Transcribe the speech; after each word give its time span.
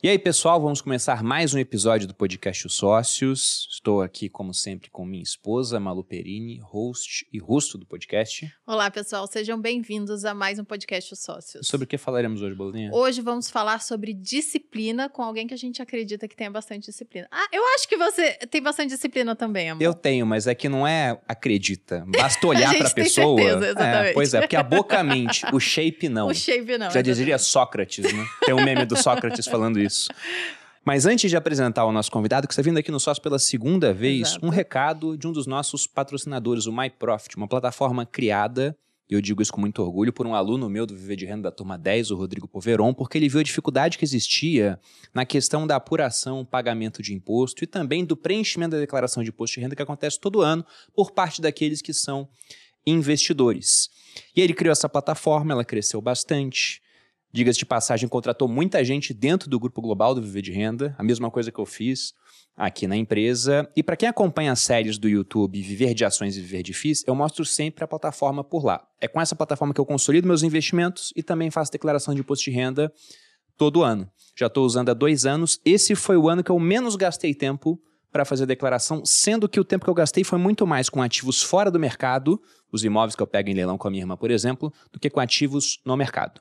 E 0.00 0.08
aí, 0.08 0.16
pessoal, 0.16 0.60
vamos 0.60 0.80
começar 0.80 1.24
mais 1.24 1.54
um 1.54 1.58
episódio 1.58 2.06
do 2.06 2.14
podcast 2.14 2.68
Os 2.68 2.74
Sócios. 2.74 3.66
Estou 3.68 4.00
aqui, 4.00 4.28
como 4.28 4.54
sempre, 4.54 4.88
com 4.90 5.04
minha 5.04 5.24
esposa, 5.24 5.80
Malu 5.80 6.04
Perini, 6.04 6.60
host 6.60 7.26
e 7.32 7.38
rosto 7.40 7.76
do 7.76 7.84
podcast. 7.84 8.48
Olá, 8.64 8.92
pessoal, 8.92 9.26
sejam 9.26 9.60
bem-vindos 9.60 10.24
a 10.24 10.32
mais 10.32 10.60
um 10.60 10.64
podcast 10.64 11.12
Os 11.12 11.18
Sócios. 11.18 11.66
Sobre 11.66 11.84
o 11.84 11.86
que 11.88 11.98
falaremos 11.98 12.42
hoje, 12.42 12.54
Bolinha? 12.54 12.92
Hoje 12.92 13.20
vamos 13.20 13.50
falar 13.50 13.82
sobre 13.82 14.14
disciplina 14.14 15.08
com 15.08 15.20
alguém 15.20 15.48
que 15.48 15.54
a 15.54 15.58
gente 15.58 15.82
acredita 15.82 16.28
que 16.28 16.36
tenha 16.36 16.50
bastante 16.52 16.84
disciplina. 16.84 17.26
Ah, 17.32 17.48
eu 17.52 17.64
acho 17.74 17.88
que 17.88 17.96
você 17.96 18.34
tem 18.48 18.62
bastante 18.62 18.90
disciplina 18.90 19.34
também, 19.34 19.70
amor. 19.70 19.82
Eu 19.82 19.94
tenho, 19.94 20.24
mas 20.24 20.46
é 20.46 20.54
que 20.54 20.68
não 20.68 20.86
é 20.86 21.20
acredita. 21.26 22.04
Basta 22.06 22.46
olhar 22.46 22.72
para 22.72 22.86
a 22.86 22.90
tem 22.90 23.02
pessoa. 23.02 23.36
certeza, 23.36 23.66
exatamente. 23.66 24.10
É, 24.10 24.12
pois 24.12 24.32
é, 24.32 24.40
porque 24.42 24.54
a 24.54 24.62
boca 24.62 25.02
mente, 25.02 25.44
o 25.52 25.58
shape 25.58 26.06
não. 26.08 26.28
O 26.28 26.34
shape 26.34 26.78
não. 26.78 26.86
Já 26.86 27.00
exatamente. 27.00 27.14
diria 27.16 27.36
Sócrates, 27.36 28.12
né? 28.12 28.24
Tem 28.44 28.54
um 28.54 28.64
meme 28.64 28.86
do 28.86 28.96
Sócrates 28.96 29.48
falando 29.48 29.80
isso. 29.80 29.87
Mas 30.84 31.04
antes 31.04 31.30
de 31.30 31.36
apresentar 31.36 31.84
o 31.84 31.92
nosso 31.92 32.10
convidado, 32.10 32.46
que 32.46 32.52
está 32.52 32.62
vindo 32.62 32.78
aqui 32.78 32.90
no 32.90 32.98
Sócio 32.98 33.22
pela 33.22 33.38
segunda 33.38 33.92
vez, 33.92 34.28
Exato. 34.28 34.46
um 34.46 34.48
recado 34.48 35.18
de 35.18 35.26
um 35.26 35.32
dos 35.32 35.46
nossos 35.46 35.86
patrocinadores, 35.86 36.66
o 36.66 36.72
MyProfit, 36.72 37.36
uma 37.36 37.46
plataforma 37.46 38.06
criada, 38.06 38.74
e 39.10 39.14
eu 39.14 39.20
digo 39.20 39.40
isso 39.40 39.52
com 39.52 39.60
muito 39.60 39.82
orgulho, 39.82 40.12
por 40.12 40.26
um 40.26 40.34
aluno 40.34 40.68
meu 40.68 40.84
do 40.84 40.94
Viver 40.94 41.16
de 41.16 41.24
Renda 41.24 41.42
da 41.42 41.50
Turma 41.50 41.78
10, 41.78 42.10
o 42.10 42.16
Rodrigo 42.16 42.46
Poveron, 42.46 42.92
porque 42.92 43.16
ele 43.16 43.28
viu 43.28 43.40
a 43.40 43.42
dificuldade 43.42 43.96
que 43.96 44.04
existia 44.04 44.78
na 45.14 45.24
questão 45.24 45.66
da 45.66 45.76
apuração, 45.76 46.44
pagamento 46.44 47.02
de 47.02 47.14
imposto 47.14 47.64
e 47.64 47.66
também 47.66 48.04
do 48.04 48.16
preenchimento 48.16 48.72
da 48.72 48.78
declaração 48.78 49.22
de 49.22 49.30
imposto 49.30 49.54
de 49.54 49.60
renda 49.60 49.74
que 49.74 49.82
acontece 49.82 50.20
todo 50.20 50.42
ano 50.42 50.64
por 50.94 51.10
parte 51.10 51.40
daqueles 51.40 51.80
que 51.80 51.94
são 51.94 52.28
investidores. 52.86 53.88
E 54.36 54.40
ele 54.40 54.52
criou 54.52 54.72
essa 54.72 54.88
plataforma, 54.88 55.52
ela 55.52 55.64
cresceu 55.64 56.00
bastante. 56.00 56.82
Diga-se 57.38 57.60
de 57.60 57.66
passagem, 57.66 58.08
contratou 58.08 58.48
muita 58.48 58.82
gente 58.82 59.14
dentro 59.14 59.48
do 59.48 59.60
grupo 59.60 59.80
global 59.80 60.12
do 60.12 60.20
Viver 60.20 60.42
de 60.42 60.50
Renda, 60.50 60.92
a 60.98 61.04
mesma 61.04 61.30
coisa 61.30 61.52
que 61.52 61.60
eu 61.60 61.64
fiz 61.64 62.12
aqui 62.56 62.88
na 62.88 62.96
empresa. 62.96 63.70
E 63.76 63.82
para 63.84 63.96
quem 63.96 64.08
acompanha 64.08 64.50
as 64.50 64.58
séries 64.58 64.98
do 64.98 65.08
YouTube 65.08 65.62
Viver 65.62 65.94
de 65.94 66.04
Ações 66.04 66.36
e 66.36 66.40
Viver 66.40 66.64
de 66.64 66.74
FIIs, 66.74 67.04
eu 67.06 67.14
mostro 67.14 67.44
sempre 67.44 67.84
a 67.84 67.86
plataforma 67.86 68.42
por 68.42 68.64
lá. 68.64 68.84
É 69.00 69.06
com 69.06 69.20
essa 69.20 69.36
plataforma 69.36 69.72
que 69.72 69.80
eu 69.80 69.86
consolido 69.86 70.26
meus 70.26 70.42
investimentos 70.42 71.12
e 71.14 71.22
também 71.22 71.48
faço 71.48 71.70
declaração 71.70 72.12
de 72.12 72.22
imposto 72.22 72.44
de 72.46 72.50
renda 72.50 72.92
todo 73.56 73.84
ano. 73.84 74.10
Já 74.36 74.48
estou 74.48 74.66
usando 74.66 74.88
há 74.88 74.92
dois 74.92 75.24
anos. 75.24 75.60
Esse 75.64 75.94
foi 75.94 76.16
o 76.16 76.28
ano 76.28 76.42
que 76.42 76.50
eu 76.50 76.58
menos 76.58 76.96
gastei 76.96 77.32
tempo 77.32 77.80
para 78.10 78.24
fazer 78.24 78.42
a 78.42 78.46
declaração, 78.46 79.06
sendo 79.06 79.48
que 79.48 79.60
o 79.60 79.64
tempo 79.64 79.84
que 79.84 79.90
eu 79.90 79.94
gastei 79.94 80.24
foi 80.24 80.40
muito 80.40 80.66
mais 80.66 80.88
com 80.88 81.00
ativos 81.00 81.40
fora 81.40 81.70
do 81.70 81.78
mercado, 81.78 82.42
os 82.72 82.82
imóveis 82.82 83.14
que 83.14 83.22
eu 83.22 83.28
pego 83.28 83.48
em 83.48 83.54
leilão 83.54 83.78
com 83.78 83.86
a 83.86 83.90
minha 83.92 84.02
irmã, 84.02 84.16
por 84.16 84.32
exemplo, 84.32 84.72
do 84.92 84.98
que 84.98 85.08
com 85.08 85.20
ativos 85.20 85.78
no 85.84 85.96
mercado. 85.96 86.40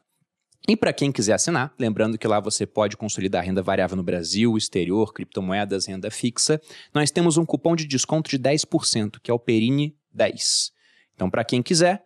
E 0.69 0.75
para 0.75 0.91
quem 0.91 1.13
quiser 1.13 1.31
assinar, 1.31 1.73
lembrando 1.79 2.17
que 2.17 2.27
lá 2.27 2.41
você 2.41 2.65
pode 2.65 2.97
consolidar 2.97 3.45
renda 3.45 3.61
variável 3.61 3.95
no 3.95 4.03
Brasil, 4.03 4.57
exterior, 4.57 5.13
criptomoedas, 5.13 5.85
renda 5.85 6.11
fixa, 6.11 6.59
nós 6.93 7.09
temos 7.09 7.37
um 7.37 7.45
cupom 7.45 7.73
de 7.73 7.87
desconto 7.87 8.29
de 8.29 8.37
10%, 8.37 9.17
que 9.23 9.31
é 9.31 9.33
o 9.33 9.39
Perini 9.39 9.95
10. 10.13 10.73
Então, 11.15 11.29
para 11.29 11.45
quem 11.45 11.63
quiser, 11.63 12.05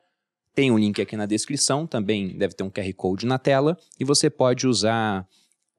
tem 0.53 0.69
um 0.69 0.77
link 0.77 1.01
aqui 1.01 1.17
na 1.17 1.25
descrição, 1.25 1.87
também 1.87 2.37
deve 2.37 2.53
ter 2.53 2.63
um 2.63 2.69
QR 2.69 2.93
Code 2.93 3.25
na 3.25 3.39
tela, 3.39 3.75
e 3.99 4.05
você 4.05 4.29
pode 4.29 4.67
usar 4.67 5.27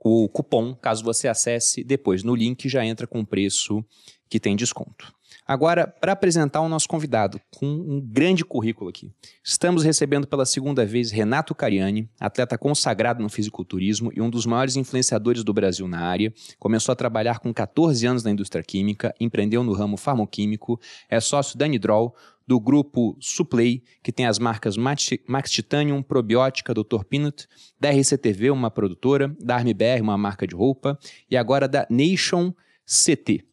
o 0.00 0.28
cupom, 0.28 0.74
caso 0.74 1.04
você 1.04 1.28
acesse 1.28 1.84
depois 1.84 2.24
no 2.24 2.34
link, 2.34 2.68
já 2.68 2.84
entra 2.84 3.06
com 3.06 3.20
o 3.20 3.26
preço 3.26 3.84
que 4.28 4.40
tem 4.40 4.56
desconto. 4.56 5.14
Agora, 5.52 5.86
para 5.86 6.12
apresentar 6.12 6.62
o 6.62 6.68
nosso 6.68 6.88
convidado, 6.88 7.38
com 7.54 7.66
um 7.66 8.00
grande 8.00 8.42
currículo 8.42 8.88
aqui, 8.88 9.12
estamos 9.44 9.84
recebendo 9.84 10.26
pela 10.26 10.46
segunda 10.46 10.86
vez 10.86 11.10
Renato 11.10 11.54
Cariani, 11.54 12.08
atleta 12.18 12.56
consagrado 12.56 13.22
no 13.22 13.28
fisiculturismo 13.28 14.10
e 14.16 14.22
um 14.22 14.30
dos 14.30 14.46
maiores 14.46 14.76
influenciadores 14.76 15.44
do 15.44 15.52
Brasil 15.52 15.86
na 15.86 16.06
área. 16.06 16.32
Começou 16.58 16.94
a 16.94 16.96
trabalhar 16.96 17.38
com 17.38 17.52
14 17.52 18.06
anos 18.06 18.24
na 18.24 18.30
indústria 18.30 18.64
química, 18.64 19.14
empreendeu 19.20 19.62
no 19.62 19.74
ramo 19.74 19.98
farmoquímico, 19.98 20.80
é 21.06 21.20
sócio 21.20 21.58
da 21.58 21.68
Nidrol, 21.68 22.16
do 22.46 22.58
grupo 22.58 23.14
Suplay, 23.20 23.82
que 24.02 24.10
tem 24.10 24.24
as 24.24 24.38
marcas 24.38 24.78
Max 24.78 25.50
Titanium, 25.50 26.02
Probiótica, 26.02 26.72
Dr. 26.72 27.04
Peanut, 27.06 27.46
da 27.78 27.90
RCTV, 27.90 28.50
uma 28.50 28.70
produtora, 28.70 29.36
da 29.38 29.56
ArmBR, 29.56 30.00
uma 30.00 30.16
marca 30.16 30.46
de 30.46 30.54
roupa, 30.54 30.98
e 31.30 31.36
agora 31.36 31.68
da 31.68 31.86
Nation 31.90 32.54
CT. 32.86 33.51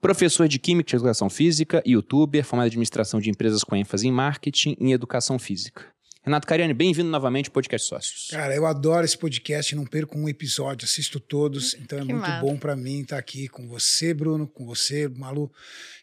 Professor 0.00 0.48
de 0.48 0.58
Química 0.58 0.94
e 0.94 0.96
Educação 0.96 1.28
Física, 1.28 1.82
youtuber, 1.86 2.42
formado 2.42 2.64
em 2.64 2.68
administração 2.68 3.20
de 3.20 3.28
empresas 3.28 3.62
com 3.62 3.76
ênfase 3.76 4.08
em 4.08 4.10
marketing 4.12 4.74
e 4.80 4.92
educação 4.92 5.38
física. 5.38 5.84
Renato 6.22 6.46
Cariani, 6.46 6.72
bem-vindo 6.72 7.10
novamente 7.10 7.48
ao 7.48 7.52
Podcast 7.52 7.86
Sócios. 7.86 8.28
Cara, 8.30 8.54
eu 8.54 8.64
adoro 8.64 9.04
esse 9.04 9.16
podcast, 9.16 9.76
não 9.76 9.84
perco 9.84 10.18
um 10.18 10.26
episódio, 10.26 10.86
assisto 10.86 11.20
todos, 11.20 11.74
então 11.74 11.98
é 11.98 12.02
Que 12.02 12.12
muito 12.14 12.26
massa. 12.26 12.40
bom 12.40 12.56
para 12.56 12.74
mim 12.74 13.00
estar 13.02 13.18
aqui 13.18 13.46
com 13.48 13.68
você, 13.68 14.14
Bruno, 14.14 14.46
com 14.46 14.64
você, 14.64 15.06
Malu, 15.06 15.52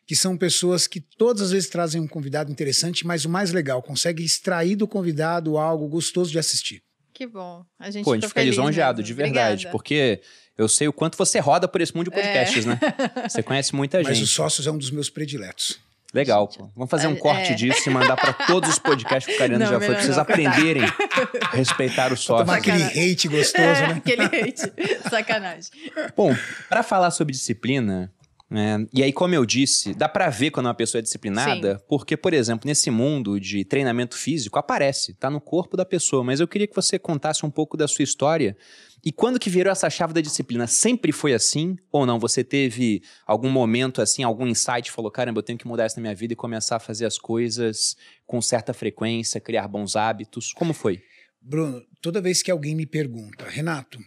que 0.05 0.15
são 0.15 0.37
pessoas 0.37 0.85
que 0.85 1.01
todas 1.01 1.41
as 1.41 1.51
vezes 1.51 1.69
trazem 1.69 1.99
um 1.99 2.07
convidado 2.07 2.51
interessante, 2.51 3.05
mas 3.05 3.25
o 3.25 3.29
mais 3.29 3.51
legal, 3.51 3.81
consegue 3.81 4.23
extrair 4.23 4.75
do 4.75 4.87
convidado 4.87 5.57
algo 5.57 5.87
gostoso 5.87 6.31
de 6.31 6.37
assistir. 6.37 6.83
Que 7.17 7.25
bom. 7.25 7.65
A 7.79 7.89
gente 7.89 8.03
Pô, 8.05 8.11
a 8.11 8.15
gente 8.15 8.27
fica 8.27 8.41
feliz 8.41 8.55
lisonjeado, 8.55 8.97
mesmo. 8.99 9.07
de 9.07 9.13
verdade, 9.15 9.53
Obrigada. 9.53 9.71
porque 9.71 10.21
eu 10.55 10.67
sei 10.69 10.87
o 10.87 10.93
quanto 10.93 11.17
você 11.17 11.39
roda 11.39 11.67
por 11.67 11.81
esse 11.81 11.95
mundo 11.95 12.05
de 12.05 12.11
podcasts, 12.11 12.63
né? 12.63 12.79
Você 13.27 13.41
conhece 13.41 13.75
muita 13.75 13.97
Mas 14.03 14.09
gente. 14.17 14.25
os 14.25 14.29
sócios 14.31 14.67
é 14.67 14.71
um 14.71 14.77
dos 14.77 14.91
meus 14.91 15.09
prediletos. 15.09 15.79
Legal, 16.13 16.47
pô. 16.47 16.69
Vamos 16.75 16.89
fazer 16.91 17.07
um 17.07 17.13
É, 17.13 17.15
corte 17.15 17.53
é. 17.53 17.55
disso 17.55 17.89
e 17.89 17.91
mandar 17.91 18.15
para 18.15 18.33
todos 18.33 18.69
os 18.69 18.77
podcasts 18.79 19.25
que 19.25 19.33
o 19.33 19.37
Cariano 19.39 19.65
Não, 19.65 19.71
já 19.71 19.79
foi, 19.79 19.87
pra 19.95 19.99
vocês 20.03 20.15
não. 20.15 20.21
aprenderem 20.21 20.83
a 21.41 21.55
respeitar 21.55 22.13
o 22.13 22.17
sócio. 22.17 22.45
Tomar 22.45 22.57
aquele 22.59 22.83
hate 22.83 23.27
gostoso, 23.27 23.61
É, 23.63 23.87
né? 23.87 23.93
aquele 24.05 24.23
hate. 24.23 24.71
Sacanagem. 25.09 25.69
Bom, 26.15 26.35
para 26.69 26.81
falar 26.83 27.09
sobre 27.11 27.33
disciplina, 27.33 28.11
né, 28.49 28.87
e 28.93 29.03
aí, 29.03 29.11
como 29.11 29.35
eu 29.35 29.45
disse, 29.45 29.93
dá 29.93 30.07
para 30.07 30.29
ver 30.29 30.51
quando 30.51 30.67
uma 30.67 30.73
pessoa 30.73 30.99
é 30.99 31.01
disciplinada, 31.01 31.83
porque, 31.87 32.15
por 32.15 32.33
exemplo, 32.33 32.65
nesse 32.65 32.89
mundo 32.89 33.39
de 33.39 33.65
treinamento 33.65 34.15
físico, 34.15 34.57
aparece, 34.57 35.13
tá 35.13 35.29
no 35.29 35.41
corpo 35.41 35.75
da 35.75 35.85
pessoa. 35.85 36.23
Mas 36.23 36.39
eu 36.39 36.47
queria 36.47 36.67
que 36.67 36.75
você 36.75 36.97
contasse 36.97 37.45
um 37.45 37.51
pouco 37.51 37.75
da 37.75 37.87
sua 37.87 38.03
história 38.03 38.55
e 39.03 39.11
quando 39.11 39.39
que 39.39 39.49
virou 39.49 39.71
essa 39.71 39.89
chave 39.89 40.13
da 40.13 40.21
disciplina? 40.21 40.65
Sempre 40.65 41.11
foi 41.11 41.33
assim 41.33 41.77
ou 41.91 42.05
não? 42.05 42.19
Você 42.19 42.43
teve 42.43 43.01
algum 43.25 43.49
momento 43.49 44.01
assim, 44.01 44.23
algum 44.23 44.47
insight, 44.47 44.91
falou, 44.91 45.11
caramba, 45.11 45.39
eu 45.39 45.43
tenho 45.43 45.59
que 45.59 45.67
mudar 45.67 45.85
isso 45.85 45.97
na 45.97 46.01
minha 46.01 46.15
vida 46.15 46.33
e 46.33 46.35
começar 46.35 46.77
a 46.77 46.79
fazer 46.79 47.05
as 47.05 47.17
coisas 47.17 47.95
com 48.25 48.41
certa 48.41 48.73
frequência, 48.73 49.39
criar 49.39 49.67
bons 49.67 49.95
hábitos? 49.95 50.51
Como 50.51 50.73
foi? 50.73 51.01
Bruno, 51.41 51.81
toda 52.01 52.21
vez 52.21 52.41
que 52.41 52.51
alguém 52.51 52.75
me 52.75 52.85
pergunta, 52.85 53.45
Renato, 53.47 53.99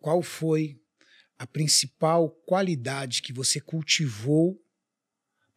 qual 0.00 0.22
foi 0.22 0.76
a 1.38 1.46
principal 1.46 2.30
qualidade 2.46 3.22
que 3.22 3.32
você 3.32 3.60
cultivou 3.60 4.60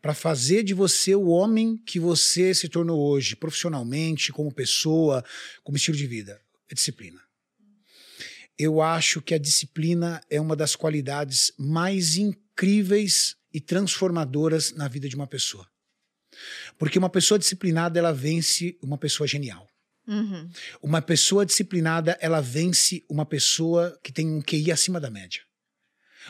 para 0.01 0.13
fazer 0.13 0.63
de 0.63 0.73
você 0.73 1.15
o 1.15 1.27
homem 1.27 1.77
que 1.77 1.99
você 1.99 2.53
se 2.53 2.69
tornou 2.69 2.99
hoje, 2.99 3.35
profissionalmente, 3.35 4.31
como 4.31 4.53
pessoa, 4.53 5.23
como 5.63 5.77
estilo 5.77 5.97
de 5.97 6.07
vida? 6.07 6.41
É 6.69 6.75
disciplina. 6.75 7.21
Eu 8.57 8.81
acho 8.81 9.21
que 9.21 9.33
a 9.33 9.37
disciplina 9.37 10.21
é 10.29 10.41
uma 10.41 10.55
das 10.55 10.75
qualidades 10.75 11.51
mais 11.57 12.15
incríveis 12.15 13.35
e 13.53 13.61
transformadoras 13.61 14.71
na 14.73 14.87
vida 14.87 15.07
de 15.07 15.15
uma 15.15 15.27
pessoa. 15.27 15.67
Porque 16.77 16.97
uma 16.97 17.09
pessoa 17.09 17.39
disciplinada, 17.39 17.99
ela 17.99 18.13
vence 18.13 18.77
uma 18.81 18.97
pessoa 18.97 19.27
genial. 19.27 19.67
Uhum. 20.07 20.49
Uma 20.81 21.01
pessoa 21.01 21.45
disciplinada, 21.45 22.17
ela 22.21 22.41
vence 22.41 23.03
uma 23.09 23.25
pessoa 23.25 23.99
que 24.03 24.11
tem 24.11 24.27
um 24.27 24.41
QI 24.41 24.71
acima 24.71 24.99
da 24.99 25.09
média. 25.09 25.46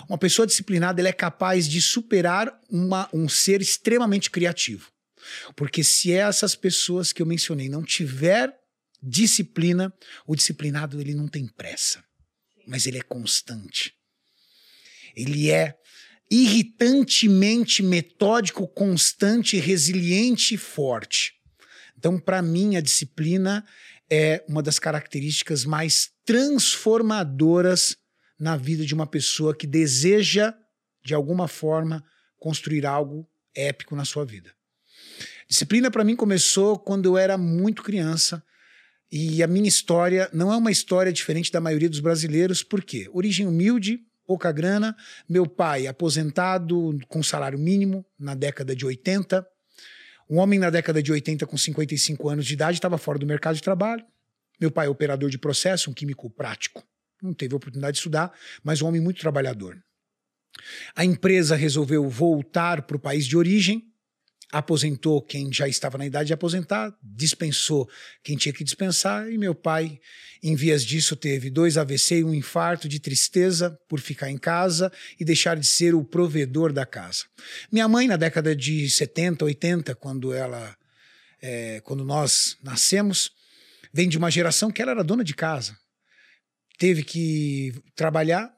Uma 0.08 0.18
pessoa 0.18 0.46
disciplinada, 0.46 1.02
ela 1.02 1.10
é 1.10 1.14
capaz 1.14 1.68
de 1.68 1.82
superar 1.82 2.60
uma, 2.70 3.10
um 3.14 3.28
ser 3.28 3.62
extremamente 3.62 4.30
criativo. 4.30 4.92
Porque 5.56 5.84
se 5.84 6.12
essas 6.12 6.56
pessoas 6.56 7.12
que 7.12 7.22
eu 7.22 7.26
mencionei 7.26 7.70
não 7.70 7.84
tiver 7.84 8.54
disciplina, 9.02 9.94
o 10.26 10.36
disciplinado 10.36 11.00
ele 11.00 11.14
não 11.14 11.28
tem 11.28 11.48
pressa, 11.48 12.04
mas 12.66 12.86
ele 12.86 12.98
é 12.98 13.04
constante. 13.04 13.94
Ele 15.16 15.50
é 15.50 15.76
irritantemente 16.30 17.82
metódico, 17.82 18.68
constante, 18.68 19.58
resiliente 19.58 20.56
e 20.56 20.58
forte. 20.58 21.34
Então, 21.98 22.20
para 22.20 22.42
mim, 22.42 22.76
a 22.76 22.82
disciplina 22.82 23.66
é 24.10 24.44
uma 24.48 24.62
das 24.62 24.78
características 24.78 25.66
mais 25.66 26.10
transformadoras 26.26 27.96
na 28.40 28.56
vida 28.56 28.86
de 28.86 28.94
uma 28.94 29.08
pessoa 29.08 29.56
que 29.56 29.66
deseja, 29.66 30.54
de 31.04 31.14
alguma 31.14 31.48
forma, 31.48 32.04
construir 32.38 32.86
algo 32.86 33.28
épico 33.56 33.96
na 33.96 34.06
sua 34.06 34.26
vida. 34.26 34.54
Disciplina, 35.48 35.90
para 35.90 36.04
mim, 36.04 36.16
começou 36.16 36.78
quando 36.78 37.06
eu 37.06 37.18
era 37.18 37.38
muito 37.38 37.82
criança. 37.82 38.44
E 39.10 39.42
a 39.42 39.48
minha 39.48 39.68
história 39.68 40.30
não 40.34 40.52
é 40.52 40.58
uma 40.58 40.72
história 40.72 41.14
diferente 41.14 41.52
da 41.52 41.62
maioria 41.62 41.90
dos 41.90 42.02
brasileiros, 42.02 42.62
por 42.62 42.84
quê? 42.84 43.10
Origem 43.14 43.48
humilde, 43.48 44.02
pouca 44.26 44.52
grana. 44.52 44.96
Meu 45.28 45.48
pai, 45.48 45.88
aposentado 45.88 47.00
com 47.08 47.24
salário 47.24 47.58
mínimo 47.58 48.06
na 48.20 48.36
década 48.36 48.76
de 48.76 48.86
80. 48.86 49.48
Um 50.30 50.40
homem 50.40 50.60
na 50.60 50.70
década 50.70 51.02
de 51.02 51.10
80 51.10 51.48
com 51.48 51.58
55 51.58 52.30
anos 52.30 52.46
de 52.46 52.54
idade 52.54 52.78
estava 52.78 52.98
fora 52.98 53.18
do 53.18 53.26
mercado 53.26 53.56
de 53.56 53.62
trabalho. 53.62 54.06
Meu 54.60 54.70
pai 54.70 54.88
é 54.88 54.90
operador 54.90 55.30
de 55.30 55.38
processo, 55.38 55.90
um 55.90 55.94
químico 55.94 56.30
prático. 56.30 56.84
Não 57.22 57.34
teve 57.34 57.56
oportunidade 57.56 57.94
de 57.94 58.00
estudar, 58.00 58.32
mas 58.64 58.82
um 58.82 58.88
homem 58.88 59.02
muito 59.02 59.20
trabalhador. 59.20 59.78
A 60.96 61.06
empresa 61.06 61.56
resolveu 61.56 62.10
voltar 62.10 62.84
para 62.84 62.98
o 62.98 63.00
país 63.00 63.26
de 63.26 63.38
origem, 63.38 63.84
aposentou 64.52 65.22
quem 65.22 65.52
já 65.52 65.68
estava 65.68 65.98
na 65.98 66.06
idade 66.06 66.28
de 66.28 66.34
aposentar, 66.34 66.96
dispensou 67.04 67.90
quem 68.24 68.38
tinha 68.38 68.54
que 68.54 68.64
dispensar, 68.64 69.30
e 69.30 69.38
meu 69.38 69.54
pai, 69.54 70.00
em 70.42 70.56
vias 70.56 70.86
disso, 70.86 71.16
teve 71.16 71.50
dois 71.50 71.78
AVC 71.78 72.20
e 72.20 72.24
um 72.24 72.34
infarto 72.34 72.88
de 72.88 73.00
tristeza 73.00 73.78
por 73.90 74.00
ficar 74.00 74.30
em 74.30 74.38
casa 74.38 74.92
e 75.20 75.26
deixar 75.26 75.58
de 75.58 75.68
ser 75.68 75.94
o 75.94 76.04
provedor 76.04 76.72
da 76.72 76.86
casa. 76.86 77.26
Minha 77.72 77.88
mãe, 77.88 78.08
na 78.08 78.16
década 78.16 78.56
de 78.56 78.90
70, 78.90 79.44
80, 79.46 79.96
quando 79.96 80.34
ela. 80.34 80.76
É, 81.40 81.82
quando 81.82 82.04
nós 82.04 82.58
nascemos, 82.64 83.32
vem 83.94 84.10
de 84.10 84.18
uma 84.18 84.32
geração 84.32 84.72
que 84.72 84.82
ela 84.82 84.92
era 84.92 85.04
dona 85.04 85.24
de 85.24 85.36
casa. 85.36 85.78
Teve 86.78 87.04
que 87.04 87.74
trabalhar, 87.96 88.56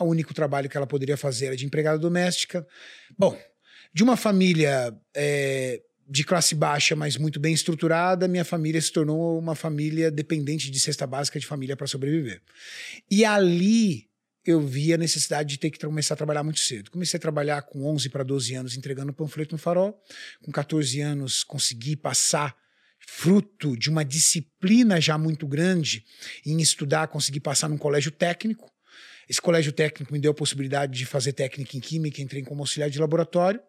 o 0.00 0.04
único 0.04 0.34
trabalho 0.34 0.68
que 0.68 0.76
ela 0.76 0.86
poderia 0.86 1.16
fazer 1.16 1.46
era 1.46 1.56
de 1.56 1.64
empregada 1.64 1.98
doméstica. 1.98 2.66
Bom, 3.18 3.38
de 3.92 4.02
uma 4.02 4.16
família 4.16 4.94
é, 5.14 5.80
de 6.08 6.22
classe 6.22 6.54
baixa, 6.54 6.94
mas 6.94 7.16
muito 7.16 7.40
bem 7.40 7.54
estruturada, 7.54 8.28
minha 8.28 8.44
família 8.44 8.80
se 8.80 8.92
tornou 8.92 9.38
uma 9.38 9.54
família 9.54 10.10
dependente 10.10 10.70
de 10.70 10.78
cesta 10.78 11.06
básica 11.06 11.40
de 11.40 11.46
família 11.46 11.76
para 11.76 11.86
sobreviver. 11.86 12.42
E 13.10 13.24
ali 13.24 14.06
eu 14.44 14.60
vi 14.60 14.92
a 14.92 14.98
necessidade 14.98 15.48
de 15.48 15.58
ter 15.58 15.70
que 15.70 15.78
começar 15.78 16.14
a 16.14 16.16
trabalhar 16.16 16.44
muito 16.44 16.60
cedo. 16.60 16.90
Comecei 16.90 17.18
a 17.18 17.20
trabalhar 17.20 17.62
com 17.62 17.84
11 17.84 18.08
para 18.10 18.22
12 18.22 18.54
anos 18.54 18.76
entregando 18.76 19.12
panfleto 19.12 19.54
no 19.54 19.58
farol. 19.58 20.00
Com 20.42 20.52
14 20.52 21.00
anos 21.00 21.42
consegui 21.42 21.96
passar 21.96 22.56
fruto 23.06 23.76
de 23.76 23.88
uma 23.88 24.04
disciplina 24.04 25.00
já 25.00 25.16
muito 25.16 25.46
grande 25.46 26.04
em 26.44 26.60
estudar, 26.60 27.06
consegui 27.06 27.40
passar 27.40 27.68
num 27.68 27.78
colégio 27.78 28.10
técnico. 28.10 28.70
Esse 29.28 29.40
colégio 29.40 29.72
técnico 29.72 30.12
me 30.12 30.18
deu 30.18 30.32
a 30.32 30.34
possibilidade 30.34 30.98
de 30.98 31.06
fazer 31.06 31.32
técnica 31.32 31.76
em 31.76 31.80
química, 31.80 32.20
entrei 32.20 32.42
como 32.42 32.62
auxiliar 32.62 32.90
de 32.90 32.98
laboratório. 32.98 33.60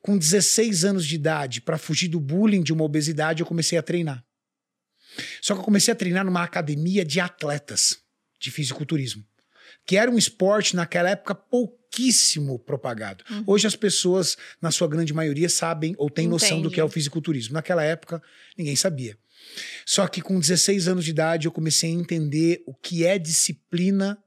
Com 0.00 0.18
16 0.18 0.84
anos 0.84 1.06
de 1.06 1.14
idade, 1.14 1.60
para 1.60 1.78
fugir 1.78 2.08
do 2.08 2.20
bullying 2.20 2.62
de 2.62 2.72
uma 2.72 2.84
obesidade, 2.84 3.40
eu 3.40 3.46
comecei 3.46 3.78
a 3.78 3.82
treinar. 3.82 4.24
Só 5.40 5.54
que 5.54 5.60
eu 5.60 5.64
comecei 5.64 5.92
a 5.92 5.96
treinar 5.96 6.24
numa 6.24 6.42
academia 6.42 7.04
de 7.04 7.20
atletas 7.20 7.98
de 8.40 8.50
fisiculturismo, 8.50 9.24
que 9.86 9.96
era 9.96 10.10
um 10.10 10.18
esporte 10.18 10.74
naquela 10.74 11.10
época 11.10 11.34
pouquíssimo 11.92 12.58
propagado. 12.58 13.22
Uhum. 13.30 13.44
Hoje 13.46 13.66
as 13.66 13.76
pessoas, 13.76 14.36
na 14.60 14.70
sua 14.70 14.88
grande 14.88 15.12
maioria, 15.12 15.48
sabem 15.48 15.94
ou 15.98 16.08
têm 16.08 16.24
Entendi. 16.24 16.42
noção 16.42 16.62
do 16.62 16.70
que 16.70 16.80
é 16.80 16.84
o 16.84 16.88
fisiculturismo. 16.88 17.52
Naquela 17.52 17.84
época, 17.84 18.22
ninguém 18.56 18.74
sabia. 18.74 19.16
Só 19.84 20.06
que 20.06 20.22
com 20.22 20.40
16 20.40 20.88
anos 20.88 21.04
de 21.04 21.10
idade, 21.10 21.46
eu 21.46 21.52
comecei 21.52 21.90
a 21.90 21.94
entender 21.94 22.62
o 22.66 22.74
que 22.74 23.04
é 23.04 23.18
disciplina 23.18 24.18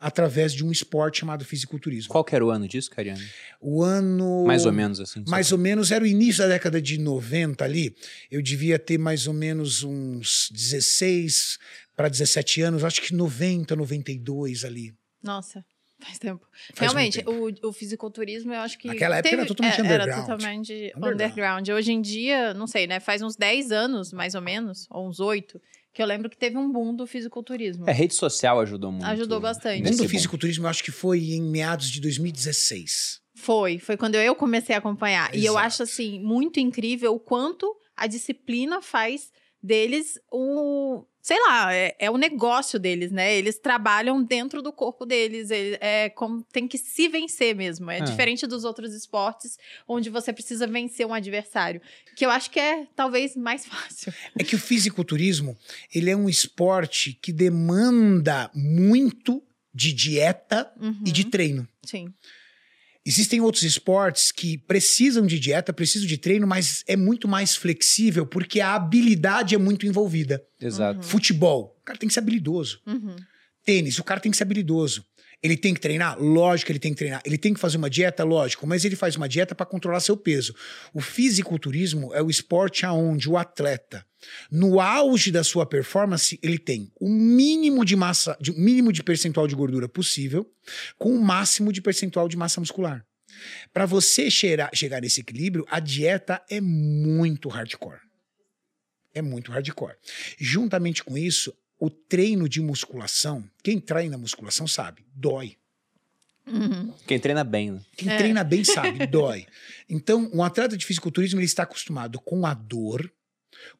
através 0.00 0.52
de 0.52 0.64
um 0.64 0.72
esporte 0.72 1.20
chamado 1.20 1.44
fisiculturismo. 1.44 2.10
Qual 2.10 2.24
que 2.24 2.34
era 2.34 2.44
o 2.44 2.50
ano 2.50 2.66
disso, 2.66 2.90
Cariane? 2.90 3.22
O 3.60 3.82
ano... 3.82 4.44
Mais 4.44 4.66
ou 4.66 4.72
menos 4.72 4.98
assim. 4.98 5.22
Mais 5.28 5.52
ou 5.52 5.58
menos, 5.58 5.92
era 5.92 6.02
o 6.02 6.06
início 6.06 6.42
da 6.42 6.48
década 6.48 6.80
de 6.82 6.98
90 6.98 7.64
ali. 7.64 7.94
Eu 8.30 8.42
devia 8.42 8.78
ter 8.78 8.98
mais 8.98 9.28
ou 9.28 9.34
menos 9.34 9.84
uns 9.84 10.48
16 10.50 11.58
para 11.94 12.08
17 12.08 12.62
anos, 12.62 12.82
acho 12.82 13.02
que 13.02 13.14
90, 13.14 13.76
92 13.76 14.64
ali. 14.64 14.92
Nossa. 15.22 15.64
Faz 16.02 16.18
tempo. 16.18 16.46
Faz 16.74 16.90
Realmente, 16.90 17.18
tempo. 17.18 17.30
O, 17.30 17.68
o 17.68 17.72
fisiculturismo, 17.72 18.52
eu 18.52 18.60
acho 18.60 18.78
que. 18.78 18.88
Naquela 18.88 19.16
época 19.16 19.30
teve, 19.30 19.42
era 19.42 19.48
totalmente 19.48 19.78
é, 19.78 19.82
underground. 19.82 20.08
Era 20.08 20.20
totalmente 20.20 20.72
underground. 20.72 21.14
underground. 21.14 21.68
Hoje 21.68 21.92
em 21.92 22.00
dia, 22.00 22.54
não 22.54 22.66
sei, 22.66 22.86
né? 22.86 22.98
Faz 22.98 23.22
uns 23.22 23.36
10 23.36 23.70
anos, 23.70 24.12
mais 24.12 24.34
ou 24.34 24.42
menos, 24.42 24.86
ou 24.90 25.08
uns 25.08 25.20
8, 25.20 25.60
que 25.92 26.02
eu 26.02 26.06
lembro 26.06 26.28
que 26.28 26.36
teve 26.36 26.56
um 26.56 26.70
boom 26.70 26.94
do 26.94 27.06
fisiculturismo. 27.06 27.88
É, 27.88 27.92
rede 27.92 28.14
social 28.14 28.60
ajudou 28.60 28.90
muito. 28.90 29.06
Ajudou 29.06 29.40
bastante. 29.40 29.80
O 29.80 29.84
boom 29.84 29.96
do 29.96 30.08
fisiculturismo 30.08 30.66
eu 30.66 30.70
acho 30.70 30.82
que 30.82 30.90
foi 30.90 31.20
em 31.20 31.42
meados 31.42 31.88
de 31.88 32.00
2016. 32.00 33.20
Foi, 33.34 33.78
foi 33.78 33.96
quando 33.96 34.16
eu 34.16 34.34
comecei 34.34 34.74
a 34.74 34.78
acompanhar. 34.78 35.30
Exato. 35.30 35.38
E 35.38 35.46
eu 35.46 35.56
acho, 35.56 35.82
assim, 35.82 36.20
muito 36.20 36.60
incrível 36.60 37.14
o 37.14 37.20
quanto 37.20 37.74
a 37.96 38.06
disciplina 38.06 38.82
faz 38.82 39.30
deles 39.62 40.18
o 40.30 41.04
sei 41.22 41.38
lá, 41.46 41.72
é, 41.72 41.94
é, 42.00 42.10
o 42.10 42.16
negócio 42.16 42.80
deles, 42.80 43.12
né? 43.12 43.32
Eles 43.32 43.56
trabalham 43.56 44.20
dentro 44.22 44.60
do 44.60 44.72
corpo 44.72 45.06
deles, 45.06 45.50
ele, 45.50 45.78
é 45.80 46.10
como 46.10 46.42
tem 46.52 46.66
que 46.66 46.76
se 46.76 47.08
vencer 47.08 47.54
mesmo. 47.54 47.88
É, 47.92 47.98
é, 47.98 48.00
diferente 48.02 48.44
dos 48.44 48.64
outros 48.64 48.92
esportes, 48.92 49.56
onde 49.86 50.10
você 50.10 50.32
precisa 50.32 50.66
vencer 50.66 51.06
um 51.06 51.14
adversário, 51.14 51.80
que 52.16 52.26
eu 52.26 52.30
acho 52.30 52.50
que 52.50 52.58
é 52.58 52.88
talvez 52.96 53.36
mais 53.36 53.64
fácil. 53.66 54.12
É 54.36 54.42
que 54.42 54.56
o 54.56 54.58
fisiculturismo, 54.58 55.56
ele 55.94 56.10
é 56.10 56.16
um 56.16 56.28
esporte 56.28 57.16
que 57.22 57.32
demanda 57.32 58.50
muito 58.52 59.40
de 59.72 59.92
dieta 59.92 60.70
uhum. 60.78 61.02
e 61.06 61.12
de 61.12 61.22
uhum. 61.22 61.30
treino. 61.30 61.68
Sim. 61.84 62.12
Existem 63.04 63.40
outros 63.40 63.64
esportes 63.64 64.30
que 64.30 64.56
precisam 64.56 65.26
de 65.26 65.38
dieta, 65.38 65.72
precisam 65.72 66.06
de 66.06 66.16
treino, 66.16 66.46
mas 66.46 66.84
é 66.86 66.96
muito 66.96 67.26
mais 67.26 67.56
flexível 67.56 68.24
porque 68.24 68.60
a 68.60 68.74
habilidade 68.74 69.54
é 69.54 69.58
muito 69.58 69.86
envolvida. 69.86 70.42
Exato. 70.60 70.98
Uhum. 70.98 71.02
Futebol, 71.02 71.76
o 71.80 71.84
cara 71.84 71.98
tem 71.98 72.06
que 72.06 72.14
ser 72.14 72.20
habilidoso. 72.20 72.80
Uhum. 72.86 73.16
Tênis, 73.64 73.98
o 73.98 74.04
cara 74.04 74.20
tem 74.20 74.30
que 74.30 74.36
ser 74.36 74.44
habilidoso. 74.44 75.04
Ele 75.42 75.56
tem 75.56 75.74
que 75.74 75.80
treinar? 75.80 76.18
Lógico 76.20 76.66
que 76.66 76.72
ele 76.72 76.78
tem 76.78 76.92
que 76.92 76.98
treinar. 76.98 77.20
Ele 77.24 77.36
tem 77.36 77.52
que 77.52 77.60
fazer 77.60 77.76
uma 77.76 77.90
dieta? 77.90 78.22
Lógico, 78.22 78.66
mas 78.66 78.84
ele 78.84 78.94
faz 78.94 79.16
uma 79.16 79.28
dieta 79.28 79.54
para 79.54 79.66
controlar 79.66 80.00
seu 80.00 80.16
peso. 80.16 80.54
O 80.94 81.00
fisiculturismo 81.00 82.14
é 82.14 82.22
o 82.22 82.30
esporte 82.30 82.86
aonde 82.86 83.28
o 83.28 83.36
atleta, 83.36 84.06
no 84.50 84.80
auge 84.80 85.30
da 85.30 85.42
sua 85.42 85.66
performance, 85.66 86.38
ele 86.42 86.58
tem 86.58 86.92
o 87.00 87.08
mínimo 87.08 87.84
de 87.84 87.96
massa, 87.96 88.38
o 88.40 88.60
mínimo 88.60 88.92
de 88.92 89.02
percentual 89.02 89.46
de 89.46 89.54
gordura 89.54 89.88
possível, 89.88 90.48
com 90.98 91.14
o 91.14 91.20
máximo 91.20 91.72
de 91.72 91.82
percentual 91.82 92.28
de 92.28 92.36
massa 92.36 92.60
muscular. 92.60 93.04
Para 93.72 93.86
você 93.86 94.30
chegar, 94.30 94.70
chegar 94.74 95.00
nesse 95.00 95.20
equilíbrio, 95.20 95.66
a 95.70 95.80
dieta 95.80 96.42
é 96.48 96.60
muito 96.60 97.48
hardcore. 97.48 98.00
É 99.14 99.20
muito 99.20 99.50
hardcore. 99.50 99.96
Juntamente 100.38 101.02
com 101.02 101.18
isso, 101.18 101.52
o 101.82 101.90
treino 101.90 102.48
de 102.48 102.60
musculação, 102.60 103.44
quem 103.60 103.80
treina 103.80 104.16
musculação 104.16 104.68
sabe, 104.68 105.04
dói. 105.12 105.56
Uhum. 106.46 106.94
Quem 107.08 107.18
treina 107.18 107.42
bem, 107.42 107.72
né? 107.72 107.80
Quem 107.96 108.08
é. 108.08 108.16
treina 108.18 108.44
bem 108.44 108.62
sabe, 108.62 109.04
dói. 109.10 109.48
Então, 109.88 110.30
um 110.32 110.44
atleta 110.44 110.76
de 110.76 110.86
fisiculturismo 110.86 111.40
ele 111.40 111.44
está 111.44 111.64
acostumado 111.64 112.20
com 112.20 112.46
a 112.46 112.54
dor, 112.54 113.12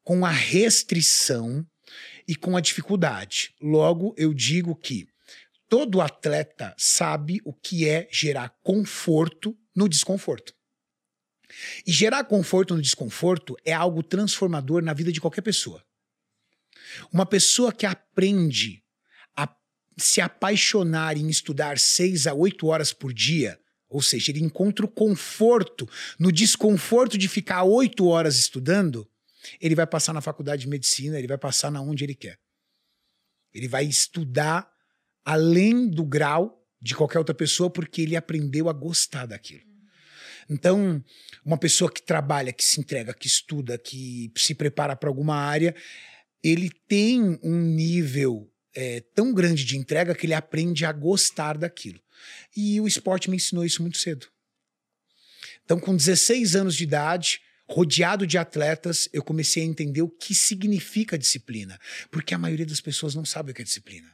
com 0.03 0.27
a 0.27 0.33
restrição 0.33 1.65
e 2.27 2.35
com 2.35 2.57
a 2.57 2.61
dificuldade. 2.61 3.55
Logo, 3.63 4.17
eu 4.19 4.35
digo 4.35 4.75
que 4.75 5.07
todo 5.69 6.01
atleta 6.01 6.75
sabe 6.77 7.41
o 7.45 7.53
que 7.53 7.89
é 7.89 8.09
gerar 8.11 8.49
conforto 8.65 9.57
no 9.77 9.89
desconforto. 9.89 10.53
E 11.87 11.93
gerar 11.93 12.25
conforto 12.25 12.75
no 12.75 12.83
desconforto 12.83 13.57
é 13.65 13.73
algo 13.73 14.03
transformador 14.03 14.83
na 14.83 14.93
vida 14.93 15.13
de 15.13 15.21
qualquer 15.21 15.43
pessoa. 15.43 15.85
Uma 17.13 17.27
pessoa 17.27 17.73
que 17.73 17.87
aprende 17.87 18.83
a 19.37 19.49
se 19.97 20.21
apaixonar 20.21 21.17
em 21.17 21.29
estudar 21.29 21.79
seis 21.79 22.27
a 22.27 22.35
oito 22.35 22.67
horas 22.67 22.93
por 22.93 23.13
dia, 23.13 23.59
ou 23.89 24.01
seja, 24.01 24.31
ele 24.31 24.41
encontra 24.41 24.85
o 24.87 24.89
conforto 24.89 25.89
no 26.19 26.33
desconforto 26.33 27.19
de 27.19 27.29
ficar 27.29 27.63
oito 27.65 28.07
horas 28.07 28.37
estudando, 28.37 29.09
ele 29.61 29.75
vai 29.75 29.87
passar 29.87 30.13
na 30.13 30.21
faculdade 30.21 30.63
de 30.63 30.69
medicina, 30.69 31.19
ele 31.19 31.27
vai 31.29 31.39
passar 31.39 31.71
na 31.71 31.81
onde 31.81 32.05
ele 32.05 32.15
quer. 32.15 32.39
Ele 33.53 33.69
vai 33.69 33.85
estudar 33.85 34.71
além 35.25 35.89
do 35.89 36.05
grau 36.05 36.67
de 36.81 36.95
qualquer 36.95 37.19
outra 37.19 37.35
pessoa 37.35 37.71
porque 37.71 38.03
ele 38.03 38.17
aprendeu 38.17 38.69
a 38.69 38.73
gostar 38.73 39.27
daquilo. 39.27 39.73
Então, 40.49 41.03
uma 41.45 41.57
pessoa 41.57 41.91
que 41.91 42.03
trabalha, 42.03 42.53
que 42.53 42.65
se 42.65 42.81
entrega, 42.81 43.15
que 43.15 43.27
estuda, 43.27 43.79
que 43.79 44.33
se 44.37 44.55
prepara 44.55 44.97
para 44.97 45.09
alguma 45.09 45.37
área, 45.37 45.75
ele 46.43 46.71
tem 46.89 47.39
um 47.43 47.61
nível 47.61 48.51
é, 48.75 49.01
tão 49.15 49.33
grande 49.33 49.65
de 49.65 49.77
entrega 49.77 50.15
que 50.15 50.27
ele 50.27 50.35
aprende 50.35 50.85
a 50.85 50.93
gostar 50.93 51.57
daquilo. 51.57 52.01
E 52.57 52.81
o 52.81 52.87
esporte 52.87 53.31
me 53.31 53.37
ensinou 53.37 53.65
isso 53.65 53.83
muito 53.83 53.99
cedo. 53.99 54.27
Então, 55.65 55.79
com 55.79 55.97
16 55.97 56.57
anos 56.57 56.75
de 56.75 56.85
idade, 56.85 57.41
rodeado 57.69 58.27
de 58.27 58.37
atletas, 58.37 59.09
eu 59.13 59.23
comecei 59.23 59.63
a 59.63 59.67
entender 59.67 60.03
o 60.03 60.09
que 60.09 60.35
significa 60.35 61.19
disciplina. 61.19 61.79
Porque 62.11 62.35
a 62.35 62.39
maioria 62.39 62.67
das 62.67 62.81
pessoas 62.81 63.15
não 63.15 63.25
sabe 63.25 63.53
o 63.53 63.55
que 63.55 63.63
é 63.63 63.65
disciplina. 63.65 64.11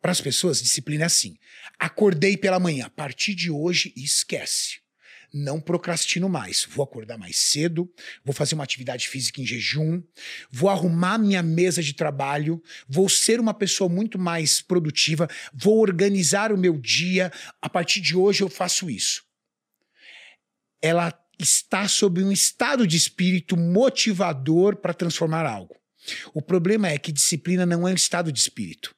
Para 0.00 0.12
as 0.12 0.20
pessoas, 0.20 0.60
disciplina 0.60 1.04
é 1.04 1.06
assim: 1.06 1.36
acordei 1.78 2.36
pela 2.36 2.58
manhã, 2.58 2.86
a 2.86 2.90
partir 2.90 3.34
de 3.34 3.50
hoje, 3.50 3.92
esquece 3.96 4.81
não 5.32 5.60
procrastino 5.60 6.28
mais. 6.28 6.66
Vou 6.70 6.84
acordar 6.84 7.16
mais 7.16 7.36
cedo, 7.36 7.90
vou 8.24 8.34
fazer 8.34 8.54
uma 8.54 8.64
atividade 8.64 9.08
física 9.08 9.40
em 9.40 9.46
jejum, 9.46 10.02
vou 10.50 10.68
arrumar 10.68 11.18
minha 11.18 11.42
mesa 11.42 11.82
de 11.82 11.94
trabalho, 11.94 12.62
vou 12.88 13.08
ser 13.08 13.40
uma 13.40 13.54
pessoa 13.54 13.88
muito 13.88 14.18
mais 14.18 14.60
produtiva, 14.60 15.28
vou 15.52 15.78
organizar 15.78 16.52
o 16.52 16.58
meu 16.58 16.76
dia. 16.78 17.32
A 17.60 17.68
partir 17.68 18.00
de 18.00 18.16
hoje 18.16 18.42
eu 18.42 18.48
faço 18.48 18.90
isso. 18.90 19.24
Ela 20.80 21.12
está 21.38 21.88
sob 21.88 22.22
um 22.22 22.32
estado 22.32 22.86
de 22.86 22.96
espírito 22.96 23.56
motivador 23.56 24.76
para 24.76 24.94
transformar 24.94 25.46
algo. 25.46 25.76
O 26.34 26.42
problema 26.42 26.88
é 26.88 26.98
que 26.98 27.12
disciplina 27.12 27.64
não 27.64 27.86
é 27.86 27.92
um 27.92 27.96
estado 27.96 28.32
de 28.32 28.38
espírito. 28.38 28.94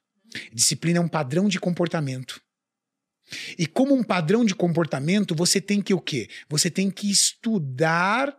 Disciplina 0.51 0.99
é 0.99 1.01
um 1.01 1.07
padrão 1.07 1.47
de 1.47 1.59
comportamento. 1.59 2.41
E 3.57 3.65
como 3.65 3.93
um 3.93 4.03
padrão 4.03 4.45
de 4.45 4.55
comportamento, 4.55 5.35
você 5.35 5.59
tem 5.59 5.81
que 5.81 5.93
o 5.93 5.99
quê? 5.99 6.29
Você 6.49 6.69
tem 6.69 6.91
que 6.91 7.09
estudar 7.09 8.35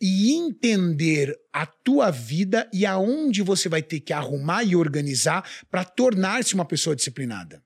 e 0.00 0.32
entender 0.32 1.36
a 1.52 1.66
tua 1.66 2.10
vida 2.10 2.68
e 2.72 2.86
aonde 2.86 3.42
você 3.42 3.68
vai 3.68 3.82
ter 3.82 4.00
que 4.00 4.12
arrumar 4.12 4.64
e 4.64 4.76
organizar 4.76 5.48
para 5.70 5.84
tornar-se 5.84 6.54
uma 6.54 6.64
pessoa 6.64 6.96
disciplinada. 6.96 7.62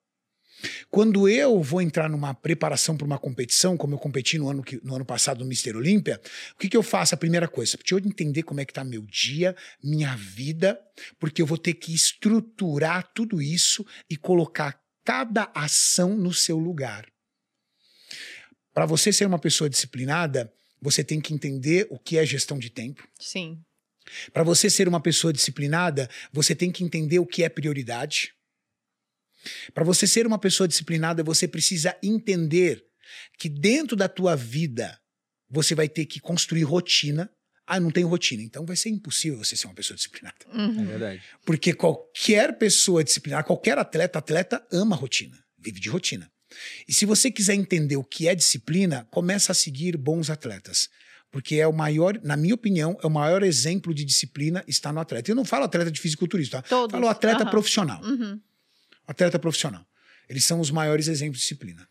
Quando 0.91 1.29
eu 1.29 1.61
vou 1.61 1.83
entrar 1.83 2.09
numa 2.09 2.35
preparação 2.35 2.97
para 2.97 3.07
uma 3.07 3.19
competição, 3.19 3.77
como 3.77 3.95
eu 3.95 3.99
competi 3.99 4.39
no 4.39 4.49
ano, 4.49 4.63
que, 4.63 4.81
no 4.85 4.95
ano 4.95 5.05
passado 5.05 5.41
no 5.41 5.47
Mister 5.47 5.77
Olímpia, 5.77 6.21
o 6.55 6.59
que, 6.59 6.69
que 6.69 6.77
eu 6.77 6.83
faço? 6.83 7.15
A 7.15 7.19
primeira 7.19 7.49
coisa, 7.49 7.77
deixa 7.77 7.95
eu 7.95 7.99
entender 7.99 8.43
como 8.45 8.61
é 8.61 8.65
que 8.65 8.71
está 8.71 8.85
meu 8.85 9.03
dia, 9.03 9.57
minha 9.83 10.15
vida, 10.15 10.79
porque 11.19 11.43
eu 11.43 11.47
vou 11.47 11.59
ter 11.59 11.75
que 11.75 11.93
estruturar 11.93 13.11
tudo 13.13 13.43
isso 13.43 13.85
e 14.09 14.17
colocar 14.17 14.81
cada 15.05 15.51
ação 15.55 16.17
no 16.17 16.33
seu 16.33 16.59
lugar. 16.59 17.07
Para 18.73 18.87
você 18.87 19.13
ser 19.13 19.27
uma 19.27 19.39
pessoa 19.39 19.69
disciplinada, 19.69 20.53
você 20.81 21.05
tem 21.05 21.21
que 21.21 21.35
entender 21.35 21.87
o 21.91 21.99
que 21.99 22.17
é 22.17 22.25
gestão 22.25 22.59
de 22.59 22.71
tempo. 22.71 23.07
Sim. 23.21 23.63
Para 24.33 24.43
você 24.43 24.69
ser 24.69 24.89
uma 24.89 25.01
pessoa 25.01 25.33
disciplinada, 25.33 26.09
você 26.33 26.55
tem 26.55 26.73
que 26.73 26.83
entender 26.83 27.19
o 27.19 27.27
que 27.27 27.45
é 27.45 27.49
prioridade. 27.49 28.35
Para 29.75 29.85
você 29.85 30.07
ser 30.07 30.27
uma 30.27 30.39
pessoa 30.39 30.69
disciplinada, 30.69 31.23
você 31.23 31.47
precisa 31.47 31.97
entender 32.03 32.85
que 33.39 33.49
dentro 33.49 33.97
da 33.97 34.09
tua 34.09 34.35
vida 34.37 34.99
você 35.49 35.75
vai 35.75 35.89
ter 35.89 36.07
que 36.07 36.21
construir 36.21 36.63
rotina. 36.63 37.31
Ah, 37.67 37.79
não 37.79 37.91
tem 37.91 38.05
rotina, 38.05 38.43
então 38.43 38.67
vai 38.67 38.77
ser 38.77 38.89
impossível 38.89 39.39
você 39.39 39.57
ser 39.57 39.67
uma 39.67 39.75
pessoa 39.75 39.97
disciplinada. 39.97 40.37
Uhum. 40.53 40.83
É 40.83 40.85
verdade. 40.85 41.23
Porque 41.45 41.73
qualquer 41.73 42.59
pessoa 42.59 43.05
disciplinada, 43.05 43.45
qualquer 43.45 43.79
atleta, 43.79 44.19
atleta 44.19 44.67
ama 44.73 44.97
rotina, 44.97 45.39
vive 45.59 45.81
de 45.81 45.89
rotina. 45.89 46.31
E 46.87 46.93
se 46.93 47.07
você 47.07 47.31
quiser 47.31 47.55
entender 47.55 47.97
o 47.97 48.05
que 48.05 48.29
é 48.29 48.35
disciplina, 48.35 49.07
começa 49.11 49.53
a 49.53 49.55
seguir 49.55 49.97
bons 49.97 50.29
atletas. 50.29 50.89
Porque 51.31 51.57
é 51.57 51.67
o 51.67 51.73
maior, 51.73 52.21
na 52.23 52.37
minha 52.37 52.55
opinião, 52.55 52.99
é 53.03 53.07
o 53.07 53.11
maior 53.11 53.43
exemplo 53.43 53.95
de 53.95 54.05
disciplina 54.05 54.63
está 54.67 54.93
no 54.93 55.01
atleta. 55.01 55.31
Eu 55.31 55.35
não 55.35 55.47
falo 55.47 55.65
atleta 55.65 55.91
de 55.91 55.99
fisiculturista, 55.99 56.61
tá? 56.61 56.69
Todos. 56.69 56.93
falo 56.93 57.09
atleta 57.09 57.45
uhum. 57.45 57.51
profissional. 57.51 58.03
Uhum. 58.05 58.39
Atleta 59.07 59.39
profissional. 59.39 59.87
Eles 60.29 60.45
são 60.45 60.61
os 60.61 60.71
maiores 60.71 61.09
exemplos 61.09 61.39
de 61.39 61.45
disciplina. 61.45 61.89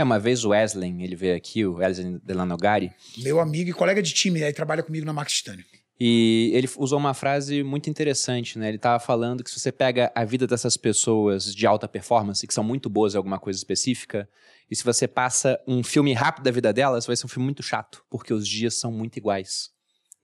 É, 0.00 0.02
uma 0.02 0.18
vez 0.18 0.46
o 0.46 0.48
Wesley, 0.48 1.02
ele 1.02 1.14
veio 1.14 1.36
aqui, 1.36 1.66
o 1.66 1.74
Wesley 1.74 2.18
Delanogari. 2.24 2.90
Meu 3.18 3.38
amigo 3.38 3.68
e 3.68 3.72
colega 3.74 4.00
de 4.00 4.14
time, 4.14 4.42
aí 4.42 4.50
trabalha 4.50 4.82
comigo 4.82 5.04
na 5.04 5.12
Max 5.12 5.34
Titânio. 5.34 5.62
E 6.00 6.50
ele 6.54 6.66
usou 6.78 6.98
uma 6.98 7.12
frase 7.12 7.62
muito 7.62 7.90
interessante, 7.90 8.58
né? 8.58 8.68
Ele 8.68 8.78
estava 8.78 8.98
falando 8.98 9.44
que 9.44 9.50
se 9.50 9.60
você 9.60 9.70
pega 9.70 10.10
a 10.14 10.24
vida 10.24 10.46
dessas 10.46 10.78
pessoas 10.78 11.54
de 11.54 11.66
alta 11.66 11.86
performance, 11.86 12.46
que 12.46 12.54
são 12.54 12.64
muito 12.64 12.88
boas 12.88 13.12
em 13.12 13.18
alguma 13.18 13.38
coisa 13.38 13.58
específica, 13.58 14.26
e 14.70 14.74
se 14.74 14.82
você 14.82 15.06
passa 15.06 15.60
um 15.68 15.82
filme 15.82 16.14
rápido 16.14 16.44
da 16.44 16.50
vida 16.50 16.72
delas, 16.72 17.04
vai 17.04 17.14
ser 17.14 17.26
um 17.26 17.28
filme 17.28 17.44
muito 17.44 17.62
chato, 17.62 18.02
porque 18.08 18.32
os 18.32 18.48
dias 18.48 18.72
são 18.72 18.90
muito 18.90 19.18
iguais. 19.18 19.68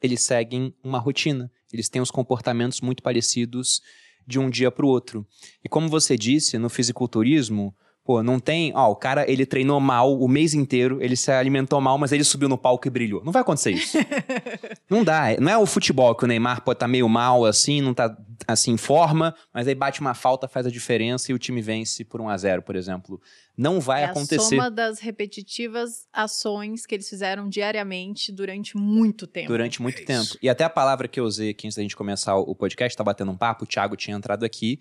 Eles 0.03 0.23
seguem 0.23 0.75
uma 0.83 0.99
rotina, 0.99 1.53
eles 1.71 1.91
têm 1.91 2.01
os 2.01 2.11
comportamentos 2.11 2.81
muito 2.81 3.03
parecidos 3.03 3.83
de 4.27 4.39
um 4.39 4.49
dia 4.49 4.71
para 4.71 4.87
o 4.87 4.89
outro. 4.89 5.27
E 5.63 5.69
como 5.69 5.87
você 5.87 6.17
disse, 6.17 6.57
no 6.57 6.71
fisiculturismo, 6.71 7.77
Pô, 8.07 8.23
não 8.23 8.39
tem. 8.39 8.73
Ó, 8.73 8.93
o 8.93 8.95
cara, 8.95 9.29
ele 9.29 9.45
treinou 9.45 9.81
mal 9.81 10.17
o 10.17 10.29
mês 10.29 10.55
inteiro, 10.55 11.03
ele 11.03 11.17
se 11.17 11.29
alimentou 11.33 11.81
mal, 11.81 11.99
mas 11.99 12.13
ele 12.13 12.23
subiu 12.23 12.49
no 12.49 12.57
palco 12.57 12.87
e 12.87 12.91
brilhou. 12.91 13.21
Não 13.25 13.33
vai 13.33 13.43
acontecer 13.43 13.73
isso. 13.73 13.99
não 14.89 15.03
dá. 15.03 15.37
Não 15.41 15.51
é 15.51 15.59
o 15.59 15.67
futebol 15.67 16.15
que 16.15 16.23
o 16.23 16.29
Neymar 16.29 16.63
pode 16.63 16.77
estar 16.77 16.87
tá 16.87 16.89
meio 16.89 17.09
mal 17.09 17.45
assim, 17.45 17.81
não 17.81 17.93
tá 17.93 18.17
assim 18.47 18.71
em 18.71 18.77
forma, 18.77 19.35
mas 19.53 19.67
aí 19.67 19.75
bate 19.75 20.01
uma 20.01 20.15
falta, 20.15 20.47
faz 20.47 20.67
a 20.67 20.71
diferença 20.71 21.33
e 21.33 21.35
o 21.35 21.39
time 21.39 21.61
vence 21.61 22.05
por 22.05 22.21
1 22.21 22.29
a 22.29 22.37
0 22.37 22.63
por 22.63 22.77
exemplo. 22.77 23.21
Não 23.57 23.81
vai 23.81 24.03
é 24.03 24.05
acontecer. 24.05 24.37
É 24.37 24.39
a 24.39 24.61
soma 24.61 24.71
das 24.71 25.01
repetitivas 25.01 26.07
ações 26.13 26.87
que 26.87 26.95
eles 26.95 27.09
fizeram 27.09 27.49
diariamente 27.49 28.31
durante 28.31 28.77
muito 28.77 29.27
tempo. 29.27 29.49
Durante 29.49 29.83
muito 29.83 30.01
é 30.01 30.05
tempo. 30.05 30.39
E 30.41 30.49
até 30.49 30.63
a 30.63 30.71
palavra 30.71 31.09
que 31.09 31.19
eu 31.19 31.25
usei 31.25 31.51
aqui 31.51 31.67
antes 31.67 31.77
da 31.77 31.83
gente 31.83 31.97
começar 31.97 32.37
o 32.37 32.55
podcast, 32.55 32.97
tá 32.97 33.03
batendo 33.03 33.33
um 33.33 33.37
papo, 33.37 33.65
o 33.65 33.67
Thiago 33.67 33.97
tinha 33.97 34.17
entrado 34.17 34.45
aqui. 34.45 34.79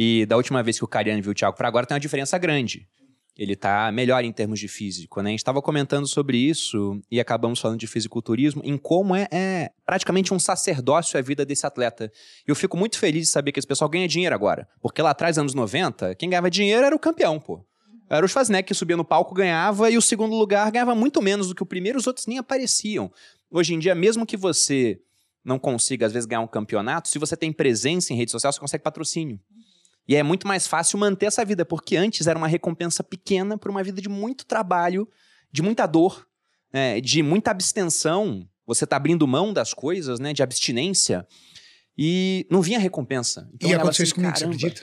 E 0.00 0.24
da 0.26 0.36
última 0.36 0.62
vez 0.62 0.78
que 0.78 0.84
o 0.84 0.86
Cariano 0.86 1.20
viu 1.20 1.32
o 1.32 1.34
Thiago 1.34 1.56
para 1.56 1.66
agora, 1.66 1.84
tem 1.84 1.96
uma 1.96 2.00
diferença 2.00 2.38
grande. 2.38 2.86
Ele 3.36 3.56
tá 3.56 3.90
melhor 3.90 4.22
em 4.22 4.30
termos 4.30 4.60
de 4.60 4.68
físico. 4.68 5.20
Né? 5.20 5.30
A 5.30 5.32
gente 5.32 5.40
estava 5.40 5.60
comentando 5.60 6.06
sobre 6.06 6.38
isso 6.38 7.00
e 7.10 7.18
acabamos 7.18 7.58
falando 7.58 7.80
de 7.80 7.88
fisiculturismo, 7.88 8.62
em 8.64 8.78
como 8.78 9.16
é, 9.16 9.26
é, 9.32 9.72
praticamente 9.84 10.32
um 10.32 10.38
sacerdócio 10.38 11.18
a 11.18 11.22
vida 11.22 11.44
desse 11.44 11.66
atleta. 11.66 12.12
E 12.46 12.50
eu 12.50 12.54
fico 12.54 12.76
muito 12.76 12.96
feliz 12.96 13.26
de 13.26 13.32
saber 13.32 13.50
que 13.50 13.58
esse 13.58 13.66
pessoal 13.66 13.90
ganha 13.90 14.06
dinheiro 14.06 14.32
agora. 14.32 14.68
Porque 14.80 15.02
lá 15.02 15.10
atrás, 15.10 15.36
anos 15.36 15.52
90, 15.52 16.14
quem 16.14 16.30
ganhava 16.30 16.48
dinheiro 16.48 16.86
era 16.86 16.94
o 16.94 16.98
campeão, 16.98 17.40
pô. 17.40 17.66
Era 18.08 18.24
o 18.24 18.28
Schwarzenegger 18.28 18.68
que 18.68 18.74
subia 18.74 18.96
no 18.96 19.04
palco, 19.04 19.34
ganhava, 19.34 19.90
e 19.90 19.98
o 19.98 20.02
segundo 20.02 20.36
lugar 20.36 20.70
ganhava 20.70 20.94
muito 20.94 21.20
menos 21.20 21.48
do 21.48 21.56
que 21.56 21.62
o 21.62 21.66
primeiro, 21.66 21.98
os 21.98 22.06
outros 22.06 22.26
nem 22.28 22.38
apareciam. 22.38 23.10
Hoje 23.50 23.74
em 23.74 23.80
dia, 23.80 23.96
mesmo 23.96 24.24
que 24.24 24.36
você 24.36 25.00
não 25.44 25.58
consiga, 25.58 26.06
às 26.06 26.12
vezes, 26.12 26.26
ganhar 26.26 26.40
um 26.40 26.46
campeonato, 26.46 27.08
se 27.08 27.18
você 27.18 27.36
tem 27.36 27.52
presença 27.52 28.12
em 28.12 28.16
rede 28.16 28.30
social, 28.30 28.52
você 28.52 28.60
consegue 28.60 28.84
patrocínio. 28.84 29.40
E 30.08 30.16
é 30.16 30.22
muito 30.22 30.48
mais 30.48 30.66
fácil 30.66 30.98
manter 30.98 31.26
essa 31.26 31.44
vida, 31.44 31.66
porque 31.66 31.94
antes 31.94 32.26
era 32.26 32.38
uma 32.38 32.48
recompensa 32.48 33.04
pequena 33.04 33.58
por 33.58 33.70
uma 33.70 33.82
vida 33.82 34.00
de 34.00 34.08
muito 34.08 34.46
trabalho, 34.46 35.06
de 35.52 35.60
muita 35.60 35.86
dor, 35.86 36.26
é, 36.72 36.98
de 36.98 37.22
muita 37.22 37.50
abstenção. 37.50 38.48
Você 38.66 38.84
está 38.84 38.96
abrindo 38.96 39.28
mão 39.28 39.52
das 39.52 39.74
coisas, 39.74 40.18
né? 40.18 40.32
De 40.32 40.42
abstinência. 40.42 41.26
E 41.96 42.46
não 42.50 42.62
vinha 42.62 42.78
recompensa. 42.78 43.50
Então, 43.52 43.68
e 43.68 43.74
aconteceu 43.74 44.04
assim, 44.04 44.08
isso 44.08 44.14
comigo, 44.14 44.38
você 44.38 44.44
acredita? 44.44 44.82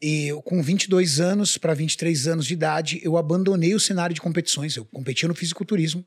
Eu, 0.00 0.40
com 0.40 0.62
22 0.62 1.18
anos 1.18 1.58
para 1.58 1.74
23 1.74 2.28
anos 2.28 2.46
de 2.46 2.54
idade, 2.54 3.00
eu 3.02 3.16
abandonei 3.16 3.74
o 3.74 3.80
cenário 3.80 4.14
de 4.14 4.20
competições. 4.20 4.76
Eu 4.76 4.84
competia 4.84 5.28
no 5.28 5.34
fisiculturismo, 5.34 6.06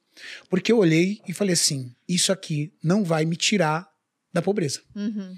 porque 0.49 0.71
eu 0.71 0.77
olhei 0.79 1.19
e 1.27 1.33
falei 1.33 1.53
assim: 1.53 1.93
isso 2.07 2.31
aqui 2.31 2.73
não 2.81 3.03
vai 3.03 3.25
me 3.25 3.35
tirar 3.35 3.90
da 4.33 4.41
pobreza. 4.41 4.81
Uhum. 4.95 5.35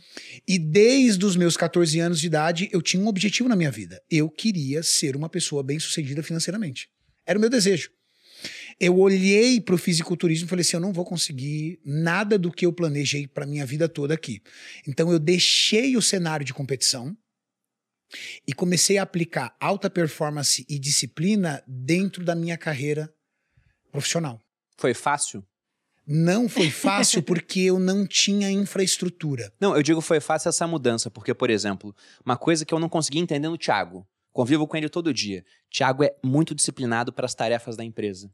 E 0.48 0.60
desde 0.60 1.26
os 1.26 1.36
meus 1.36 1.58
14 1.58 2.00
anos 2.00 2.20
de 2.20 2.28
idade, 2.28 2.70
eu 2.72 2.82
tinha 2.82 3.02
um 3.02 3.08
objetivo 3.08 3.50
na 3.50 3.56
minha 3.56 3.72
vida. 3.72 4.02
Eu 4.10 4.30
queria 4.30 4.84
ser 4.84 5.16
uma 5.16 5.30
pessoa 5.30 5.64
bem-sucedida 5.64 6.22
financeiramente. 6.22 6.90
Era 7.26 7.38
o 7.38 7.42
meu 7.42 7.50
desejo. 7.50 7.90
Eu 8.80 8.98
olhei 8.98 9.62
para 9.62 9.76
o 9.76 9.78
fisiculturismo 9.78 10.46
e 10.46 10.50
falei 10.50 10.62
assim: 10.62 10.76
eu 10.76 10.82
não 10.82 10.94
vou 10.94 11.06
conseguir 11.06 11.80
nada 11.86 12.38
do 12.38 12.52
que 12.52 12.66
eu 12.66 12.74
planejei 12.74 13.28
para 13.28 13.46
minha 13.46 13.66
vida 13.66 13.88
toda 13.88 14.14
aqui. 14.14 14.42
Então 14.88 15.12
eu 15.12 15.20
deixei 15.20 15.96
o 15.96 16.02
cenário 16.02 16.46
de 16.46 16.54
competição 16.54 17.16
e 18.48 18.54
comecei 18.54 18.98
a 18.98 19.04
aplicar 19.04 19.56
alta 19.60 19.90
performance 19.90 20.66
e 20.70 20.78
disciplina 20.78 21.64
dentro 21.68 22.24
da 22.24 22.36
minha 22.36 22.58
carreira 22.58 23.12
profissional. 23.92 24.40
Foi 24.78 24.94
fácil? 24.94 25.46
Não 26.06 26.50
foi 26.50 26.70
fácil 26.70 27.22
porque 27.24 27.62
eu 27.62 27.80
não 27.80 28.06
tinha 28.06 28.52
infraestrutura. 28.52 29.52
Não, 29.60 29.76
eu 29.76 29.82
digo 29.82 30.02
foi 30.02 30.20
fácil 30.20 30.50
essa 30.50 30.68
mudança, 30.68 31.10
porque, 31.10 31.34
por 31.34 31.50
exemplo, 31.50 31.96
uma 32.26 32.38
coisa 32.38 32.66
que 32.66 32.74
eu 32.74 32.80
não 32.80 32.90
consegui 32.90 33.20
entender 33.20 33.48
no 33.48 33.58
Thiago, 33.58 34.06
convivo 34.32 34.68
com 34.68 34.76
ele 34.76 34.90
todo 34.90 35.14
dia. 35.14 35.46
Thiago 35.72 36.04
é 36.04 36.16
muito 36.24 36.54
disciplinado 36.54 37.14
para 37.14 37.26
as 37.26 37.34
tarefas 37.34 37.78
da 37.78 37.84
empresa. 37.84 38.32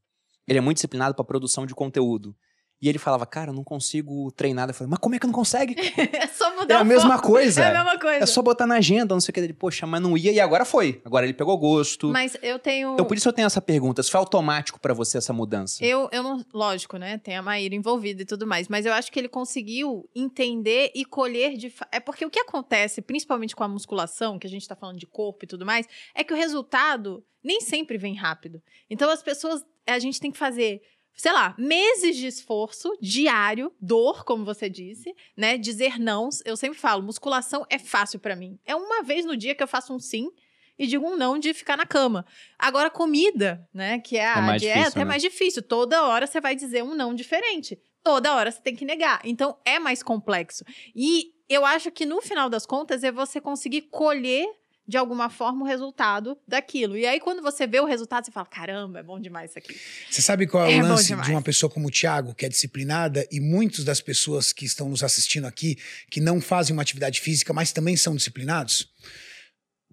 Ele 0.47 0.57
é 0.57 0.61
muito 0.61 0.77
disciplinado 0.77 1.13
para 1.13 1.21
a 1.21 1.27
produção 1.27 1.65
de 1.65 1.75
conteúdo. 1.75 2.35
E 2.81 2.87
ele 2.87 2.97
falava, 2.97 3.25
cara, 3.25 3.51
eu 3.51 3.53
não 3.53 3.63
consigo 3.63 4.31
treinar. 4.31 4.69
Eu 4.69 4.73
falei, 4.73 4.89
mas 4.89 4.99
como 4.99 5.13
é 5.15 5.19
que 5.19 5.25
não 5.27 5.33
consegue? 5.33 5.75
é 6.15 6.27
só 6.27 6.55
mudar 6.55 6.75
É 6.75 6.77
a 6.77 6.83
mesma 6.83 7.15
foco. 7.17 7.27
coisa. 7.27 7.61
É 7.61 7.75
a 7.75 7.83
mesma 7.83 7.99
coisa. 7.99 8.23
É 8.23 8.25
só 8.25 8.41
botar 8.41 8.65
na 8.65 8.75
agenda, 8.75 9.13
não 9.13 9.19
sei 9.19 9.31
o 9.31 9.33
que. 9.33 9.39
Ele, 9.41 9.53
poxa, 9.53 9.85
mas 9.85 10.01
não 10.01 10.17
ia 10.17 10.31
e 10.31 10.39
agora 10.39 10.63
foi. 10.63 11.01
Agora 11.03 11.25
ele 11.25 11.33
pegou 11.33 11.57
gosto. 11.57 12.07
Mas 12.07 12.37
eu 12.41 12.57
tenho. 12.57 12.93
Então 12.93 13.05
por 13.05 13.17
isso 13.17 13.27
eu 13.27 13.33
tenho 13.33 13.45
essa 13.47 13.61
pergunta. 13.61 14.01
Se 14.01 14.09
foi 14.09 14.19
automático 14.19 14.79
para 14.79 14.93
você 14.93 15.17
essa 15.17 15.33
mudança? 15.33 15.83
Eu, 15.83 16.07
eu 16.11 16.23
não. 16.23 16.45
Lógico, 16.53 16.95
né? 16.97 17.17
Tem 17.17 17.35
a 17.35 17.41
Maíra 17.41 17.75
envolvida 17.75 18.21
e 18.21 18.25
tudo 18.25 18.47
mais. 18.47 18.69
Mas 18.69 18.85
eu 18.85 18.93
acho 18.93 19.11
que 19.11 19.19
ele 19.19 19.27
conseguiu 19.29 20.09
entender 20.15 20.91
e 20.95 21.03
colher 21.03 21.57
de. 21.57 21.73
É 21.91 21.99
porque 21.99 22.25
o 22.25 22.29
que 22.29 22.39
acontece, 22.39 23.01
principalmente 23.01 23.55
com 23.55 23.63
a 23.63 23.67
musculação, 23.67 24.39
que 24.39 24.47
a 24.47 24.49
gente 24.49 24.67
tá 24.67 24.75
falando 24.75 24.97
de 24.99 25.05
corpo 25.07 25.43
e 25.43 25.47
tudo 25.47 25.65
mais, 25.65 25.85
é 26.15 26.23
que 26.23 26.33
o 26.33 26.37
resultado 26.37 27.23
nem 27.43 27.59
sempre 27.61 27.97
vem 27.97 28.15
rápido. 28.15 28.61
Então 28.89 29.09
as 29.09 29.21
pessoas. 29.21 29.65
A 29.87 29.97
gente 29.97 30.19
tem 30.19 30.31
que 30.31 30.37
fazer 30.37 30.81
sei 31.15 31.31
lá, 31.31 31.53
meses 31.57 32.15
de 32.15 32.27
esforço 32.27 32.97
diário, 33.01 33.73
dor, 33.79 34.23
como 34.23 34.45
você 34.45 34.69
disse, 34.69 35.13
né? 35.35 35.57
Dizer 35.57 35.99
não. 35.99 36.29
Eu 36.45 36.55
sempre 36.55 36.79
falo, 36.79 37.03
musculação 37.03 37.65
é 37.69 37.77
fácil 37.77 38.19
para 38.19 38.35
mim. 38.35 38.57
É 38.65 38.75
uma 38.75 39.03
vez 39.03 39.25
no 39.25 39.35
dia 39.35 39.53
que 39.53 39.61
eu 39.61 39.67
faço 39.67 39.93
um 39.93 39.99
sim 39.99 40.29
e 40.77 40.87
digo 40.87 41.05
um 41.05 41.17
não 41.17 41.37
de 41.37 41.53
ficar 41.53 41.75
na 41.75 41.85
cama. 41.85 42.25
Agora, 42.57 42.89
comida, 42.89 43.67
né? 43.73 43.99
Que 43.99 44.15
é 44.17 44.25
a 44.25 44.55
é 44.55 44.57
dieta, 44.57 44.79
difícil, 44.79 44.93
é 44.93 44.95
né? 44.95 45.01
é 45.01 45.05
mais 45.05 45.21
difícil. 45.21 45.61
Toda 45.61 46.03
hora 46.03 46.25
você 46.25 46.39
vai 46.39 46.55
dizer 46.55 46.83
um 46.83 46.95
não 46.95 47.13
diferente. 47.13 47.77
Toda 48.01 48.33
hora 48.33 48.49
você 48.49 48.61
tem 48.61 48.75
que 48.75 48.85
negar. 48.85 49.19
Então, 49.25 49.57
é 49.65 49.77
mais 49.77 50.01
complexo. 50.01 50.63
E 50.95 51.33
eu 51.49 51.65
acho 51.65 51.91
que 51.91 52.05
no 52.05 52.21
final 52.21 52.49
das 52.49 52.65
contas 52.65 53.03
é 53.03 53.11
você 53.11 53.41
conseguir 53.41 53.81
colher 53.83 54.47
de 54.89 54.97
alguma 54.97 55.29
forma 55.29 55.63
o 55.63 55.67
resultado 55.67 56.37
daquilo. 56.47 56.97
E 56.97 57.05
aí, 57.05 57.19
quando 57.19 57.41
você 57.41 57.65
vê 57.65 57.79
o 57.79 57.85
resultado, 57.85 58.25
você 58.25 58.31
fala: 58.31 58.47
caramba, 58.47 58.99
é 58.99 59.03
bom 59.03 59.19
demais 59.19 59.51
isso 59.51 59.59
aqui. 59.59 59.79
Você 60.09 60.21
sabe 60.21 60.47
qual 60.47 60.65
é, 60.65 60.73
é 60.73 60.83
o 60.83 60.87
lance 60.87 61.15
de 61.15 61.31
uma 61.31 61.41
pessoa 61.41 61.69
como 61.69 61.87
o 61.87 61.91
Thiago, 61.91 62.35
que 62.35 62.45
é 62.45 62.49
disciplinada, 62.49 63.25
e 63.31 63.39
muitas 63.39 63.85
das 63.85 64.01
pessoas 64.01 64.51
que 64.51 64.65
estão 64.65 64.89
nos 64.89 65.03
assistindo 65.03 65.45
aqui, 65.45 65.77
que 66.09 66.19
não 66.19 66.41
fazem 66.41 66.73
uma 66.73 66.81
atividade 66.81 67.21
física, 67.21 67.53
mas 67.53 67.71
também 67.71 67.95
são 67.95 68.15
disciplinados? 68.15 68.91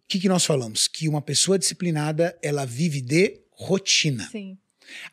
que, 0.09 0.21
que 0.21 0.29
nós 0.29 0.45
falamos? 0.45 0.89
Que 0.89 1.09
uma 1.09 1.21
pessoa 1.21 1.59
disciplinada, 1.59 2.39
ela 2.43 2.65
vive 2.65 3.01
de 3.01 3.41
rotina. 3.51 4.29
Sim. 4.31 4.57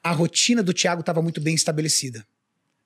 A 0.03 0.11
rotina 0.11 0.61
do 0.61 0.73
Tiago 0.73 1.01
estava 1.01 1.21
muito 1.21 1.41
bem 1.41 1.55
estabelecida. 1.55 2.25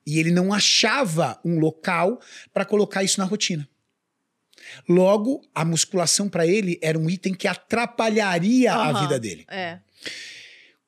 E 0.06 0.18
ele 0.18 0.30
não 0.30 0.52
achava 0.52 1.38
um 1.44 1.58
local 1.58 2.20
para 2.52 2.64
colocar 2.64 3.02
isso 3.04 3.20
na 3.20 3.26
rotina. 3.26 3.68
Logo, 4.88 5.42
a 5.54 5.64
musculação 5.64 6.28
para 6.28 6.46
ele 6.46 6.78
era 6.82 6.98
um 6.98 7.08
item 7.08 7.34
que 7.34 7.48
atrapalharia 7.48 8.72
a 8.72 8.90
Aham. 8.90 9.00
vida 9.02 9.20
dele. 9.20 9.44
É. 9.48 9.80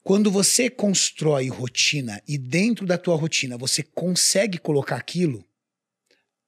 Quando 0.03 0.31
você 0.31 0.71
constrói 0.71 1.49
rotina 1.49 2.23
e 2.27 2.39
dentro 2.39 2.87
da 2.87 2.97
tua 2.97 3.17
rotina 3.17 3.57
você 3.59 3.83
consegue 3.83 4.59
colocar 4.59 4.97
aquilo, 4.97 5.45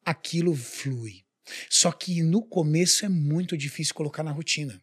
aquilo 0.05 0.55
flui. 0.55 1.23
Só 1.69 1.93
que 1.93 2.23
no 2.23 2.43
começo 2.43 3.05
é 3.05 3.09
muito 3.09 3.57
difícil 3.57 3.95
colocar 3.95 4.23
na 4.23 4.31
rotina. 4.31 4.81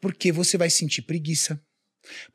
Porque 0.00 0.32
você 0.32 0.56
vai 0.56 0.70
sentir 0.70 1.02
preguiça. 1.02 1.60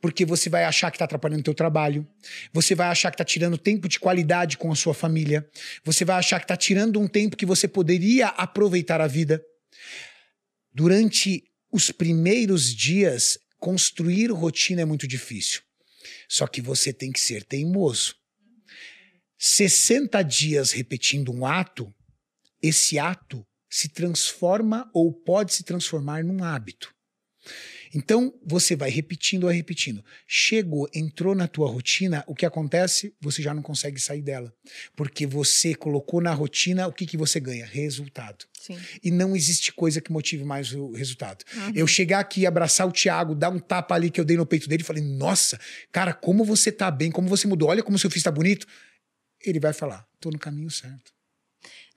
Porque 0.02 0.26
você 0.26 0.50
vai 0.50 0.64
achar 0.64 0.92
que 0.92 0.96
está 0.96 1.06
atrapalhando 1.06 1.42
o 1.42 1.44
teu 1.44 1.54
trabalho. 1.54 2.08
Você 2.54 2.76
vai 2.76 2.88
achar 2.88 3.12
que 3.12 3.16
está 3.16 3.26
tirando 3.26 3.58
tempo 3.58 3.88
de 3.88 4.00
qualidade 4.00 4.58
com 4.58 4.72
a 4.72 4.76
sua 4.76 4.94
família. 4.94 5.48
Você 5.84 6.04
vai 6.04 6.18
achar 6.18 6.40
que 6.40 6.46
está 6.46 6.58
tirando 6.58 7.00
um 7.00 7.08
tempo 7.08 7.38
que 7.38 7.46
você 7.46 7.68
poderia 7.68 8.28
aproveitar 8.28 9.02
a 9.02 9.08
vida. 9.08 9.44
Durante 10.74 11.44
os 11.72 11.92
primeiros 11.92 12.74
dias, 12.74 13.38
construir 13.60 14.32
rotina 14.32 14.82
é 14.82 14.86
muito 14.86 15.08
difícil. 15.08 15.62
Só 16.28 16.48
que 16.48 16.62
você 16.62 16.94
tem 16.94 17.12
que 17.12 17.20
ser 17.20 17.44
teimoso. 17.44 18.16
60 19.38 20.22
dias 20.24 20.72
repetindo 20.72 21.32
um 21.32 21.46
ato, 21.46 21.94
esse 22.62 23.00
ato 23.00 23.46
se 23.70 23.88
transforma 23.88 24.90
ou 24.94 25.14
pode 25.14 25.54
se 25.54 25.64
transformar 25.64 26.24
num 26.24 26.44
hábito. 26.44 26.94
Então, 27.94 28.34
você 28.46 28.76
vai 28.76 28.90
repetindo 28.90 29.46
ou 29.46 29.50
repetindo. 29.50 30.04
Chegou, 30.28 30.90
entrou 30.94 31.34
na 31.34 31.48
tua 31.48 31.70
rotina, 31.70 32.24
o 32.28 32.36
que 32.36 32.46
acontece? 32.46 33.14
Você 33.22 33.42
já 33.42 33.54
não 33.54 33.62
consegue 33.62 34.00
sair 34.00 34.22
dela. 34.22 34.54
Porque 34.96 35.26
você 35.26 35.74
colocou 35.74 36.22
na 36.22 36.34
rotina, 36.34 36.88
o 36.88 36.94
que, 36.94 37.06
que 37.06 37.18
você 37.18 37.40
ganha? 37.40 37.66
Resultado. 37.66 38.46
Sim. 38.60 38.78
E 39.04 39.10
não 39.10 39.36
existe 39.36 39.72
coisa 39.72 40.02
que 40.02 40.12
motive 40.12 40.44
mais 40.44 40.74
o 40.74 40.92
resultado. 40.92 41.44
Uhum. 41.56 41.72
Eu 41.76 41.88
chegar 41.88 42.20
aqui, 42.20 42.46
abraçar 42.46 42.88
o 42.88 42.92
Thiago, 42.92 43.34
dar 43.34 43.50
um 43.50 43.60
tapa 43.60 43.96
ali 43.96 44.10
que 44.10 44.20
eu 44.20 44.26
dei 44.26 44.38
no 44.38 44.46
peito 44.46 44.68
dele 44.68 44.84
e 44.84 44.86
falei, 44.86 45.04
nossa, 45.04 45.60
cara, 45.92 46.14
como 46.14 46.44
você 46.44 46.72
tá 46.72 46.92
bem, 46.92 47.12
como 47.12 47.28
você 47.28 47.48
mudou, 47.48 47.70
olha 47.70 47.84
como 47.84 47.98
seu 47.98 48.10
filho 48.10 48.24
tá 48.24 48.32
bonito. 48.32 48.68
Ele 49.44 49.60
vai 49.60 49.74
falar, 49.74 50.06
tô 50.20 50.30
no 50.30 50.38
caminho 50.38 50.70
certo. 50.70 51.19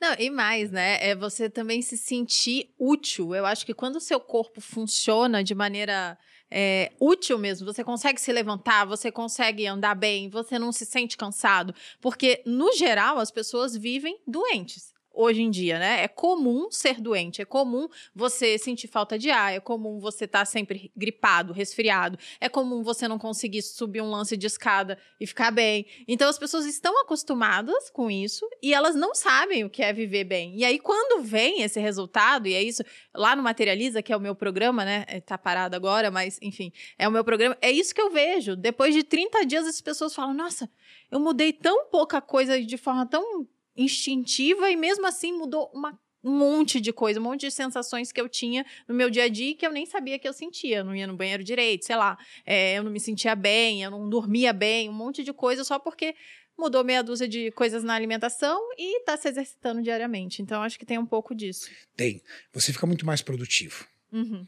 Não, 0.03 0.17
e 0.19 0.31
mais, 0.31 0.73
né? 0.73 0.99
É 1.01 1.15
você 1.15 1.49
também 1.49 1.81
se 1.81 1.97
sentir 1.97 2.75
útil. 2.77 3.37
Eu 3.37 3.47
acho 3.47 3.65
que 3.65 3.73
quando 3.73 3.97
o 3.97 4.01
seu 4.01 4.19
corpo 4.19 4.61
funciona 4.61 5.45
de 5.45 5.55
maneira 5.55 6.19
é, 6.51 6.91
útil 6.99 7.39
mesmo, 7.39 7.73
você 7.73 7.85
consegue 7.85 8.21
se 8.21 8.33
levantar, 8.33 8.85
você 8.85 9.13
consegue 9.13 9.65
andar 9.65 9.95
bem, 9.95 10.29
você 10.29 10.59
não 10.59 10.73
se 10.73 10.85
sente 10.85 11.17
cansado. 11.17 11.73
Porque, 12.01 12.43
no 12.45 12.73
geral, 12.73 13.17
as 13.21 13.31
pessoas 13.31 13.77
vivem 13.77 14.19
doentes. 14.27 14.92
Hoje 15.14 15.42
em 15.42 15.50
dia, 15.50 15.78
né? 15.78 16.04
É 16.04 16.09
comum 16.09 16.71
ser 16.71 17.00
doente, 17.00 17.42
é 17.42 17.45
comum 17.45 17.88
você 18.14 18.57
sentir 18.59 18.88
falta 18.88 19.19
de 19.19 19.31
ar, 19.31 19.52
é 19.52 19.61
comum 19.61 19.99
você 19.99 20.25
estar 20.25 20.45
sempre 20.45 20.92
gripado, 20.97 21.52
resfriado, 21.52 22.19
é 22.40 22.49
comum 22.49 22.83
você 22.83 23.09
não 23.09 23.19
conseguir 23.19 23.62
subir 23.62 24.00
um 24.00 24.11
lance 24.11 24.37
de 24.37 24.47
escada 24.47 24.99
e 25.21 25.26
ficar 25.26 25.50
bem. 25.50 25.87
Então 26.07 26.28
as 26.28 26.38
pessoas 26.38 26.66
estão 26.66 27.00
acostumadas 27.02 27.90
com 27.90 28.11
isso 28.11 28.49
e 28.62 28.73
elas 28.73 28.95
não 28.95 29.14
sabem 29.14 29.64
o 29.64 29.71
que 29.71 29.83
é 29.83 29.92
viver 29.92 30.25
bem. 30.25 30.57
E 30.57 30.64
aí, 30.64 30.78
quando 30.78 31.23
vem 31.23 31.62
esse 31.62 31.81
resultado, 31.81 32.47
e 32.47 32.54
é 32.54 32.62
isso, 32.62 32.83
lá 33.14 33.35
no 33.35 33.42
Materializa, 33.42 34.03
que 34.03 34.12
é 34.12 34.16
o 34.16 34.20
meu 34.20 34.35
programa, 34.35 34.85
né? 34.85 35.05
É, 35.09 35.20
Tá 35.20 35.38
parado 35.38 35.75
agora, 35.75 36.11
mas 36.11 36.38
enfim, 36.42 36.72
é 36.98 37.09
o 37.09 37.11
meu 37.11 37.25
programa. 37.25 37.57
É 37.61 37.70
isso 37.70 37.94
que 37.94 38.01
eu 38.01 38.11
vejo. 38.11 38.55
Depois 38.55 38.94
de 38.94 39.03
30 39.03 39.46
dias, 39.46 39.66
as 39.66 39.81
pessoas 39.81 40.14
falam: 40.14 40.35
Nossa, 40.35 40.68
eu 41.11 41.18
mudei 41.18 41.53
tão 41.53 41.87
pouca 41.87 42.20
coisa 42.20 42.61
de 42.61 42.77
forma 42.77 43.07
tão 43.07 43.46
instintiva 43.77 44.71
e 44.71 44.77
mesmo 44.77 45.07
assim 45.07 45.33
mudou 45.33 45.71
uma 45.75 45.99
um 46.25 46.39
monte 46.39 46.81
de 46.81 46.93
coisa, 46.93 47.19
um 47.19 47.23
monte 47.25 47.41
de 47.41 47.51
sensações 47.51 48.13
que 48.13 48.21
eu 48.21 48.29
tinha 48.29 48.65
no 48.87 48.95
meu 48.95 49.11
dia 49.11 49.25
a 49.25 49.29
dia 49.29 49.57
que 49.57 49.67
eu 49.67 49.73
nem 49.73 49.85
sabia 49.85 50.19
que 50.19 50.29
eu 50.29 50.33
sentia. 50.33 50.79
Eu 50.79 50.85
não 50.85 50.95
ia 50.95 51.07
no 51.07 51.17
banheiro 51.17 51.43
direito, 51.43 51.85
sei 51.85 51.97
lá. 51.97 52.17
É, 52.47 52.79
eu 52.79 52.85
não 52.85 52.93
me 52.93 53.01
sentia 53.01 53.35
bem, 53.35 53.83
eu 53.83 53.91
não 53.91 54.09
dormia 54.09 54.53
bem, 54.53 54.89
um 54.89 54.93
monte 54.93 55.25
de 55.25 55.33
coisa 55.33 55.65
só 55.65 55.79
porque 55.81 56.15
mudou 56.57 56.85
meia 56.85 57.03
dúzia 57.03 57.27
de 57.27 57.51
coisas 57.53 57.83
na 57.83 57.95
alimentação 57.95 58.61
e 58.79 59.01
tá 59.05 59.17
se 59.17 59.29
exercitando 59.29 59.83
diariamente. 59.83 60.43
Então, 60.43 60.63
acho 60.63 60.79
que 60.79 60.87
tem 60.87 60.99
um 60.99 61.07
pouco 61.07 61.35
disso. 61.35 61.69
Tem. 61.97 62.23
Você 62.53 62.73
fica 62.73 62.87
muito 62.87 63.05
mais 63.05 63.23
produtivo. 63.23 63.85
Uhum. 64.13 64.47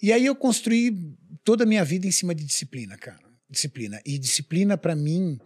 E 0.00 0.12
aí 0.12 0.24
eu 0.24 0.34
construí 0.34 0.92
toda 1.44 1.64
a 1.64 1.66
minha 1.66 1.84
vida 1.84 2.06
em 2.06 2.12
cima 2.12 2.34
de 2.34 2.44
disciplina, 2.44 2.96
cara. 2.96 3.22
Disciplina. 3.50 4.00
E 4.06 4.18
disciplina, 4.18 4.78
para 4.78 4.94
mim, 4.94 5.38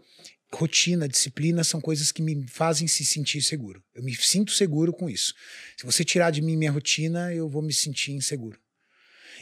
rotina, 0.52 1.08
disciplina 1.08 1.62
são 1.62 1.80
coisas 1.80 2.11
que 2.11 2.22
me 2.22 2.46
fazem 2.48 2.88
se 2.88 3.04
sentir 3.04 3.42
seguro. 3.42 3.82
Eu 3.94 4.02
me 4.02 4.14
sinto 4.14 4.52
seguro 4.52 4.92
com 4.92 5.08
isso. 5.08 5.34
Se 5.76 5.84
você 5.84 6.04
tirar 6.04 6.30
de 6.30 6.40
mim 6.40 6.56
minha 6.56 6.72
rotina, 6.72 7.32
eu 7.34 7.48
vou 7.48 7.62
me 7.62 7.72
sentir 7.72 8.12
inseguro. 8.12 8.58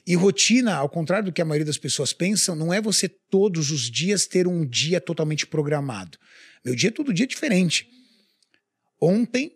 E 0.06 0.14
rotina, 0.14 0.74
ao 0.74 0.88
contrário 0.88 1.26
do 1.26 1.32
que 1.32 1.40
a 1.40 1.44
maioria 1.44 1.64
das 1.64 1.78
pessoas 1.78 2.12
pensam, 2.12 2.54
não 2.54 2.72
é 2.72 2.80
você 2.80 3.08
todos 3.08 3.70
os 3.70 3.90
dias 3.90 4.26
ter 4.26 4.46
um 4.46 4.66
dia 4.66 5.00
totalmente 5.00 5.46
programado. 5.46 6.18
Meu 6.64 6.74
dia 6.74 6.88
é 6.88 6.92
todo 6.92 7.14
dia 7.14 7.26
diferente. 7.26 7.88
Ontem 9.00 9.52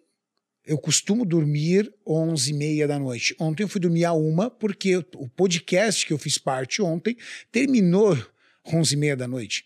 eu 0.64 0.78
costumo 0.78 1.24
dormir 1.24 1.92
11 2.06 2.50
e 2.50 2.54
meia 2.54 2.86
da 2.86 2.98
noite. 2.98 3.34
Ontem 3.40 3.64
eu 3.64 3.68
fui 3.68 3.80
dormir 3.80 4.04
a 4.04 4.12
uma 4.12 4.50
porque 4.50 4.96
o 4.96 5.28
podcast 5.28 6.06
que 6.06 6.12
eu 6.12 6.18
fiz 6.18 6.38
parte 6.38 6.80
ontem 6.80 7.16
terminou 7.50 8.16
11 8.66 8.94
e 8.94 8.96
meia 8.96 9.16
da 9.16 9.26
noite. 9.26 9.64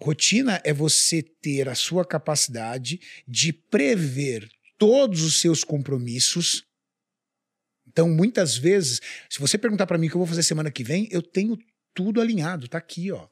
Rotina 0.00 0.60
é 0.64 0.72
você 0.72 1.22
ter 1.22 1.68
a 1.68 1.74
sua 1.74 2.04
capacidade 2.04 3.00
de 3.26 3.52
prever 3.52 4.48
todos 4.78 5.22
os 5.22 5.40
seus 5.40 5.64
compromissos. 5.64 6.64
Então, 7.86 8.08
muitas 8.08 8.56
vezes, 8.56 9.00
se 9.28 9.40
você 9.40 9.56
perguntar 9.56 9.86
para 9.86 9.96
mim 9.98 10.06
o 10.06 10.10
que 10.10 10.16
eu 10.16 10.20
vou 10.20 10.26
fazer 10.26 10.42
semana 10.42 10.70
que 10.70 10.84
vem, 10.84 11.08
eu 11.10 11.22
tenho 11.22 11.58
tudo 11.94 12.20
alinhado, 12.20 12.68
tá 12.68 12.78
aqui, 12.78 13.10
ó. 13.10 13.26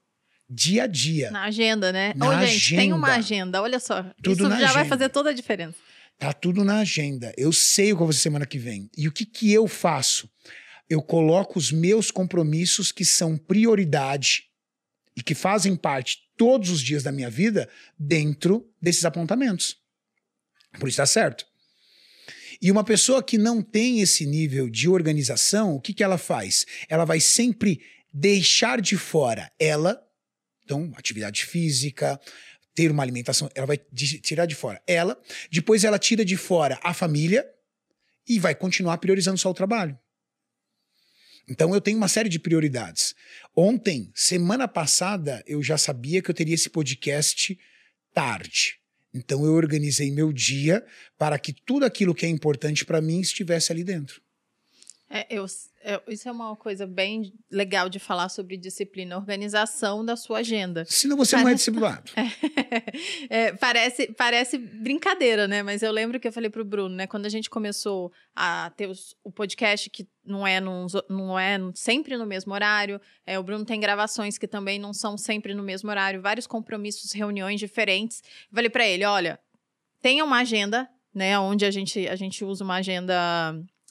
Dia 0.48 0.84
a 0.84 0.86
dia. 0.86 1.30
Na 1.30 1.44
agenda, 1.44 1.90
né? 1.90 2.12
Na 2.14 2.28
Ô, 2.28 2.46
gente, 2.46 2.76
tem 2.76 2.92
uma 2.92 3.08
agenda. 3.08 3.18
agenda, 3.18 3.62
olha 3.62 3.80
só. 3.80 4.02
Tudo 4.22 4.32
Isso 4.32 4.42
já 4.42 4.48
vai 4.48 4.64
agenda. 4.64 4.84
fazer 4.84 5.08
toda 5.08 5.30
a 5.30 5.32
diferença. 5.32 5.76
Tá 6.18 6.32
tudo 6.32 6.64
na 6.64 6.78
agenda. 6.80 7.32
Eu 7.36 7.52
sei 7.52 7.92
o 7.92 7.96
que 7.96 8.02
eu 8.02 8.06
vou 8.06 8.06
fazer 8.08 8.20
semana 8.20 8.46
que 8.46 8.58
vem. 8.58 8.88
E 8.96 9.08
o 9.08 9.12
que, 9.12 9.24
que 9.26 9.52
eu 9.52 9.66
faço? 9.66 10.30
Eu 10.88 11.02
coloco 11.02 11.58
os 11.58 11.72
meus 11.72 12.10
compromissos 12.10 12.92
que 12.92 13.04
são 13.04 13.36
prioridade 13.36 14.44
e 15.16 15.22
que 15.22 15.34
fazem 15.34 15.74
parte 15.74 16.18
todos 16.36 16.70
os 16.70 16.80
dias 16.80 17.02
da 17.02 17.12
minha 17.12 17.30
vida 17.30 17.68
dentro 17.98 18.68
desses 18.80 19.04
apontamentos. 19.04 19.76
Por 20.78 20.88
isso 20.88 20.98
tá 20.98 21.06
certo. 21.06 21.46
E 22.60 22.70
uma 22.70 22.84
pessoa 22.84 23.22
que 23.22 23.36
não 23.36 23.62
tem 23.62 24.00
esse 24.00 24.24
nível 24.26 24.70
de 24.70 24.88
organização, 24.88 25.74
o 25.74 25.80
que, 25.80 25.92
que 25.92 26.04
ela 26.04 26.18
faz? 26.18 26.64
Ela 26.88 27.04
vai 27.04 27.20
sempre 27.20 27.80
deixar 28.12 28.80
de 28.80 28.96
fora 28.96 29.50
ela, 29.58 30.00
então, 30.64 30.92
atividade 30.96 31.44
física, 31.44 32.18
ter 32.74 32.90
uma 32.90 33.02
alimentação, 33.02 33.50
ela 33.54 33.66
vai 33.66 33.76
tirar 33.76 34.46
de 34.46 34.54
fora 34.54 34.82
ela, 34.86 35.20
depois 35.50 35.84
ela 35.84 35.98
tira 35.98 36.24
de 36.24 36.36
fora 36.36 36.78
a 36.82 36.94
família 36.94 37.48
e 38.26 38.38
vai 38.38 38.54
continuar 38.54 38.98
priorizando 38.98 39.38
só 39.38 39.50
o 39.50 39.54
trabalho. 39.54 39.98
Então 41.48 41.74
eu 41.74 41.80
tenho 41.80 41.96
uma 41.98 42.08
série 42.08 42.28
de 42.28 42.38
prioridades. 42.38 43.14
Ontem, 43.54 44.10
semana 44.14 44.66
passada, 44.66 45.42
eu 45.46 45.62
já 45.62 45.76
sabia 45.76 46.22
que 46.22 46.30
eu 46.30 46.34
teria 46.34 46.54
esse 46.54 46.70
podcast 46.70 47.58
tarde. 48.12 48.78
Então 49.12 49.44
eu 49.44 49.52
organizei 49.52 50.10
meu 50.10 50.32
dia 50.32 50.84
para 51.16 51.38
que 51.38 51.52
tudo 51.52 51.84
aquilo 51.84 52.14
que 52.14 52.26
é 52.26 52.28
importante 52.28 52.84
para 52.84 53.00
mim 53.00 53.20
estivesse 53.20 53.70
ali 53.70 53.84
dentro. 53.84 54.20
É, 55.08 55.26
eu, 55.30 55.46
é, 55.84 56.00
isso 56.08 56.28
é 56.28 56.32
uma 56.32 56.56
coisa 56.56 56.86
bem 56.86 57.32
legal 57.50 57.88
de 57.88 57.98
falar 57.98 58.28
sobre 58.30 58.56
disciplina, 58.56 59.16
organização 59.16 60.04
da 60.04 60.16
sua 60.16 60.38
agenda. 60.38 60.84
Senão 60.88 61.16
você 61.16 61.36
não 61.36 61.42
é 61.42 61.44
Parece- 61.44 61.58
disciplinado. 61.70 62.10
É, 63.30 63.52
parece, 63.52 64.12
parece 64.12 64.58
brincadeira, 64.58 65.46
né? 65.48 65.62
Mas 65.62 65.82
eu 65.82 65.90
lembro 65.92 66.18
que 66.20 66.28
eu 66.28 66.32
falei 66.32 66.50
pro 66.50 66.64
Bruno, 66.64 66.94
né? 66.94 67.06
Quando 67.06 67.26
a 67.26 67.28
gente 67.28 67.48
começou 67.50 68.12
a 68.34 68.70
ter 68.76 68.88
os- 68.88 69.14
o 69.24 69.30
podcast, 69.30 69.88
que 69.90 70.06
não 70.24 70.46
é, 70.46 70.60
num- 70.60 70.86
não 71.08 71.38
é 71.38 71.58
sempre 71.74 72.16
no 72.16 72.26
mesmo 72.26 72.52
horário, 72.52 73.00
é, 73.26 73.38
o 73.38 73.42
Bruno 73.42 73.64
tem 73.64 73.80
gravações 73.80 74.38
que 74.38 74.46
também 74.48 74.78
não 74.78 74.92
são 74.92 75.16
sempre 75.18 75.54
no 75.54 75.62
mesmo 75.62 75.90
horário, 75.90 76.20
vários 76.22 76.46
compromissos, 76.46 77.12
reuniões 77.12 77.60
diferentes. 77.60 78.22
Eu 78.50 78.54
falei 78.54 78.70
pra 78.70 78.86
ele: 78.86 79.04
olha, 79.04 79.38
tenha 80.00 80.24
uma 80.24 80.38
agenda, 80.38 80.88
né? 81.14 81.38
Onde 81.38 81.64
a 81.64 81.70
gente, 81.70 82.06
a 82.08 82.16
gente 82.16 82.44
usa 82.44 82.64
uma 82.64 82.76
agenda 82.76 83.14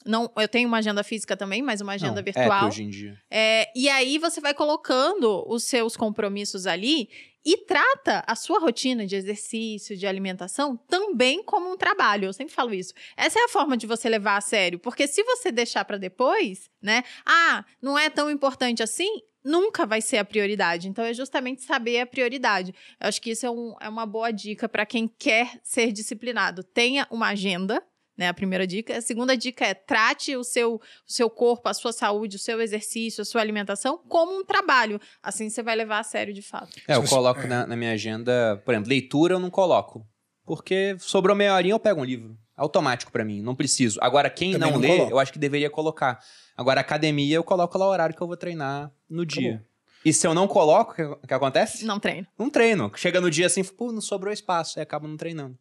Não, 0.04 0.30
eu 0.36 0.48
tenho 0.48 0.68
uma 0.68 0.78
agenda 0.78 1.02
física 1.02 1.36
também, 1.36 1.62
mas 1.62 1.80
uma 1.80 1.94
agenda 1.94 2.16
Não, 2.16 2.22
virtual. 2.22 2.64
É, 2.64 2.68
hoje 2.68 2.82
em 2.82 2.90
dia. 2.90 3.18
É, 3.30 3.70
e 3.74 3.88
aí 3.88 4.18
você 4.18 4.40
vai 4.40 4.52
colocando 4.52 5.44
os 5.48 5.64
seus 5.64 5.96
compromissos 5.96 6.66
ali 6.66 7.08
e 7.44 7.58
trata 7.58 8.24
a 8.26 8.34
sua 8.34 8.58
rotina 8.58 9.06
de 9.06 9.14
exercício, 9.16 9.96
de 9.96 10.06
alimentação, 10.06 10.76
também 10.88 11.42
como 11.42 11.70
um 11.70 11.76
trabalho. 11.76 12.26
Eu 12.26 12.32
sempre 12.32 12.54
falo 12.54 12.72
isso. 12.72 12.94
Essa 13.16 13.38
é 13.38 13.44
a 13.44 13.48
forma 13.48 13.76
de 13.76 13.86
você 13.86 14.08
levar 14.08 14.36
a 14.36 14.40
sério, 14.40 14.78
porque 14.78 15.06
se 15.06 15.22
você 15.22 15.52
deixar 15.52 15.84
para 15.84 15.98
depois, 15.98 16.70
né? 16.80 17.04
Ah, 17.24 17.64
não 17.82 17.98
é 17.98 18.08
tão 18.08 18.30
importante 18.30 18.82
assim. 18.82 19.20
Nunca 19.44 19.84
vai 19.84 20.00
ser 20.00 20.16
a 20.16 20.24
prioridade. 20.24 20.88
Então, 20.88 21.04
é 21.04 21.12
justamente 21.12 21.62
saber 21.62 22.00
a 22.00 22.06
prioridade. 22.06 22.74
Eu 22.98 23.08
acho 23.08 23.20
que 23.20 23.32
isso 23.32 23.44
é, 23.44 23.50
um, 23.50 23.76
é 23.78 23.90
uma 23.90 24.06
boa 24.06 24.30
dica 24.30 24.66
para 24.66 24.86
quem 24.86 25.06
quer 25.06 25.60
ser 25.62 25.92
disciplinado. 25.92 26.64
Tenha 26.64 27.06
uma 27.10 27.28
agenda, 27.28 27.82
né? 28.16 28.28
A 28.28 28.34
primeira 28.34 28.66
dica. 28.66 28.96
A 28.96 29.00
segunda 29.00 29.36
dica 29.36 29.64
é 29.64 29.74
trate 29.74 30.36
o 30.36 30.44
seu, 30.44 30.74
o 30.74 30.80
seu 31.06 31.28
corpo, 31.28 31.68
a 31.68 31.74
sua 31.74 31.92
saúde, 31.92 32.36
o 32.36 32.38
seu 32.38 32.60
exercício, 32.60 33.22
a 33.22 33.24
sua 33.24 33.40
alimentação 33.40 33.98
como 34.08 34.38
um 34.38 34.44
trabalho. 34.44 35.00
Assim 35.22 35.48
você 35.48 35.62
vai 35.62 35.74
levar 35.76 35.98
a 35.98 36.04
sério 36.04 36.32
de 36.32 36.42
fato. 36.42 36.78
É, 36.86 36.96
eu 36.96 37.04
coloco 37.04 37.40
é. 37.40 37.46
na, 37.46 37.66
na 37.66 37.76
minha 37.76 37.92
agenda, 37.92 38.60
por 38.64 38.72
exemplo, 38.72 38.88
leitura 38.88 39.34
eu 39.34 39.40
não 39.40 39.50
coloco. 39.50 40.06
Porque 40.44 40.96
sobrou 40.98 41.34
meia 41.34 41.54
horinha 41.54 41.74
eu 41.74 41.80
pego 41.80 42.00
um 42.00 42.04
livro. 42.04 42.36
Automático 42.56 43.10
pra 43.10 43.24
mim, 43.24 43.42
não 43.42 43.54
preciso. 43.54 43.98
Agora, 44.00 44.30
quem 44.30 44.52
Também 44.52 44.70
não, 44.70 44.78
não 44.78 44.80
lê, 44.80 44.96
coloco. 44.96 45.10
eu 45.10 45.18
acho 45.18 45.32
que 45.32 45.38
deveria 45.40 45.68
colocar. 45.68 46.20
Agora, 46.56 46.80
academia, 46.80 47.34
eu 47.34 47.42
coloco 47.42 47.76
lá 47.76 47.86
o 47.86 47.90
horário 47.90 48.14
que 48.14 48.22
eu 48.22 48.28
vou 48.28 48.36
treinar 48.36 48.92
no 49.10 49.26
dia. 49.26 49.64
E 50.04 50.12
se 50.12 50.26
eu 50.26 50.34
não 50.34 50.46
coloco, 50.46 50.92
o 50.92 50.94
que, 50.94 51.02
o 51.02 51.26
que 51.26 51.34
acontece? 51.34 51.84
Não 51.84 51.98
treino. 51.98 52.26
Não 52.38 52.50
treino. 52.50 52.92
Chega 52.94 53.20
no 53.20 53.30
dia 53.30 53.46
assim, 53.46 53.64
pô, 53.64 53.90
não 53.90 54.02
sobrou 54.02 54.32
espaço, 54.32 54.78
aí 54.78 54.82
acaba 54.82 55.08
não 55.08 55.16
treinando. 55.16 55.58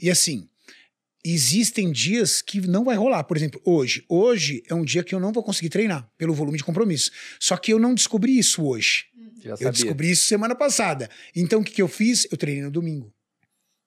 E 0.00 0.10
assim, 0.10 0.48
existem 1.24 1.90
dias 1.90 2.42
que 2.42 2.60
não 2.60 2.84
vai 2.84 2.96
rolar. 2.96 3.24
Por 3.24 3.36
exemplo, 3.36 3.60
hoje. 3.64 4.04
Hoje 4.08 4.62
é 4.68 4.74
um 4.74 4.84
dia 4.84 5.02
que 5.02 5.14
eu 5.14 5.20
não 5.20 5.32
vou 5.32 5.42
conseguir 5.42 5.70
treinar, 5.70 6.08
pelo 6.18 6.34
volume 6.34 6.58
de 6.58 6.64
compromisso. 6.64 7.10
Só 7.40 7.56
que 7.56 7.72
eu 7.72 7.78
não 7.78 7.94
descobri 7.94 8.38
isso 8.38 8.62
hoje. 8.62 9.06
Já 9.42 9.56
Eu 9.58 9.70
descobri 9.70 10.10
isso 10.10 10.26
semana 10.26 10.54
passada. 10.54 11.08
Então 11.34 11.60
o 11.60 11.64
que, 11.64 11.72
que 11.72 11.82
eu 11.82 11.88
fiz? 11.88 12.26
Eu 12.30 12.36
treinei 12.36 12.62
no 12.62 12.70
domingo. 12.70 13.12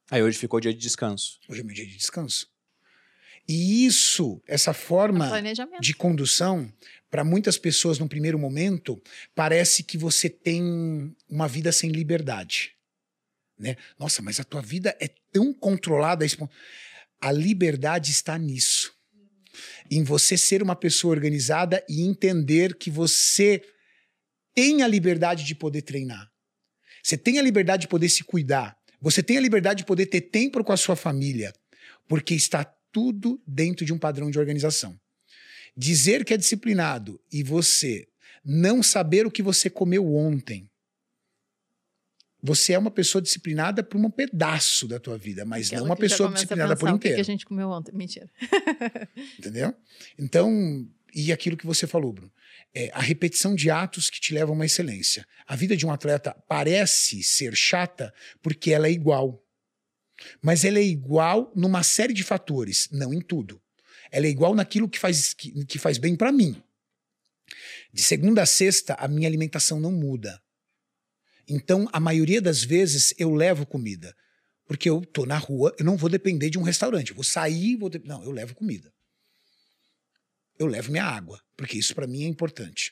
Aí 0.10 0.24
hoje 0.24 0.38
ficou 0.38 0.60
dia 0.60 0.74
de 0.74 0.80
descanso. 0.80 1.40
Hoje 1.48 1.62
é 1.62 1.64
meu 1.64 1.76
dia 1.76 1.86
de 1.86 1.96
descanso. 1.96 2.48
E 3.48 3.86
isso, 3.86 4.42
essa 4.46 4.74
forma 4.74 5.28
Planejamento. 5.28 5.82
de 5.82 5.94
condução, 5.94 6.72
para 7.10 7.24
muitas 7.24 7.58
pessoas 7.58 7.98
no 7.98 8.08
primeiro 8.08 8.38
momento, 8.38 9.02
parece 9.34 9.84
que 9.84 9.98
você 9.98 10.30
tem 10.30 11.16
uma 11.30 11.48
vida 11.48 11.72
sem 11.72 11.90
liberdade. 11.90 12.76
Né? 13.58 13.76
Nossa, 13.98 14.22
mas 14.22 14.40
a 14.40 14.44
tua 14.44 14.62
vida 14.62 14.96
é 15.00 15.10
tão 15.32 15.54
controlada. 15.54 16.24
a 16.24 16.26
esse 16.26 16.38
ponto. 16.38 16.54
A 17.22 17.32
liberdade 17.32 18.12
está 18.12 18.38
nisso. 18.38 18.94
Em 19.90 20.04
você 20.04 20.38
ser 20.38 20.62
uma 20.62 20.76
pessoa 20.76 21.14
organizada 21.14 21.84
e 21.90 22.02
entender 22.02 22.76
que 22.76 22.92
você 22.92 23.62
tem 24.54 24.84
a 24.84 24.88
liberdade 24.88 25.44
de 25.44 25.56
poder 25.56 25.82
treinar. 25.82 26.30
Você 27.04 27.18
tem 27.18 27.40
a 27.40 27.42
liberdade 27.42 27.82
de 27.82 27.88
poder 27.88 28.10
se 28.10 28.24
cuidar. 28.24 28.78
Você 29.00 29.24
tem 29.24 29.38
a 29.38 29.42
liberdade 29.42 29.80
de 29.80 29.86
poder 29.86 30.08
ter 30.08 30.22
tempo 30.22 30.64
com 30.64 30.72
a 30.72 30.78
sua 30.78 30.96
família. 30.96 31.54
Porque 32.08 32.34
está 32.34 32.66
tudo 32.92 33.42
dentro 33.48 33.86
de 33.86 33.94
um 33.94 34.00
padrão 34.00 34.30
de 34.30 34.40
organização. 34.40 35.00
Dizer 35.76 36.26
que 36.26 36.34
é 36.34 36.38
disciplinado 36.38 37.22
e 37.32 37.44
você 37.44 38.08
não 38.44 38.82
saber 38.82 39.26
o 39.26 39.32
que 39.32 39.44
você 39.44 39.70
comeu 39.70 40.14
ontem. 40.14 40.70
Você 42.42 42.74
é 42.74 42.80
uma 42.80 42.92
pessoa 42.92 43.22
disciplinada 43.22 43.84
por 43.84 43.98
um 44.00 44.10
pedaço 44.10 44.88
da 44.88 45.00
tua 45.00 45.18
vida, 45.18 45.44
mas 45.44 45.68
Aquela 45.68 45.82
não 45.82 45.90
uma 45.90 45.96
pessoa 45.96 46.32
disciplinada 46.32 46.76
por 46.76 46.86
pensar 46.86 46.96
o 46.96 47.00
que 47.00 47.08
inteiro. 47.08 47.22
a 47.22 47.26
gente 47.26 47.46
comeu 47.46 47.70
ontem. 47.70 47.92
Mentira. 47.96 48.30
Entendeu? 49.40 49.74
Então, 50.20 50.88
e 51.14 51.32
aquilo 51.32 51.58
que 51.58 51.66
você 51.66 51.88
falou, 51.88 52.14
Bruno, 52.14 52.32
é 52.74 52.92
a 52.94 53.02
repetição 53.02 53.56
de 53.56 53.72
atos 53.72 54.10
que 54.10 54.22
te 54.22 54.34
levam 54.34 54.54
a 54.54 54.58
uma 54.58 54.66
excelência. 54.66 55.26
A 55.48 55.56
vida 55.56 55.76
de 55.76 55.86
um 55.86 55.92
atleta 55.92 56.36
parece 56.48 57.24
ser 57.24 57.56
chata 57.56 58.14
porque 58.42 58.72
ela 58.72 58.88
é 58.88 58.92
igual. 58.92 59.44
Mas 60.42 60.64
ela 60.64 60.78
é 60.78 60.84
igual 60.84 61.52
numa 61.56 61.82
série 61.82 62.14
de 62.14 62.24
fatores, 62.24 62.88
não 62.92 63.14
em 63.14 63.22
tudo. 63.22 63.62
Ela 64.12 64.28
é 64.28 64.30
igual 64.30 64.54
naquilo 64.54 64.88
que 64.88 65.00
faz, 65.00 65.34
que, 65.34 65.66
que 65.66 65.80
faz 65.80 65.98
bem 65.98 66.16
para 66.16 66.32
mim. 66.32 66.62
De 67.92 68.04
segunda 68.04 68.44
a 68.44 68.46
sexta, 68.46 68.94
a 68.96 69.08
minha 69.08 69.28
alimentação 69.28 69.80
não 69.80 69.92
muda. 69.92 70.40
Então, 71.48 71.88
a 71.94 72.00
maioria 72.00 72.42
das 72.42 72.64
vezes, 72.64 73.14
eu 73.18 73.34
levo 73.34 73.66
comida. 73.66 74.16
Porque 74.66 74.90
eu 74.90 75.02
tô 75.06 75.26
na 75.26 75.38
rua, 75.38 75.74
eu 75.80 75.86
não 75.86 75.96
vou 75.96 76.10
depender 76.10 76.50
de 76.50 76.60
um 76.60 76.64
restaurante. 76.64 77.10
Eu 77.10 77.16
vou 77.16 77.24
sair, 77.24 77.78
vou. 77.78 77.90
de- 77.90 78.00
Não, 78.00 78.22
eu 78.24 78.32
levo 78.32 78.54
comida. 78.54 78.92
Eu 80.60 80.68
levo 80.68 80.92
minha 80.92 81.06
água, 81.06 81.42
porque 81.56 81.78
isso 81.78 81.96
para 81.96 82.08
mim 82.08 82.26
é 82.26 82.28
importante. 82.28 82.92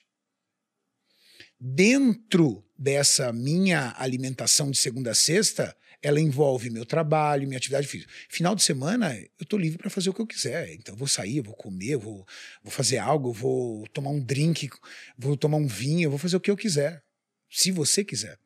Dentro 1.59 2.63
dessa 2.77 3.33
minha 3.33 3.93
alimentação 3.97 4.69
de 4.71 4.77
segunda 4.77 5.11
a 5.11 5.15
sexta, 5.15 5.75
ela 6.01 6.19
envolve 6.21 6.69
meu 6.69 6.85
trabalho, 6.85 7.47
minha 7.47 7.57
atividade 7.57 7.87
física. 7.87 8.11
Final 8.29 8.55
de 8.55 8.61
semana, 8.63 9.17
eu 9.39 9.45
tô 9.47 9.57
livre 9.57 9.79
para 9.79 9.89
fazer 9.89 10.09
o 10.09 10.13
que 10.13 10.21
eu 10.21 10.27
quiser. 10.27 10.73
Então, 10.75 10.93
eu 10.93 10.99
vou 10.99 11.07
sair, 11.07 11.37
eu 11.37 11.43
vou 11.43 11.55
comer, 11.55 11.93
eu 11.93 11.99
vou, 11.99 12.25
vou 12.61 12.71
fazer 12.71 12.99
algo, 12.99 13.33
vou 13.33 13.87
tomar 13.87 14.11
um 14.11 14.23
drink, 14.23 14.69
vou 15.17 15.35
tomar 15.35 15.57
um 15.57 15.67
vinho, 15.67 16.09
vou 16.09 16.19
fazer 16.19 16.35
o 16.37 16.39
que 16.39 16.51
eu 16.51 16.57
quiser. 16.57 17.03
Se 17.49 17.71
você 17.71 18.03
quiser. 18.03 18.37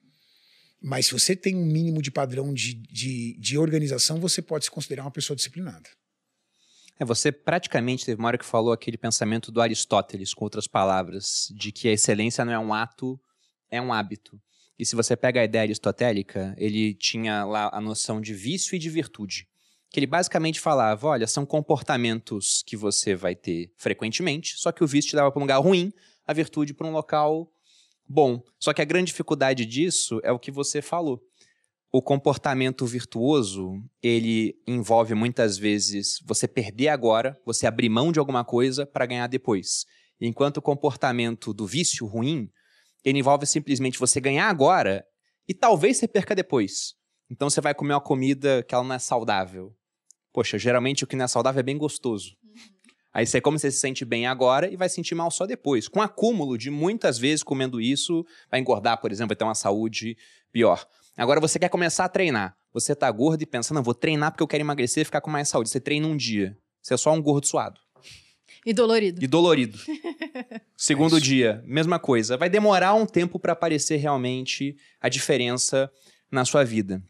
Mas 0.81 1.07
se 1.07 1.13
você 1.13 1.35
tem 1.35 1.55
um 1.55 1.65
mínimo 1.65 2.01
de 2.01 2.09
padrão 2.09 2.53
de, 2.53 2.73
de, 2.73 3.37
de 3.37 3.57
organização, 3.57 4.19
você 4.19 4.41
pode 4.41 4.65
se 4.65 4.71
considerar 4.71 5.03
uma 5.03 5.11
pessoa 5.11 5.35
disciplinada. 5.35 5.89
É, 6.99 7.05
você 7.05 7.31
praticamente 7.31 8.05
teve 8.05 8.19
uma 8.19 8.27
hora 8.27 8.37
que 8.37 8.45
falou 8.45 8.73
aquele 8.73 8.97
pensamento 8.97 9.51
do 9.51 9.61
Aristóteles, 9.61 10.33
com 10.33 10.43
outras 10.43 10.67
palavras, 10.67 11.47
de 11.55 11.71
que 11.71 11.87
a 11.87 11.93
excelência 11.93 12.43
não 12.43 12.53
é 12.53 12.59
um 12.59 12.73
ato, 12.73 13.19
é 13.69 13.81
um 13.81 13.93
hábito. 13.93 14.39
E 14.77 14.85
se 14.85 14.95
você 14.95 15.15
pega 15.15 15.41
a 15.41 15.43
ideia 15.43 15.63
aristotélica, 15.63 16.55
ele 16.57 16.93
tinha 16.93 17.43
lá 17.43 17.69
a 17.73 17.81
noção 17.81 18.21
de 18.21 18.33
vício 18.33 18.75
e 18.75 18.79
de 18.79 18.89
virtude. 18.89 19.47
Que 19.89 19.99
ele 19.99 20.07
basicamente 20.07 20.59
falava: 20.59 21.07
olha, 21.07 21.27
são 21.27 21.45
comportamentos 21.45 22.63
que 22.65 22.77
você 22.77 23.15
vai 23.15 23.35
ter 23.35 23.73
frequentemente, 23.75 24.57
só 24.57 24.71
que 24.71 24.83
o 24.83 24.87
vício 24.87 25.11
te 25.11 25.15
leva 25.15 25.31
para 25.31 25.39
um 25.39 25.43
lugar 25.43 25.59
ruim, 25.59 25.91
a 26.25 26.33
virtude 26.33 26.73
para 26.73 26.87
um 26.87 26.91
local 26.91 27.51
bom. 28.09 28.41
Só 28.59 28.73
que 28.73 28.81
a 28.81 28.85
grande 28.85 29.11
dificuldade 29.11 29.65
disso 29.65 30.19
é 30.23 30.31
o 30.31 30.39
que 30.39 30.51
você 30.51 30.81
falou 30.81 31.21
o 31.91 32.01
comportamento 32.01 32.85
virtuoso, 32.85 33.83
ele 34.01 34.55
envolve 34.67 35.15
muitas 35.15 35.57
vezes 35.57 36.19
você 36.23 36.47
perder 36.47 36.89
agora, 36.89 37.39
você 37.43 37.65
abrir 37.65 37.89
mão 37.89 38.11
de 38.11 38.19
alguma 38.19 38.45
coisa 38.45 38.85
para 38.85 39.07
ganhar 39.07 39.27
depois. 39.27 39.85
Enquanto 40.21 40.57
o 40.57 40.61
comportamento 40.61 41.51
do 41.51 41.65
vício 41.65 42.05
ruim, 42.05 42.49
ele 43.03 43.19
envolve 43.19 43.45
simplesmente 43.47 43.97
você 43.97 44.21
ganhar 44.21 44.49
agora 44.49 45.03
e 45.47 45.53
talvez 45.53 45.97
você 45.97 46.07
perca 46.07 46.35
depois. 46.35 46.93
Então 47.29 47.49
você 47.49 47.59
vai 47.61 47.73
comer 47.73 47.93
uma 47.93 48.01
comida 48.01 48.63
que 48.63 48.75
ela 48.75 48.83
não 48.83 48.95
é 48.95 48.99
saudável. 48.99 49.75
Poxa, 50.31 50.59
geralmente 50.59 51.03
o 51.03 51.07
que 51.07 51.15
não 51.15 51.25
é 51.25 51.27
saudável 51.27 51.59
é 51.59 51.63
bem 51.63 51.77
gostoso. 51.77 52.35
Aí 53.13 53.25
você 53.25 53.41
come, 53.41 53.57
você 53.57 53.71
se 53.71 53.79
sente 53.79 54.05
bem 54.05 54.27
agora 54.27 54.71
e 54.71 54.75
vai 54.75 54.87
sentir 54.87 55.15
mal 55.15 55.31
só 55.31 55.45
depois. 55.45 55.87
Com 55.87 56.01
acúmulo 56.01 56.57
de 56.57 56.69
muitas 56.69 57.17
vezes 57.17 57.43
comendo 57.43 57.81
isso, 57.81 58.25
vai 58.49 58.59
engordar, 58.59 58.99
por 59.01 59.11
exemplo, 59.11 59.29
vai 59.29 59.35
ter 59.35 59.43
uma 59.43 59.55
saúde 59.55 60.15
pior. 60.51 60.85
Agora 61.17 61.39
você 61.39 61.57
quer 61.59 61.69
começar 61.69 62.05
a 62.05 62.09
treinar. 62.09 62.55
Você 62.71 62.95
tá 62.95 63.09
gordo 63.11 63.41
e 63.41 63.45
pensa, 63.45 63.73
não, 63.73 63.81
vou 63.81 63.95
treinar 63.95 64.31
porque 64.31 64.43
eu 64.43 64.47
quero 64.47 64.61
emagrecer 64.61 65.01
e 65.01 65.05
ficar 65.05 65.21
com 65.21 65.29
mais 65.29 65.49
saúde. 65.49 65.69
Você 65.69 65.79
treina 65.79 66.07
um 66.07 66.15
dia. 66.15 66.57
Você 66.81 66.93
é 66.93 66.97
só 66.97 67.11
um 67.11 67.21
gordo 67.21 67.47
suado. 67.47 67.79
E 68.65 68.73
dolorido. 68.73 69.23
E 69.23 69.27
dolorido. 69.27 69.79
Segundo 70.77 71.17
É 71.17 71.19
dia, 71.19 71.63
mesma 71.65 71.97
coisa. 71.97 72.37
Vai 72.37 72.49
demorar 72.49 72.93
um 72.93 73.05
tempo 73.05 73.39
para 73.39 73.53
aparecer 73.53 73.97
realmente 73.97 74.77
a 75.01 75.09
diferença 75.09 75.91
na 76.31 76.45
sua 76.45 76.63
vida. 76.63 77.01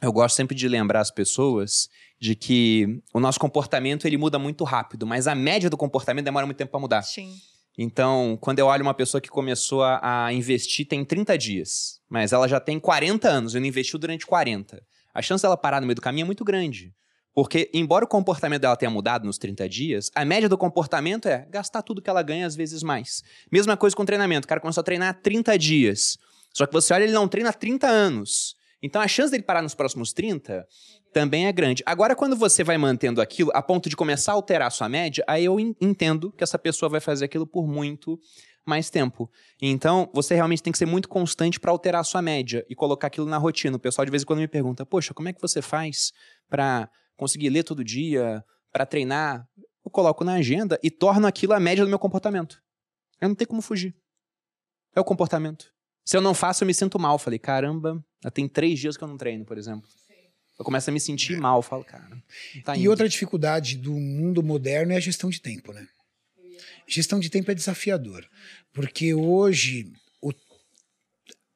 Eu 0.00 0.12
gosto 0.12 0.34
sempre 0.34 0.56
de 0.56 0.66
lembrar 0.66 1.00
as 1.00 1.10
pessoas 1.10 1.88
de 2.22 2.36
que 2.36 3.02
o 3.12 3.18
nosso 3.18 3.40
comportamento 3.40 4.06
ele 4.06 4.16
muda 4.16 4.38
muito 4.38 4.62
rápido, 4.62 5.04
mas 5.04 5.26
a 5.26 5.34
média 5.34 5.68
do 5.68 5.76
comportamento 5.76 6.24
demora 6.24 6.46
muito 6.46 6.56
tempo 6.56 6.70
para 6.70 6.78
mudar. 6.78 7.02
Sim. 7.02 7.34
Então, 7.76 8.38
quando 8.40 8.60
eu 8.60 8.66
olho 8.66 8.82
uma 8.82 8.94
pessoa 8.94 9.20
que 9.20 9.28
começou 9.28 9.82
a, 9.82 10.26
a 10.26 10.32
investir 10.32 10.86
tem 10.86 11.04
30 11.04 11.36
dias, 11.36 12.00
mas 12.08 12.32
ela 12.32 12.46
já 12.46 12.60
tem 12.60 12.78
40 12.78 13.28
anos 13.28 13.56
e 13.56 13.58
não 13.58 13.66
investiu 13.66 13.98
durante 13.98 14.24
40, 14.24 14.80
a 15.12 15.20
chance 15.20 15.42
dela 15.42 15.56
parar 15.56 15.80
no 15.80 15.86
meio 15.88 15.96
do 15.96 16.00
caminho 16.00 16.22
é 16.22 16.26
muito 16.26 16.44
grande. 16.44 16.94
Porque, 17.34 17.68
embora 17.74 18.04
o 18.04 18.08
comportamento 18.08 18.62
dela 18.62 18.76
tenha 18.76 18.90
mudado 18.90 19.24
nos 19.24 19.36
30 19.36 19.68
dias, 19.68 20.08
a 20.14 20.24
média 20.24 20.48
do 20.48 20.56
comportamento 20.56 21.26
é 21.26 21.44
gastar 21.50 21.82
tudo 21.82 22.00
que 22.00 22.08
ela 22.08 22.22
ganha, 22.22 22.46
às 22.46 22.54
vezes 22.54 22.84
mais. 22.84 23.24
Mesma 23.50 23.76
coisa 23.76 23.96
com 23.96 24.04
treinamento. 24.04 24.44
O 24.44 24.48
cara 24.48 24.60
começou 24.60 24.82
a 24.82 24.84
treinar 24.84 25.08
há 25.08 25.14
30 25.14 25.58
dias. 25.58 26.18
Só 26.54 26.66
que 26.66 26.72
você 26.72 26.94
olha, 26.94 27.02
ele 27.02 27.12
não 27.12 27.26
treina 27.26 27.50
há 27.50 27.52
30 27.52 27.88
anos. 27.88 28.54
Então, 28.80 29.00
a 29.00 29.08
chance 29.08 29.32
dele 29.32 29.42
parar 29.42 29.62
nos 29.62 29.74
próximos 29.74 30.12
30 30.12 30.66
também 31.12 31.46
é 31.46 31.52
grande. 31.52 31.82
Agora, 31.86 32.16
quando 32.16 32.34
você 32.36 32.64
vai 32.64 32.78
mantendo 32.78 33.20
aquilo 33.20 33.50
a 33.54 33.62
ponto 33.62 33.88
de 33.88 33.96
começar 33.96 34.32
a 34.32 34.34
alterar 34.34 34.68
a 34.68 34.70
sua 34.70 34.88
média, 34.88 35.24
aí 35.28 35.44
eu 35.44 35.58
en- 35.60 35.74
entendo 35.80 36.32
que 36.32 36.42
essa 36.42 36.58
pessoa 36.58 36.88
vai 36.88 37.00
fazer 37.00 37.24
aquilo 37.24 37.46
por 37.46 37.66
muito 37.66 38.18
mais 38.66 38.88
tempo. 38.90 39.30
Então, 39.60 40.08
você 40.14 40.34
realmente 40.34 40.62
tem 40.62 40.72
que 40.72 40.78
ser 40.78 40.86
muito 40.86 41.08
constante 41.08 41.58
para 41.58 41.70
alterar 41.70 42.00
a 42.00 42.04
sua 42.04 42.22
média 42.22 42.64
e 42.68 42.74
colocar 42.74 43.08
aquilo 43.08 43.26
na 43.26 43.36
rotina. 43.38 43.76
O 43.76 43.80
pessoal 43.80 44.04
de 44.04 44.10
vez 44.10 44.22
em 44.22 44.26
quando 44.26 44.38
me 44.38 44.48
pergunta: 44.48 44.86
"Poxa, 44.86 45.12
como 45.12 45.28
é 45.28 45.32
que 45.32 45.40
você 45.40 45.60
faz 45.60 46.12
para 46.48 46.88
conseguir 47.16 47.50
ler 47.50 47.64
todo 47.64 47.82
dia, 47.84 48.42
para 48.72 48.86
treinar?" 48.86 49.46
Eu 49.84 49.90
coloco 49.90 50.22
na 50.24 50.34
agenda 50.34 50.78
e 50.82 50.90
torno 50.92 51.26
aquilo 51.26 51.52
a 51.54 51.58
média 51.60 51.84
do 51.84 51.88
meu 51.88 51.98
comportamento. 51.98 52.56
Eu 53.20 53.28
não 53.28 53.34
tenho 53.34 53.48
como 53.48 53.60
fugir. 53.60 53.94
É 54.94 55.00
o 55.00 55.04
comportamento. 55.04 55.66
Se 56.04 56.16
eu 56.16 56.20
não 56.20 56.34
faço, 56.34 56.62
eu 56.62 56.66
me 56.66 56.74
sinto 56.74 56.98
mal. 57.00 57.18
Falei, 57.18 57.38
caramba, 57.38 58.00
já 58.22 58.30
tem 58.30 58.48
três 58.48 58.78
dias 58.78 58.96
que 58.96 59.02
eu 59.02 59.08
não 59.08 59.16
treino, 59.16 59.44
por 59.44 59.58
exemplo. 59.58 59.88
Eu 60.62 60.64
começo 60.64 60.88
a 60.88 60.92
me 60.92 61.00
sentir 61.00 61.36
mal. 61.38 61.58
Eu 61.58 61.62
falo, 61.62 61.82
cara. 61.82 62.22
Tá 62.64 62.76
e 62.76 62.88
outra 62.88 63.08
dificuldade 63.08 63.76
do 63.76 63.90
mundo 63.94 64.44
moderno 64.44 64.92
é 64.92 64.96
a 64.96 65.00
gestão 65.00 65.28
de 65.28 65.40
tempo, 65.40 65.72
né? 65.72 65.88
Gestão 66.86 67.18
de 67.18 67.28
tempo 67.28 67.50
é 67.50 67.54
desafiador. 67.54 68.24
Porque 68.72 69.12
hoje, 69.12 69.92
o, 70.20 70.32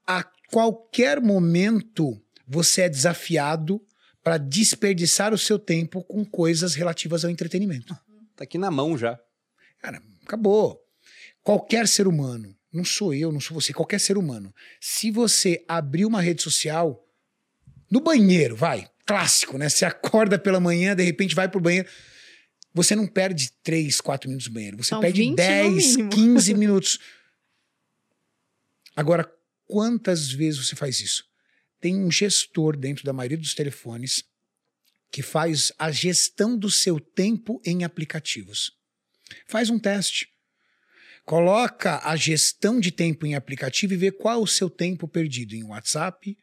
a 0.05 0.25
qualquer 0.51 1.21
momento, 1.21 2.21
você 2.49 2.83
é 2.83 2.89
desafiado 2.89 3.81
para 4.25 4.39
desperdiçar 4.39 5.33
o 5.33 5.39
seu 5.39 5.57
tempo 5.57 6.03
com 6.03 6.25
coisas 6.25 6.75
relativas 6.75 7.25
ao 7.25 7.31
entretenimento. 7.31 7.97
Tá 8.35 8.43
aqui 8.43 8.59
na 8.59 8.73
mão 8.73 8.99
já. 8.99 9.17
Cara, 9.79 10.03
acabou. 10.25 10.83
Qualquer 11.45 11.87
ser 11.87 12.09
humano, 12.09 12.57
não 12.73 12.85
sou 12.85 13.15
eu, 13.15 13.31
não 13.31 13.39
sou 13.39 13.55
você, 13.55 13.73
qualquer 13.73 14.01
ser 14.01 14.19
humano, 14.19 14.53
se 14.81 15.13
você 15.13 15.65
abrir 15.69 16.05
uma 16.05 16.21
rede 16.21 16.43
social 16.43 17.07
no 17.89 18.01
banheiro, 18.01 18.57
vai, 18.57 18.91
clássico, 19.07 19.57
né? 19.57 19.69
Você 19.69 19.85
acorda 19.85 20.39
pela 20.39 20.61
manhã, 20.61 20.95
de 20.95 21.05
repente 21.05 21.35
vai 21.35 21.49
pro 21.49 21.61
banheiro. 21.61 21.89
Você 22.75 22.95
não 22.95 23.07
perde 23.07 23.51
3, 23.63 24.01
4 24.01 24.29
minutos 24.29 24.49
no 24.49 24.55
banheiro. 24.55 24.77
Você 24.77 24.91
São 24.91 25.01
perde 25.01 25.35
10, 25.35 25.97
15 26.13 26.53
minutos. 26.55 26.99
Agora, 28.95 29.31
quantas 29.67 30.31
vezes 30.31 30.67
você 30.67 30.77
faz 30.77 31.01
isso? 31.01 31.25
Tem 31.81 31.97
um 31.97 32.11
gestor 32.11 32.77
dentro 32.77 33.05
da 33.05 33.13
maioria 33.13 33.39
dos 33.39 33.55
telefones 33.55 34.25
que 35.11 35.23
faz 35.23 35.73
a 35.79 35.91
gestão 35.91 36.59
do 36.59 36.71
seu 36.71 36.99
tempo 36.99 37.61
em 37.65 37.85
aplicativos. 37.85 38.73
Faz 39.47 39.71
um 39.71 39.79
teste. 39.79 40.29
Coloca 41.25 42.01
a 42.05 42.15
gestão 42.17 42.79
de 42.79 42.91
tempo 42.91 43.27
em 43.27 43.35
aplicativo 43.35 43.95
e 43.95 43.97
vê 43.97 44.13
qual 44.13 44.35
é 44.35 44.43
o 44.43 44.47
seu 44.47 44.69
tempo 44.69 45.09
perdido 45.09 45.55
em 45.55 45.65
WhatsApp, 45.65 46.37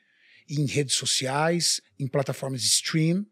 em 0.50 0.66
redes 0.66 0.96
sociais, 0.96 1.82
em 2.00 2.08
plataformas 2.08 2.62
de 2.62 2.68
stream. 2.68 3.26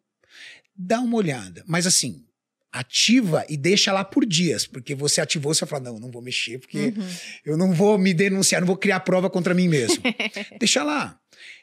Dá 0.75 0.99
uma 0.99 1.17
olhada. 1.17 1.63
Mas 1.67 1.85
assim, 1.85 2.25
ativa 2.71 3.45
e 3.49 3.57
deixa 3.57 3.91
lá 3.91 4.03
por 4.03 4.25
dias, 4.25 4.65
porque 4.65 4.95
você 4.95 5.19
ativou, 5.19 5.53
você 5.53 5.65
fala, 5.65 5.83
não, 5.83 5.99
não 5.99 6.11
vou 6.11 6.21
mexer, 6.21 6.59
porque 6.59 6.93
uhum. 6.95 7.07
eu 7.45 7.57
não 7.57 7.73
vou 7.73 7.97
me 7.97 8.13
denunciar, 8.13 8.61
não 8.61 8.67
vou 8.67 8.77
criar 8.77 9.01
prova 9.01 9.29
contra 9.29 9.53
mim 9.53 9.67
mesmo. 9.67 10.01
deixa 10.57 10.83
lá. 10.83 11.19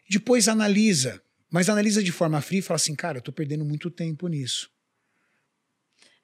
Depois 0.08 0.48
analisa, 0.48 1.20
mas 1.50 1.68
analisa 1.68 2.02
de 2.02 2.12
forma 2.12 2.40
fria 2.40 2.58
e 2.58 2.62
fala 2.62 2.76
assim, 2.76 2.94
cara, 2.94 3.18
eu 3.18 3.22
tô 3.22 3.32
perdendo 3.32 3.64
muito 3.64 3.90
tempo 3.90 4.28
nisso. 4.28 4.70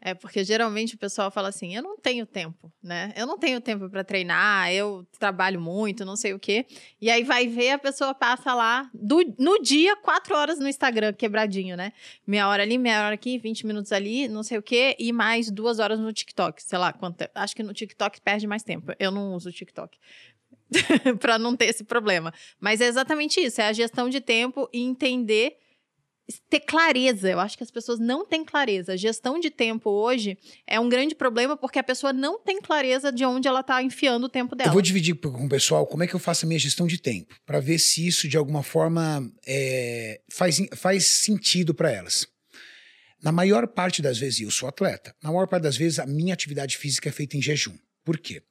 É 0.06 0.12
porque 0.12 0.44
geralmente 0.44 0.96
o 0.96 0.98
pessoal 0.98 1.30
fala 1.30 1.48
assim: 1.48 1.74
eu 1.74 1.82
não 1.82 1.96
tenho 1.96 2.26
tempo, 2.26 2.70
né? 2.82 3.10
Eu 3.16 3.26
não 3.26 3.38
tenho 3.38 3.58
tempo 3.58 3.88
para 3.88 4.04
treinar, 4.04 4.70
eu 4.70 5.06
trabalho 5.18 5.58
muito, 5.58 6.04
não 6.04 6.14
sei 6.14 6.34
o 6.34 6.38
quê. 6.38 6.66
E 7.00 7.10
aí 7.10 7.24
vai 7.24 7.48
ver, 7.48 7.70
a 7.70 7.78
pessoa 7.78 8.14
passa 8.14 8.52
lá 8.52 8.90
do, 8.92 9.24
no 9.38 9.62
dia, 9.62 9.96
quatro 9.96 10.36
horas 10.36 10.58
no 10.58 10.68
Instagram, 10.68 11.14
quebradinho, 11.14 11.74
né? 11.74 11.90
Meia 12.26 12.46
hora 12.46 12.62
ali, 12.62 12.76
meia 12.76 13.06
hora 13.06 13.14
aqui, 13.14 13.38
20 13.38 13.66
minutos 13.66 13.92
ali, 13.92 14.28
não 14.28 14.42
sei 14.42 14.58
o 14.58 14.62
quê, 14.62 14.94
e 14.98 15.10
mais 15.10 15.50
duas 15.50 15.78
horas 15.78 15.98
no 15.98 16.12
TikTok. 16.12 16.62
Sei 16.62 16.78
lá, 16.78 16.92
quanto, 16.92 17.26
acho 17.34 17.56
que 17.56 17.62
no 17.62 17.72
TikTok 17.72 18.20
perde 18.20 18.46
mais 18.46 18.62
tempo. 18.62 18.92
Eu 18.98 19.10
não 19.10 19.32
uso 19.34 19.48
o 19.48 19.52
TikTok. 19.52 19.98
para 21.18 21.38
não 21.38 21.56
ter 21.56 21.66
esse 21.66 21.82
problema. 21.82 22.32
Mas 22.60 22.82
é 22.82 22.86
exatamente 22.86 23.40
isso: 23.40 23.58
é 23.62 23.68
a 23.68 23.72
gestão 23.72 24.10
de 24.10 24.20
tempo 24.20 24.68
e 24.70 24.82
entender 24.82 25.56
ter 26.48 26.60
clareza. 26.60 27.28
Eu 27.30 27.40
acho 27.40 27.56
que 27.56 27.62
as 27.62 27.70
pessoas 27.70 27.98
não 27.98 28.26
têm 28.26 28.44
clareza. 28.44 28.92
A 28.92 28.96
gestão 28.96 29.38
de 29.38 29.50
tempo 29.50 29.90
hoje 29.90 30.38
é 30.66 30.80
um 30.80 30.88
grande 30.88 31.14
problema 31.14 31.56
porque 31.56 31.78
a 31.78 31.82
pessoa 31.82 32.12
não 32.12 32.38
tem 32.40 32.60
clareza 32.60 33.12
de 33.12 33.24
onde 33.24 33.46
ela 33.46 33.60
está 33.60 33.82
enfiando 33.82 34.24
o 34.24 34.28
tempo 34.28 34.54
dela. 34.54 34.68
Eu 34.68 34.72
vou 34.72 34.82
dividir 34.82 35.14
com 35.14 35.44
o 35.44 35.48
pessoal 35.48 35.87
como 35.87 36.02
é 36.02 36.06
que 36.06 36.14
eu 36.14 36.20
faço 36.20 36.44
a 36.44 36.48
minha 36.48 36.58
gestão 36.58 36.87
de 36.87 36.98
tempo, 36.98 37.34
para 37.44 37.60
ver 37.60 37.78
se 37.78 38.06
isso 38.06 38.28
de 38.28 38.37
alguma 38.37 38.62
forma 38.62 39.30
é, 39.46 40.20
faz, 40.30 40.58
faz 40.76 41.06
sentido 41.06 41.74
para 41.74 41.90
elas. 41.90 42.26
Na 43.22 43.32
maior 43.32 43.66
parte 43.66 44.02
das 44.02 44.18
vezes, 44.18 44.40
eu 44.40 44.50
sou 44.50 44.68
atleta, 44.68 45.14
na 45.22 45.30
maior 45.30 45.46
parte 45.46 45.62
das 45.62 45.76
vezes 45.76 45.98
a 45.98 46.06
minha 46.06 46.34
atividade 46.34 46.76
física 46.76 47.08
é 47.08 47.12
feita 47.12 47.37
em 47.37 47.42
jejum. 47.42 47.76
Por 48.04 48.18
quê? 48.18 48.42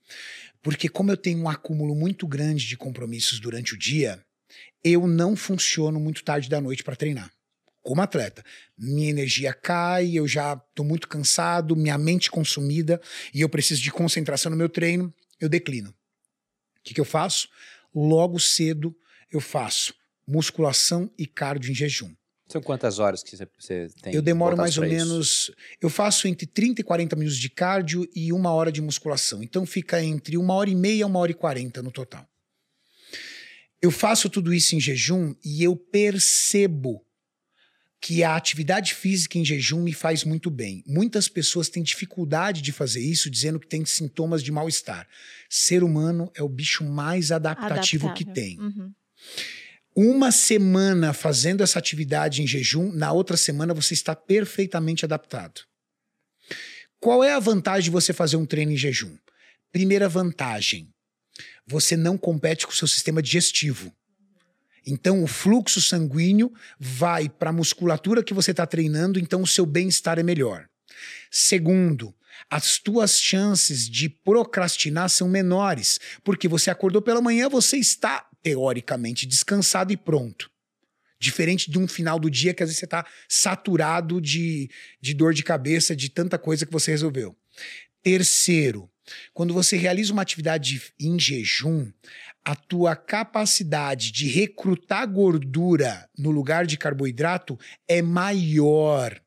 Porque 0.63 0.89
como 0.89 1.11
eu 1.11 1.17
tenho 1.17 1.39
um 1.39 1.49
acúmulo 1.49 1.93
muito 1.93 2.27
grande 2.27 2.67
de 2.67 2.75
compromissos 2.75 3.39
durante 3.39 3.75
o 3.75 3.77
dia, 3.77 4.23
eu 4.83 5.05
não 5.05 5.35
funciono 5.35 5.99
muito 5.99 6.23
tarde 6.23 6.49
da 6.49 6.59
noite 6.59 6.83
para 6.83 6.95
treinar 6.95 7.31
como 7.83 8.01
atleta. 8.01 8.43
Minha 8.77 9.09
energia 9.09 9.53
cai, 9.53 10.13
eu 10.13 10.27
já 10.27 10.53
estou 10.53 10.85
muito 10.85 11.07
cansado, 11.07 11.75
minha 11.75 11.97
mente 11.97 12.31
consumida 12.31 12.99
e 13.33 13.41
eu 13.41 13.49
preciso 13.49 13.81
de 13.81 13.91
concentração 13.91 14.49
no 14.49 14.57
meu 14.57 14.69
treino, 14.69 15.13
eu 15.39 15.49
declino. 15.49 15.89
O 15.89 16.83
que, 16.83 16.93
que 16.93 17.01
eu 17.01 17.05
faço? 17.05 17.49
Logo 17.93 18.39
cedo 18.39 18.95
eu 19.31 19.39
faço 19.39 19.93
musculação 20.25 21.11
e 21.17 21.27
cardio 21.27 21.71
em 21.71 21.75
jejum. 21.75 22.13
São 22.47 22.61
quantas 22.61 22.99
horas 22.99 23.23
que 23.23 23.35
você 23.35 23.87
tem? 24.01 24.13
Eu 24.13 24.21
demoro 24.21 24.55
mais 24.55 24.77
ou 24.77 24.85
menos. 24.85 25.51
Eu 25.81 25.89
faço 25.89 26.27
entre 26.27 26.45
30 26.45 26.81
e 26.81 26.83
40 26.83 27.15
minutos 27.15 27.39
de 27.39 27.49
cardio 27.49 28.07
e 28.15 28.31
uma 28.31 28.51
hora 28.51 28.71
de 28.71 28.81
musculação. 28.81 29.41
Então 29.41 29.65
fica 29.65 30.03
entre 30.03 30.37
uma 30.37 30.53
hora 30.53 30.69
e 30.69 30.75
meia 30.75 31.01
e 31.01 31.03
uma 31.03 31.19
hora 31.19 31.31
e 31.31 31.35
quarenta 31.35 31.81
no 31.81 31.91
total. 31.91 32.27
Eu 33.81 33.91
faço 33.91 34.29
tudo 34.29 34.53
isso 34.53 34.75
em 34.75 34.79
jejum 34.79 35.33
e 35.43 35.63
eu 35.63 35.75
percebo 35.75 37.03
que 38.03 38.21
a 38.21 38.35
atividade 38.35 38.93
física 38.93 39.37
em 39.37 39.45
jejum 39.45 39.81
me 39.81 39.93
faz 39.93 40.25
muito 40.25 40.49
bem. 40.49 40.83
Muitas 40.85 41.29
pessoas 41.29 41.69
têm 41.69 41.81
dificuldade 41.81 42.61
de 42.61 42.73
fazer 42.73 42.99
isso, 42.99 43.29
dizendo 43.29 43.57
que 43.57 43.65
tem 43.65 43.85
sintomas 43.85 44.43
de 44.43 44.51
mal-estar. 44.51 45.07
Ser 45.49 45.85
humano 45.85 46.29
é 46.35 46.43
o 46.43 46.49
bicho 46.49 46.83
mais 46.83 47.31
adaptativo 47.31 48.07
Adaptável. 48.07 48.33
que 48.33 48.41
tem. 48.41 48.59
Uhum. 48.59 48.91
Uma 49.95 50.33
semana 50.33 51.13
fazendo 51.13 51.63
essa 51.63 51.79
atividade 51.79 52.41
em 52.41 52.47
jejum, 52.47 52.91
na 52.91 53.13
outra 53.13 53.37
semana 53.37 53.73
você 53.73 53.93
está 53.93 54.13
perfeitamente 54.13 55.05
adaptado. 55.05 55.61
Qual 56.99 57.23
é 57.23 57.31
a 57.31 57.39
vantagem 57.39 57.85
de 57.85 57.89
você 57.89 58.11
fazer 58.11 58.35
um 58.35 58.45
treino 58.45 58.73
em 58.73 58.77
jejum? 58.77 59.15
Primeira 59.71 60.09
vantagem: 60.09 60.89
você 61.65 61.95
não 61.95 62.17
compete 62.17 62.67
com 62.67 62.73
o 62.73 62.75
seu 62.75 62.87
sistema 62.87 63.21
digestivo. 63.21 63.95
Então, 64.85 65.23
o 65.23 65.27
fluxo 65.27 65.81
sanguíneo 65.81 66.51
vai 66.79 67.29
para 67.29 67.49
a 67.49 67.53
musculatura 67.53 68.23
que 68.23 68.33
você 68.33 68.51
está 68.51 68.65
treinando, 68.65 69.19
então 69.19 69.41
o 69.41 69.47
seu 69.47 69.65
bem-estar 69.65 70.19
é 70.19 70.23
melhor. 70.23 70.67
Segundo, 71.31 72.13
as 72.49 72.77
tuas 72.77 73.19
chances 73.19 73.89
de 73.89 74.09
procrastinar 74.09 75.09
são 75.09 75.29
menores, 75.29 75.99
porque 76.23 76.47
você 76.47 76.69
acordou 76.69 77.01
pela 77.01 77.21
manhã, 77.21 77.49
você 77.49 77.77
está 77.77 78.27
teoricamente 78.41 79.25
descansado 79.25 79.93
e 79.93 79.97
pronto. 79.97 80.51
Diferente 81.19 81.71
de 81.71 81.79
um 81.79 81.87
final 81.87 82.19
do 82.19 82.29
dia 82.29 82.53
que 82.53 82.61
às 82.61 82.69
vezes 82.69 82.79
você 82.79 82.85
está 82.85 83.05
saturado 83.29 84.19
de, 84.19 84.69
de 84.99 85.13
dor 85.13 85.33
de 85.33 85.41
cabeça, 85.41 85.95
de 85.95 86.09
tanta 86.09 86.37
coisa 86.37 86.65
que 86.65 86.71
você 86.71 86.91
resolveu. 86.91 87.35
Terceiro, 88.03 88.91
quando 89.33 89.53
você 89.53 89.77
realiza 89.77 90.11
uma 90.11 90.21
atividade 90.21 90.93
em 90.99 91.17
jejum, 91.19 91.91
a 92.45 92.55
tua 92.55 92.95
capacidade 92.95 94.11
de 94.11 94.27
recrutar 94.27 95.07
gordura 95.07 96.09
no 96.17 96.29
lugar 96.29 96.65
de 96.65 96.77
carboidrato 96.77 97.57
é 97.87 98.01
maior. 98.01 99.21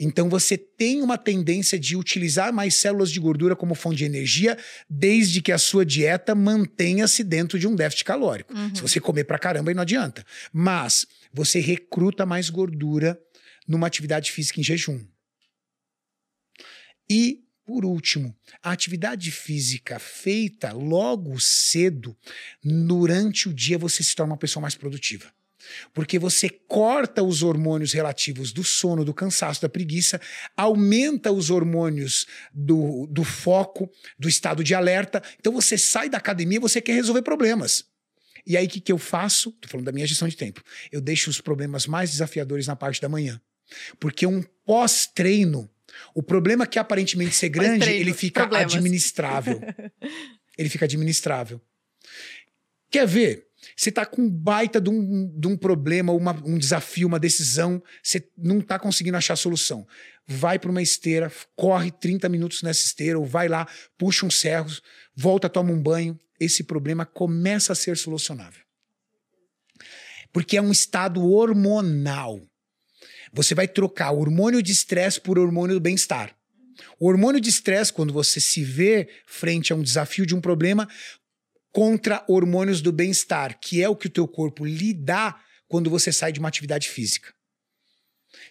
Então 0.00 0.28
você 0.28 0.56
tem 0.56 1.02
uma 1.02 1.18
tendência 1.18 1.78
de 1.78 1.96
utilizar 1.96 2.52
mais 2.52 2.74
células 2.74 3.10
de 3.10 3.18
gordura 3.18 3.56
como 3.56 3.74
fonte 3.74 3.98
de 3.98 4.04
energia, 4.04 4.56
desde 4.88 5.42
que 5.42 5.50
a 5.50 5.58
sua 5.58 5.84
dieta 5.84 6.34
mantenha-se 6.34 7.24
dentro 7.24 7.58
de 7.58 7.66
um 7.66 7.74
déficit 7.74 8.04
calórico. 8.04 8.54
Uhum. 8.54 8.74
Se 8.74 8.80
você 8.80 9.00
comer 9.00 9.24
pra 9.24 9.38
caramba, 9.38 9.70
aí 9.70 9.74
não 9.74 9.82
adianta. 9.82 10.24
Mas 10.52 11.06
você 11.32 11.58
recruta 11.58 12.24
mais 12.24 12.48
gordura 12.48 13.20
numa 13.66 13.88
atividade 13.88 14.30
física 14.30 14.60
em 14.60 14.64
jejum. 14.64 15.04
E 17.10 17.44
por 17.68 17.84
último, 17.84 18.34
a 18.62 18.72
atividade 18.72 19.30
física 19.30 19.98
feita 19.98 20.72
logo 20.72 21.38
cedo, 21.38 22.16
durante 22.64 23.46
o 23.46 23.52
dia 23.52 23.76
você 23.76 24.02
se 24.02 24.16
torna 24.16 24.32
uma 24.32 24.38
pessoa 24.38 24.62
mais 24.62 24.74
produtiva. 24.74 25.30
Porque 25.92 26.18
você 26.18 26.48
corta 26.48 27.22
os 27.22 27.42
hormônios 27.42 27.92
relativos 27.92 28.52
do 28.52 28.64
sono, 28.64 29.04
do 29.04 29.12
cansaço, 29.12 29.60
da 29.60 29.68
preguiça, 29.68 30.18
aumenta 30.56 31.30
os 31.30 31.50
hormônios 31.50 32.26
do, 32.54 33.06
do 33.06 33.22
foco, 33.22 33.92
do 34.18 34.30
estado 34.30 34.64
de 34.64 34.74
alerta. 34.74 35.22
Então 35.38 35.52
você 35.52 35.76
sai 35.76 36.08
da 36.08 36.16
academia 36.16 36.56
e 36.56 36.62
você 36.62 36.80
quer 36.80 36.94
resolver 36.94 37.20
problemas. 37.20 37.84
E 38.46 38.56
aí 38.56 38.64
o 38.64 38.70
que, 38.70 38.80
que 38.80 38.92
eu 38.92 38.96
faço? 38.96 39.50
Estou 39.50 39.72
falando 39.72 39.84
da 39.84 39.92
minha 39.92 40.06
gestão 40.06 40.26
de 40.26 40.38
tempo. 40.38 40.64
Eu 40.90 41.02
deixo 41.02 41.28
os 41.28 41.38
problemas 41.38 41.86
mais 41.86 42.12
desafiadores 42.12 42.66
na 42.66 42.74
parte 42.74 42.98
da 42.98 43.10
manhã. 43.10 43.38
Porque 44.00 44.26
um 44.26 44.42
pós-treino 44.64 45.70
o 46.14 46.22
problema 46.22 46.64
é 46.64 46.66
que 46.66 46.78
aparentemente 46.78 47.34
ser 47.34 47.48
grande, 47.48 47.90
ele 47.90 48.12
fica 48.12 48.42
problemas. 48.42 48.74
administrável. 48.74 49.60
ele 50.56 50.68
fica 50.68 50.84
administrável. 50.84 51.60
Quer 52.90 53.06
ver? 53.06 53.48
Você 53.76 53.90
tá 53.90 54.06
com 54.06 54.22
um 54.22 54.30
baita 54.30 54.80
de 54.80 54.88
um, 54.88 55.28
de 55.38 55.46
um 55.46 55.56
problema, 55.56 56.12
uma, 56.12 56.32
um 56.44 56.58
desafio, 56.58 57.08
uma 57.08 57.18
decisão, 57.18 57.82
você 58.02 58.28
não 58.36 58.60
tá 58.60 58.78
conseguindo 58.78 59.16
achar 59.16 59.36
solução. 59.36 59.86
Vai 60.26 60.58
para 60.58 60.70
uma 60.70 60.82
esteira, 60.82 61.30
corre 61.56 61.90
30 61.90 62.28
minutos 62.28 62.62
nessa 62.62 62.84
esteira, 62.84 63.18
ou 63.18 63.24
vai 63.24 63.48
lá, 63.48 63.66
puxa 63.96 64.26
uns 64.26 64.38
serros, 64.38 64.82
volta, 65.14 65.48
toma 65.48 65.72
um 65.72 65.82
banho. 65.82 66.18
Esse 66.38 66.62
problema 66.62 67.04
começa 67.04 67.72
a 67.72 67.76
ser 67.76 67.96
solucionável. 67.96 68.62
Porque 70.32 70.56
é 70.56 70.62
um 70.62 70.70
estado 70.70 71.24
hormonal. 71.24 72.47
Você 73.32 73.54
vai 73.54 73.68
trocar 73.68 74.12
hormônio 74.12 74.62
de 74.62 74.72
estresse 74.72 75.20
por 75.20 75.38
hormônio 75.38 75.76
do 75.76 75.80
bem-estar. 75.80 76.36
O 76.98 77.06
hormônio 77.06 77.40
de 77.40 77.50
estresse, 77.50 77.92
quando 77.92 78.12
você 78.12 78.40
se 78.40 78.62
vê 78.62 79.08
frente 79.26 79.72
a 79.72 79.76
um 79.76 79.82
desafio 79.82 80.24
de 80.24 80.34
um 80.34 80.40
problema, 80.40 80.88
contra 81.70 82.24
hormônios 82.28 82.80
do 82.80 82.92
bem-estar, 82.92 83.58
que 83.60 83.82
é 83.82 83.88
o 83.88 83.96
que 83.96 84.06
o 84.06 84.10
teu 84.10 84.26
corpo 84.26 84.64
lhe 84.64 84.94
dá 84.94 85.40
quando 85.66 85.90
você 85.90 86.12
sai 86.12 86.32
de 86.32 86.40
uma 86.40 86.48
atividade 86.48 86.88
física. 86.88 87.32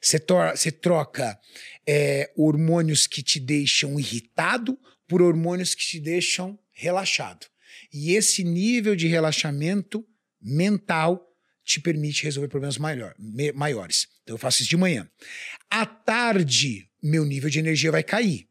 Você, 0.01 0.23
você 0.55 0.71
troca 0.71 1.39
é, 1.85 2.31
hormônios 2.35 3.07
que 3.07 3.23
te 3.23 3.39
deixam 3.39 3.99
irritado 3.99 4.77
por 5.07 5.21
hormônios 5.21 5.73
que 5.73 5.85
te 5.85 5.99
deixam 5.99 6.59
relaxado. 6.71 7.45
E 7.91 8.13
esse 8.13 8.43
nível 8.43 8.95
de 8.95 9.07
relaxamento 9.07 10.05
mental 10.41 11.25
te 11.63 11.79
permite 11.79 12.23
resolver 12.23 12.47
problemas 12.47 12.77
maior, 12.77 13.15
maiores. 13.53 14.07
Então 14.27 14.33
eu 14.33 14.37
faço 14.37 14.61
isso 14.61 14.69
de 14.69 14.75
manhã. 14.75 15.09
À 15.69 15.85
tarde, 15.85 16.89
meu 17.01 17.23
nível 17.23 17.49
de 17.49 17.59
energia 17.59 17.89
vai 17.89 18.03
cair. 18.03 18.45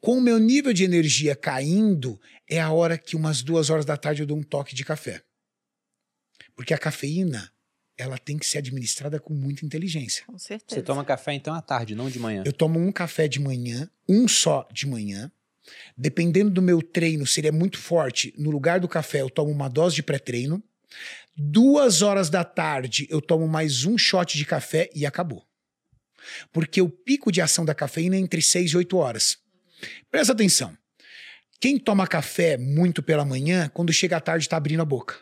Com 0.00 0.16
o 0.16 0.22
meu 0.22 0.38
nível 0.38 0.72
de 0.72 0.84
energia 0.84 1.36
caindo, 1.36 2.18
é 2.48 2.58
a 2.58 2.72
hora 2.72 2.96
que 2.96 3.14
umas 3.14 3.42
duas 3.42 3.68
horas 3.68 3.84
da 3.84 3.94
tarde 3.94 4.22
eu 4.22 4.26
dou 4.26 4.38
um 4.38 4.42
toque 4.42 4.74
de 4.74 4.86
café. 4.86 5.22
Porque 6.56 6.72
a 6.72 6.78
cafeína, 6.78 7.52
ela 7.98 8.16
tem 8.16 8.38
que 8.38 8.46
ser 8.46 8.56
administrada 8.56 9.20
com 9.20 9.34
muita 9.34 9.66
inteligência. 9.66 10.24
Com 10.24 10.38
certeza. 10.38 10.80
Você 10.80 10.82
toma 10.82 11.04
café 11.04 11.34
então 11.34 11.52
à 11.52 11.60
tarde, 11.60 11.94
não 11.94 12.08
de 12.08 12.18
manhã? 12.18 12.42
Eu 12.46 12.52
tomo 12.52 12.80
um 12.80 12.90
café 12.90 13.28
de 13.28 13.38
manhã, 13.38 13.86
um 14.08 14.26
só 14.26 14.66
de 14.72 14.86
manhã. 14.86 15.30
Dependendo 15.94 16.50
do 16.50 16.62
meu 16.62 16.80
treino, 16.80 17.26
se 17.26 17.40
ele 17.40 17.48
é 17.48 17.52
muito 17.52 17.76
forte, 17.76 18.32
no 18.38 18.50
lugar 18.50 18.80
do 18.80 18.88
café 18.88 19.20
eu 19.20 19.28
tomo 19.28 19.50
uma 19.50 19.68
dose 19.68 19.94
de 19.94 20.02
pré-treino. 20.02 20.64
Duas 21.40 22.02
horas 22.02 22.28
da 22.28 22.42
tarde 22.42 23.06
eu 23.08 23.22
tomo 23.22 23.46
mais 23.46 23.84
um 23.84 23.96
shot 23.96 24.36
de 24.36 24.44
café 24.44 24.90
e 24.92 25.06
acabou. 25.06 25.46
Porque 26.52 26.82
o 26.82 26.88
pico 26.88 27.30
de 27.30 27.40
ação 27.40 27.64
da 27.64 27.76
cafeína 27.76 28.16
é 28.16 28.18
entre 28.18 28.42
6 28.42 28.72
e 28.72 28.76
8 28.76 28.96
horas. 28.96 29.38
Presta 30.10 30.32
atenção. 30.32 30.76
Quem 31.60 31.78
toma 31.78 32.08
café 32.08 32.56
muito 32.56 33.04
pela 33.04 33.24
manhã, 33.24 33.70
quando 33.72 33.92
chega 33.92 34.16
à 34.16 34.20
tarde 34.20 34.46
está 34.46 34.56
abrindo 34.56 34.82
a 34.82 34.84
boca. 34.84 35.14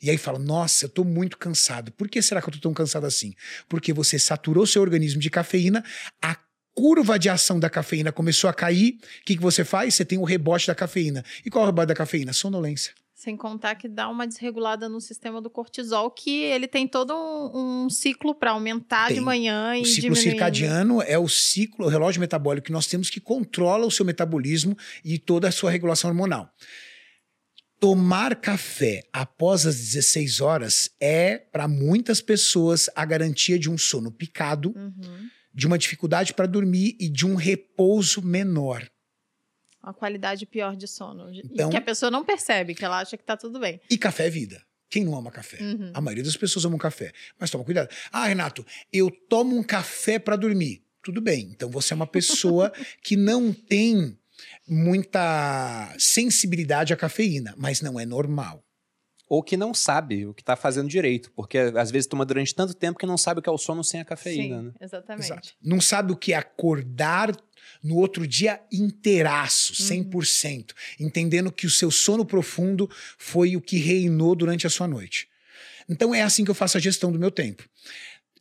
E 0.00 0.08
aí 0.08 0.16
fala: 0.16 0.38
Nossa, 0.38 0.86
eu 0.86 0.88
tô 0.88 1.04
muito 1.04 1.36
cansado. 1.36 1.92
Por 1.92 2.08
que 2.08 2.22
será 2.22 2.40
que 2.40 2.48
eu 2.48 2.54
tô 2.54 2.60
tão 2.60 2.72
cansado 2.72 3.04
assim? 3.04 3.34
Porque 3.68 3.92
você 3.92 4.18
saturou 4.18 4.66
seu 4.66 4.80
organismo 4.80 5.20
de 5.20 5.28
cafeína, 5.28 5.84
a 6.22 6.34
curva 6.74 7.18
de 7.18 7.28
ação 7.28 7.60
da 7.60 7.68
cafeína 7.68 8.10
começou 8.10 8.48
a 8.48 8.54
cair. 8.54 8.94
O 9.20 9.24
que, 9.26 9.36
que 9.36 9.42
você 9.42 9.66
faz? 9.66 9.94
Você 9.94 10.04
tem 10.06 10.16
o 10.16 10.24
rebote 10.24 10.66
da 10.66 10.74
cafeína. 10.74 11.22
E 11.44 11.50
qual 11.50 11.64
é 11.64 11.66
o 11.66 11.68
rebote 11.68 11.88
da 11.88 11.94
cafeína? 11.94 12.32
Sonolência. 12.32 12.94
Sem 13.20 13.36
contar 13.36 13.74
que 13.74 13.88
dá 13.88 14.08
uma 14.08 14.28
desregulada 14.28 14.88
no 14.88 15.00
sistema 15.00 15.42
do 15.42 15.50
cortisol, 15.50 16.08
que 16.08 16.40
ele 16.44 16.68
tem 16.68 16.86
todo 16.86 17.12
um, 17.12 17.84
um 17.86 17.90
ciclo 17.90 18.32
para 18.32 18.52
aumentar 18.52 19.08
Tem. 19.08 19.16
de 19.16 19.20
manhã 19.20 19.74
e 19.76 19.80
O 19.82 19.84
ciclo 19.84 20.02
diminuindo. 20.02 20.22
circadiano 20.30 21.02
é 21.02 21.18
o 21.18 21.26
ciclo, 21.28 21.86
o 21.86 21.88
relógio 21.88 22.20
metabólico 22.20 22.66
que 22.66 22.72
nós 22.72 22.86
temos 22.86 23.10
que 23.10 23.18
controla 23.18 23.84
o 23.84 23.90
seu 23.90 24.06
metabolismo 24.06 24.78
e 25.04 25.18
toda 25.18 25.48
a 25.48 25.50
sua 25.50 25.68
regulação 25.68 26.08
hormonal. 26.10 26.48
Tomar 27.80 28.36
café 28.36 29.02
após 29.12 29.66
as 29.66 29.74
16 29.76 30.40
horas 30.40 30.88
é, 31.00 31.38
para 31.38 31.66
muitas 31.66 32.20
pessoas, 32.20 32.88
a 32.94 33.04
garantia 33.04 33.58
de 33.58 33.68
um 33.68 33.76
sono 33.76 34.12
picado, 34.12 34.72
Uhum. 34.76 35.28
de 35.52 35.66
uma 35.66 35.76
dificuldade 35.76 36.34
para 36.34 36.46
dormir 36.46 36.96
e 37.00 37.08
de 37.08 37.26
um 37.26 37.34
repouso 37.34 38.22
menor. 38.22 38.88
Uma 39.88 39.94
qualidade 39.94 40.44
pior 40.44 40.76
de 40.76 40.86
sono. 40.86 41.32
Então- 41.32 41.68
e 41.68 41.70
que 41.70 41.76
a 41.78 41.80
pessoa 41.80 42.10
não 42.10 42.22
percebe, 42.22 42.74
que 42.74 42.84
ela 42.84 43.00
acha 43.00 43.16
que 43.16 43.24
tá 43.24 43.38
tudo 43.38 43.58
bem. 43.58 43.80
E 43.90 43.96
café 43.96 44.26
é 44.26 44.30
vida. 44.30 44.62
Quem 44.90 45.02
não 45.02 45.16
ama 45.16 45.30
café? 45.30 45.56
Uhum. 45.62 45.90
A 45.94 46.00
maioria 46.02 46.22
das 46.24 46.36
pessoas 46.36 46.64
ama 46.66 46.76
café. 46.76 47.10
Mas 47.38 47.50
toma 47.50 47.64
cuidado. 47.64 47.88
Ah, 48.12 48.26
Renato, 48.26 48.66
eu 48.92 49.10
tomo 49.30 49.56
um 49.56 49.62
café 49.62 50.18
para 50.18 50.36
dormir. 50.36 50.82
Tudo 51.02 51.22
bem. 51.22 51.48
Então 51.54 51.70
você 51.70 51.94
é 51.94 51.96
uma 51.96 52.06
pessoa 52.06 52.70
que 53.02 53.16
não 53.16 53.50
tem 53.50 54.18
muita 54.66 55.94
sensibilidade 55.98 56.92
à 56.92 56.96
cafeína, 56.96 57.54
mas 57.56 57.80
não 57.80 57.98
é 57.98 58.04
normal. 58.04 58.62
Ou 59.26 59.42
que 59.42 59.56
não 59.58 59.74
sabe 59.74 60.26
o 60.26 60.32
que 60.32 60.42
tá 60.42 60.56
fazendo 60.56 60.88
direito, 60.88 61.30
porque 61.32 61.58
às 61.58 61.90
vezes 61.90 62.06
toma 62.06 62.24
durante 62.24 62.54
tanto 62.54 62.72
tempo 62.74 62.98
que 62.98 63.04
não 63.06 63.18
sabe 63.18 63.40
o 63.40 63.42
que 63.42 63.48
é 63.48 63.52
o 63.52 63.58
sono 63.58 63.84
sem 63.84 64.00
a 64.00 64.04
cafeína, 64.04 64.58
Sim, 64.58 64.64
né? 64.68 64.72
exatamente. 64.80 65.26
Exato. 65.26 65.48
Não 65.62 65.80
sabe 65.82 66.12
o 66.12 66.16
que 66.16 66.32
é 66.32 66.36
acordar 66.36 67.36
no 67.82 67.96
outro 67.96 68.26
dia 68.26 68.60
inteiraço, 68.72 69.72
Uhum. 69.82 70.10
100%, 70.10 70.72
entendendo 70.98 71.52
que 71.52 71.66
o 71.66 71.70
seu 71.70 71.90
sono 71.90 72.24
profundo 72.24 72.88
foi 73.16 73.56
o 73.56 73.60
que 73.60 73.78
reinou 73.78 74.34
durante 74.34 74.66
a 74.66 74.70
sua 74.70 74.88
noite. 74.88 75.28
Então 75.88 76.14
é 76.14 76.22
assim 76.22 76.44
que 76.44 76.50
eu 76.50 76.54
faço 76.54 76.76
a 76.76 76.80
gestão 76.80 77.10
do 77.10 77.18
meu 77.18 77.30
tempo. 77.30 77.64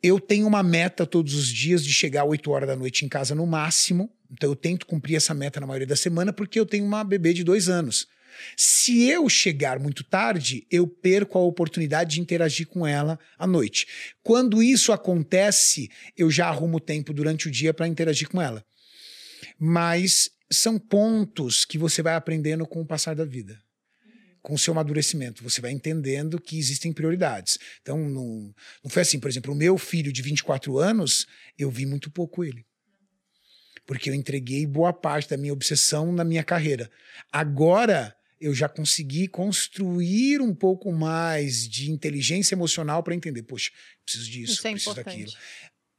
Eu 0.04 0.20
tenho 0.20 0.46
uma 0.46 0.62
meta 0.62 1.06
todos 1.06 1.34
os 1.34 1.48
dias 1.48 1.84
de 1.84 1.92
chegar 1.92 2.24
às 2.24 2.30
8 2.30 2.52
horas 2.52 2.68
da 2.68 2.76
noite 2.76 3.06
em 3.06 3.10
casa 3.10 3.34
no 3.34 3.48
máximo. 3.48 4.12
Então 4.30 4.50
eu 4.50 4.56
tento 4.56 4.86
cumprir 4.86 5.16
essa 5.16 5.34
meta 5.34 5.60
na 5.60 5.66
maioria 5.66 5.88
da 5.88 5.96
semana 5.96 6.34
porque 6.34 6.60
eu 6.60 6.66
tenho 6.66 6.86
uma 6.86 7.04
bebê 7.04 7.34
de 7.34 7.44
dois 7.44 7.70
anos. 7.70 8.08
Se 8.56 9.10
eu 9.10 9.28
chegar 9.30 9.80
muito 9.80 10.04
tarde, 10.04 10.68
eu 10.70 10.88
perco 10.88 11.38
a 11.38 11.42
oportunidade 11.42 12.16
de 12.16 12.22
interagir 12.22 12.68
com 12.68 12.86
ela 12.86 13.18
à 13.38 13.48
noite. 13.48 13.88
Quando 14.22 14.62
isso 14.62 14.92
acontece, 14.92 15.90
eu 16.16 16.30
já 16.30 16.48
arrumo 16.48 16.80
tempo 16.80 17.14
durante 17.14 17.48
o 17.48 17.52
dia 17.52 17.74
para 17.74 17.88
interagir 17.88 18.30
com 18.30 18.42
ela. 18.42 18.64
Mas 19.60 20.30
são 20.52 20.80
pontos 20.80 21.66
que 21.66 21.78
você 21.78 22.02
vai 22.02 22.16
aprendendo 22.16 22.66
com 22.66 22.82
o 22.82 22.86
passar 22.86 23.16
da 23.16 23.26
vida. 23.26 23.62
Com 24.42 24.54
o 24.54 24.58
seu 24.58 24.72
amadurecimento, 24.72 25.44
você 25.44 25.60
vai 25.60 25.72
entendendo 25.72 26.40
que 26.40 26.58
existem 26.58 26.94
prioridades. 26.94 27.58
Então, 27.82 27.98
não, 27.98 28.54
não 28.84 28.90
foi 28.90 29.02
assim, 29.02 29.20
por 29.20 29.30
exemplo, 29.30 29.54
o 29.54 29.58
meu 29.58 29.78
filho 29.78 30.12
de 30.12 30.22
24 30.22 30.78
anos, 30.78 31.28
eu 31.58 31.70
vi 31.70 31.86
muito 31.86 32.10
pouco 32.10 32.46
ele. 32.46 32.66
Porque 33.86 34.10
eu 34.10 34.14
entreguei 34.14 34.66
boa 34.66 34.94
parte 34.94 35.30
da 35.30 35.38
minha 35.38 35.54
obsessão 35.54 36.12
na 36.12 36.24
minha 36.24 36.44
carreira. 36.44 36.90
Agora, 37.32 38.16
eu 38.40 38.54
já 38.54 38.70
consegui 38.70 39.28
construir 39.28 40.42
um 40.42 40.54
pouco 40.54 40.92
mais 40.92 41.68
de 41.68 41.92
inteligência 41.92 42.56
emocional 42.56 43.02
para 43.04 43.16
entender, 43.16 43.44
poxa, 43.44 43.72
preciso 44.06 44.30
disso, 44.30 44.54
Isso 44.54 44.68
é 44.68 44.72
preciso 44.72 44.92
importante. 44.92 45.18
daquilo. 45.18 45.32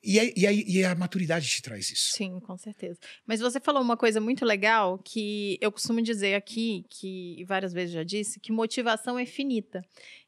E, 0.03 0.19
aí- 0.21 0.33
e, 0.37 0.47
aí- 0.47 0.65
e 0.67 0.85
a 0.85 0.95
maturidade 0.95 1.49
te 1.49 1.61
traz 1.61 1.91
isso. 1.91 2.13
Sim, 2.17 2.39
com 2.41 2.57
certeza. 2.57 2.99
Mas 3.27 3.41
você 3.41 3.59
falou 3.59 3.83
uma 3.83 3.97
coisa 3.97 4.21
muito 4.21 4.45
legal 4.45 4.99
que 4.99 5.59
eu 5.61 5.73
costumo 5.73 6.01
dizer 6.01 6.35
aqui, 6.35 6.85
que 6.89 7.45
várias 7.47 7.73
vezes 7.73 7.95
já 7.95 8.03
disse, 8.05 8.39
que 8.39 8.53
motivação 8.53 9.19
é 9.19 9.27
finita. 9.27 9.83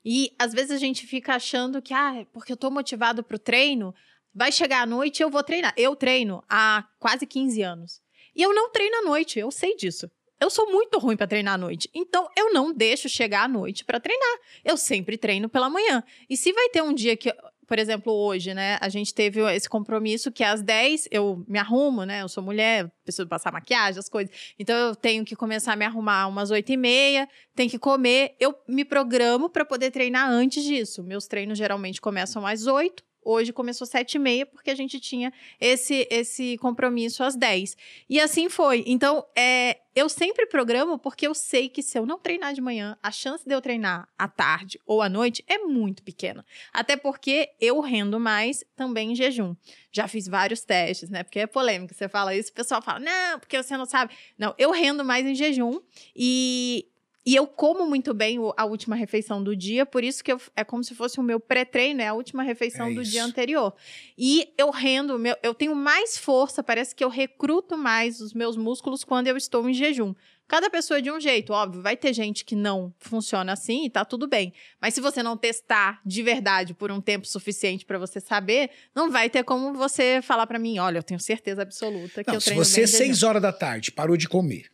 E 0.04 0.30
às 0.38 0.52
vezes 0.52 0.72
a 0.72 0.78
gente 0.78 1.06
fica 1.06 1.34
achando 1.34 1.80
que, 1.80 1.94
ah, 1.94 2.26
porque 2.32 2.52
eu 2.52 2.56
tô 2.56 2.68
motivado 2.70 3.22
pro 3.22 3.38
treino, 3.38 3.94
vai 4.34 4.50
chegar 4.50 4.82
à 4.82 4.86
noite 4.86 5.22
eu 5.22 5.30
vou 5.30 5.42
treinar. 5.42 5.72
Eu 5.76 5.94
treino 5.94 6.42
há 6.48 6.84
quase 6.98 7.24
15 7.26 7.62
anos. 7.62 8.00
E 8.34 8.42
eu 8.42 8.52
não 8.54 8.70
treino 8.72 8.96
à 8.96 9.02
noite, 9.02 9.38
eu 9.38 9.50
sei 9.50 9.76
disso. 9.76 10.10
Eu 10.40 10.48
sou 10.48 10.70
muito 10.72 10.98
ruim 10.98 11.16
pra 11.16 11.26
treinar 11.26 11.54
à 11.54 11.58
noite. 11.58 11.88
Então 11.94 12.26
eu 12.36 12.52
não 12.52 12.72
deixo 12.72 13.08
chegar 13.10 13.44
à 13.44 13.48
noite 13.48 13.84
pra 13.84 14.00
treinar. 14.00 14.38
Eu 14.64 14.76
sempre 14.76 15.18
treino 15.18 15.48
pela 15.50 15.68
manhã. 15.68 16.02
E 16.30 16.36
se 16.36 16.50
vai 16.52 16.70
ter 16.70 16.82
um 16.82 16.94
dia 16.94 17.14
que 17.16 17.30
por 17.70 17.78
exemplo, 17.78 18.12
hoje, 18.12 18.52
né, 18.52 18.78
a 18.80 18.88
gente 18.88 19.14
teve 19.14 19.40
esse 19.54 19.68
compromisso 19.68 20.32
que 20.32 20.42
às 20.42 20.60
10 20.60 21.06
eu 21.08 21.44
me 21.46 21.56
arrumo, 21.56 22.02
né? 22.02 22.20
Eu 22.20 22.28
sou 22.28 22.42
mulher, 22.42 22.90
preciso 23.04 23.28
passar 23.28 23.52
maquiagem, 23.52 24.00
as 24.00 24.08
coisas. 24.08 24.34
Então 24.58 24.76
eu 24.76 24.96
tenho 24.96 25.24
que 25.24 25.36
começar 25.36 25.74
a 25.74 25.76
me 25.76 25.84
arrumar 25.84 26.26
umas 26.26 26.50
8 26.50 26.72
e 26.72 26.76
meia, 26.76 27.28
tem 27.54 27.68
que 27.68 27.78
comer. 27.78 28.34
Eu 28.40 28.56
me 28.66 28.84
programo 28.84 29.48
para 29.48 29.64
poder 29.64 29.92
treinar 29.92 30.28
antes 30.28 30.64
disso. 30.64 31.04
Meus 31.04 31.28
treinos 31.28 31.56
geralmente 31.56 32.00
começam 32.00 32.44
às 32.44 32.66
8. 32.66 33.04
Hoje 33.22 33.52
começou 33.52 33.86
sete 33.86 34.14
e 34.14 34.18
meia, 34.18 34.46
porque 34.46 34.70
a 34.70 34.74
gente 34.74 34.98
tinha 34.98 35.32
esse, 35.60 36.06
esse 36.10 36.56
compromisso 36.58 37.22
às 37.22 37.36
10. 37.36 37.76
E 38.08 38.18
assim 38.20 38.48
foi. 38.48 38.82
Então, 38.86 39.24
é, 39.36 39.78
eu 39.94 40.08
sempre 40.08 40.46
programo 40.46 40.98
porque 40.98 41.26
eu 41.26 41.34
sei 41.34 41.68
que 41.68 41.82
se 41.82 41.98
eu 41.98 42.06
não 42.06 42.18
treinar 42.18 42.54
de 42.54 42.60
manhã, 42.60 42.96
a 43.02 43.10
chance 43.10 43.44
de 43.46 43.54
eu 43.54 43.60
treinar 43.60 44.08
à 44.16 44.28
tarde 44.28 44.80
ou 44.86 45.02
à 45.02 45.08
noite 45.08 45.44
é 45.46 45.58
muito 45.58 46.02
pequena. 46.02 46.44
Até 46.72 46.96
porque 46.96 47.50
eu 47.60 47.80
rendo 47.80 48.18
mais 48.20 48.64
também 48.76 49.12
em 49.12 49.14
jejum. 49.14 49.54
Já 49.92 50.06
fiz 50.06 50.26
vários 50.26 50.62
testes, 50.62 51.10
né? 51.10 51.22
Porque 51.22 51.40
é 51.40 51.46
polêmico. 51.46 51.92
Você 51.92 52.08
fala 52.08 52.34
isso, 52.34 52.50
o 52.50 52.54
pessoal 52.54 52.80
fala, 52.80 53.00
não, 53.00 53.38
porque 53.38 53.62
você 53.62 53.76
não 53.76 53.84
sabe. 53.84 54.14
Não, 54.38 54.54
eu 54.56 54.70
rendo 54.70 55.04
mais 55.04 55.26
em 55.26 55.34
jejum 55.34 55.80
e 56.14 56.89
e 57.24 57.34
eu 57.34 57.46
como 57.46 57.86
muito 57.86 58.14
bem 58.14 58.38
a 58.56 58.64
última 58.64 58.96
refeição 58.96 59.42
do 59.42 59.54
dia, 59.54 59.84
por 59.84 60.02
isso 60.02 60.24
que 60.24 60.32
eu, 60.32 60.40
é 60.56 60.64
como 60.64 60.82
se 60.82 60.94
fosse 60.94 61.20
o 61.20 61.22
meu 61.22 61.38
pré-treino, 61.38 62.00
é 62.00 62.08
a 62.08 62.14
última 62.14 62.42
refeição 62.42 62.88
é 62.88 62.94
do 62.94 63.02
dia 63.02 63.22
anterior. 63.22 63.74
E 64.16 64.52
eu 64.56 64.70
rendo, 64.70 65.18
meu, 65.18 65.36
eu 65.42 65.52
tenho 65.52 65.74
mais 65.76 66.16
força, 66.16 66.62
parece 66.62 66.94
que 66.94 67.04
eu 67.04 67.10
recruto 67.10 67.76
mais 67.76 68.20
os 68.20 68.32
meus 68.32 68.56
músculos 68.56 69.04
quando 69.04 69.26
eu 69.26 69.36
estou 69.36 69.68
em 69.68 69.74
jejum. 69.74 70.14
Cada 70.48 70.68
pessoa 70.68 70.98
é 70.98 71.00
de 71.00 71.10
um 71.12 71.20
jeito, 71.20 71.52
óbvio, 71.52 71.80
vai 71.80 71.96
ter 71.96 72.12
gente 72.12 72.44
que 72.44 72.56
não 72.56 72.92
funciona 72.98 73.52
assim 73.52 73.84
e 73.84 73.90
tá 73.90 74.04
tudo 74.04 74.26
bem. 74.26 74.52
Mas 74.80 74.94
se 74.94 75.00
você 75.00 75.22
não 75.22 75.36
testar 75.36 76.00
de 76.04 76.24
verdade 76.24 76.74
por 76.74 76.90
um 76.90 77.00
tempo 77.00 77.24
suficiente 77.24 77.86
para 77.86 77.98
você 77.98 78.18
saber, 78.18 78.70
não 78.92 79.12
vai 79.12 79.30
ter 79.30 79.44
como 79.44 79.72
você 79.74 80.20
falar 80.22 80.48
para 80.48 80.58
mim, 80.58 80.78
olha, 80.80 80.98
eu 80.98 81.02
tenho 81.04 81.20
certeza 81.20 81.62
absoluta 81.62 82.24
que 82.24 82.30
não, 82.30 82.34
eu 82.34 82.40
treino 82.40 82.64
Se 82.64 82.70
você, 82.70 82.86
seis 82.86 83.22
horas 83.22 83.40
da 83.40 83.52
tarde, 83.52 83.92
parou 83.92 84.16
de 84.16 84.28
comer, 84.28 84.64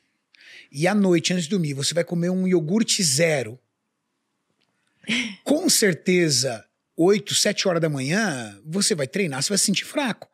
e 0.79 0.87
à 0.87 0.95
noite, 0.95 1.33
antes 1.33 1.45
de 1.45 1.51
dormir, 1.51 1.73
você 1.73 1.95
vai 1.95 2.05
comer 2.05 2.29
um 2.29 2.47
iogurte 2.47 3.03
zero, 3.03 3.59
com 5.43 5.71
certeza, 5.71 6.67
8, 6.95 7.35
7 7.35 7.67
horas 7.67 7.81
da 7.81 7.89
manhã, 7.89 8.61
você 8.63 8.95
vai 8.95 9.09
treinar, 9.09 9.43
você 9.43 9.49
vai 9.49 9.57
se 9.57 9.65
sentir 9.65 9.87
fraco. 9.87 10.29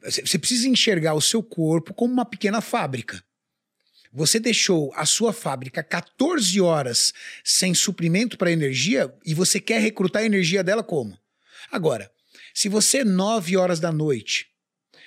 Você 0.00 0.38
precisa 0.38 0.68
enxergar 0.68 1.14
o 1.14 1.20
seu 1.20 1.42
corpo 1.42 1.92
como 1.92 2.12
uma 2.12 2.24
pequena 2.24 2.60
fábrica. 2.60 3.20
Você 4.12 4.38
deixou 4.38 4.92
a 4.94 5.04
sua 5.04 5.32
fábrica 5.32 5.82
14 5.82 6.60
horas 6.60 7.12
sem 7.42 7.74
suprimento 7.74 8.38
para 8.38 8.52
energia 8.52 9.12
e 9.26 9.34
você 9.34 9.58
quer 9.58 9.80
recrutar 9.80 10.22
a 10.22 10.26
energia 10.26 10.62
dela 10.62 10.84
como? 10.84 11.18
Agora, 11.72 12.08
se 12.54 12.68
você 12.68 13.02
9 13.02 13.56
horas 13.56 13.80
da 13.80 13.90
noite 13.90 14.46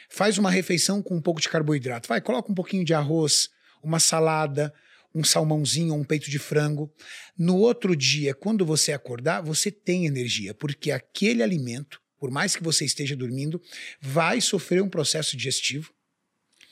faz 0.10 0.38
uma 0.38 0.52
refeição 0.52 1.02
com 1.02 1.16
um 1.16 1.22
pouco 1.22 1.40
de 1.40 1.48
carboidrato, 1.48 2.10
vai, 2.10 2.20
coloca 2.20 2.52
um 2.52 2.56
pouquinho 2.56 2.84
de 2.84 2.94
arroz, 2.94 3.55
uma 3.86 4.00
salada, 4.00 4.74
um 5.14 5.24
salmãozinho 5.24 5.94
ou 5.94 6.00
um 6.00 6.04
peito 6.04 6.30
de 6.30 6.40
frango. 6.40 6.92
No 7.38 7.58
outro 7.58 7.96
dia, 7.96 8.34
quando 8.34 8.66
você 8.66 8.92
acordar, 8.92 9.42
você 9.42 9.72
tem 9.72 10.06
energia, 10.06 10.54
porque 10.54 10.92
aquele 10.92 11.42
alimento, 11.42 12.02
por 12.18 12.32
mais 12.32 12.56
que 12.56 12.64
você 12.64 12.84
esteja 12.84 13.16
dormindo, 13.16 13.62
vai 14.02 14.42
sofrer 14.42 14.82
um 14.82 14.90
processo 14.90 15.38
digestivo 15.38 15.94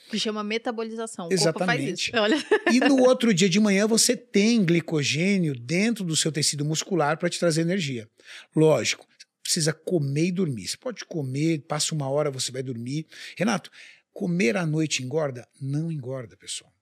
que 0.10 0.20
chama 0.20 0.44
metabolização. 0.44 1.28
O 1.28 1.34
Exatamente. 1.34 2.12
E 2.72 2.80
no 2.80 3.00
outro 3.02 3.34
dia 3.34 3.50
de 3.50 3.60
manhã 3.60 3.88
você 3.88 4.16
tem 4.16 4.64
glicogênio 4.64 5.56
dentro 5.56 6.04
do 6.04 6.16
seu 6.16 6.32
tecido 6.32 6.64
muscular 6.64 7.18
para 7.18 7.30
te 7.30 7.40
trazer 7.40 7.62
energia. 7.62 8.08
Lógico, 8.56 9.08
precisa 9.42 9.74
comer 9.74 10.28
e 10.28 10.32
dormir. 10.32 10.68
Você 10.68 10.78
pode 10.78 11.04
comer, 11.06 11.66
passa 11.68 11.96
uma 11.96 12.10
hora, 12.10 12.30
você 12.30 12.52
vai 12.52 12.62
dormir. 12.62 13.08
Renato, 13.36 13.72
comer 14.14 14.56
à 14.56 14.66
noite 14.66 15.02
engorda? 15.04 15.48
Não 15.60 15.92
engorda, 15.92 16.38
pessoal. 16.38 16.73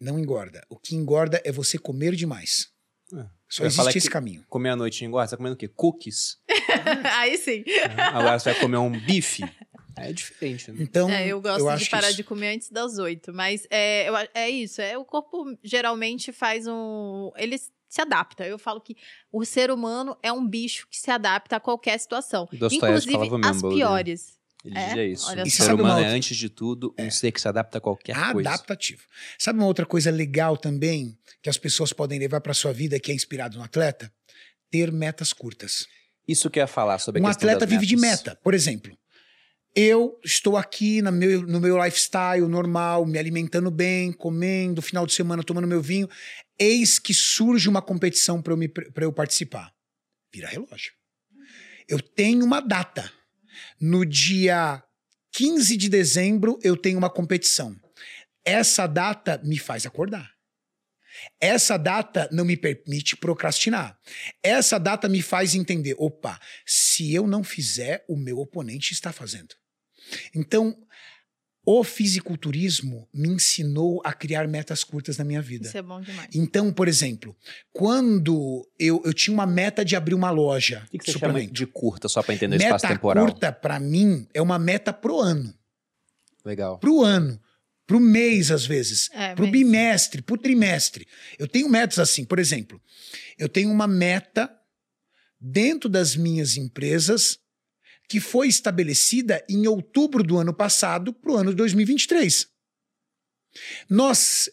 Não 0.00 0.18
engorda. 0.18 0.64
O 0.68 0.76
que 0.76 0.94
engorda 0.94 1.40
é 1.44 1.52
você 1.52 1.78
comer 1.78 2.14
demais. 2.14 2.70
É. 3.12 3.26
Só 3.48 3.64
existe 3.64 3.98
esse 3.98 4.10
caminho. 4.10 4.44
Comer 4.48 4.70
à 4.70 4.76
noite 4.76 5.04
engorda? 5.04 5.28
Você 5.28 5.30
tá 5.32 5.36
comendo 5.36 5.54
o 5.54 5.58
quê? 5.58 5.68
Cookies? 5.68 6.38
Aí 7.16 7.38
sim. 7.38 7.64
Agora 8.12 8.38
você 8.38 8.52
vai 8.52 8.60
comer 8.60 8.78
um 8.78 8.90
bife? 8.90 9.44
É 9.96 10.12
diferente, 10.12 10.70
né? 10.70 10.82
Então, 10.82 11.08
é, 11.08 11.26
eu 11.26 11.40
gosto 11.40 11.66
eu 11.66 11.76
de 11.76 11.88
parar 11.88 12.08
isso... 12.08 12.16
de 12.18 12.24
comer 12.24 12.54
antes 12.54 12.70
das 12.70 12.98
oito. 12.98 13.32
Mas 13.32 13.66
é, 13.70 14.08
eu, 14.08 14.14
é 14.34 14.50
isso. 14.50 14.82
É, 14.82 14.98
o 14.98 15.04
corpo 15.04 15.56
geralmente 15.64 16.32
faz 16.32 16.66
um. 16.66 17.30
Ele 17.36 17.56
se 17.88 18.00
adapta. 18.00 18.46
Eu 18.46 18.58
falo 18.58 18.80
que 18.80 18.94
o 19.32 19.44
ser 19.44 19.70
humano 19.70 20.16
é 20.22 20.30
um 20.30 20.46
bicho 20.46 20.86
que 20.90 20.98
se 20.98 21.10
adapta 21.10 21.56
a 21.56 21.60
qualquer 21.60 21.98
situação. 21.98 22.46
Inclusive 22.52 23.16
as 23.42 23.62
piores. 23.62 24.35
Ele 24.66 24.78
é? 24.78 24.86
dizia 24.86 25.04
isso. 25.06 25.28
Olha 25.28 25.44
o 25.44 25.50
ser 25.50 25.74
humano 25.74 25.88
é, 25.88 25.94
outra... 25.94 26.10
é, 26.10 26.16
antes 26.16 26.36
de 26.36 26.48
tudo, 26.48 26.94
um 26.98 27.04
é. 27.04 27.10
ser 27.10 27.30
que 27.30 27.40
se 27.40 27.48
adapta 27.48 27.78
a 27.78 27.80
qualquer 27.80 28.12
Adaptativo. 28.12 28.34
coisa. 28.34 28.48
Adaptativo. 28.48 29.02
Sabe 29.38 29.58
uma 29.58 29.66
outra 29.66 29.86
coisa 29.86 30.10
legal 30.10 30.56
também 30.56 31.16
que 31.42 31.48
as 31.48 31.56
pessoas 31.56 31.92
podem 31.92 32.18
levar 32.18 32.40
para 32.40 32.52
sua 32.52 32.72
vida 32.72 32.98
que 32.98 33.12
é 33.12 33.14
inspirado 33.14 33.56
no 33.56 33.64
atleta? 33.64 34.12
Ter 34.70 34.90
metas 34.90 35.32
curtas. 35.32 35.86
Isso 36.26 36.50
que 36.50 36.58
eu 36.58 36.62
ia 36.62 36.66
falar 36.66 36.98
sobre 36.98 37.20
a 37.20 37.24
Um 37.24 37.28
atleta 37.28 37.64
vive 37.64 37.86
de 37.86 37.96
meta. 37.96 38.36
Por 38.42 38.52
exemplo, 38.52 38.96
eu 39.74 40.18
estou 40.24 40.56
aqui 40.56 41.00
no 41.02 41.12
meu, 41.12 41.42
no 41.42 41.60
meu 41.60 41.84
lifestyle 41.84 42.48
normal, 42.48 43.06
me 43.06 43.18
alimentando 43.18 43.70
bem, 43.70 44.10
comendo, 44.10 44.82
final 44.82 45.06
de 45.06 45.12
semana 45.12 45.44
tomando 45.44 45.68
meu 45.68 45.80
vinho. 45.80 46.08
Eis 46.58 46.98
que 46.98 47.14
surge 47.14 47.68
uma 47.68 47.82
competição 47.82 48.42
para 48.42 48.54
eu, 48.54 48.58
eu 49.02 49.12
participar. 49.12 49.70
Vira 50.34 50.48
relógio. 50.48 50.92
Eu 51.88 52.00
tenho 52.00 52.44
uma 52.44 52.60
data. 52.60 53.12
No 53.80 54.04
dia 54.04 54.82
15 55.32 55.76
de 55.76 55.88
dezembro, 55.88 56.58
eu 56.62 56.76
tenho 56.76 56.98
uma 56.98 57.10
competição. 57.10 57.76
Essa 58.44 58.86
data 58.86 59.40
me 59.44 59.58
faz 59.58 59.84
acordar. 59.84 60.30
Essa 61.40 61.76
data 61.76 62.28
não 62.30 62.44
me 62.44 62.56
permite 62.56 63.16
procrastinar. 63.16 63.98
Essa 64.42 64.78
data 64.78 65.08
me 65.08 65.22
faz 65.22 65.54
entender: 65.54 65.94
opa, 65.98 66.38
se 66.64 67.12
eu 67.12 67.26
não 67.26 67.42
fizer, 67.42 68.04
o 68.08 68.16
meu 68.16 68.38
oponente 68.38 68.92
está 68.92 69.12
fazendo. 69.12 69.54
Então, 70.34 70.76
o 71.68 71.82
fisiculturismo 71.82 73.08
me 73.12 73.28
ensinou 73.28 74.00
a 74.04 74.12
criar 74.12 74.46
metas 74.46 74.84
curtas 74.84 75.18
na 75.18 75.24
minha 75.24 75.42
vida. 75.42 75.66
Isso 75.66 75.76
é 75.76 75.82
bom 75.82 76.00
demais. 76.00 76.28
Então, 76.32 76.72
por 76.72 76.86
exemplo, 76.86 77.36
quando 77.72 78.64
eu, 78.78 79.02
eu 79.04 79.12
tinha 79.12 79.34
uma 79.34 79.46
meta 79.46 79.84
de 79.84 79.96
abrir 79.96 80.14
uma 80.14 80.30
loja. 80.30 80.84
O 80.86 80.90
que, 80.90 80.98
que 80.98 81.10
você 81.10 81.18
chama 81.18 81.44
de 81.44 81.66
curta, 81.66 82.08
só 82.08 82.22
para 82.22 82.34
entender 82.34 82.56
meta 82.56 82.76
espaço 82.76 82.86
temporal? 82.86 83.26
Curta, 83.26 83.50
para 83.50 83.80
mim, 83.80 84.28
é 84.32 84.40
uma 84.40 84.60
meta 84.60 84.92
pro 84.92 85.18
ano. 85.18 85.52
Legal. 86.44 86.78
Pro 86.78 87.02
ano. 87.02 87.40
Pro 87.84 87.98
mês, 87.98 88.52
às 88.52 88.64
vezes. 88.64 89.10
É, 89.12 89.34
pro 89.34 89.42
mês. 89.42 89.52
bimestre, 89.52 90.22
pro 90.22 90.38
trimestre. 90.38 91.04
Eu 91.36 91.48
tenho 91.48 91.68
metas 91.68 91.98
assim, 91.98 92.24
por 92.24 92.38
exemplo, 92.38 92.80
eu 93.36 93.48
tenho 93.48 93.72
uma 93.72 93.88
meta 93.88 94.48
dentro 95.40 95.88
das 95.88 96.14
minhas 96.14 96.56
empresas 96.56 97.40
que 98.08 98.20
foi 98.20 98.48
estabelecida 98.48 99.44
em 99.48 99.66
outubro 99.66 100.22
do 100.22 100.38
ano 100.38 100.54
passado 100.54 101.12
para 101.12 101.32
o 101.32 101.36
ano 101.36 101.54
2023. 101.54 102.48
Nós 103.88 104.50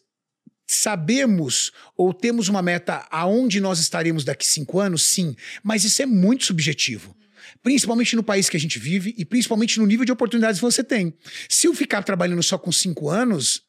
sabemos 0.65 1.71
ou 1.95 2.13
temos 2.13 2.47
uma 2.47 2.61
meta 2.61 3.05
aonde 3.11 3.59
nós 3.59 3.79
estaremos 3.79 4.23
daqui 4.23 4.45
cinco 4.45 4.79
anos? 4.79 5.03
Sim, 5.03 5.35
mas 5.61 5.83
isso 5.83 6.01
é 6.01 6.05
muito 6.05 6.45
subjetivo. 6.45 7.15
Principalmente 7.61 8.15
no 8.15 8.23
país 8.23 8.49
que 8.49 8.57
a 8.57 8.59
gente 8.59 8.79
vive 8.79 9.13
e 9.17 9.23
principalmente 9.23 9.79
no 9.79 9.85
nível 9.85 10.05
de 10.05 10.11
oportunidades 10.11 10.59
que 10.59 10.65
você 10.65 10.83
tem. 10.83 11.17
Se 11.49 11.67
eu 11.67 11.73
ficar 11.73 12.03
trabalhando 12.03 12.41
só 12.41 12.57
com 12.57 12.71
cinco 12.71 13.09
anos, 13.09 13.63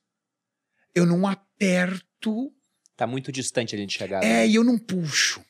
eu 0.94 1.04
não 1.04 1.26
aperto. 1.26 2.52
Tá 2.96 3.06
muito 3.06 3.30
distante 3.30 3.74
ali 3.74 3.86
de 3.86 3.92
chegar. 3.92 4.22
É, 4.22 4.28
né? 4.28 4.48
e 4.48 4.54
eu 4.54 4.64
não 4.64 4.78
puxo. 4.78 5.44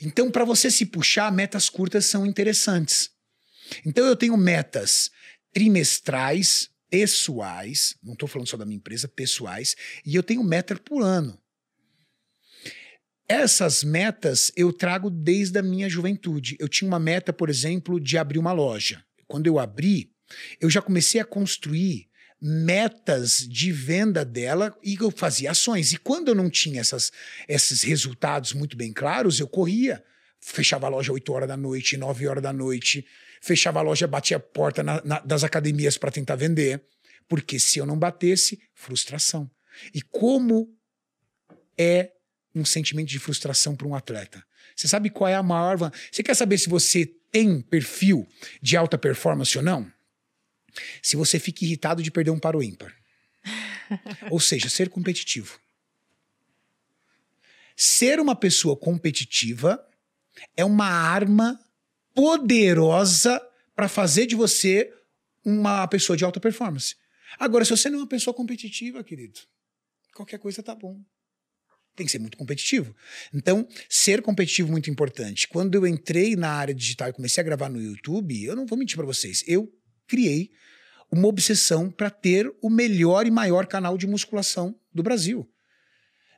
Então, 0.00 0.30
para 0.30 0.44
você 0.44 0.70
se 0.70 0.86
puxar, 0.86 1.30
metas 1.32 1.68
curtas 1.68 2.06
são 2.06 2.26
interessantes. 2.26 3.10
Então 3.84 4.04
eu 4.06 4.16
tenho 4.16 4.36
metas 4.36 5.10
trimestrais, 5.52 6.70
pessoais, 6.90 7.96
não 8.02 8.12
estou 8.12 8.28
falando 8.28 8.48
só 8.48 8.56
da 8.56 8.64
minha 8.64 8.76
empresa, 8.76 9.08
pessoais, 9.08 9.76
e 10.04 10.14
eu 10.14 10.22
tenho 10.22 10.42
meta 10.42 10.76
por 10.76 11.02
ano. 11.02 11.38
Essas 13.28 13.82
metas 13.82 14.52
eu 14.54 14.72
trago 14.72 15.08
desde 15.08 15.58
a 15.58 15.62
minha 15.62 15.88
juventude. 15.88 16.56
Eu 16.60 16.68
tinha 16.68 16.86
uma 16.86 16.98
meta, 16.98 17.32
por 17.32 17.48
exemplo, 17.48 17.98
de 17.98 18.18
abrir 18.18 18.38
uma 18.38 18.52
loja. 18.52 19.02
Quando 19.26 19.46
eu 19.46 19.58
abri, 19.58 20.12
eu 20.60 20.68
já 20.68 20.82
comecei 20.82 21.20
a 21.20 21.24
construir 21.24 22.08
metas 22.40 23.38
de 23.38 23.72
venda 23.72 24.22
dela 24.22 24.76
e 24.82 24.96
eu 25.00 25.10
fazia 25.10 25.52
ações. 25.52 25.92
E 25.92 25.96
quando 25.96 26.28
eu 26.28 26.34
não 26.34 26.50
tinha 26.50 26.80
essas, 26.80 27.10
esses 27.48 27.82
resultados 27.82 28.52
muito 28.52 28.76
bem 28.76 28.92
claros, 28.92 29.40
eu 29.40 29.48
corria. 29.48 30.04
Fechava 30.38 30.86
a 30.86 30.90
loja 30.90 31.10
8 31.10 31.32
horas 31.32 31.48
da 31.48 31.56
noite, 31.56 31.96
9 31.96 32.28
horas 32.28 32.42
da 32.42 32.52
noite, 32.52 33.06
fechava 33.44 33.78
a 33.78 33.82
loja, 33.82 34.06
batia 34.06 34.38
a 34.38 34.40
porta 34.40 34.82
na, 34.82 35.04
na, 35.04 35.20
das 35.20 35.44
academias 35.44 35.98
para 35.98 36.10
tentar 36.10 36.34
vender, 36.34 36.82
porque 37.28 37.60
se 37.60 37.78
eu 37.78 37.84
não 37.84 37.98
batesse, 37.98 38.58
frustração. 38.72 39.50
E 39.92 40.00
como 40.00 40.74
é 41.76 42.12
um 42.54 42.64
sentimento 42.64 43.08
de 43.08 43.18
frustração 43.18 43.76
para 43.76 43.86
um 43.86 43.94
atleta? 43.94 44.42
Você 44.74 44.88
sabe 44.88 45.10
qual 45.10 45.28
é 45.28 45.34
a 45.34 45.42
maior. 45.42 45.76
Você 46.10 46.22
quer 46.22 46.34
saber 46.34 46.56
se 46.56 46.70
você 46.70 47.04
tem 47.30 47.60
perfil 47.60 48.26
de 48.62 48.78
alta 48.78 48.96
performance 48.96 49.56
ou 49.58 49.62
não? 49.62 49.92
Se 51.02 51.14
você 51.14 51.38
fica 51.38 51.64
irritado 51.64 52.02
de 52.02 52.10
perder 52.10 52.30
um 52.30 52.38
para 52.38 52.56
o 52.56 52.62
ímpar. 52.62 52.94
ou 54.30 54.40
seja, 54.40 54.70
ser 54.70 54.88
competitivo. 54.88 55.60
Ser 57.76 58.20
uma 58.20 58.34
pessoa 58.34 58.74
competitiva 58.74 59.86
é 60.56 60.64
uma 60.64 60.86
arma 60.86 61.60
poderosa 62.14 63.40
para 63.74 63.88
fazer 63.88 64.26
de 64.26 64.34
você 64.34 64.92
uma 65.44 65.86
pessoa 65.86 66.16
de 66.16 66.24
alta 66.24 66.40
performance. 66.40 66.94
Agora, 67.38 67.64
se 67.64 67.70
você 67.70 67.90
não 67.90 67.98
é 67.98 68.02
uma 68.02 68.08
pessoa 68.08 68.32
competitiva, 68.32 69.02
querido, 69.02 69.40
qualquer 70.14 70.38
coisa 70.38 70.62
tá 70.62 70.74
bom. 70.74 71.00
Tem 71.96 72.06
que 72.06 72.12
ser 72.12 72.18
muito 72.18 72.36
competitivo. 72.36 72.94
Então, 73.32 73.68
ser 73.88 74.22
competitivo 74.22 74.68
é 74.68 74.72
muito 74.72 74.90
importante. 74.90 75.46
Quando 75.46 75.74
eu 75.74 75.86
entrei 75.86 76.34
na 76.34 76.50
área 76.50 76.74
digital 76.74 77.08
e 77.08 77.12
comecei 77.12 77.40
a 77.40 77.44
gravar 77.44 77.68
no 77.68 77.80
YouTube, 77.80 78.42
eu 78.42 78.56
não 78.56 78.66
vou 78.66 78.78
mentir 78.78 78.96
para 78.96 79.06
vocês, 79.06 79.44
eu 79.46 79.72
criei 80.06 80.50
uma 81.10 81.28
obsessão 81.28 81.90
para 81.90 82.10
ter 82.10 82.52
o 82.60 82.68
melhor 82.68 83.26
e 83.26 83.30
maior 83.30 83.66
canal 83.66 83.96
de 83.96 84.06
musculação 84.06 84.78
do 84.92 85.02
Brasil. 85.02 85.48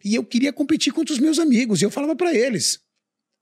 E 0.04 0.14
eu 0.14 0.24
queria 0.24 0.52
competir 0.52 0.92
contra 0.92 1.14
os 1.14 1.18
meus 1.18 1.38
amigos. 1.38 1.80
E 1.80 1.84
eu 1.84 1.90
falava 1.90 2.14
para 2.14 2.34
eles. 2.34 2.80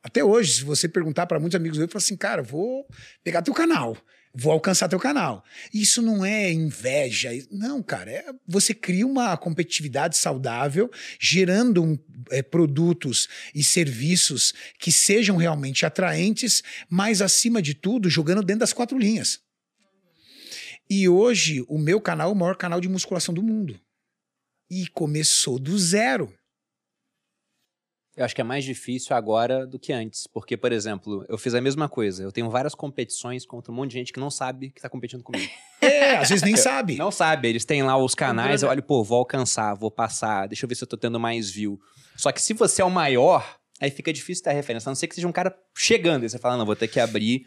Até 0.04 0.22
hoje, 0.22 0.56
se 0.56 0.64
você 0.64 0.86
perguntar 0.86 1.26
para 1.26 1.40
muitos 1.40 1.56
amigos, 1.56 1.78
eu 1.78 1.88
falo 1.88 1.96
assim, 1.96 2.14
cara, 2.14 2.42
vou 2.42 2.86
pegar 3.24 3.40
teu 3.40 3.54
canal, 3.54 3.96
vou 4.34 4.52
alcançar 4.52 4.86
teu 4.86 4.98
canal. 4.98 5.42
Isso 5.72 6.02
não 6.02 6.22
é 6.22 6.52
inveja, 6.52 7.30
não, 7.50 7.82
cara. 7.82 8.10
É, 8.10 8.26
você 8.46 8.74
cria 8.74 9.06
uma 9.06 9.34
competitividade 9.38 10.18
saudável, 10.18 10.90
gerando 11.18 11.82
um, 11.82 11.98
é, 12.30 12.42
produtos 12.42 13.28
e 13.54 13.64
serviços 13.64 14.52
que 14.78 14.92
sejam 14.92 15.38
realmente 15.38 15.86
atraentes, 15.86 16.62
mas 16.86 17.22
acima 17.22 17.62
de 17.62 17.72
tudo, 17.72 18.10
jogando 18.10 18.42
dentro 18.42 18.60
das 18.60 18.74
quatro 18.74 18.98
linhas. 18.98 19.40
E 20.88 21.08
hoje, 21.08 21.64
o 21.66 21.78
meu 21.78 21.98
canal 21.98 22.28
é 22.28 22.32
o 22.32 22.36
maior 22.36 22.56
canal 22.56 22.78
de 22.78 22.90
musculação 22.90 23.32
do 23.32 23.42
mundo. 23.42 23.80
E 24.70 24.86
começou 24.88 25.58
do 25.58 25.78
zero. 25.78 26.30
Eu 28.16 28.24
acho 28.24 28.34
que 28.34 28.40
é 28.40 28.44
mais 28.44 28.64
difícil 28.64 29.16
agora 29.16 29.66
do 29.66 29.78
que 29.78 29.92
antes. 29.92 30.26
Porque, 30.26 30.56
por 30.56 30.70
exemplo, 30.70 31.24
eu 31.28 31.36
fiz 31.36 31.52
a 31.54 31.60
mesma 31.60 31.88
coisa. 31.88 32.22
Eu 32.22 32.30
tenho 32.30 32.48
várias 32.48 32.74
competições 32.74 33.44
contra 33.44 33.72
um 33.72 33.74
monte 33.74 33.90
de 33.90 33.98
gente 33.98 34.12
que 34.12 34.20
não 34.20 34.30
sabe 34.30 34.70
que 34.70 34.78
está 34.78 34.88
competindo 34.88 35.22
comigo. 35.22 35.50
É, 35.84 36.16
às 36.16 36.30
vezes 36.30 36.42
nem 36.42 36.56
sabe. 36.56 36.96
Não 36.96 37.10
sabe. 37.10 37.46
Eles 37.46 37.66
têm 37.66 37.82
lá 37.82 37.94
os 37.98 38.14
canais, 38.14 38.62
eu 38.62 38.70
olho, 38.70 38.82
pô, 38.82 39.04
vou 39.04 39.18
alcançar, 39.18 39.74
vou 39.74 39.90
passar, 39.90 40.46
deixa 40.48 40.64
eu 40.64 40.68
ver 40.68 40.76
se 40.76 40.82
eu 40.82 40.88
tô 40.88 40.96
tendo 40.96 41.20
mais 41.20 41.50
view. 41.50 41.78
Só 42.16 42.32
que 42.32 42.40
se 42.40 42.54
você 42.54 42.80
é 42.80 42.84
o 42.86 42.90
maior, 42.90 43.58
aí 43.78 43.90
fica 43.90 44.10
difícil 44.10 44.42
ter 44.42 44.54
referência. 44.54 44.88
A 44.88 44.90
não 44.90 44.94
ser 44.94 45.08
que 45.08 45.14
seja 45.14 45.28
um 45.28 45.32
cara 45.32 45.54
chegando 45.76 46.24
e 46.24 46.28
você 46.30 46.38
fala, 46.38 46.56
não, 46.56 46.64
vou 46.64 46.74
ter 46.74 46.88
que 46.88 46.98
abrir 46.98 47.44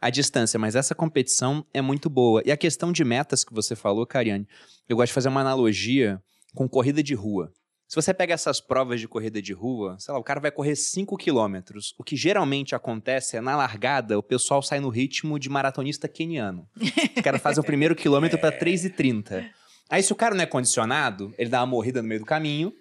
a 0.00 0.08
distância. 0.08 0.56
Mas 0.56 0.76
essa 0.76 0.94
competição 0.94 1.66
é 1.74 1.82
muito 1.82 2.08
boa. 2.08 2.42
E 2.46 2.52
a 2.52 2.56
questão 2.56 2.92
de 2.92 3.02
metas 3.02 3.42
que 3.42 3.52
você 3.52 3.74
falou, 3.74 4.06
Cariane, 4.06 4.46
eu 4.88 4.96
gosto 4.96 5.08
de 5.08 5.14
fazer 5.14 5.28
uma 5.28 5.40
analogia 5.40 6.22
com 6.54 6.68
corrida 6.68 7.02
de 7.02 7.14
rua. 7.14 7.52
Se 7.90 7.96
você 7.96 8.14
pega 8.14 8.32
essas 8.32 8.60
provas 8.60 9.00
de 9.00 9.08
corrida 9.08 9.42
de 9.42 9.52
rua, 9.52 9.96
sei 9.98 10.14
lá, 10.14 10.20
o 10.20 10.22
cara 10.22 10.38
vai 10.38 10.52
correr 10.52 10.76
5 10.76 11.16
quilômetros. 11.16 11.92
O 11.98 12.04
que 12.04 12.14
geralmente 12.14 12.72
acontece 12.72 13.36
é, 13.36 13.40
na 13.40 13.56
largada, 13.56 14.16
o 14.16 14.22
pessoal 14.22 14.62
sai 14.62 14.78
no 14.78 14.88
ritmo 14.88 15.40
de 15.40 15.48
maratonista 15.48 16.06
keniano. 16.06 16.68
Os 16.80 17.20
caras 17.20 17.42
fazem 17.42 17.60
o 17.60 17.66
primeiro 17.66 17.96
quilômetro 17.96 18.38
para 18.38 18.56
3,30. 18.56 19.44
Aí, 19.90 20.04
se 20.04 20.12
o 20.12 20.14
cara 20.14 20.36
não 20.36 20.44
é 20.44 20.46
condicionado, 20.46 21.34
ele 21.36 21.50
dá 21.50 21.58
uma 21.58 21.66
morrida 21.66 22.00
no 22.00 22.06
meio 22.06 22.20
do 22.20 22.26
caminho. 22.26 22.72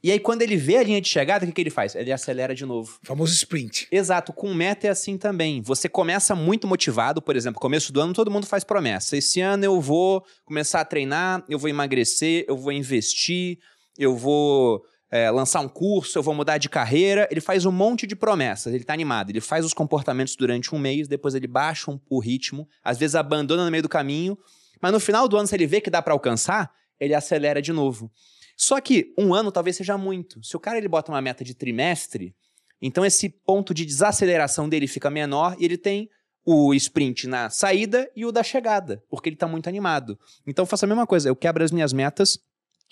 E 0.00 0.10
aí, 0.10 0.18
quando 0.18 0.42
ele 0.42 0.56
vê 0.56 0.76
a 0.76 0.82
linha 0.82 1.00
de 1.00 1.08
chegada, 1.08 1.44
o 1.44 1.48
que, 1.48 1.54
que 1.54 1.60
ele 1.60 1.70
faz? 1.70 1.94
Ele 1.94 2.10
acelera 2.10 2.54
de 2.54 2.66
novo. 2.66 2.98
O 3.04 3.06
famoso 3.06 3.32
sprint. 3.32 3.86
Exato, 3.90 4.32
com 4.32 4.52
meta 4.52 4.88
é 4.88 4.90
assim 4.90 5.16
também. 5.16 5.62
Você 5.62 5.88
começa 5.88 6.34
muito 6.34 6.66
motivado, 6.66 7.22
por 7.22 7.36
exemplo, 7.36 7.60
começo 7.60 7.92
do 7.92 8.00
ano 8.00 8.12
todo 8.12 8.30
mundo 8.30 8.46
faz 8.46 8.64
promessa. 8.64 9.16
Esse 9.16 9.40
ano 9.40 9.64
eu 9.64 9.80
vou 9.80 10.24
começar 10.44 10.80
a 10.80 10.84
treinar, 10.84 11.44
eu 11.48 11.56
vou 11.56 11.70
emagrecer, 11.70 12.44
eu 12.48 12.56
vou 12.56 12.72
investir, 12.72 13.58
eu 13.98 14.16
vou 14.16 14.82
é, 15.10 15.30
lançar 15.30 15.60
um 15.60 15.68
curso, 15.68 16.18
eu 16.18 16.22
vou 16.22 16.34
mudar 16.34 16.58
de 16.58 16.68
carreira. 16.68 17.28
Ele 17.30 17.40
faz 17.40 17.66
um 17.66 17.70
monte 17.70 18.06
de 18.06 18.16
promessas, 18.16 18.72
ele 18.72 18.82
tá 18.82 18.94
animado. 18.94 19.30
Ele 19.30 19.40
faz 19.40 19.64
os 19.64 19.74
comportamentos 19.74 20.34
durante 20.34 20.74
um 20.74 20.78
mês, 20.78 21.06
depois 21.06 21.34
ele 21.34 21.46
baixa 21.46 21.90
um, 21.90 22.00
o 22.08 22.18
ritmo, 22.18 22.66
às 22.82 22.98
vezes 22.98 23.14
abandona 23.14 23.64
no 23.64 23.70
meio 23.70 23.82
do 23.82 23.88
caminho, 23.88 24.38
mas 24.80 24.90
no 24.90 24.98
final 24.98 25.28
do 25.28 25.36
ano, 25.36 25.46
se 25.46 25.54
ele 25.54 25.66
vê 25.66 25.80
que 25.80 25.90
dá 25.90 26.00
para 26.00 26.14
alcançar, 26.14 26.72
ele 26.98 27.14
acelera 27.14 27.60
de 27.60 27.72
novo. 27.72 28.10
Só 28.56 28.80
que 28.80 29.12
um 29.18 29.34
ano 29.34 29.52
talvez 29.52 29.76
seja 29.76 29.98
muito. 29.98 30.42
Se 30.42 30.56
o 30.56 30.60
cara 30.60 30.78
ele 30.78 30.88
bota 30.88 31.12
uma 31.12 31.20
meta 31.20 31.44
de 31.44 31.54
trimestre, 31.54 32.34
então 32.80 33.04
esse 33.04 33.28
ponto 33.28 33.74
de 33.74 33.84
desaceleração 33.84 34.68
dele 34.68 34.86
fica 34.86 35.10
menor 35.10 35.56
e 35.58 35.64
ele 35.64 35.76
tem 35.76 36.08
o 36.44 36.74
sprint 36.74 37.28
na 37.28 37.48
saída 37.48 38.10
e 38.16 38.26
o 38.26 38.32
da 38.32 38.42
chegada, 38.42 39.02
porque 39.08 39.28
ele 39.28 39.36
está 39.36 39.46
muito 39.46 39.68
animado. 39.68 40.18
Então 40.46 40.62
eu 40.64 40.66
faço 40.66 40.84
a 40.84 40.88
mesma 40.88 41.06
coisa, 41.06 41.28
eu 41.28 41.36
quebro 41.36 41.62
as 41.62 41.70
minhas 41.70 41.92
metas 41.92 42.38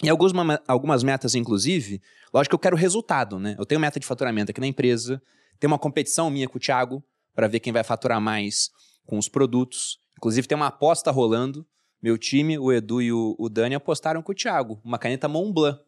e 0.02 0.08
algumas, 0.08 0.60
algumas 0.66 1.02
metas, 1.02 1.34
inclusive, 1.34 2.00
lógico 2.32 2.52
que 2.52 2.54
eu 2.54 2.58
quero 2.60 2.76
resultado, 2.76 3.38
né? 3.38 3.54
Eu 3.58 3.66
tenho 3.66 3.80
meta 3.80 4.00
de 4.00 4.06
faturamento 4.06 4.50
aqui 4.50 4.60
na 4.60 4.66
empresa, 4.66 5.22
tem 5.58 5.68
uma 5.68 5.78
competição 5.78 6.30
minha 6.30 6.48
com 6.48 6.56
o 6.56 6.60
Thiago 6.60 7.02
para 7.34 7.46
ver 7.46 7.60
quem 7.60 7.72
vai 7.72 7.84
faturar 7.84 8.20
mais 8.20 8.70
com 9.06 9.18
os 9.18 9.28
produtos. 9.28 9.98
Inclusive, 10.16 10.46
tem 10.46 10.56
uma 10.56 10.68
aposta 10.68 11.10
rolando. 11.10 11.66
Meu 12.02 12.16
time, 12.16 12.58
o 12.58 12.72
Edu 12.72 13.02
e 13.02 13.12
o, 13.12 13.36
o 13.38 13.48
Dani, 13.48 13.74
apostaram 13.74 14.22
com 14.22 14.32
o 14.32 14.34
Thiago. 14.34 14.80
Uma 14.82 14.98
caneta 14.98 15.28
Montblanc 15.28 15.78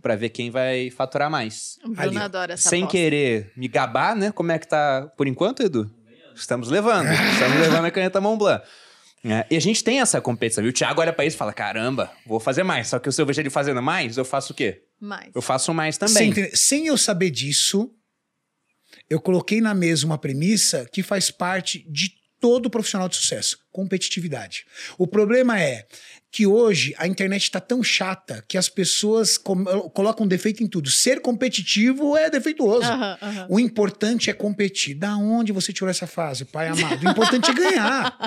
para 0.00 0.16
ver 0.16 0.30
quem 0.30 0.50
vai 0.50 0.90
faturar 0.90 1.30
mais. 1.30 1.78
O 1.84 1.90
Bruno 1.90 2.20
adora 2.20 2.54
essa 2.54 2.68
Sem 2.70 2.82
aposta. 2.84 2.98
querer 2.98 3.52
me 3.56 3.68
gabar, 3.68 4.16
né? 4.16 4.32
Como 4.32 4.50
é 4.50 4.58
que 4.58 4.66
tá 4.66 5.12
por 5.16 5.26
enquanto, 5.26 5.62
Edu? 5.62 5.90
Estamos 6.34 6.70
levando. 6.70 7.08
Estamos 7.34 7.58
levando 7.58 7.84
a 7.84 7.90
caneta 7.90 8.20
Montblanc. 8.20 8.64
É, 9.24 9.46
e 9.50 9.56
a 9.56 9.60
gente 9.60 9.84
tem 9.84 10.00
essa 10.00 10.20
competição. 10.20 10.64
E 10.64 10.68
o 10.68 10.72
Thiago 10.72 11.00
olha 11.00 11.12
pra 11.12 11.24
isso 11.24 11.36
e 11.36 11.38
fala: 11.38 11.52
caramba, 11.52 12.10
vou 12.26 12.40
fazer 12.40 12.62
mais. 12.64 12.88
Só 12.88 12.98
que 12.98 13.10
se 13.12 13.20
eu 13.22 13.26
vejo 13.26 13.40
ele 13.40 13.50
fazendo 13.50 13.80
mais, 13.80 14.16
eu 14.16 14.24
faço 14.24 14.52
o 14.52 14.56
quê? 14.56 14.82
Mais. 15.00 15.30
Eu 15.34 15.40
faço 15.42 15.72
mais 15.72 15.94
Sem, 15.96 16.08
também. 16.08 16.28
entender- 16.30 16.56
sem 16.56 16.86
eu 16.86 16.98
saber 16.98 17.30
disso, 17.30 17.90
eu 19.08 19.20
coloquei 19.20 19.60
na 19.60 19.74
mesa 19.74 20.04
uma 20.06 20.18
premissa 20.18 20.88
que 20.92 21.02
faz 21.02 21.30
parte 21.30 21.86
de 21.90 22.10
todo 22.42 22.68
profissional 22.68 23.08
de 23.08 23.16
sucesso: 23.16 23.56
competitividade. 23.70 24.66
O 24.98 25.06
problema 25.06 25.58
é 25.58 25.86
que 26.30 26.46
hoje 26.46 26.94
a 26.98 27.06
internet 27.06 27.44
está 27.44 27.60
tão 27.60 27.82
chata 27.82 28.44
que 28.48 28.58
as 28.58 28.68
pessoas 28.68 29.38
colocam 29.38 30.26
defeito 30.26 30.62
em 30.62 30.66
tudo. 30.66 30.90
Ser 30.90 31.20
competitivo 31.20 32.16
é 32.16 32.28
defeituoso. 32.28 32.88
O 33.48 33.60
importante 33.60 34.28
é 34.28 34.32
competir. 34.32 34.94
Da 34.94 35.16
onde 35.16 35.52
você 35.52 35.72
tirou 35.72 35.88
essa 35.90 36.06
frase, 36.06 36.44
pai 36.44 36.68
amado? 36.68 37.06
O 37.06 37.10
importante 37.10 37.50
é 37.50 37.54
ganhar. 37.54 38.18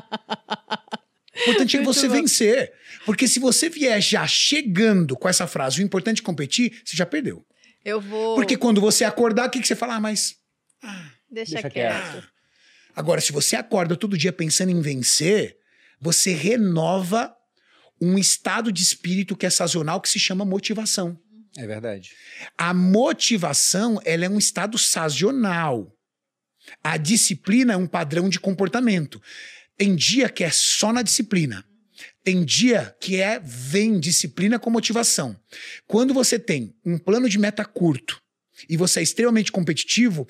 O 1.36 1.42
importante 1.42 1.76
é 1.76 1.80
Muito 1.82 1.94
você 1.94 2.08
bom. 2.08 2.14
vencer. 2.14 2.72
Porque 3.06 3.28
se 3.28 3.40
você 3.40 3.70
vier 3.70 4.00
já 4.02 4.26
chegando 4.26 5.18
com 5.18 5.28
essa 5.28 5.46
frase, 5.48 5.82
o 5.82 5.84
importante 5.86 6.22
é 6.22 6.24
competir, 6.24 6.80
você 6.86 6.96
já 6.96 7.06
perdeu. 7.06 7.46
Eu 7.84 8.00
vou. 8.00 8.36
Porque 8.36 8.56
quando 8.56 8.80
você 8.80 9.04
acordar, 9.04 9.48
o 9.48 9.52
que, 9.52 9.60
que 9.60 9.68
você 9.68 9.76
fala? 9.76 9.96
Ah, 9.96 10.00
mas. 10.00 10.36
Deixa, 11.30 11.54
Deixa 11.54 11.70
quieto. 11.70 12.12
quieto. 12.12 12.35
Agora, 12.96 13.20
se 13.20 13.32
você 13.32 13.56
acorda 13.56 13.98
todo 13.98 14.18
dia 14.18 14.32
pensando 14.32 14.72
em 14.72 14.82
vencer, 14.82 15.58
você 16.00 16.34
renova 16.34 17.36
um 18.02 18.18
estado 18.18 18.72
de 18.72 18.82
espírito 18.82 19.36
que 19.36 19.46
é 19.46 19.50
sazonal 19.50 20.00
que 20.00 20.10
se 20.10 20.20
chama 20.20 20.46
motivação. 20.46 21.20
É 21.58 21.66
verdade. 21.66 22.12
A 22.58 22.74
motivação, 22.74 24.00
ela 24.04 24.26
é 24.26 24.30
um 24.30 24.38
estado 24.38 24.78
sazonal. 24.78 25.92
A 26.84 26.98
disciplina 26.98 27.74
é 27.74 27.78
um 27.78 27.88
padrão 27.88 28.28
de 28.28 28.40
comportamento. 28.40 29.22
Tem 29.78 29.96
dia 29.96 30.30
que 30.30 30.44
é 30.44 30.52
só 30.52 30.92
na 30.92 31.02
disciplina. 31.02 31.66
Tem 32.24 32.44
dia 32.44 32.96
que 33.00 33.22
é 33.22 33.40
vem 33.40 34.00
disciplina 34.00 34.60
com 34.60 34.70
motivação. 34.70 35.40
Quando 35.88 36.14
você 36.14 36.38
tem 36.38 36.76
um 36.86 36.98
plano 36.98 37.30
de 37.30 37.38
meta 37.38 37.64
curto 37.64 38.22
e 38.70 38.76
você 38.76 39.00
é 39.00 39.04
extremamente 39.04 39.52
competitivo, 39.52 40.28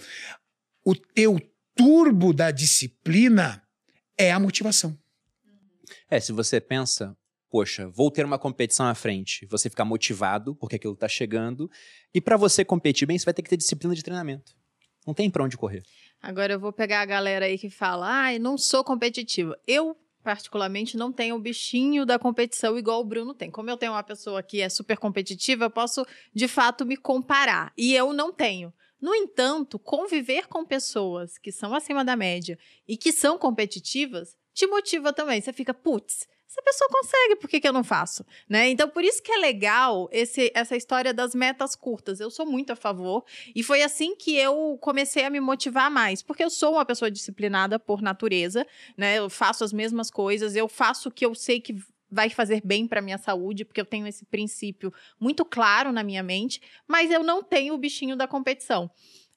o 0.84 0.96
teu 0.96 1.40
turbo 1.76 2.34
da 2.34 2.52
disciplina 2.52 3.62
é 4.18 4.32
a 4.32 4.40
motivação. 4.40 4.98
É, 6.10 6.20
se 6.20 6.32
você 6.32 6.62
pensa, 6.62 7.16
poxa, 7.50 7.88
vou 7.90 8.10
ter 8.10 8.26
uma 8.26 8.40
competição 8.40 8.86
à 8.88 8.96
frente, 8.96 9.46
você 9.48 9.70
ficar 9.70 9.86
motivado 9.86 10.56
porque 10.56 10.78
aquilo 10.78 10.96
tá 10.96 11.08
chegando, 11.08 11.70
e 12.14 12.22
para 12.22 12.38
você 12.38 12.64
competir 12.64 13.08
bem, 13.08 13.20
você 13.20 13.26
vai 13.26 13.34
ter 13.34 13.42
que 13.42 13.50
ter 13.50 13.58
disciplina 13.58 13.94
de 13.94 14.04
treinamento. 14.04 14.54
Não 15.06 15.14
tem 15.14 15.30
pra 15.30 15.44
onde 15.44 15.58
correr. 15.58 15.84
Agora 16.22 16.54
eu 16.54 16.60
vou 16.60 16.74
pegar 16.74 17.02
a 17.02 17.06
galera 17.06 17.46
aí 17.46 17.58
que 17.58 17.70
fala: 17.70 18.08
ai, 18.08 18.40
não 18.40 18.58
sou 18.58 18.84
competitiva. 18.84 19.56
Eu, 19.68 19.96
particularmente, 20.24 20.98
não 20.98 21.12
tenho 21.12 21.36
o 21.36 21.40
bichinho 21.40 22.06
da 22.06 22.18
competição 22.18 22.78
igual 22.78 23.02
o 23.02 23.06
Bruno 23.06 23.34
tem. 23.34 23.52
Como 23.52 23.70
eu 23.70 23.78
tenho 23.78 23.92
uma 23.92 24.02
pessoa 24.02 24.42
que 24.42 24.62
é 24.62 24.70
super 24.70 24.98
competitiva, 24.98 25.66
eu 25.66 25.70
posso, 25.70 26.04
de 26.34 26.48
fato, 26.48 26.86
me 26.86 26.98
comparar. 26.98 27.72
E 27.78 27.94
eu 27.94 28.12
não 28.12 28.34
tenho. 28.34 28.74
No 29.02 29.14
entanto, 29.14 29.78
conviver 29.78 30.48
com 30.48 30.66
pessoas 30.66 31.38
que 31.38 31.52
são 31.52 31.74
acima 31.74 32.04
da 32.04 32.16
média 32.16 32.58
e 32.88 32.98
que 32.98 33.12
são 33.12 33.38
competitivas 33.38 34.36
te 34.54 34.66
motiva 34.66 35.12
também. 35.12 35.42
Você 35.42 35.52
fica, 35.52 35.74
putz, 35.74 36.26
essa 36.48 36.62
pessoa 36.62 36.90
consegue, 36.90 37.36
por 37.36 37.50
que, 37.50 37.60
que 37.60 37.68
eu 37.68 37.74
não 37.74 37.84
faço? 37.84 38.26
Né? 38.48 38.70
Então, 38.70 38.88
por 38.88 39.04
isso 39.04 39.22
que 39.22 39.32
é 39.32 39.38
legal 39.38 40.08
esse, 40.12 40.50
essa 40.56 40.78
história 40.78 41.14
das 41.14 41.36
metas 41.36 41.76
curtas. 41.76 42.22
Eu 42.22 42.32
sou 42.32 42.46
muito 42.46 42.72
a 42.72 42.76
favor. 42.76 43.26
E 43.54 43.62
foi 43.62 43.82
assim 43.82 44.16
que 44.16 44.38
eu 44.38 44.78
comecei 44.80 45.26
a 45.26 45.30
me 45.30 45.42
motivar 45.42 45.92
mais, 45.92 46.24
porque 46.24 46.44
eu 46.44 46.50
sou 46.50 46.74
uma 46.74 46.86
pessoa 46.86 47.12
disciplinada 47.12 47.78
por 47.78 48.02
natureza, 48.02 48.66
né? 48.96 49.18
Eu 49.18 49.30
faço 49.30 49.66
as 49.66 49.74
mesmas 49.74 50.10
coisas, 50.10 50.56
eu 50.56 50.70
faço 50.70 51.10
o 51.10 51.12
que 51.12 51.26
eu 51.26 51.36
sei 51.36 51.60
que 51.60 51.76
vai 52.10 52.30
fazer 52.30 52.62
bem 52.64 52.88
para 52.88 53.02
minha 53.02 53.18
saúde, 53.18 53.66
porque 53.66 53.82
eu 53.82 53.86
tenho 53.86 54.08
esse 54.08 54.26
princípio 54.26 54.94
muito 55.20 55.44
claro 55.44 55.92
na 55.92 56.04
minha 56.04 56.24
mente, 56.24 56.62
mas 56.88 57.12
eu 57.12 57.24
não 57.24 57.44
tenho 57.44 57.74
o 57.74 57.78
bichinho 57.78 58.16
da 58.16 58.28
competição. 58.28 58.90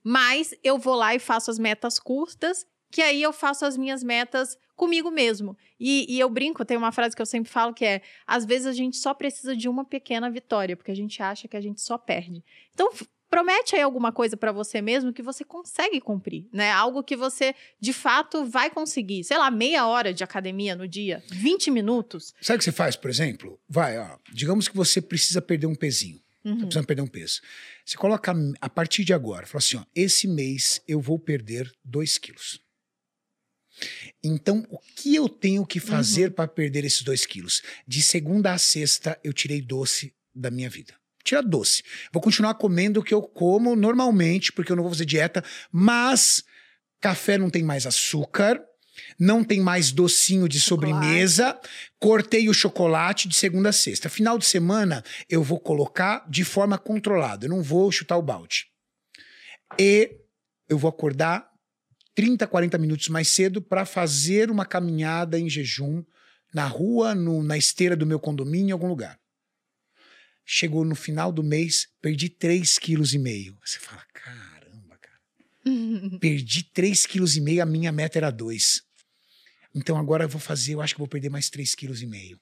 Mas 0.02 0.54
eu 0.62 0.78
vou 0.78 0.94
lá 0.94 1.14
e 1.14 1.18
faço 1.18 1.50
as 1.50 1.58
metas 1.58 1.98
curtas, 1.98 2.66
que 2.90 3.02
aí 3.02 3.22
eu 3.22 3.32
faço 3.32 3.64
as 3.64 3.76
minhas 3.76 4.02
metas 4.02 4.56
comigo 4.74 5.10
mesmo. 5.10 5.56
E, 5.78 6.06
e 6.08 6.18
eu 6.18 6.30
brinco, 6.30 6.64
tem 6.64 6.76
uma 6.76 6.92
frase 6.92 7.14
que 7.14 7.20
eu 7.20 7.26
sempre 7.26 7.50
falo 7.50 7.74
que 7.74 7.84
é: 7.84 8.02
às 8.26 8.44
vezes 8.44 8.66
a 8.66 8.72
gente 8.72 8.96
só 8.96 9.12
precisa 9.12 9.56
de 9.56 9.68
uma 9.68 9.84
pequena 9.84 10.30
vitória, 10.30 10.76
porque 10.76 10.90
a 10.90 10.96
gente 10.96 11.22
acha 11.22 11.48
que 11.48 11.56
a 11.56 11.60
gente 11.60 11.80
só 11.80 11.98
perde. 11.98 12.42
Então, 12.72 12.90
promete 13.28 13.76
aí 13.76 13.82
alguma 13.82 14.12
coisa 14.12 14.36
pra 14.36 14.52
você 14.52 14.80
mesmo 14.80 15.12
que 15.12 15.22
você 15.22 15.44
consegue 15.44 16.00
cumprir, 16.00 16.48
né? 16.52 16.70
Algo 16.70 17.02
que 17.02 17.16
você 17.16 17.54
de 17.80 17.92
fato 17.92 18.44
vai 18.44 18.70
conseguir. 18.70 19.24
Sei 19.24 19.36
lá, 19.36 19.50
meia 19.50 19.86
hora 19.86 20.12
de 20.12 20.24
academia 20.24 20.74
no 20.74 20.88
dia, 20.88 21.22
20 21.30 21.70
minutos. 21.70 22.34
Sabe 22.40 22.56
o 22.56 22.58
que 22.58 22.64
você 22.64 22.72
faz, 22.72 22.96
por 22.96 23.10
exemplo? 23.10 23.60
Vai, 23.68 23.98
ó. 23.98 24.18
Digamos 24.32 24.68
que 24.68 24.76
você 24.76 25.00
precisa 25.00 25.40
perder 25.40 25.66
um 25.66 25.74
pezinho. 25.74 26.20
Uhum. 26.44 26.54
Tá 26.54 26.60
precisando 26.60 26.86
perder 26.86 27.02
um 27.02 27.06
peso. 27.06 27.40
Você 27.84 27.96
coloca 27.96 28.32
a 28.60 28.68
partir 28.70 29.04
de 29.04 29.12
agora, 29.12 29.46
fala 29.46 29.58
assim: 29.58 29.76
ó, 29.76 29.84
esse 29.94 30.26
mês 30.26 30.80
eu 30.86 31.00
vou 31.00 31.18
perder 31.18 31.70
2 31.84 32.18
quilos. 32.18 32.60
Então, 34.22 34.66
o 34.70 34.78
que 34.78 35.14
eu 35.14 35.28
tenho 35.28 35.64
que 35.64 35.78
fazer 35.78 36.28
uhum. 36.28 36.34
para 36.34 36.48
perder 36.48 36.84
esses 36.84 37.02
2 37.02 37.26
quilos? 37.26 37.62
De 37.86 38.02
segunda 38.02 38.52
a 38.52 38.58
sexta, 38.58 39.18
eu 39.22 39.32
tirei 39.32 39.60
doce 39.60 40.14
da 40.34 40.50
minha 40.50 40.68
vida. 40.68 40.94
Tira 41.28 41.42
doce. 41.42 41.82
Vou 42.10 42.22
continuar 42.22 42.54
comendo 42.54 43.00
o 43.00 43.02
que 43.02 43.12
eu 43.12 43.20
como 43.20 43.76
normalmente, 43.76 44.50
porque 44.50 44.72
eu 44.72 44.76
não 44.76 44.82
vou 44.82 44.92
fazer 44.92 45.04
dieta, 45.04 45.44
mas 45.70 46.42
café 47.02 47.36
não 47.36 47.50
tem 47.50 47.62
mais 47.62 47.84
açúcar, 47.84 48.58
não 49.20 49.44
tem 49.44 49.60
mais 49.60 49.92
docinho 49.92 50.48
de 50.48 50.58
sobremesa. 50.58 51.60
Cortei 51.98 52.48
o 52.48 52.54
chocolate 52.54 53.28
de 53.28 53.36
segunda 53.36 53.68
a 53.68 53.72
sexta. 53.72 54.08
Final 54.08 54.38
de 54.38 54.46
semana 54.46 55.04
eu 55.28 55.42
vou 55.42 55.60
colocar 55.60 56.24
de 56.30 56.44
forma 56.44 56.78
controlada. 56.78 57.44
Eu 57.44 57.50
não 57.50 57.62
vou 57.62 57.92
chutar 57.92 58.16
o 58.16 58.22
balde. 58.22 58.64
E 59.78 60.10
eu 60.66 60.78
vou 60.78 60.88
acordar 60.88 61.46
30, 62.14 62.46
40 62.46 62.78
minutos 62.78 63.08
mais 63.10 63.28
cedo 63.28 63.60
para 63.60 63.84
fazer 63.84 64.50
uma 64.50 64.64
caminhada 64.64 65.38
em 65.38 65.50
jejum 65.50 66.02
na 66.54 66.66
rua, 66.66 67.14
no, 67.14 67.42
na 67.42 67.58
esteira 67.58 67.94
do 67.94 68.06
meu 68.06 68.18
condomínio, 68.18 68.70
em 68.70 68.72
algum 68.72 68.88
lugar. 68.88 69.18
Chegou 70.50 70.82
no 70.82 70.94
final 70.94 71.30
do 71.30 71.42
mês, 71.42 71.88
perdi 72.00 72.30
3,5 72.30 72.80
kg. 72.80 73.54
Você 73.62 73.78
fala, 73.78 74.02
caramba, 74.14 74.96
cara. 74.96 75.20
perdi 76.18 76.64
3,5 76.74 77.44
kg, 77.44 77.60
a 77.60 77.66
minha 77.66 77.92
meta 77.92 78.18
era 78.18 78.30
2. 78.30 78.82
Então 79.74 79.98
agora 79.98 80.24
eu 80.24 80.28
vou 80.28 80.40
fazer, 80.40 80.72
eu 80.72 80.80
acho 80.80 80.94
que 80.94 81.00
vou 81.00 81.06
perder 81.06 81.28
mais 81.28 81.50
3,5 81.50 81.76
kg. 81.76 82.40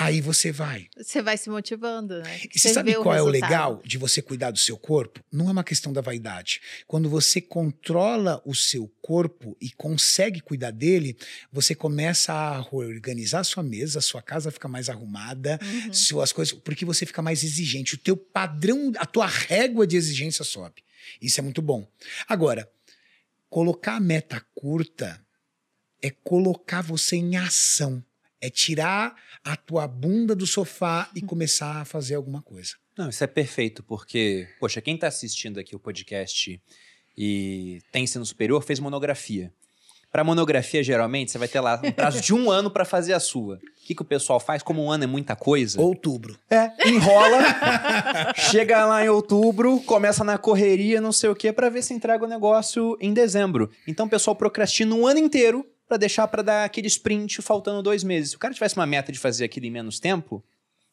Aí 0.00 0.22
você 0.22 0.50
vai. 0.50 0.88
Você 0.96 1.20
vai 1.20 1.36
se 1.36 1.50
motivando, 1.50 2.20
né? 2.22 2.40
E 2.54 2.58
você, 2.58 2.72
sabe 2.72 2.94
qual 2.94 3.14
é 3.14 3.22
o 3.22 3.26
legal 3.26 3.82
de 3.84 3.98
você 3.98 4.22
cuidar 4.22 4.50
do 4.50 4.58
seu 4.58 4.78
corpo? 4.78 5.22
Não 5.30 5.48
é 5.48 5.52
uma 5.52 5.62
questão 5.62 5.92
da 5.92 6.00
vaidade. 6.00 6.62
Quando 6.86 7.08
você 7.10 7.38
controla 7.38 8.40
o 8.46 8.54
seu 8.54 8.90
corpo 9.02 9.54
e 9.60 9.70
consegue 9.70 10.40
cuidar 10.40 10.70
dele, 10.70 11.18
você 11.52 11.74
começa 11.74 12.32
a 12.32 12.66
organizar 12.74 13.40
a 13.40 13.44
sua 13.44 13.62
mesa, 13.62 13.98
a 13.98 14.02
sua 14.02 14.22
casa 14.22 14.50
fica 14.50 14.68
mais 14.68 14.88
arrumada, 14.88 15.58
uhum. 15.62 15.92
suas 15.92 16.32
coisas, 16.32 16.54
porque 16.54 16.86
você 16.86 17.04
fica 17.04 17.20
mais 17.20 17.44
exigente. 17.44 17.94
O 17.94 17.98
teu 17.98 18.16
padrão, 18.16 18.92
a 18.96 19.04
tua 19.04 19.26
régua 19.26 19.86
de 19.86 19.98
exigência 19.98 20.44
sobe. 20.44 20.82
Isso 21.20 21.40
é 21.40 21.42
muito 21.42 21.60
bom. 21.60 21.86
Agora, 22.26 22.70
colocar 23.50 23.96
a 23.96 24.00
meta 24.00 24.42
curta 24.54 25.22
é 26.00 26.08
colocar 26.08 26.80
você 26.80 27.16
em 27.16 27.36
ação. 27.36 28.02
É 28.40 28.48
tirar 28.48 29.14
a 29.44 29.56
tua 29.56 29.86
bunda 29.86 30.34
do 30.34 30.46
sofá 30.46 31.10
e 31.14 31.20
começar 31.20 31.80
a 31.80 31.84
fazer 31.84 32.14
alguma 32.14 32.40
coisa. 32.42 32.74
Não, 32.96 33.08
isso 33.08 33.22
é 33.22 33.26
perfeito, 33.26 33.82
porque, 33.82 34.48
poxa, 34.58 34.80
quem 34.80 34.94
está 34.94 35.08
assistindo 35.08 35.58
aqui 35.58 35.74
o 35.74 35.78
podcast 35.78 36.60
e 37.16 37.80
tem 37.92 38.04
ensino 38.04 38.24
superior 38.24 38.62
fez 38.62 38.78
monografia. 38.80 39.52
Para 40.10 40.24
monografia, 40.24 40.82
geralmente, 40.82 41.30
você 41.30 41.38
vai 41.38 41.46
ter 41.46 41.60
lá 41.60 41.80
um 41.84 41.92
prazo 41.92 42.20
de 42.20 42.34
um 42.34 42.50
ano 42.52 42.68
para 42.68 42.84
fazer 42.84 43.12
a 43.12 43.20
sua. 43.20 43.56
O 43.56 43.86
que, 43.86 43.94
que 43.94 44.02
o 44.02 44.04
pessoal 44.04 44.40
faz? 44.40 44.60
Como 44.60 44.84
um 44.84 44.90
ano 44.90 45.04
é 45.04 45.06
muita 45.06 45.36
coisa. 45.36 45.80
Outubro. 45.80 46.36
É, 46.50 46.72
enrola, 46.88 47.38
chega 48.50 48.84
lá 48.86 49.04
em 49.04 49.08
outubro, 49.08 49.80
começa 49.80 50.24
na 50.24 50.36
correria, 50.36 51.00
não 51.00 51.12
sei 51.12 51.30
o 51.30 51.34
quê, 51.34 51.52
para 51.52 51.68
ver 51.68 51.82
se 51.82 51.94
entrega 51.94 52.24
o 52.24 52.28
negócio 52.28 52.96
em 53.00 53.14
dezembro. 53.14 53.70
Então 53.86 54.06
o 54.06 54.10
pessoal 54.10 54.34
procrastina 54.34 54.94
um 54.94 55.06
ano 55.06 55.20
inteiro 55.20 55.64
para 55.90 55.96
deixar 55.96 56.28
para 56.28 56.40
dar 56.40 56.64
aquele 56.64 56.86
sprint 56.86 57.42
faltando 57.42 57.82
dois 57.82 58.04
meses. 58.04 58.30
Se 58.30 58.36
o 58.36 58.38
cara 58.38 58.54
tivesse 58.54 58.76
uma 58.76 58.86
meta 58.86 59.10
de 59.10 59.18
fazer 59.18 59.44
aquilo 59.44 59.66
em 59.66 59.72
menos 59.72 59.98
tempo, 59.98 60.40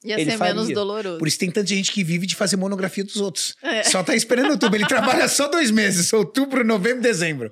Ia 0.03 0.19
ele 0.19 0.31
ser 0.31 0.37
faria. 0.39 0.55
menos 0.55 0.73
doloroso. 0.73 1.19
Por 1.19 1.27
isso 1.27 1.37
tem 1.37 1.51
tanta 1.51 1.67
gente 1.67 1.91
que 1.91 2.03
vive 2.03 2.25
de 2.25 2.35
fazer 2.35 2.55
monografia 2.57 3.03
dos 3.03 3.17
outros. 3.17 3.55
É. 3.61 3.83
Só 3.83 4.01
tá 4.01 4.15
esperando 4.15 4.49
outubro. 4.49 4.75
Ele 4.75 4.87
trabalha 4.87 5.27
só 5.27 5.47
dois 5.47 5.69
meses, 5.69 6.11
outubro, 6.13 6.65
novembro, 6.65 7.03
dezembro. 7.03 7.51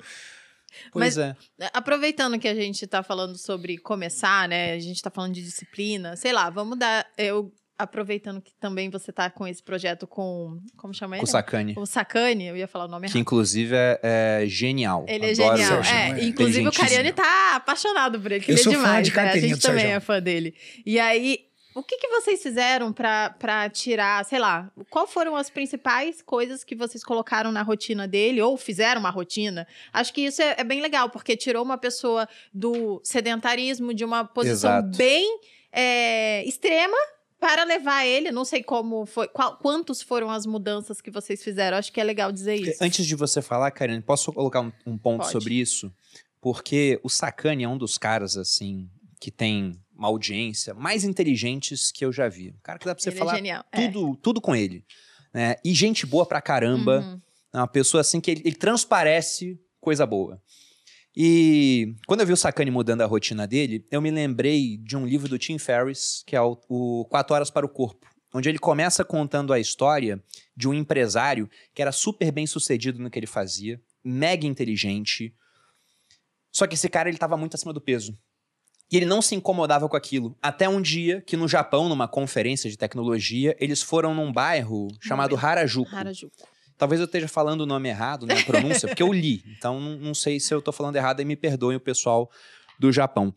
Pois 0.91 1.15
Mas, 1.15 1.17
é. 1.19 1.35
Aproveitando 1.71 2.39
que 2.39 2.47
a 2.47 2.55
gente 2.55 2.87
tá 2.87 3.03
falando 3.03 3.37
sobre 3.37 3.77
começar, 3.77 4.49
né? 4.49 4.73
A 4.73 4.79
gente 4.79 4.99
tá 4.99 5.11
falando 5.11 5.35
de 5.35 5.43
disciplina, 5.43 6.15
sei 6.15 6.33
lá, 6.33 6.49
vamos 6.49 6.79
dar. 6.79 7.05
Eu 7.15 7.53
aproveitando 7.77 8.41
que 8.41 8.53
também 8.55 8.89
você 8.89 9.11
tá 9.11 9.29
com 9.29 9.47
esse 9.47 9.61
projeto 9.61 10.07
com. 10.07 10.59
Como 10.77 10.93
chama 10.93 11.15
ele? 11.15 11.21
Com 11.21 11.27
o 11.27 11.31
Sacani. 11.31 11.73
O 11.77 11.85
Sacani, 11.85 12.47
eu 12.47 12.57
ia 12.57 12.67
falar 12.67 12.85
o 12.85 12.87
nome 12.87 13.05
errado. 13.05 13.13
Que 13.13 13.19
inclusive 13.19 13.75
é, 13.75 13.99
é 14.01 14.45
genial. 14.47 15.05
Ele 15.07 15.25
é 15.25 15.31
Adoro 15.31 15.57
genial. 15.57 15.83
É, 15.83 16.23
inclusive 16.23 16.67
o 16.67 16.71
Cariani 16.71 17.11
tá 17.11 17.55
apaixonado 17.55 18.19
por 18.19 18.31
ele, 18.31 18.43
que 18.43 18.51
eu 18.51 18.55
ele 18.55 18.61
é 18.61 18.69
demais. 18.69 19.09
Fã 19.09 19.13
de 19.13 19.15
né? 19.15 19.31
A 19.31 19.39
gente 19.39 19.61
também 19.61 19.81
Sérgio. 19.81 19.97
é 19.97 19.99
fã 19.99 20.21
dele. 20.21 20.55
E 20.85 20.99
aí. 20.99 21.45
O 21.77 21.83
que, 21.83 21.97
que 21.97 22.07
vocês 22.07 22.41
fizeram 22.41 22.93
para 22.93 23.69
tirar, 23.69 24.23
sei 24.23 24.39
lá, 24.39 24.71
qual 24.89 25.05
foram 25.05 25.35
as 25.35 25.49
principais 25.49 26.21
coisas 26.21 26.63
que 26.63 26.73
vocês 26.73 27.03
colocaram 27.03 27.51
na 27.51 27.63
rotina 27.63 28.07
dele 28.07 28.41
ou 28.41 28.55
fizeram 28.55 29.01
uma 29.01 29.09
rotina? 29.09 29.67
Acho 29.91 30.13
que 30.13 30.21
isso 30.21 30.41
é, 30.41 30.55
é 30.57 30.63
bem 30.63 30.81
legal, 30.81 31.09
porque 31.09 31.35
tirou 31.35 31.61
uma 31.61 31.77
pessoa 31.77 32.29
do 32.53 33.01
sedentarismo, 33.03 33.93
de 33.93 34.05
uma 34.05 34.23
posição 34.23 34.71
Exato. 34.71 34.97
bem 34.97 35.37
é, 35.69 36.45
extrema, 36.45 36.95
para 37.45 37.63
levar 37.63 38.03
ele, 38.03 38.31
não 38.31 38.43
sei 38.43 38.63
como 38.63 39.05
foi, 39.05 39.27
qual, 39.27 39.55
quantos 39.57 40.01
foram 40.01 40.31
as 40.31 40.47
mudanças 40.47 40.99
que 40.99 41.11
vocês 41.11 41.43
fizeram. 41.43 41.77
Acho 41.77 41.93
que 41.93 42.01
é 42.01 42.03
legal 42.03 42.31
dizer 42.31 42.55
isso. 42.55 42.83
Antes 42.83 43.05
de 43.05 43.13
você 43.13 43.39
falar, 43.39 43.69
Karine, 43.69 44.01
posso 44.01 44.33
colocar 44.33 44.61
um, 44.61 44.71
um 44.83 44.97
ponto 44.97 45.19
Pode. 45.19 45.31
sobre 45.31 45.53
isso? 45.53 45.93
Porque 46.41 46.99
o 47.03 47.09
Sacani 47.09 47.63
é 47.63 47.69
um 47.69 47.77
dos 47.77 47.99
caras, 47.99 48.35
assim, 48.35 48.89
que 49.19 49.29
tem 49.29 49.79
uma 49.95 50.07
audiência 50.07 50.73
mais 50.73 51.03
inteligentes 51.03 51.91
que 51.91 52.03
eu 52.03 52.11
já 52.11 52.27
vi. 52.27 52.49
Um 52.49 52.59
cara 52.63 52.79
que 52.79 52.85
dá 52.87 52.95
pra 52.95 53.03
você 53.03 53.09
ele 53.09 53.17
falar 53.19 53.33
é 53.33 53.35
genial. 53.35 53.63
é. 53.71 53.87
tudo, 53.91 54.15
tudo 54.15 54.41
com 54.41 54.55
ele. 54.55 54.83
Né? 55.31 55.55
E 55.63 55.71
gente 55.71 56.03
boa 56.07 56.25
pra 56.25 56.41
caramba. 56.41 57.01
Uhum. 57.01 57.21
É 57.53 57.57
uma 57.59 57.67
pessoa 57.67 58.01
assim 58.01 58.19
que 58.19 58.31
ele, 58.31 58.41
ele 58.43 58.55
transparece 58.55 59.59
coisa 59.79 60.03
boa. 60.03 60.41
E 61.15 61.95
quando 62.05 62.19
eu 62.21 62.27
vi 62.27 62.33
o 62.33 62.37
Sacani 62.37 62.69
mudando 62.69 63.01
a 63.01 63.05
rotina 63.05 63.47
dele, 63.47 63.85
eu 63.89 64.01
me 64.01 64.11
lembrei 64.11 64.77
de 64.77 64.97
um 64.97 65.05
livro 65.05 65.29
do 65.29 65.37
Tim 65.37 65.57
Ferriss, 65.57 66.23
que 66.25 66.35
é 66.35 66.41
o, 66.41 66.59
o 66.67 67.05
Quatro 67.05 67.33
Horas 67.33 67.49
para 67.49 67.65
o 67.65 67.69
Corpo, 67.69 68.05
onde 68.33 68.49
ele 68.49 68.59
começa 68.59 69.05
contando 69.05 69.53
a 69.53 69.59
história 69.59 70.21
de 70.57 70.67
um 70.67 70.73
empresário 70.73 71.49
que 71.73 71.81
era 71.81 71.91
super 71.93 72.31
bem 72.31 72.45
sucedido 72.45 73.01
no 73.01 73.09
que 73.09 73.17
ele 73.17 73.27
fazia, 73.27 73.81
mega 74.03 74.45
inteligente. 74.45 75.33
Só 76.51 76.67
que 76.67 76.75
esse 76.75 76.89
cara 76.89 77.07
ele 77.07 77.15
estava 77.15 77.37
muito 77.37 77.55
acima 77.55 77.71
do 77.71 77.79
peso. 77.79 78.17
E 78.91 78.97
ele 78.97 79.05
não 79.05 79.21
se 79.21 79.35
incomodava 79.35 79.89
com 79.89 79.95
aquilo. 79.95 80.37
Até 80.41 80.69
um 80.69 80.81
dia 80.81 81.21
que 81.21 81.35
no 81.35 81.47
Japão, 81.47 81.89
numa 81.89 82.07
conferência 82.07 82.69
de 82.69 82.77
tecnologia, 82.77 83.55
eles 83.59 83.81
foram 83.81 84.13
num 84.13 84.31
bairro 84.31 84.89
chamado 85.01 85.35
Harajuku. 85.35 85.95
Harajuku. 85.95 86.54
Talvez 86.77 86.99
eu 86.99 87.05
esteja 87.05 87.27
falando 87.27 87.61
o 87.61 87.65
nome 87.65 87.89
errado, 87.89 88.25
né, 88.25 88.39
a 88.39 88.43
pronúncia, 88.43 88.87
porque 88.87 89.03
eu 89.03 89.11
li. 89.11 89.43
Então 89.57 89.79
não, 89.79 89.97
não 89.97 90.13
sei 90.13 90.39
se 90.39 90.53
eu 90.53 90.59
estou 90.59 90.73
falando 90.73 90.95
errado 90.95 91.21
e 91.21 91.25
me 91.25 91.35
perdoem 91.35 91.77
o 91.77 91.79
pessoal 91.79 92.29
do 92.79 92.91
Japão. 92.91 93.33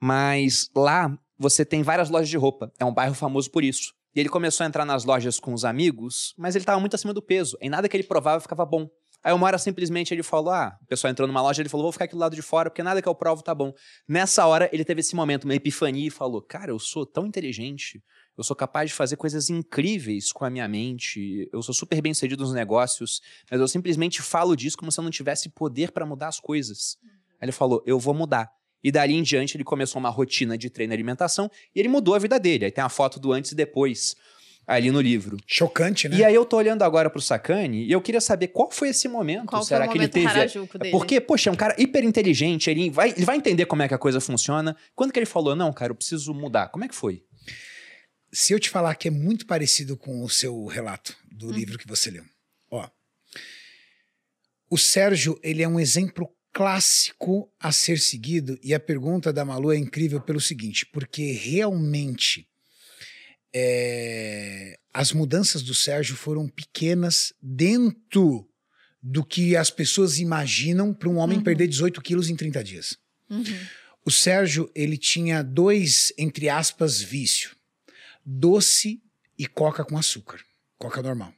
Mas 0.00 0.70
lá 0.76 1.16
você 1.38 1.64
tem 1.64 1.82
várias 1.82 2.10
lojas 2.10 2.28
de 2.28 2.36
roupa. 2.36 2.70
É 2.78 2.84
um 2.84 2.92
bairro 2.92 3.14
famoso 3.14 3.50
por 3.50 3.64
isso. 3.64 3.94
E 4.14 4.20
ele 4.20 4.28
começou 4.28 4.64
a 4.64 4.66
entrar 4.66 4.84
nas 4.84 5.04
lojas 5.04 5.40
com 5.40 5.54
os 5.54 5.64
amigos, 5.64 6.34
mas 6.36 6.54
ele 6.54 6.62
estava 6.62 6.78
muito 6.78 6.94
acima 6.94 7.14
do 7.14 7.22
peso. 7.22 7.56
Em 7.60 7.70
nada 7.70 7.88
que 7.88 7.96
ele 7.96 8.04
provava 8.04 8.40
ficava 8.40 8.64
bom. 8.66 8.88
Aí 9.24 9.32
uma 9.32 9.46
hora 9.46 9.56
simplesmente 9.56 10.12
ele 10.12 10.22
falou: 10.22 10.52
Ah, 10.52 10.76
o 10.82 10.86
pessoal 10.86 11.10
entrou 11.10 11.26
numa 11.26 11.40
loja, 11.40 11.62
ele 11.62 11.68
falou: 11.68 11.84
Vou 11.84 11.92
ficar 11.92 12.06
aqui 12.06 12.14
do 12.14 12.20
lado 12.20 12.34
de 12.34 12.42
fora, 12.42 12.68
porque 12.68 12.82
nada 12.82 13.00
que 13.00 13.08
eu 13.08 13.14
provo 13.14 13.42
tá 13.42 13.54
bom. 13.54 13.72
Nessa 14.08 14.44
hora 14.46 14.68
ele 14.72 14.84
teve 14.84 15.00
esse 15.00 15.14
momento, 15.14 15.44
uma 15.44 15.54
epifania, 15.54 16.08
e 16.08 16.10
falou: 16.10 16.42
Cara, 16.42 16.72
eu 16.72 16.78
sou 16.78 17.06
tão 17.06 17.26
inteligente, 17.26 18.02
eu 18.36 18.44
sou 18.44 18.56
capaz 18.56 18.90
de 18.90 18.96
fazer 18.96 19.16
coisas 19.16 19.50
incríveis 19.50 20.32
com 20.32 20.44
a 20.44 20.50
minha 20.50 20.66
mente, 20.66 21.48
eu 21.52 21.62
sou 21.62 21.74
super 21.74 22.00
bem 22.00 22.14
sucedido 22.14 22.42
nos 22.42 22.54
negócios, 22.54 23.20
mas 23.50 23.60
eu 23.60 23.68
simplesmente 23.68 24.22
falo 24.22 24.56
disso 24.56 24.76
como 24.76 24.90
se 24.90 24.98
eu 24.98 25.04
não 25.04 25.10
tivesse 25.10 25.50
poder 25.50 25.92
para 25.92 26.06
mudar 26.06 26.28
as 26.28 26.40
coisas. 26.40 26.96
Aí 27.40 27.46
ele 27.46 27.52
falou: 27.52 27.82
Eu 27.86 27.98
vou 27.98 28.14
mudar. 28.14 28.50
E 28.82 28.90
dali 28.90 29.14
em 29.14 29.22
diante 29.22 29.56
ele 29.56 29.64
começou 29.64 30.00
uma 30.00 30.08
rotina 30.08 30.58
de 30.58 30.68
treino 30.68 30.92
e 30.92 30.96
alimentação 30.96 31.50
e 31.74 31.78
ele 31.78 31.88
mudou 31.88 32.14
a 32.14 32.18
vida 32.18 32.38
dele. 32.38 32.64
Aí 32.64 32.70
tem 32.70 32.82
a 32.82 32.88
foto 32.88 33.20
do 33.20 33.32
antes 33.32 33.52
e 33.52 33.54
depois 33.54 34.16
ali 34.66 34.90
no 34.90 35.00
livro. 35.00 35.36
Chocante, 35.46 36.08
né? 36.08 36.16
E 36.16 36.24
aí 36.24 36.34
eu 36.34 36.44
tô 36.44 36.56
olhando 36.56 36.82
agora 36.82 37.10
pro 37.10 37.20
Sacani 37.20 37.84
e 37.84 37.92
eu 37.92 38.00
queria 38.00 38.20
saber 38.20 38.48
qual 38.48 38.70
foi 38.70 38.88
esse 38.88 39.08
momento. 39.08 39.46
Qual 39.46 39.62
Será 39.62 39.84
foi 39.84 39.88
o 39.88 39.92
que 39.92 39.98
ele 39.98 40.28
momento 40.28 40.58
teve? 40.58 40.90
Porque, 40.90 41.20
poxa, 41.20 41.50
é 41.50 41.52
um 41.52 41.56
cara 41.56 41.74
hiper 41.78 42.04
inteligente, 42.04 42.70
ele 42.70 42.90
vai, 42.90 43.10
ele 43.10 43.24
vai 43.24 43.36
entender 43.36 43.66
como 43.66 43.82
é 43.82 43.88
que 43.88 43.94
a 43.94 43.98
coisa 43.98 44.20
funciona. 44.20 44.76
Quando 44.94 45.12
que 45.12 45.18
ele 45.18 45.26
falou, 45.26 45.54
não, 45.54 45.72
cara, 45.72 45.92
eu 45.92 45.96
preciso 45.96 46.32
mudar? 46.32 46.68
Como 46.68 46.84
é 46.84 46.88
que 46.88 46.94
foi? 46.94 47.22
Se 48.32 48.52
eu 48.52 48.58
te 48.60 48.70
falar 48.70 48.94
que 48.94 49.08
é 49.08 49.10
muito 49.10 49.46
parecido 49.46 49.96
com 49.96 50.22
o 50.24 50.28
seu 50.28 50.64
relato 50.66 51.16
do 51.30 51.46
Uhum. 51.48 51.52
livro 51.52 51.78
que 51.78 51.86
você 51.86 52.10
leu. 52.10 52.24
Ó. 52.70 52.88
O 54.70 54.78
Sérgio, 54.78 55.38
ele 55.42 55.62
é 55.62 55.68
um 55.68 55.78
exemplo 55.78 56.28
clássico 56.52 57.50
a 57.60 57.70
ser 57.72 57.98
seguido 57.98 58.58
e 58.62 58.72
a 58.74 58.80
pergunta 58.80 59.32
da 59.32 59.44
Malu 59.44 59.72
é 59.72 59.76
incrível 59.76 60.20
pelo 60.20 60.40
seguinte, 60.40 60.86
porque 60.86 61.32
realmente 61.32 62.46
é, 63.54 64.78
as 64.92 65.12
mudanças 65.12 65.62
do 65.62 65.74
Sérgio 65.74 66.16
foram 66.16 66.48
pequenas 66.48 67.32
dentro 67.42 68.48
do 69.02 69.24
que 69.24 69.56
as 69.56 69.70
pessoas 69.70 70.18
imaginam 70.18 70.94
para 70.94 71.08
um 71.08 71.16
homem 71.18 71.38
Uhum. 71.38 71.44
perder 71.44 71.66
18 71.68 72.00
quilos 72.00 72.28
em 72.30 72.36
30 72.36 72.62
dias. 72.62 72.96
Uhum. 73.28 73.44
O 74.04 74.10
Sérgio, 74.10 74.70
ele 74.74 74.96
tinha 74.96 75.42
dois, 75.42 76.12
entre 76.16 76.48
aspas, 76.48 77.00
vício. 77.00 77.54
Doce 78.24 79.02
e 79.38 79.46
coca 79.46 79.84
com 79.84 79.98
açúcar. 79.98 80.40
Coca 80.78 81.02
normal. 81.02 81.32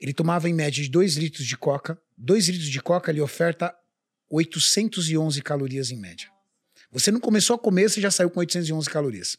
Ele 0.00 0.12
tomava 0.12 0.48
em 0.48 0.54
média 0.54 0.82
de 0.82 0.88
2 0.88 1.16
litros 1.16 1.46
de 1.46 1.56
coca. 1.56 2.00
2 2.16 2.48
litros 2.48 2.68
de 2.68 2.80
coca 2.80 3.12
lhe 3.12 3.20
oferta 3.20 3.74
811 4.30 5.40
calorias 5.42 5.90
em 5.90 5.96
média. 5.96 6.30
Você 6.90 7.10
não 7.10 7.20
começou 7.20 7.56
a 7.56 7.58
comer, 7.58 7.88
você 7.88 8.00
já 8.00 8.10
saiu 8.10 8.30
com 8.30 8.40
811 8.40 8.88
calorias. 8.88 9.36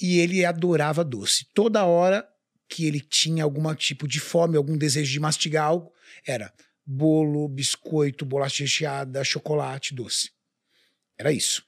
E 0.00 0.18
ele 0.18 0.44
adorava 0.44 1.04
doce. 1.04 1.46
Toda 1.54 1.84
hora 1.84 2.26
que 2.68 2.84
ele 2.84 3.00
tinha 3.00 3.44
algum 3.44 3.72
tipo 3.74 4.08
de 4.08 4.20
fome, 4.20 4.56
algum 4.56 4.76
desejo 4.76 5.12
de 5.12 5.20
mastigar 5.20 5.66
algo, 5.66 5.92
era 6.26 6.52
bolo, 6.84 7.48
biscoito, 7.48 8.24
bolacha 8.24 8.64
recheada, 8.64 9.24
chocolate, 9.24 9.94
doce. 9.94 10.30
Era 11.18 11.32
isso. 11.32 11.64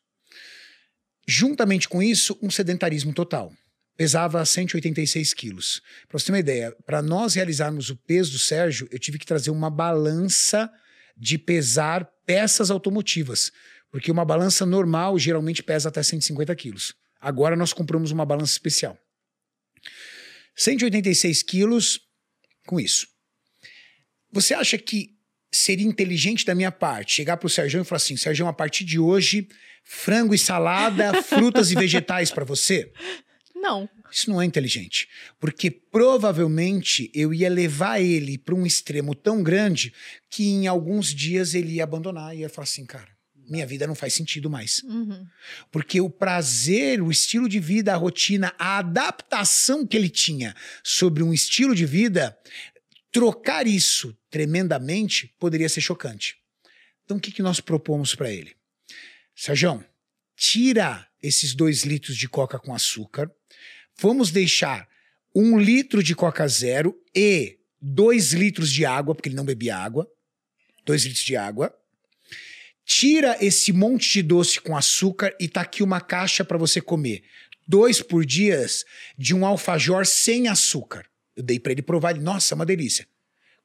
Juntamente 1.26 1.88
com 1.88 2.02
isso, 2.02 2.38
um 2.42 2.50
sedentarismo 2.50 3.12
total. 3.12 3.52
Pesava 3.98 4.44
186 4.44 5.34
quilos. 5.34 5.82
Para 6.06 6.20
você 6.20 6.26
ter 6.26 6.32
uma 6.32 6.38
ideia, 6.38 6.70
para 6.86 7.02
nós 7.02 7.34
realizarmos 7.34 7.90
o 7.90 7.96
peso 7.96 8.30
do 8.30 8.38
Sérgio, 8.38 8.88
eu 8.92 8.98
tive 9.00 9.18
que 9.18 9.26
trazer 9.26 9.50
uma 9.50 9.68
balança 9.68 10.70
de 11.16 11.36
pesar 11.36 12.08
peças 12.24 12.70
automotivas. 12.70 13.50
Porque 13.90 14.12
uma 14.12 14.24
balança 14.24 14.64
normal 14.64 15.18
geralmente 15.18 15.64
pesa 15.64 15.88
até 15.88 16.00
150 16.00 16.54
quilos. 16.54 16.94
Agora 17.20 17.56
nós 17.56 17.72
compramos 17.72 18.12
uma 18.12 18.24
balança 18.24 18.52
especial. 18.52 18.96
186 20.54 21.42
quilos 21.42 22.00
com 22.68 22.78
isso. 22.78 23.08
Você 24.30 24.54
acha 24.54 24.78
que 24.78 25.16
seria 25.50 25.86
inteligente 25.86 26.46
da 26.46 26.54
minha 26.54 26.70
parte 26.70 27.16
chegar 27.16 27.36
pro 27.36 27.48
Sérgio 27.48 27.80
e 27.80 27.84
falar 27.84 27.96
assim: 27.96 28.16
Sérgio, 28.16 28.46
a 28.46 28.52
partir 28.52 28.84
de 28.84 29.00
hoje, 29.00 29.48
frango 29.82 30.32
e 30.32 30.38
salada, 30.38 31.20
frutas 31.20 31.72
e 31.72 31.74
vegetais 31.74 32.30
para 32.30 32.44
você? 32.44 32.92
Não. 33.60 33.88
Isso 34.10 34.30
não 34.30 34.40
é 34.40 34.44
inteligente. 34.44 35.08
Porque 35.38 35.70
provavelmente 35.70 37.10
eu 37.14 37.34
ia 37.34 37.50
levar 37.50 38.00
ele 38.00 38.38
para 38.38 38.54
um 38.54 38.64
extremo 38.64 39.14
tão 39.14 39.42
grande 39.42 39.92
que 40.30 40.46
em 40.46 40.66
alguns 40.66 41.14
dias 41.14 41.54
ele 41.54 41.74
ia 41.74 41.84
abandonar 41.84 42.34
e 42.34 42.40
ia 42.40 42.48
falar 42.48 42.64
assim, 42.64 42.86
cara, 42.86 43.08
minha 43.48 43.66
vida 43.66 43.86
não 43.86 43.94
faz 43.94 44.14
sentido 44.14 44.50
mais. 44.50 44.82
Uhum. 44.84 45.26
Porque 45.70 46.00
o 46.00 46.10
prazer, 46.10 47.02
o 47.02 47.10
estilo 47.10 47.48
de 47.48 47.58
vida, 47.58 47.92
a 47.92 47.96
rotina, 47.96 48.54
a 48.58 48.78
adaptação 48.78 49.86
que 49.86 49.96
ele 49.96 50.08
tinha 50.08 50.54
sobre 50.84 51.22
um 51.22 51.32
estilo 51.32 51.74
de 51.74 51.86
vida, 51.86 52.38
trocar 53.10 53.66
isso 53.66 54.16
tremendamente 54.30 55.34
poderia 55.38 55.68
ser 55.68 55.80
chocante. 55.80 56.36
Então 57.04 57.16
o 57.16 57.20
que, 57.20 57.32
que 57.32 57.42
nós 57.42 57.58
propomos 57.60 58.14
para 58.14 58.30
ele? 58.30 58.54
Sérgio, 59.34 59.82
tira 60.36 61.07
esses 61.22 61.54
dois 61.54 61.84
litros 61.84 62.16
de 62.16 62.28
coca 62.28 62.58
com 62.58 62.74
açúcar, 62.74 63.30
vamos 64.00 64.30
deixar 64.30 64.88
um 65.34 65.58
litro 65.58 66.02
de 66.02 66.14
coca 66.14 66.46
zero 66.48 66.96
e 67.14 67.58
dois 67.80 68.32
litros 68.32 68.72
de 68.72 68.84
água, 68.84 69.14
porque 69.14 69.28
ele 69.28 69.36
não 69.36 69.44
bebia 69.44 69.76
água, 69.76 70.10
dois 70.84 71.04
litros 71.04 71.24
de 71.24 71.36
água, 71.36 71.74
tira 72.84 73.36
esse 73.44 73.72
monte 73.72 74.14
de 74.14 74.22
doce 74.22 74.60
com 74.60 74.76
açúcar 74.76 75.34
e 75.38 75.46
tá 75.46 75.60
aqui 75.60 75.82
uma 75.82 76.00
caixa 76.00 76.44
para 76.44 76.56
você 76.56 76.80
comer. 76.80 77.22
Dois 77.66 78.00
por 78.00 78.24
dia 78.24 78.64
de 79.16 79.34
um 79.34 79.44
alfajor 79.44 80.06
sem 80.06 80.48
açúcar. 80.48 81.04
Eu 81.36 81.42
dei 81.42 81.60
para 81.60 81.72
ele 81.72 81.82
provar, 81.82 82.12
ele, 82.12 82.20
nossa, 82.20 82.54
é 82.54 82.56
uma 82.56 82.64
delícia. 82.64 83.06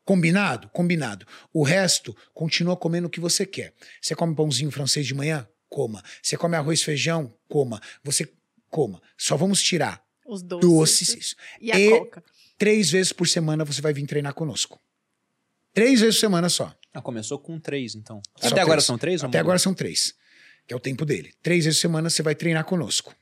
Combinado? 0.03 0.67
Combinado. 0.69 1.25
O 1.53 1.63
resto, 1.63 2.15
continua 2.33 2.75
comendo 2.75 3.07
o 3.07 3.09
que 3.09 3.21
você 3.21 3.45
quer. 3.45 3.73
Você 4.01 4.13
come 4.13 4.35
pãozinho 4.35 4.69
francês 4.69 5.07
de 5.07 5.13
manhã? 5.13 5.47
Coma. 5.73 6.03
Você 6.21 6.37
come 6.37 6.55
arroz 6.55 6.81
e 6.81 6.85
feijão? 6.85 7.33
Coma. 7.49 7.81
Você 8.03 8.31
coma. 8.69 9.01
Só 9.17 9.35
vamos 9.35 9.59
tirar 9.59 10.05
Os 10.23 10.43
doces. 10.43 10.61
doces. 11.09 11.35
E 11.59 11.71
a 11.71 11.79
E- 11.79 11.89
coca. 11.89 12.23
Três 12.59 12.91
vezes 12.91 13.11
por 13.11 13.27
semana 13.27 13.65
você 13.65 13.81
vai 13.81 13.91
vir 13.91 14.05
treinar 14.05 14.35
conosco. 14.35 14.79
Três 15.73 15.99
vezes 16.01 16.15
por 16.17 16.21
semana 16.21 16.47
só. 16.47 16.71
Ah, 16.93 17.01
começou 17.01 17.39
com 17.39 17.59
três, 17.59 17.95
então. 17.95 18.21
Só 18.37 18.49
Até 18.49 18.61
agora 18.61 18.77
três. 18.77 18.85
são 18.85 18.97
três? 18.99 19.23
ou 19.23 19.29
Até 19.29 19.39
agora 19.39 19.57
são 19.57 19.73
três, 19.73 20.13
que 20.67 20.73
é 20.75 20.77
o 20.77 20.79
tempo 20.79 21.03
dele. 21.05 21.33
Três 21.41 21.65
vezes 21.65 21.79
por 21.79 21.81
semana 21.81 22.07
você 22.11 22.21
vai 22.21 22.35
treinar 22.35 22.65
conosco. 22.65 23.15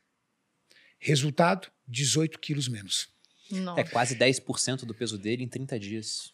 Resultado: 1.00 1.70
18 1.88 2.38
quilos 2.38 2.68
menos. 2.68 3.08
Nossa. 3.50 3.80
É 3.80 3.84
quase 3.86 4.16
10% 4.18 4.84
do 4.86 4.94
peso 4.94 5.18
dele 5.18 5.42
em 5.44 5.48
30 5.48 5.80
dias. 5.80 6.34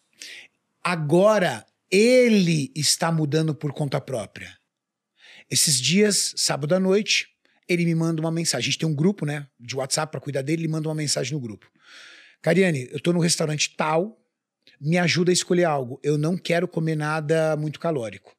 Agora 0.84 1.64
ele 1.92 2.72
está 2.76 3.12
mudando 3.12 3.54
por 3.54 3.72
conta 3.72 4.02
própria. 4.02 4.57
Esses 5.50 5.80
dias, 5.80 6.34
sábado 6.36 6.76
à 6.76 6.80
noite, 6.80 7.30
ele 7.68 7.86
me 7.86 7.96
manda 7.96 8.22
uma 8.22 8.32
mensagem. 8.32 8.68
A 8.68 8.70
gente 8.70 8.80
tem 8.80 8.88
um 8.88 8.96
grupo, 8.96 9.26
né, 9.26 9.48
de 9.60 9.76
WhatsApp 9.76 10.12
para 10.12 10.22
cuidar 10.22 10.42
dele. 10.42 10.64
Ele 10.64 10.68
manda 10.68 10.88
uma 10.88 10.96
mensagem 10.96 11.34
no 11.34 11.40
grupo. 11.40 11.70
Cariane, 12.42 12.88
eu 12.92 13.00
tô 13.00 13.12
no 13.14 13.20
restaurante 13.20 13.76
tal. 13.76 14.22
Me 14.80 14.98
ajuda 14.98 15.32
a 15.32 15.34
escolher 15.34 15.64
algo. 15.64 16.00
Eu 16.04 16.18
não 16.18 16.38
quero 16.38 16.68
comer 16.68 16.96
nada 16.96 17.56
muito 17.58 17.80
calórico. 17.80 18.36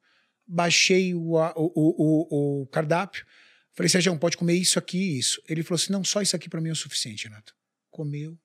Baixei 0.47 1.15
o, 1.15 1.35
o, 1.35 1.73
o, 1.75 2.63
o 2.63 2.67
cardápio. 2.69 3.27
Falei, 3.73 3.89
Sérgio, 3.89 4.17
pode 4.19 4.37
comer 4.37 4.55
isso 4.55 4.79
aqui 4.79 4.99
e 4.99 5.19
isso. 5.19 5.43
Ele 5.49 5.63
falou 5.63 5.77
assim: 5.77 5.93
não, 5.93 6.05
só 6.05 6.23
isso 6.23 6.35
aqui 6.35 6.49
para 6.49 6.61
mim 6.61 6.69
é 6.69 6.73
o 6.73 6.77
suficiente, 6.77 7.25
Renato. 7.25 7.55
Comeu, 7.91 8.39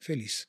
feliz. 0.00 0.46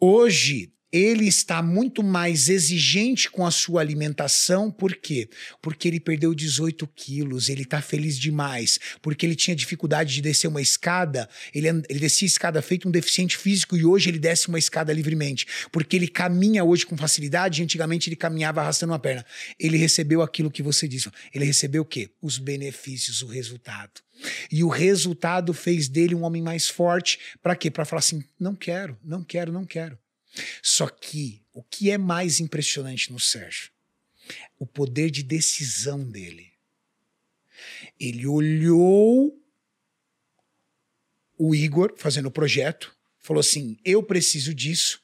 Hoje, 0.00 0.72
ele 0.92 1.26
está 1.26 1.62
muito 1.62 2.02
mais 2.02 2.50
exigente 2.50 3.30
com 3.30 3.46
a 3.46 3.50
sua 3.50 3.80
alimentação, 3.80 4.70
por 4.70 4.94
quê? 4.94 5.28
Porque 5.62 5.88
ele 5.88 5.98
perdeu 5.98 6.34
18 6.34 6.86
quilos, 6.88 7.48
ele 7.48 7.62
está 7.62 7.80
feliz 7.80 8.18
demais, 8.18 8.78
porque 9.00 9.24
ele 9.24 9.34
tinha 9.34 9.56
dificuldade 9.56 10.12
de 10.14 10.20
descer 10.20 10.48
uma 10.48 10.60
escada, 10.60 11.28
ele, 11.54 11.68
ele 11.88 11.98
descia 11.98 12.26
a 12.26 12.28
escada 12.28 12.60
feito 12.60 12.86
um 12.86 12.90
deficiente 12.90 13.38
físico 13.38 13.76
e 13.76 13.84
hoje 13.84 14.10
ele 14.10 14.18
desce 14.18 14.48
uma 14.48 14.58
escada 14.58 14.92
livremente, 14.92 15.46
porque 15.72 15.96
ele 15.96 16.08
caminha 16.08 16.62
hoje 16.62 16.84
com 16.84 16.96
facilidade 16.96 17.62
antigamente 17.62 18.08
ele 18.08 18.16
caminhava 18.16 18.60
arrastando 18.60 18.92
uma 18.92 18.98
perna. 18.98 19.24
Ele 19.58 19.76
recebeu 19.76 20.20
aquilo 20.20 20.50
que 20.50 20.62
você 20.62 20.86
disse, 20.86 21.10
ele 21.32 21.44
recebeu 21.44 21.82
o 21.82 21.86
quê? 21.86 22.10
Os 22.20 22.36
benefícios, 22.38 23.22
o 23.22 23.26
resultado. 23.26 24.02
E 24.50 24.62
o 24.62 24.68
resultado 24.68 25.54
fez 25.54 25.88
dele 25.88 26.14
um 26.14 26.22
homem 26.22 26.42
mais 26.42 26.68
forte, 26.68 27.18
para 27.42 27.56
quê? 27.56 27.70
Para 27.70 27.84
falar 27.84 28.00
assim, 28.00 28.22
não 28.38 28.54
quero, 28.54 28.98
não 29.02 29.24
quero, 29.24 29.52
não 29.52 29.64
quero. 29.64 29.98
Só 30.62 30.88
que 30.88 31.42
o 31.52 31.62
que 31.62 31.90
é 31.90 31.98
mais 31.98 32.40
impressionante 32.40 33.12
no 33.12 33.20
Sérgio? 33.20 33.70
O 34.58 34.66
poder 34.66 35.10
de 35.10 35.22
decisão 35.22 36.02
dele. 36.04 36.52
Ele 37.98 38.26
olhou 38.26 39.38
o 41.38 41.54
Igor 41.54 41.94
fazendo 41.96 42.26
o 42.26 42.30
projeto, 42.30 42.94
falou 43.18 43.40
assim: 43.40 43.76
eu 43.84 44.02
preciso 44.02 44.54
disso. 44.54 45.00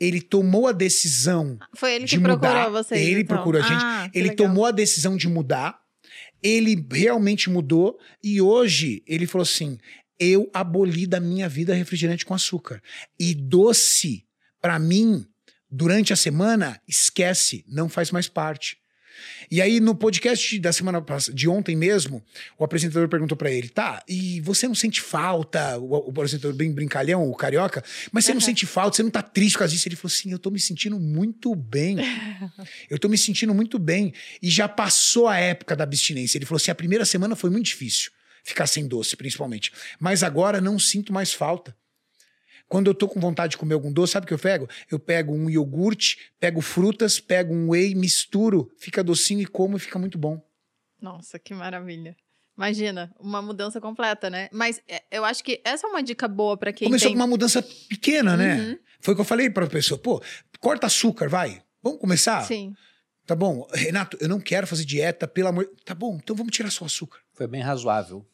Ele 0.00 0.20
tomou 0.20 0.66
a 0.66 0.72
decisão 0.72 1.58
Foi 1.76 1.94
ele 1.94 2.06
de 2.06 2.16
que 2.16 2.22
procurou 2.22 2.54
mudar. 2.54 2.68
vocês. 2.70 3.06
Ele 3.06 3.20
então. 3.20 3.36
procurou 3.36 3.62
a 3.62 3.64
gente. 3.64 3.84
Ah, 3.84 4.10
ele 4.12 4.30
legal. 4.30 4.48
tomou 4.48 4.66
a 4.66 4.70
decisão 4.72 5.16
de 5.16 5.28
mudar. 5.28 5.80
Ele 6.42 6.84
realmente 6.90 7.48
mudou. 7.48 8.00
E 8.22 8.40
hoje 8.40 9.02
ele 9.06 9.26
falou 9.26 9.44
assim: 9.44 9.78
eu 10.18 10.50
aboli 10.52 11.06
da 11.06 11.20
minha 11.20 11.48
vida 11.48 11.74
refrigerante 11.74 12.24
com 12.24 12.34
açúcar. 12.34 12.82
E 13.18 13.34
doce, 13.34 14.24
pra 14.62 14.78
mim, 14.78 15.26
durante 15.68 16.12
a 16.12 16.16
semana, 16.16 16.80
esquece, 16.88 17.64
não 17.68 17.88
faz 17.88 18.10
mais 18.10 18.28
parte. 18.28 18.80
E 19.50 19.60
aí, 19.60 19.80
no 19.80 19.94
podcast 19.94 20.58
da 20.58 20.72
semana 20.72 21.00
passada, 21.02 21.36
de 21.36 21.46
ontem 21.48 21.76
mesmo, 21.76 22.24
o 22.58 22.64
apresentador 22.64 23.08
perguntou 23.08 23.36
pra 23.36 23.50
ele: 23.50 23.68
tá, 23.68 24.02
e 24.08 24.40
você 24.40 24.66
não 24.66 24.74
sente 24.74 25.00
falta? 25.02 25.78
O, 25.78 26.06
o 26.06 26.10
apresentador 26.10 26.54
bem 26.54 26.72
brincalhão, 26.72 27.28
o 27.28 27.34
carioca, 27.34 27.84
mas 28.10 28.24
você 28.24 28.32
não 28.32 28.38
Aham. 28.38 28.46
sente 28.46 28.64
falta, 28.64 28.96
você 28.96 29.02
não 29.02 29.10
tá 29.10 29.20
triste 29.22 29.52
por 29.54 29.60
causa 29.60 29.74
disso? 29.74 29.86
Ele 29.86 29.96
falou 29.96 30.12
assim: 30.12 30.32
eu 30.32 30.38
tô 30.38 30.50
me 30.50 30.58
sentindo 30.58 30.98
muito 30.98 31.54
bem. 31.54 31.96
Eu 32.88 32.98
tô 32.98 33.08
me 33.08 33.18
sentindo 33.18 33.54
muito 33.54 33.78
bem. 33.78 34.12
E 34.40 34.50
já 34.50 34.68
passou 34.68 35.28
a 35.28 35.36
época 35.36 35.76
da 35.76 35.84
abstinência. 35.84 36.38
Ele 36.38 36.46
falou 36.46 36.56
assim: 36.56 36.70
a 36.70 36.74
primeira 36.74 37.04
semana 37.04 37.36
foi 37.36 37.50
muito 37.50 37.66
difícil, 37.66 38.10
ficar 38.42 38.66
sem 38.66 38.86
doce, 38.86 39.16
principalmente. 39.16 39.72
Mas 40.00 40.22
agora 40.22 40.60
não 40.60 40.78
sinto 40.78 41.12
mais 41.12 41.32
falta. 41.32 41.76
Quando 42.72 42.86
eu 42.86 42.94
tô 42.94 43.06
com 43.06 43.20
vontade 43.20 43.50
de 43.50 43.58
comer 43.58 43.74
algum 43.74 43.92
doce, 43.92 44.14
sabe 44.14 44.24
o 44.24 44.26
que 44.26 44.32
eu 44.32 44.38
pego? 44.38 44.66
Eu 44.90 44.98
pego 44.98 45.34
um 45.34 45.50
iogurte, 45.50 46.32
pego 46.40 46.62
frutas, 46.62 47.20
pego 47.20 47.52
um 47.52 47.68
whey, 47.68 47.94
misturo, 47.94 48.72
fica 48.78 49.04
docinho 49.04 49.42
e 49.42 49.46
como 49.46 49.76
e 49.76 49.78
fica 49.78 49.98
muito 49.98 50.16
bom. 50.16 50.42
Nossa, 50.98 51.38
que 51.38 51.52
maravilha. 51.52 52.16
Imagina, 52.56 53.14
uma 53.20 53.42
mudança 53.42 53.78
completa, 53.78 54.30
né? 54.30 54.48
Mas 54.50 54.80
é, 54.88 55.02
eu 55.10 55.22
acho 55.22 55.44
que 55.44 55.60
essa 55.66 55.86
é 55.86 55.90
uma 55.90 56.02
dica 56.02 56.26
boa 56.26 56.56
pra 56.56 56.72
quem 56.72 56.88
Começou 56.88 57.08
tem... 57.08 57.14
com 57.14 57.22
uma 57.22 57.26
mudança 57.26 57.62
pequena, 57.90 58.38
né? 58.38 58.56
Uhum. 58.56 58.78
Foi 59.00 59.12
o 59.12 59.16
que 59.18 59.20
eu 59.20 59.26
falei 59.26 59.50
pra 59.50 59.66
pessoa. 59.66 59.98
Pô, 59.98 60.22
corta 60.58 60.86
açúcar, 60.86 61.28
vai. 61.28 61.62
Vamos 61.82 62.00
começar? 62.00 62.40
Sim. 62.46 62.72
Tá 63.26 63.36
bom. 63.36 63.68
Renato, 63.74 64.16
eu 64.18 64.30
não 64.30 64.40
quero 64.40 64.66
fazer 64.66 64.86
dieta, 64.86 65.28
pelo 65.28 65.48
amor... 65.48 65.70
Tá 65.84 65.94
bom, 65.94 66.18
então 66.22 66.34
vamos 66.34 66.56
tirar 66.56 66.70
só 66.70 66.84
o 66.84 66.86
açúcar. 66.86 67.18
Foi 67.34 67.46
bem 67.46 67.60
razoável. 67.60 68.26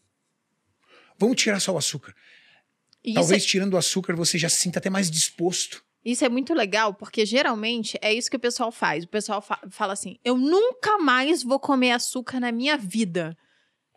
Vamos 1.18 1.42
tirar 1.42 1.58
só 1.58 1.74
o 1.74 1.78
açúcar. 1.78 2.14
Talvez 3.14 3.42
isso, 3.42 3.50
tirando 3.50 3.74
o 3.74 3.78
açúcar 3.78 4.14
você 4.16 4.36
já 4.38 4.48
se 4.48 4.56
sinta 4.56 4.78
até 4.78 4.90
mais 4.90 5.10
disposto. 5.10 5.82
é, 6.04 6.10
isso 6.10 6.24
é 6.24 6.28
muito 6.28 6.54
legal, 6.54 6.94
porque 6.94 7.24
geralmente 7.26 7.98
é 8.02 8.12
isso 8.12 8.30
que 8.30 8.36
o 8.36 8.40
pessoal 8.40 8.70
faz. 8.72 9.04
O 9.04 9.08
pessoal 9.08 9.40
fa- 9.40 9.60
fala 9.70 9.92
assim: 9.92 10.16
eu 10.24 10.36
nunca 10.36 10.98
mais 10.98 11.42
vou 11.42 11.58
comer 11.60 11.92
açúcar 11.92 12.40
na 12.40 12.50
minha 12.52 12.76
vida. 12.76 13.36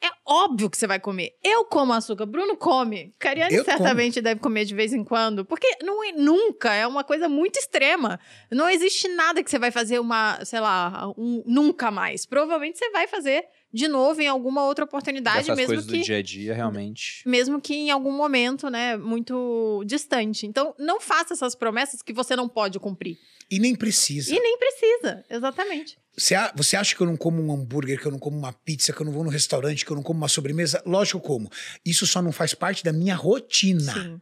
é 0.03 0.09
óbvio 0.25 0.67
que 0.69 0.77
você 0.77 0.87
vai 0.87 0.99
comer. 0.99 1.29
Eu 1.43 1.63
como 1.65 1.93
açúcar, 1.93 2.25
Bruno 2.25 2.57
come. 2.57 3.13
Cariane 3.19 3.53
Eu 3.53 3.63
certamente 3.63 4.19
deve 4.21 4.39
comer 4.41 4.65
de 4.65 4.73
vez 4.73 4.93
em 4.93 5.03
quando, 5.03 5.45
porque 5.45 5.67
não 5.83 6.03
é, 6.03 6.11
nunca 6.13 6.73
é 6.73 6.87
uma 6.87 7.03
coisa 7.03 7.29
muito 7.29 7.57
extrema. 7.57 8.19
Não 8.49 8.67
existe 8.69 9.07
nada 9.09 9.43
que 9.43 9.49
você 9.51 9.59
vai 9.59 9.69
fazer 9.71 9.99
uma, 9.99 10.43
sei 10.43 10.59
lá, 10.59 11.07
um, 11.17 11.43
nunca 11.45 11.91
mais. 11.91 12.25
Provavelmente 12.25 12.79
você 12.79 12.89
vai 12.89 13.07
fazer 13.07 13.43
de 13.73 13.87
novo 13.87 14.21
em 14.21 14.27
alguma 14.27 14.65
outra 14.65 14.85
oportunidade, 14.85 15.39
Essas 15.39 15.55
mesmo 15.55 15.67
coisas 15.67 15.85
que 15.85 15.97
do 15.97 16.03
dia 16.03 16.17
a 16.17 16.21
dia, 16.21 16.53
realmente. 16.53 17.23
mesmo 17.25 17.61
que 17.61 17.73
em 17.73 17.89
algum 17.89 18.11
momento, 18.11 18.69
né, 18.69 18.97
muito 18.97 19.83
distante. 19.85 20.45
Então, 20.45 20.75
não 20.77 20.99
faça 20.99 21.33
essas 21.33 21.55
promessas 21.55 22.01
que 22.01 22.13
você 22.13 22.35
não 22.35 22.49
pode 22.49 22.79
cumprir. 22.79 23.17
E 23.49 23.59
nem 23.59 23.75
precisa. 23.75 24.33
E 24.33 24.39
nem 24.39 24.57
precisa, 24.57 25.25
exatamente. 25.29 25.97
Você, 26.17 26.35
você 26.55 26.75
acha 26.75 26.95
que 26.95 27.01
eu 27.01 27.07
não 27.07 27.17
como 27.17 27.41
um 27.41 27.53
hambúrguer, 27.53 27.99
que 27.99 28.05
eu 28.05 28.11
não 28.11 28.19
como 28.19 28.37
uma 28.37 28.53
pizza, 28.53 28.93
que 28.93 29.01
eu 29.01 29.05
não 29.05 29.13
vou 29.13 29.23
no 29.23 29.29
restaurante, 29.29 29.85
que 29.85 29.91
eu 29.91 29.95
não 29.95 30.03
como 30.03 30.19
uma 30.19 30.27
sobremesa? 30.27 30.81
Lógico 30.85 31.19
que 31.19 31.25
eu 31.25 31.27
como. 31.27 31.49
Isso 31.85 32.05
só 32.07 32.21
não 32.21 32.31
faz 32.31 32.53
parte 32.53 32.83
da 32.83 32.93
minha 32.93 33.15
rotina. 33.15 33.93
Sim. 33.93 34.21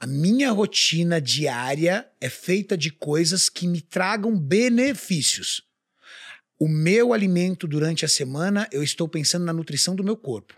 A 0.00 0.06
minha 0.06 0.50
rotina 0.50 1.20
diária 1.20 2.08
é 2.20 2.28
feita 2.28 2.76
de 2.76 2.90
coisas 2.90 3.48
que 3.48 3.66
me 3.66 3.80
tragam 3.80 4.36
benefícios. 4.36 5.62
O 6.58 6.68
meu 6.68 7.12
alimento 7.12 7.66
durante 7.66 8.04
a 8.04 8.08
semana, 8.08 8.68
eu 8.70 8.82
estou 8.82 9.08
pensando 9.08 9.44
na 9.44 9.52
nutrição 9.52 9.94
do 9.94 10.04
meu 10.04 10.16
corpo. 10.16 10.54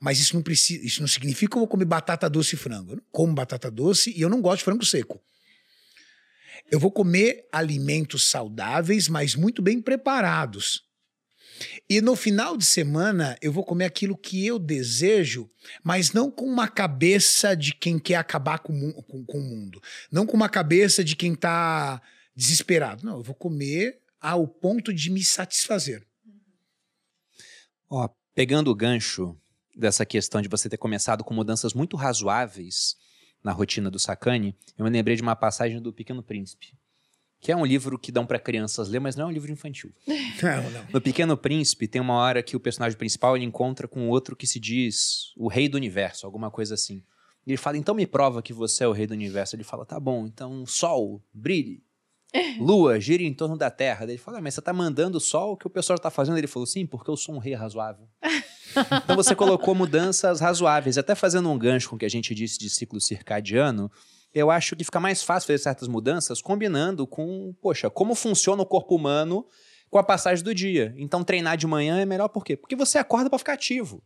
Mas 0.00 0.18
isso 0.18 0.34
não 0.34 0.42
precisa, 0.42 0.84
isso 0.84 1.00
não 1.00 1.08
significa 1.08 1.52
que 1.52 1.56
eu 1.56 1.60
vou 1.60 1.68
comer 1.68 1.84
batata 1.86 2.28
doce 2.28 2.54
e 2.54 2.58
frango. 2.58 2.92
Eu 2.92 2.96
não 2.96 3.04
como 3.10 3.34
batata 3.34 3.70
doce 3.70 4.12
e 4.16 4.20
eu 4.20 4.28
não 4.28 4.40
gosto 4.42 4.58
de 4.58 4.64
frango 4.64 4.84
seco. 4.84 5.20
Eu 6.70 6.80
vou 6.80 6.90
comer 6.90 7.46
alimentos 7.52 8.28
saudáveis, 8.28 9.08
mas 9.08 9.34
muito 9.34 9.62
bem 9.62 9.80
preparados. 9.80 10.84
E 11.88 12.00
no 12.02 12.14
final 12.16 12.56
de 12.56 12.64
semana, 12.66 13.36
eu 13.40 13.50
vou 13.52 13.64
comer 13.64 13.86
aquilo 13.86 14.16
que 14.16 14.44
eu 14.44 14.58
desejo, 14.58 15.48
mas 15.82 16.12
não 16.12 16.30
com 16.30 16.44
uma 16.44 16.68
cabeça 16.68 17.56
de 17.56 17.72
quem 17.74 17.98
quer 17.98 18.16
acabar 18.16 18.58
com, 18.58 18.92
com- 18.92 19.24
com 19.24 19.38
o 19.38 19.42
mundo. 19.42 19.80
Não 20.10 20.26
com 20.26 20.36
uma 20.36 20.48
cabeça 20.48 21.02
de 21.02 21.16
quem 21.16 21.32
está 21.32 22.02
desesperado. 22.34 23.06
Não, 23.06 23.16
eu 23.18 23.22
vou 23.22 23.34
comer 23.34 23.98
ao 24.26 24.48
ponto 24.48 24.92
de 24.92 25.08
me 25.08 25.22
satisfazer. 25.22 26.04
Ó, 27.88 28.08
pegando 28.34 28.72
o 28.72 28.74
gancho 28.74 29.38
dessa 29.76 30.04
questão 30.04 30.42
de 30.42 30.48
você 30.48 30.68
ter 30.68 30.78
começado 30.78 31.22
com 31.22 31.32
mudanças 31.32 31.72
muito 31.72 31.96
razoáveis 31.96 32.96
na 33.44 33.52
rotina 33.52 33.88
do 33.88 34.00
Sacani, 34.00 34.56
eu 34.76 34.84
me 34.84 34.90
lembrei 34.90 35.14
de 35.14 35.22
uma 35.22 35.36
passagem 35.36 35.80
do 35.80 35.92
Pequeno 35.92 36.24
Príncipe, 36.24 36.76
que 37.38 37.52
é 37.52 37.56
um 37.56 37.64
livro 37.64 37.96
que 37.96 38.10
dão 38.10 38.26
para 38.26 38.40
crianças 38.40 38.88
ler, 38.88 38.98
mas 38.98 39.14
não 39.14 39.26
é 39.26 39.28
um 39.28 39.32
livro 39.32 39.52
infantil. 39.52 39.94
Não, 40.42 40.70
não. 40.72 40.86
No 40.92 41.00
Pequeno 41.00 41.36
Príncipe 41.36 41.86
tem 41.86 42.00
uma 42.00 42.14
hora 42.14 42.42
que 42.42 42.56
o 42.56 42.60
personagem 42.60 42.98
principal 42.98 43.36
ele 43.36 43.44
encontra 43.44 43.86
com 43.86 44.08
outro 44.08 44.34
que 44.34 44.46
se 44.46 44.58
diz 44.58 45.32
o 45.36 45.46
rei 45.46 45.68
do 45.68 45.76
universo, 45.76 46.26
alguma 46.26 46.50
coisa 46.50 46.74
assim. 46.74 47.00
Ele 47.46 47.56
fala: 47.56 47.76
"Então 47.78 47.94
me 47.94 48.08
prova 48.08 48.42
que 48.42 48.52
você 48.52 48.82
é 48.82 48.88
o 48.88 48.92
rei 48.92 49.06
do 49.06 49.14
universo". 49.14 49.54
Ele 49.54 49.62
fala: 49.62 49.86
"Tá 49.86 50.00
bom, 50.00 50.26
então 50.26 50.66
sol, 50.66 51.22
brilhe. 51.32 51.85
Lua, 52.58 53.00
gira 53.00 53.22
em 53.22 53.34
torno 53.34 53.56
da 53.56 53.70
Terra". 53.70 54.04
Ele 54.04 54.18
fala: 54.18 54.38
"Ah, 54.38 54.40
"Mas 54.40 54.54
você 54.54 54.62
tá 54.62 54.72
mandando 54.72 55.18
o 55.18 55.20
sol 55.20 55.52
o 55.52 55.56
que 55.56 55.66
o 55.66 55.70
pessoal 55.70 55.98
tá 55.98 56.10
fazendo?". 56.10 56.38
Ele 56.38 56.46
falou: 56.46 56.66
"Sim, 56.66 56.86
porque 56.86 57.10
eu 57.10 57.16
sou 57.16 57.34
um 57.34 57.38
rei 57.38 57.54
razoável". 57.54 58.08
então 59.04 59.16
você 59.16 59.34
colocou 59.34 59.74
mudanças 59.74 60.40
razoáveis, 60.40 60.98
até 60.98 61.14
fazendo 61.14 61.50
um 61.50 61.58
gancho 61.58 61.88
com 61.90 61.96
o 61.96 61.98
que 61.98 62.04
a 62.04 62.10
gente 62.10 62.34
disse 62.34 62.58
de 62.58 62.68
ciclo 62.68 63.00
circadiano. 63.00 63.90
Eu 64.34 64.50
acho 64.50 64.76
que 64.76 64.84
fica 64.84 65.00
mais 65.00 65.22
fácil 65.22 65.46
fazer 65.46 65.58
certas 65.58 65.88
mudanças 65.88 66.42
combinando 66.42 67.06
com, 67.06 67.54
poxa, 67.62 67.88
como 67.88 68.14
funciona 68.14 68.62
o 68.62 68.66
corpo 68.66 68.94
humano 68.94 69.46
com 69.88 69.98
a 69.98 70.02
passagem 70.02 70.44
do 70.44 70.54
dia. 70.54 70.94
Então, 70.98 71.24
treinar 71.24 71.56
de 71.56 71.66
manhã 71.66 71.98
é 71.98 72.04
melhor 72.04 72.28
por 72.28 72.44
quê? 72.44 72.56
Porque 72.56 72.76
você 72.76 72.98
acorda 72.98 73.30
para 73.30 73.38
ficar 73.38 73.54
ativo. 73.54 74.02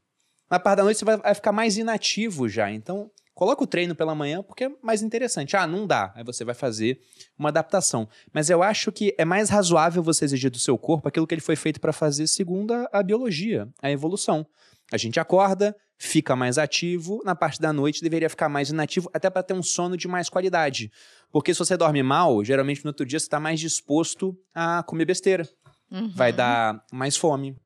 Na 0.49 0.59
parte 0.59 0.79
da 0.79 0.85
noite 0.85 0.99
você 0.99 1.05
vai, 1.05 1.17
vai 1.17 1.35
ficar 1.35 1.53
mais 1.53 1.77
inativo 1.77 2.49
já. 2.49 2.71
Então, 2.71 3.11
coloca 3.41 3.65
o 3.65 3.67
treino 3.67 3.95
pela 3.95 4.15
manhã 4.15 4.43
porque 4.43 4.65
é 4.65 4.71
mais 4.83 5.01
interessante. 5.01 5.57
Ah, 5.57 5.67
não 5.67 5.87
dá. 5.87 6.13
Aí 6.15 6.23
você 6.23 6.45
vai 6.45 6.55
fazer 6.55 7.01
uma 7.39 7.49
adaptação. 7.49 8.07
Mas 8.35 8.51
eu 8.51 8.63
acho 8.63 8.93
que 8.93 9.15
é 9.17 9.25
mais 9.25 9.49
razoável 9.49 10.03
você 10.03 10.27
exigir 10.27 10.51
do 10.51 10.59
seu 10.59 10.77
corpo 10.77 11.09
aquilo 11.09 11.27
que 11.27 11.33
ele 11.33 11.41
foi 11.41 11.57
feito 11.57 11.81
para 11.81 11.91
fazer 11.91 12.27
segundo 12.27 12.75
a, 12.75 12.87
a 12.93 13.03
biologia, 13.03 13.67
a 13.81 13.91
evolução. 13.91 14.47
A 14.93 14.99
gente 14.99 15.19
acorda, 15.19 15.75
fica 15.97 16.37
mais 16.37 16.59
ativo, 16.59 17.23
na 17.25 17.35
parte 17.35 17.59
da 17.59 17.73
noite 17.73 18.03
deveria 18.03 18.29
ficar 18.29 18.51
mais 18.51 18.69
inativo, 18.69 19.09
até 19.15 19.31
para 19.31 19.43
ter 19.43 19.55
um 19.55 19.63
sono 19.63 19.97
de 19.97 20.07
mais 20.07 20.29
qualidade. 20.29 20.93
Porque 21.33 21.55
se 21.55 21.61
você 21.61 21.79
dorme 21.79 22.03
mal, 22.03 22.45
geralmente 22.45 22.85
no 22.85 22.91
outro 22.91 23.07
dia 23.07 23.19
você 23.19 23.25
está 23.25 23.41
mais 23.41 23.59
disposto 23.59 24.37
a 24.55 24.83
comer 24.83 25.07
besteira 25.07 25.49
Uhum. 25.91 26.13
vai 26.15 26.31
dar 26.31 26.85
mais 26.93 27.17
fome. 27.17 27.57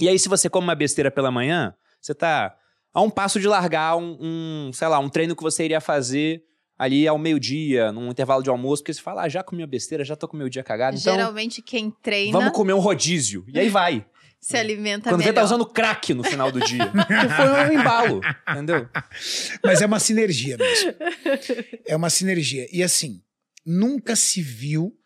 E 0.00 0.08
aí, 0.08 0.18
se 0.18 0.28
você 0.28 0.48
come 0.48 0.66
uma 0.66 0.74
besteira 0.74 1.10
pela 1.10 1.30
manhã, 1.30 1.74
você 2.00 2.14
tá 2.14 2.56
a 2.92 3.02
um 3.02 3.10
passo 3.10 3.38
de 3.40 3.46
largar 3.46 3.96
um, 3.96 4.16
um, 4.20 4.72
sei 4.72 4.88
lá, 4.88 4.98
um 4.98 5.08
treino 5.08 5.36
que 5.36 5.42
você 5.42 5.64
iria 5.64 5.80
fazer 5.80 6.42
ali 6.78 7.08
ao 7.08 7.18
meio-dia, 7.18 7.90
num 7.90 8.10
intervalo 8.10 8.42
de 8.42 8.48
almoço, 8.48 8.82
porque 8.82 8.94
você 8.94 9.02
fala, 9.02 9.22
ah, 9.22 9.28
já 9.28 9.42
comi 9.42 9.62
a 9.62 9.66
besteira, 9.66 10.04
já 10.04 10.14
tô 10.14 10.28
com 10.28 10.36
o 10.36 10.38
meu 10.38 10.48
dia 10.48 10.62
cagado, 10.62 10.96
então 10.96 11.12
Geralmente 11.12 11.60
quem 11.60 11.90
treina 11.90 12.38
vamos 12.38 12.52
comer 12.52 12.72
um 12.72 12.78
rodízio. 12.78 13.44
E 13.48 13.58
aí 13.58 13.68
vai. 13.68 14.06
se 14.40 14.56
alimenta 14.56 15.10
Quando 15.10 15.20
vê, 15.20 15.26
melhor. 15.26 15.40
tá 15.40 15.44
usando 15.44 15.66
crack 15.66 16.14
no 16.14 16.22
final 16.22 16.52
do 16.52 16.60
dia. 16.60 16.86
Porque 16.94 17.28
foi 17.34 17.46
um 17.48 17.80
embalo, 17.80 18.20
entendeu? 18.48 18.88
Mas 19.64 19.82
é 19.82 19.86
uma 19.86 19.98
sinergia 19.98 20.56
mesmo. 20.56 20.94
É 21.84 21.96
uma 21.96 22.08
sinergia. 22.08 22.68
E 22.72 22.82
assim, 22.82 23.20
nunca 23.66 24.14
se 24.14 24.40
viu 24.40 24.96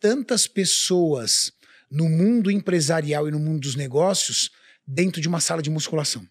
tantas 0.00 0.46
pessoas 0.46 1.52
no 1.90 2.08
mundo 2.08 2.50
empresarial 2.50 3.28
e 3.28 3.30
no 3.30 3.38
mundo 3.38 3.60
dos 3.60 3.74
negócios 3.74 4.50
dentro 4.86 5.20
de 5.20 5.28
uma 5.28 5.40
sala 5.40 5.60
de 5.60 5.70
musculação. 5.70 6.26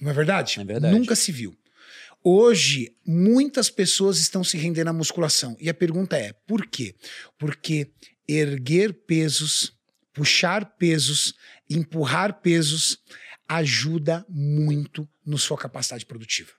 Não 0.00 0.10
é 0.10 0.14
verdade? 0.14 0.60
É 0.60 0.64
verdade. 0.64 0.96
Nunca 0.96 1.14
se 1.14 1.32
viu. 1.32 1.56
Hoje, 2.22 2.94
muitas 3.06 3.70
pessoas 3.70 4.18
estão 4.18 4.42
se 4.42 4.56
rendendo 4.56 4.88
à 4.88 4.92
musculação. 4.92 5.56
E 5.60 5.68
a 5.70 5.74
pergunta 5.74 6.16
é: 6.16 6.32
por 6.46 6.66
quê? 6.66 6.94
Porque 7.38 7.90
erguer 8.28 8.92
pesos, 8.92 9.72
puxar 10.12 10.76
pesos, 10.76 11.34
empurrar 11.70 12.40
pesos 12.40 12.98
ajuda 13.48 14.26
muito 14.28 15.08
na 15.24 15.38
sua 15.38 15.56
capacidade 15.56 16.04
produtiva. 16.04 16.52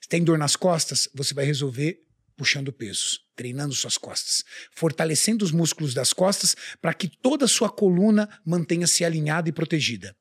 Se 0.00 0.08
tem 0.08 0.22
dor 0.22 0.36
nas 0.36 0.56
costas, 0.56 1.08
você 1.14 1.32
vai 1.32 1.44
resolver 1.44 2.02
puxando 2.36 2.72
pesos, 2.72 3.26
treinando 3.34 3.74
suas 3.74 3.98
costas, 3.98 4.44
fortalecendo 4.70 5.44
os 5.44 5.50
músculos 5.50 5.92
das 5.92 6.12
costas 6.12 6.54
para 6.80 6.94
que 6.94 7.08
toda 7.08 7.46
a 7.46 7.48
sua 7.48 7.68
coluna 7.68 8.28
mantenha-se 8.44 9.04
alinhada 9.04 9.48
e 9.48 9.52
protegida. 9.52 10.16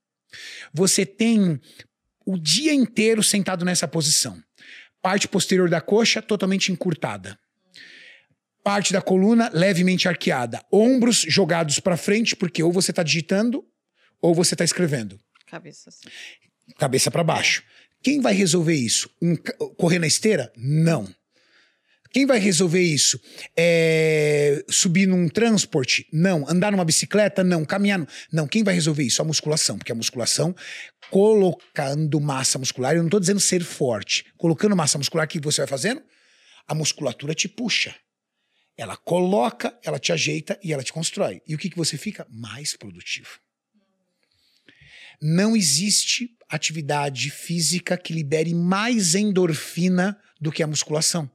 Você 0.74 1.06
tem 1.06 1.62
o 2.28 2.38
dia 2.38 2.74
inteiro 2.74 3.24
sentado 3.24 3.64
nessa 3.64 3.88
posição. 3.88 4.44
Parte 5.02 5.30
posterior 5.30 5.70
da 5.70 5.80
coxa 5.80 6.22
totalmente 6.22 6.74
encurtada. 6.74 7.40
Parte 8.62 8.92
da 8.92 9.02
coluna 9.02 9.50
levemente 9.54 10.10
arqueada. 10.10 10.62
Ombros 10.70 11.26
jogados 11.30 11.80
para 11.80 11.96
frente, 11.96 12.36
porque 12.36 12.62
ou 12.62 12.70
você 12.70 12.92
está 12.92 13.02
digitando 13.02 13.66
ou 14.22 14.36
você 14.36 14.56
está 14.56 14.66
escrevendo. 14.66 15.18
Cabeça 15.46 15.88
assim. 15.88 16.10
Cabeça 16.78 17.10
para 17.10 17.24
baixo. 17.24 17.64
Quem 18.04 18.20
vai 18.20 18.34
resolver 18.34 18.76
isso? 18.76 19.10
Um 19.22 19.38
correr 19.78 20.00
na 20.00 20.08
esteira? 20.08 20.52
Não. 20.58 21.08
Quem 22.12 22.26
vai 22.26 22.40
resolver 22.40 22.82
isso? 22.82 23.20
É, 23.56 24.64
subir 24.70 25.08
num 25.08 25.28
transporte? 25.28 26.08
Não. 26.12 26.48
Andar 26.50 26.72
numa 26.72 26.86
bicicleta? 26.86 27.44
Não. 27.44 27.66
Caminhar? 27.66 28.08
Não. 28.32 28.48
Quem 28.48 28.64
vai 28.64 28.74
resolver 28.74 29.04
isso? 29.04 29.22
A 29.22 29.26
musculação. 29.26 29.78
Porque 29.78 29.92
a 29.92 29.96
musculação, 29.96 30.56
colocando 31.10 32.20
massa 32.20 32.58
muscular, 32.58 32.94
eu 32.94 33.00
não 33.00 33.08
estou 33.08 33.20
dizendo 33.20 33.40
ser 33.40 33.64
forte. 33.64 34.26
Colocando 34.38 34.76
massa 34.76 34.98
muscular, 34.98 35.26
o 35.26 35.30
que 35.30 35.40
você 35.40 35.62
vai 35.62 35.68
fazendo? 35.68 36.02
A 36.68 36.76
musculatura 36.76 37.34
te 37.34 37.48
puxa. 37.48 37.96
Ela 38.78 38.96
coloca, 38.96 39.78
ela 39.84 39.98
te 39.98 40.12
ajeita 40.12 40.60
e 40.64 40.72
ela 40.72 40.84
te 40.84 40.94
constrói. 40.94 41.42
E 41.48 41.56
o 41.56 41.58
que, 41.58 41.70
que 41.70 41.78
você 41.78 41.98
fica? 41.98 42.28
Mais 42.30 42.76
produtivo. 42.76 43.40
Não 45.20 45.56
existe 45.56 46.30
atividade 46.48 47.32
física 47.32 47.98
que 47.98 48.14
libere 48.14 48.54
mais 48.54 49.16
endorfina 49.16 50.18
do 50.40 50.52
que 50.52 50.62
a 50.62 50.68
musculação. 50.68 51.30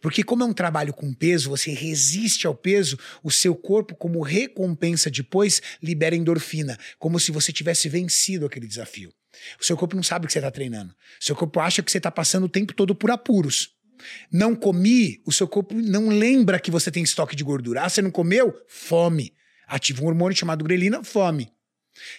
Porque, 0.00 0.22
como 0.22 0.42
é 0.42 0.46
um 0.46 0.52
trabalho 0.52 0.92
com 0.92 1.12
peso, 1.12 1.50
você 1.50 1.72
resiste 1.72 2.46
ao 2.46 2.54
peso, 2.54 2.98
o 3.22 3.30
seu 3.30 3.54
corpo, 3.54 3.94
como 3.94 4.22
recompensa 4.22 5.10
depois, 5.10 5.60
libera 5.82 6.16
endorfina, 6.16 6.78
como 6.98 7.18
se 7.18 7.30
você 7.30 7.52
tivesse 7.52 7.88
vencido 7.88 8.46
aquele 8.46 8.66
desafio. 8.66 9.12
O 9.60 9.64
seu 9.64 9.76
corpo 9.76 9.94
não 9.94 10.02
sabe 10.02 10.26
que 10.26 10.32
você 10.32 10.38
está 10.38 10.50
treinando. 10.50 10.92
O 11.20 11.24
seu 11.24 11.36
corpo 11.36 11.60
acha 11.60 11.82
que 11.82 11.90
você 11.90 11.98
está 11.98 12.10
passando 12.10 12.44
o 12.44 12.48
tempo 12.48 12.74
todo 12.74 12.94
por 12.94 13.10
apuros. 13.10 13.70
Não 14.32 14.54
comi, 14.54 15.20
o 15.26 15.32
seu 15.32 15.48
corpo 15.48 15.74
não 15.74 16.08
lembra 16.08 16.60
que 16.60 16.70
você 16.70 16.90
tem 16.90 17.02
estoque 17.02 17.36
de 17.36 17.44
gordura. 17.44 17.82
Ah, 17.82 17.88
você 17.88 18.00
não 18.00 18.10
comeu? 18.10 18.54
Fome. 18.68 19.34
Ativa 19.66 20.02
um 20.02 20.06
hormônio 20.06 20.36
chamado 20.36 20.64
grelina, 20.64 21.02
fome. 21.04 21.52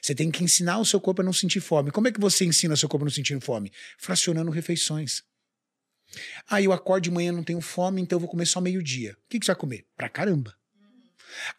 Você 0.02 0.14
tem 0.14 0.30
que 0.30 0.44
ensinar 0.44 0.78
o 0.80 0.86
seu 0.86 1.00
corpo 1.00 1.22
a 1.22 1.26
não 1.26 1.34
sentir 1.34 1.62
fome. 1.62 1.92
Como 1.92 2.08
é 2.08 2.12
que 2.12 2.20
você 2.20 2.46
ensina 2.46 2.74
o 2.74 2.78
seu 2.78 2.90
corpo 2.90 3.06
a 3.06 3.08
não 3.08 3.12
sentir 3.12 3.40
fome? 3.40 3.72
Fracionando 3.98 4.52
refeições. 4.52 5.24
Aí 6.50 6.66
eu 6.66 6.74
acordo 6.74 7.04
de 7.04 7.12
manhã, 7.12 7.32
não 7.32 7.44
tenho 7.44 7.62
fome, 7.62 8.02
então 8.02 8.16
eu 8.16 8.22
vou 8.22 8.30
comer 8.30 8.46
só 8.46 8.60
meio-dia. 8.60 9.14
O 9.14 9.30
que, 9.30 9.40
que 9.40 9.46
você 9.46 9.52
vai 9.52 9.60
comer? 9.60 9.86
Pra 9.96 10.10
caramba. 10.10 10.56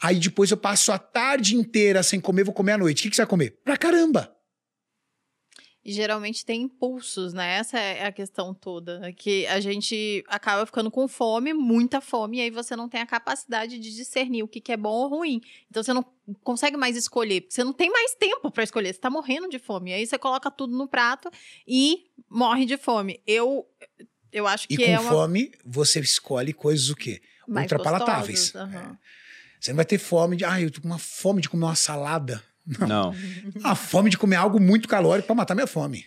Aí 0.00 0.18
depois 0.18 0.50
eu 0.50 0.56
passo 0.56 0.92
a 0.92 0.98
tarde 0.98 1.56
inteira 1.56 2.02
sem 2.02 2.20
comer, 2.20 2.44
vou 2.44 2.54
comer 2.54 2.72
à 2.72 2.78
noite. 2.78 3.00
O 3.00 3.02
que, 3.04 3.10
que 3.10 3.16
você 3.16 3.22
vai 3.22 3.30
comer? 3.30 3.58
Pra 3.64 3.76
caramba. 3.76 4.34
Geralmente 5.82 6.44
tem 6.44 6.62
impulsos, 6.62 7.32
né? 7.32 7.56
Essa 7.56 7.78
é 7.78 8.06
a 8.06 8.12
questão 8.12 8.52
toda. 8.52 9.00
É 9.02 9.12
que 9.12 9.46
a 9.46 9.60
gente 9.60 10.22
acaba 10.28 10.66
ficando 10.66 10.90
com 10.90 11.08
fome, 11.08 11.54
muita 11.54 12.02
fome, 12.02 12.36
e 12.36 12.40
aí 12.42 12.50
você 12.50 12.76
não 12.76 12.86
tem 12.86 13.00
a 13.00 13.06
capacidade 13.06 13.78
de 13.78 13.94
discernir 13.94 14.42
o 14.42 14.48
que, 14.48 14.60
que 14.60 14.72
é 14.72 14.76
bom 14.76 14.90
ou 14.90 15.08
ruim. 15.08 15.40
Então 15.70 15.82
você 15.82 15.94
não 15.94 16.04
consegue 16.44 16.76
mais 16.76 16.96
escolher, 16.96 17.40
porque 17.40 17.54
você 17.54 17.64
não 17.64 17.72
tem 17.72 17.90
mais 17.90 18.14
tempo 18.14 18.50
para 18.50 18.62
escolher, 18.62 18.92
você 18.92 19.00
tá 19.00 19.08
morrendo 19.08 19.48
de 19.48 19.58
fome. 19.58 19.94
Aí 19.94 20.06
você 20.06 20.18
coloca 20.18 20.50
tudo 20.50 20.76
no 20.76 20.86
prato 20.86 21.30
e 21.66 22.04
morre 22.28 22.66
de 22.66 22.76
fome. 22.76 23.22
Eu 23.26 23.66
eu 24.32 24.46
acho 24.46 24.68
que 24.68 24.80
e 24.80 24.84
é 24.84 24.96
com 24.96 25.02
uma... 25.02 25.10
fome, 25.10 25.52
você 25.64 26.00
escolhe 26.00 26.52
coisas 26.52 26.90
o 26.90 26.96
quê? 26.96 27.20
mais 27.50 27.64
Ultrapalatáveis. 27.64 28.54
aham. 28.54 28.96
É. 28.96 29.10
Você 29.60 29.72
não 29.72 29.76
vai 29.76 29.84
ter 29.84 29.98
fome 29.98 30.36
de, 30.36 30.44
ah, 30.44 30.60
eu 30.60 30.70
tô 30.70 30.80
com 30.80 30.86
uma 30.86 30.98
fome 30.98 31.42
de 31.42 31.48
comer 31.48 31.64
uma 31.64 31.74
salada. 31.74 32.42
Não. 32.88 33.14
A 33.62 33.74
fome 33.74 34.08
de 34.08 34.16
comer 34.16 34.36
algo 34.36 34.58
muito 34.58 34.88
calórico 34.88 35.26
para 35.26 35.36
matar 35.36 35.54
minha 35.54 35.66
fome. 35.66 36.06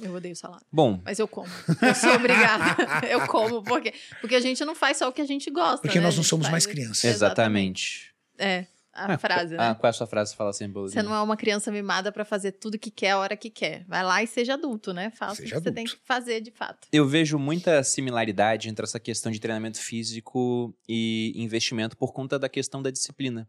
Eu 0.00 0.14
odeio 0.14 0.34
salada. 0.34 0.64
Bom, 0.72 1.00
Mas 1.04 1.18
eu 1.18 1.28
como. 1.28 1.48
Eu 1.82 1.94
sou 1.94 2.12
obrigada. 2.14 2.76
eu 3.06 3.26
como. 3.26 3.62
Por 3.62 3.80
quê? 3.80 3.92
Porque 4.20 4.34
a 4.34 4.40
gente 4.40 4.64
não 4.64 4.74
faz 4.74 4.96
só 4.96 5.08
o 5.08 5.12
que 5.12 5.20
a 5.20 5.26
gente 5.26 5.50
gosta. 5.50 5.82
Porque 5.82 5.98
né? 5.98 6.04
nós 6.04 6.16
não 6.16 6.22
somos 6.22 6.48
mais 6.48 6.66
crianças. 6.66 7.04
exatamente. 7.04 8.12
É, 8.38 8.66
a 9.06 9.14
Ah, 9.14 9.18
frase, 9.18 9.54
ah, 9.56 9.68
né? 9.70 9.74
qual 9.74 9.88
é 9.88 9.90
a 9.90 9.92
sua 9.92 10.06
frase 10.06 10.32
que 10.32 10.36
fala 10.36 10.50
assim? 10.50 10.70
Você 10.72 11.02
não 11.02 11.14
é 11.14 11.20
uma 11.22 11.36
criança 11.36 11.70
mimada 11.70 12.10
pra 12.10 12.24
fazer 12.24 12.52
tudo 12.52 12.78
que 12.78 12.90
quer 12.90 13.10
a 13.12 13.18
hora 13.18 13.36
que 13.36 13.48
quer. 13.50 13.84
Vai 13.86 14.02
lá 14.04 14.22
e 14.22 14.26
seja 14.26 14.54
adulto, 14.54 14.92
né? 14.92 15.10
Faça 15.10 15.34
o 15.34 15.36
que 15.36 15.42
Seja 15.42 15.56
você 15.60 15.70
tem 15.72 15.84
adulto. 15.84 16.00
que 16.00 16.06
fazer 16.06 16.40
de 16.40 16.50
fato. 16.50 16.88
Eu 16.92 17.06
vejo 17.06 17.38
muita 17.38 17.82
similaridade 17.84 18.68
entre 18.68 18.84
essa 18.84 18.98
questão 19.00 19.30
de 19.30 19.38
treinamento 19.40 19.78
físico 19.78 20.74
e 20.88 21.32
investimento 21.36 21.96
por 21.96 22.12
conta 22.12 22.38
da 22.38 22.48
questão 22.48 22.82
da 22.82 22.90
disciplina. 22.90 23.48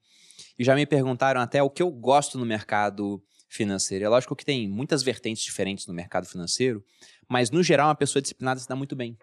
E 0.57 0.63
já 0.63 0.75
me 0.75 0.85
perguntaram 0.85 1.39
até 1.41 1.61
o 1.63 1.69
que 1.69 1.81
eu 1.81 1.89
gosto 1.91 2.37
no 2.37 2.45
mercado 2.45 3.21
financeiro. 3.47 4.05
É 4.05 4.09
lógico 4.09 4.35
que 4.35 4.45
tem 4.45 4.67
muitas 4.69 5.01
vertentes 5.01 5.41
diferentes 5.43 5.87
no 5.87 5.93
mercado 5.93 6.27
financeiro, 6.27 6.83
mas 7.27 7.49
no 7.49 7.63
geral 7.63 7.87
uma 7.87 7.95
pessoa 7.95 8.21
disciplinada 8.21 8.59
se 8.59 8.67
dá 8.67 8.75
muito 8.75 8.95
bem. 8.95 9.17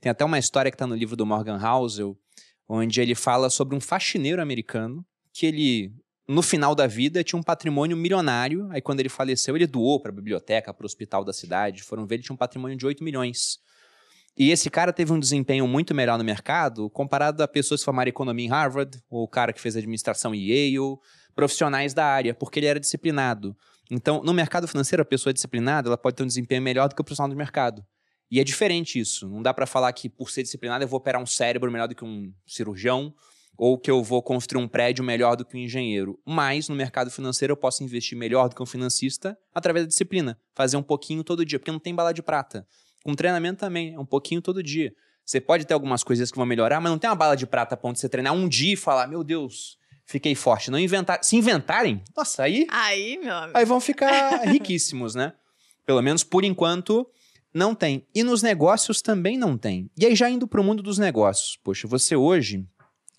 Tem 0.00 0.10
até 0.10 0.24
uma 0.24 0.38
história 0.38 0.70
que 0.70 0.76
está 0.76 0.86
no 0.86 0.94
livro 0.94 1.16
do 1.16 1.26
Morgan 1.26 1.58
Housel, 1.60 2.16
onde 2.68 3.00
ele 3.00 3.14
fala 3.14 3.50
sobre 3.50 3.74
um 3.76 3.80
faxineiro 3.80 4.40
americano 4.40 5.04
que 5.38 5.46
ele 5.46 5.92
no 6.26 6.42
final 6.42 6.74
da 6.74 6.88
vida 6.88 7.22
tinha 7.22 7.38
um 7.38 7.42
patrimônio 7.44 7.96
milionário. 7.96 8.66
Aí 8.72 8.82
quando 8.82 8.98
ele 8.98 9.08
faleceu, 9.08 9.54
ele 9.54 9.68
doou 9.68 10.00
para 10.00 10.10
a 10.10 10.14
biblioteca, 10.14 10.74
para 10.74 10.82
o 10.82 10.86
hospital 10.86 11.24
da 11.24 11.32
cidade. 11.32 11.84
Foram 11.84 12.04
ver, 12.04 12.16
ele 12.16 12.24
tinha 12.24 12.34
um 12.34 12.36
patrimônio 12.36 12.76
de 12.76 12.84
8 12.84 13.04
milhões. 13.04 13.60
E 14.36 14.50
esse 14.50 14.68
cara 14.68 14.92
teve 14.92 15.12
um 15.12 15.18
desempenho 15.18 15.66
muito 15.68 15.94
melhor 15.94 16.18
no 16.18 16.24
mercado 16.24 16.90
comparado 16.90 17.40
a 17.40 17.46
pessoas 17.46 17.80
que 17.80 17.84
formaram 17.84 18.08
economia 18.08 18.46
em 18.46 18.48
Harvard, 18.48 19.00
ou 19.08 19.22
o 19.22 19.28
cara 19.28 19.52
que 19.52 19.60
fez 19.60 19.76
administração 19.76 20.34
em 20.34 20.40
Yale, 20.40 20.98
profissionais 21.36 21.94
da 21.94 22.04
área, 22.04 22.34
porque 22.34 22.58
ele 22.58 22.66
era 22.66 22.80
disciplinado. 22.80 23.56
Então, 23.88 24.20
no 24.24 24.34
mercado 24.34 24.66
financeiro, 24.66 25.02
a 25.02 25.06
pessoa 25.06 25.32
disciplinada, 25.32 25.88
ela 25.88 25.96
pode 25.96 26.16
ter 26.16 26.24
um 26.24 26.26
desempenho 26.26 26.60
melhor 26.60 26.88
do 26.88 26.96
que 26.96 27.00
o 27.00 27.04
profissional 27.04 27.30
do 27.30 27.36
mercado. 27.36 27.86
E 28.28 28.40
é 28.40 28.44
diferente 28.44 28.98
isso. 28.98 29.28
Não 29.28 29.40
dá 29.40 29.54
para 29.54 29.66
falar 29.66 29.92
que 29.92 30.08
por 30.08 30.30
ser 30.30 30.42
disciplinado 30.42 30.82
eu 30.82 30.88
vou 30.88 30.98
operar 30.98 31.22
um 31.22 31.26
cérebro 31.26 31.70
melhor 31.70 31.86
do 31.86 31.94
que 31.94 32.04
um 32.04 32.32
cirurgião, 32.44 33.14
ou 33.58 33.76
que 33.76 33.90
eu 33.90 34.02
vou 34.04 34.22
construir 34.22 34.62
um 34.62 34.68
prédio 34.68 35.02
melhor 35.02 35.34
do 35.34 35.44
que 35.44 35.56
um 35.56 35.60
engenheiro. 35.60 36.18
Mas 36.24 36.68
no 36.68 36.76
mercado 36.76 37.10
financeiro 37.10 37.52
eu 37.52 37.56
posso 37.56 37.82
investir 37.82 38.16
melhor 38.16 38.48
do 38.48 38.54
que 38.54 38.62
um 38.62 38.66
financista 38.66 39.36
através 39.52 39.84
da 39.84 39.88
disciplina, 39.88 40.38
fazer 40.54 40.76
um 40.76 40.82
pouquinho 40.82 41.24
todo 41.24 41.44
dia, 41.44 41.58
porque 41.58 41.72
não 41.72 41.80
tem 41.80 41.92
bala 41.92 42.14
de 42.14 42.22
prata. 42.22 42.64
Com 43.04 43.14
treinamento 43.14 43.58
também, 43.58 43.94
é 43.94 43.98
um 43.98 44.06
pouquinho 44.06 44.40
todo 44.40 44.62
dia. 44.62 44.94
Você 45.24 45.40
pode 45.40 45.66
ter 45.66 45.74
algumas 45.74 46.04
coisas 46.04 46.30
que 46.30 46.36
vão 46.36 46.46
melhorar, 46.46 46.80
mas 46.80 46.90
não 46.90 46.98
tem 46.98 47.10
uma 47.10 47.16
bala 47.16 47.36
de 47.36 47.46
prata 47.46 47.74
a 47.74 47.76
ponto 47.76 47.94
de 47.94 48.00
você 48.00 48.08
treinar 48.08 48.32
um 48.32 48.48
dia 48.48 48.74
e 48.74 48.76
falar, 48.76 49.08
meu 49.08 49.24
Deus, 49.24 49.76
fiquei 50.06 50.34
forte. 50.36 50.70
Não 50.70 50.78
inventar. 50.78 51.18
Se 51.22 51.36
inventarem, 51.36 52.02
nossa, 52.16 52.44
aí, 52.44 52.64
Aí, 52.70 53.18
meu 53.18 53.34
amigo. 53.34 53.58
aí 53.58 53.64
vão 53.64 53.80
ficar 53.80 54.44
riquíssimos, 54.46 55.14
né? 55.16 55.32
Pelo 55.84 56.00
menos 56.00 56.22
por 56.22 56.44
enquanto 56.44 57.06
não 57.52 57.74
tem. 57.74 58.06
E 58.14 58.22
nos 58.22 58.40
negócios 58.42 59.02
também 59.02 59.36
não 59.36 59.58
tem. 59.58 59.90
E 59.98 60.06
aí 60.06 60.14
já 60.14 60.30
indo 60.30 60.46
para 60.46 60.60
o 60.60 60.64
mundo 60.64 60.82
dos 60.82 60.96
negócios. 60.98 61.58
Poxa, 61.62 61.88
você 61.88 62.14
hoje 62.14 62.64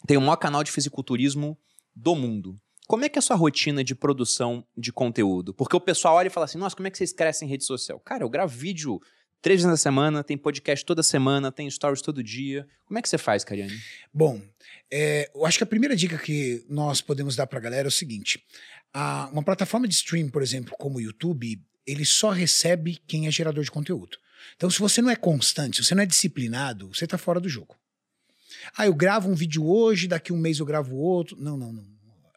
tem 0.07 0.17
o 0.17 0.21
maior 0.21 0.37
canal 0.37 0.63
de 0.63 0.71
fisiculturismo 0.71 1.57
do 1.95 2.15
mundo. 2.15 2.55
Como 2.87 3.05
é 3.05 3.09
que 3.09 3.17
é 3.17 3.21
a 3.21 3.23
sua 3.23 3.35
rotina 3.35 3.83
de 3.83 3.93
produção 3.93 4.65
de 4.75 4.91
conteúdo? 4.91 5.53
Porque 5.53 5.75
o 5.75 5.79
pessoal 5.81 6.15
olha 6.15 6.27
e 6.27 6.31
fala 6.31 6.45
assim, 6.45 6.57
nossa, 6.57 6.75
como 6.75 6.87
é 6.87 6.91
que 6.91 6.97
vocês 6.97 7.13
crescem 7.13 7.47
em 7.47 7.51
rede 7.51 7.63
social? 7.63 7.99
Cara, 7.99 8.23
eu 8.23 8.29
gravo 8.29 8.51
vídeo 8.57 8.99
três 9.41 9.59
vezes 9.59 9.69
na 9.69 9.77
semana, 9.77 10.23
tem 10.23 10.35
podcast 10.37 10.83
toda 10.83 11.03
semana, 11.03 11.51
tem 11.51 11.69
stories 11.69 12.01
todo 12.01 12.23
dia. 12.23 12.67
Como 12.85 12.97
é 12.97 13.01
que 13.01 13.07
você 13.07 13.17
faz, 13.17 13.43
Cariane? 13.43 13.77
Bom, 14.11 14.41
é, 14.91 15.29
eu 15.35 15.45
acho 15.45 15.57
que 15.59 15.63
a 15.63 15.67
primeira 15.67 15.95
dica 15.95 16.17
que 16.17 16.65
nós 16.67 16.99
podemos 16.99 17.35
dar 17.35 17.45
pra 17.45 17.59
galera 17.59 17.87
é 17.87 17.89
o 17.89 17.91
seguinte: 17.91 18.43
a- 18.91 19.29
uma 19.31 19.43
plataforma 19.43 19.87
de 19.87 19.93
stream, 19.93 20.27
por 20.29 20.41
exemplo, 20.41 20.73
como 20.79 20.97
o 20.97 21.01
YouTube, 21.01 21.61
ele 21.85 22.05
só 22.05 22.31
recebe 22.31 22.99
quem 23.07 23.27
é 23.27 23.31
gerador 23.31 23.63
de 23.63 23.69
conteúdo. 23.71 24.17
Então, 24.55 24.69
se 24.69 24.79
você 24.79 24.99
não 25.01 25.09
é 25.11 25.15
constante, 25.15 25.77
se 25.77 25.85
você 25.85 25.93
não 25.95 26.03
é 26.03 26.05
disciplinado, 26.07 26.87
você 26.93 27.05
tá 27.05 27.17
fora 27.17 27.39
do 27.39 27.47
jogo. 27.47 27.75
Ah, 28.75 28.85
eu 28.85 28.93
gravo 28.93 29.29
um 29.29 29.35
vídeo 29.35 29.65
hoje, 29.65 30.07
daqui 30.07 30.31
um 30.31 30.37
mês 30.37 30.59
eu 30.59 30.65
gravo 30.65 30.95
outro. 30.95 31.35
Não, 31.39 31.57
não, 31.57 31.71
não. 31.73 31.85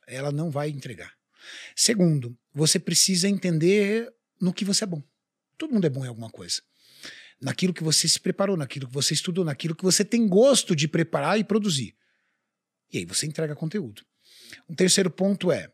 Ela 0.07 0.31
não 0.31 0.51
vai 0.51 0.69
entregar. 0.69 1.13
Segundo, 1.75 2.37
você 2.55 2.79
precisa 2.79 3.29
entender 3.29 4.13
no 4.41 4.53
que 4.53 4.65
você 4.65 4.85
é 4.85 4.87
bom. 4.87 5.03
Todo 5.57 5.73
mundo 5.73 5.87
é 5.87 5.91
bom 5.91 6.05
em 6.05 6.09
alguma 6.09 6.31
coisa. 6.31 6.61
Naquilo 7.41 7.75
que 7.75 7.83
você 7.83 8.07
se 8.07 8.21
preparou, 8.21 8.57
naquilo 8.57 8.87
que 8.87 8.93
você 8.93 9.15
estudou, 9.15 9.45
naquilo 9.45 9.75
que 9.75 9.83
você 9.83 10.05
tem 10.05 10.29
gosto 10.29 10.77
de 10.77 10.87
preparar 10.87 11.39
e 11.39 11.45
produzir. 11.45 11.97
E 12.93 12.99
aí 12.99 13.05
você 13.05 13.27
entrega 13.27 13.57
conteúdo. 13.57 14.05
Um 14.69 14.75
terceiro 14.75 15.11
ponto 15.11 15.51
é: 15.51 15.73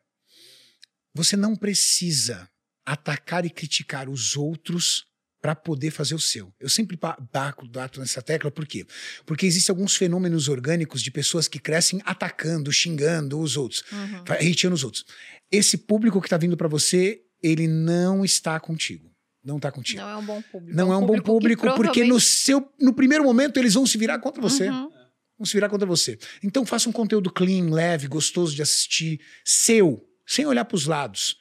você 1.13 1.37
não 1.37 1.57
precisa 1.57 2.49
atacar 2.87 3.45
e 3.45 3.51
criticar 3.51 4.09
os 4.09 4.37
outros 4.37 5.08
para 5.49 5.55
poder 5.55 5.91
fazer 5.91 6.15
o 6.15 6.19
seu. 6.21 6.53
Eu 6.61 6.69
sempre 6.69 6.95
ba- 6.95 7.17
baco, 7.33 7.67
bato 7.67 8.01
nessa 8.01 8.21
tecla, 8.21 8.51
por 8.51 8.67
quê? 8.67 8.85
Porque 9.25 9.47
existem 9.47 9.73
alguns 9.73 9.97
fenômenos 9.97 10.47
orgânicos 10.47 11.01
de 11.01 11.11
pessoas 11.11 11.49
que 11.49 11.59
crescem 11.59 12.03
atacando, 12.05 12.71
xingando 12.71 13.41
os 13.41 13.57
outros, 13.57 13.83
Uhum. 13.91 14.25
hateando 14.29 14.75
os 14.75 14.85
outros. 14.85 15.07
Esse 15.51 15.79
público 15.79 16.21
que 16.21 16.27
está 16.27 16.37
vindo 16.37 16.55
para 16.55 16.69
você, 16.69 17.23
ele 17.43 17.67
não 17.67 18.27
está 18.27 18.61
contigo. 18.61 19.11
Não 19.43 19.57
está 19.57 19.73
contigo. 19.73 20.03
Não 20.03 20.11
é 20.11 20.17
um 20.19 20.27
bom 20.27 20.43
público. 20.43 20.77
Não 20.77 20.93
é 20.93 20.97
um 20.99 21.07
bom 21.07 21.15
que 21.15 21.23
público, 21.23 21.75
porque 21.77 22.05
no 22.05 22.21
seu 22.21 22.71
no 22.79 22.93
primeiro 22.93 23.25
momento 23.25 23.57
eles 23.57 23.73
vão 23.73 23.87
se 23.87 23.97
virar 23.97 24.19
contra 24.19 24.43
você. 24.43 24.69
Uhum. 24.69 24.91
Vão 25.39 25.47
se 25.47 25.55
virar 25.55 25.71
contra 25.71 25.87
você. 25.87 26.19
Então 26.43 26.67
faça 26.67 26.91
um 26.91 26.93
conteúdo 26.93 27.33
clean, 27.33 27.71
leve, 27.71 28.07
gostoso 28.07 28.55
de 28.55 28.61
assistir, 28.61 29.19
seu, 29.47 30.05
sem 30.27 30.45
olhar 30.45 30.67
para 30.67 30.77
os 30.77 30.85
lados. 30.85 31.37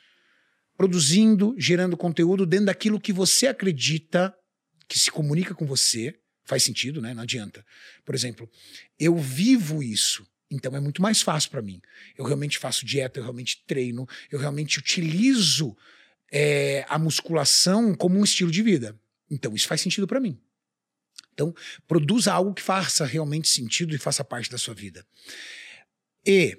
Produzindo, 0.78 1.56
gerando 1.58 1.98
conteúdo 1.98 2.46
dentro 2.46 2.68
daquilo 2.68 3.00
que 3.00 3.12
você 3.12 3.48
acredita, 3.48 4.34
que 4.88 4.98
se 4.98 5.12
comunica 5.12 5.54
com 5.54 5.66
você. 5.66 6.18
Faz 6.46 6.64
sentido, 6.64 7.02
né? 7.02 7.14
Não 7.14 7.24
adianta. 7.24 7.66
Por 8.06 8.16
exemplo, 8.16 8.50
eu 8.98 9.18
vivo 9.18 9.84
isso. 9.84 10.26
Então 10.50 10.74
é 10.76 10.80
muito 10.80 11.02
mais 11.02 11.22
fácil 11.22 11.50
para 11.50 11.62
mim. 11.62 11.82
Eu 12.18 12.24
realmente 12.24 12.58
faço 12.58 12.86
dieta, 12.86 13.20
eu 13.20 13.24
realmente 13.24 13.64
treino, 13.68 14.08
eu 14.32 14.40
realmente 14.40 14.80
utilizo 14.80 15.76
é, 16.32 16.86
a 16.88 16.98
musculação 16.98 17.94
como 17.94 18.18
um 18.18 18.24
estilo 18.24 18.52
de 18.52 18.62
vida. 18.62 18.98
Então 19.30 19.54
isso 19.54 19.68
faz 19.68 19.82
sentido 19.82 20.08
para 20.08 20.22
mim. 20.22 20.40
Então, 21.34 21.54
produza 21.88 22.34
algo 22.34 22.54
que 22.54 22.64
faça 22.64 23.06
realmente 23.06 23.48
sentido 23.48 23.94
e 23.94 24.00
faça 24.00 24.24
parte 24.24 24.50
da 24.50 24.58
sua 24.58 24.74
vida. 24.74 25.06
E 26.26 26.58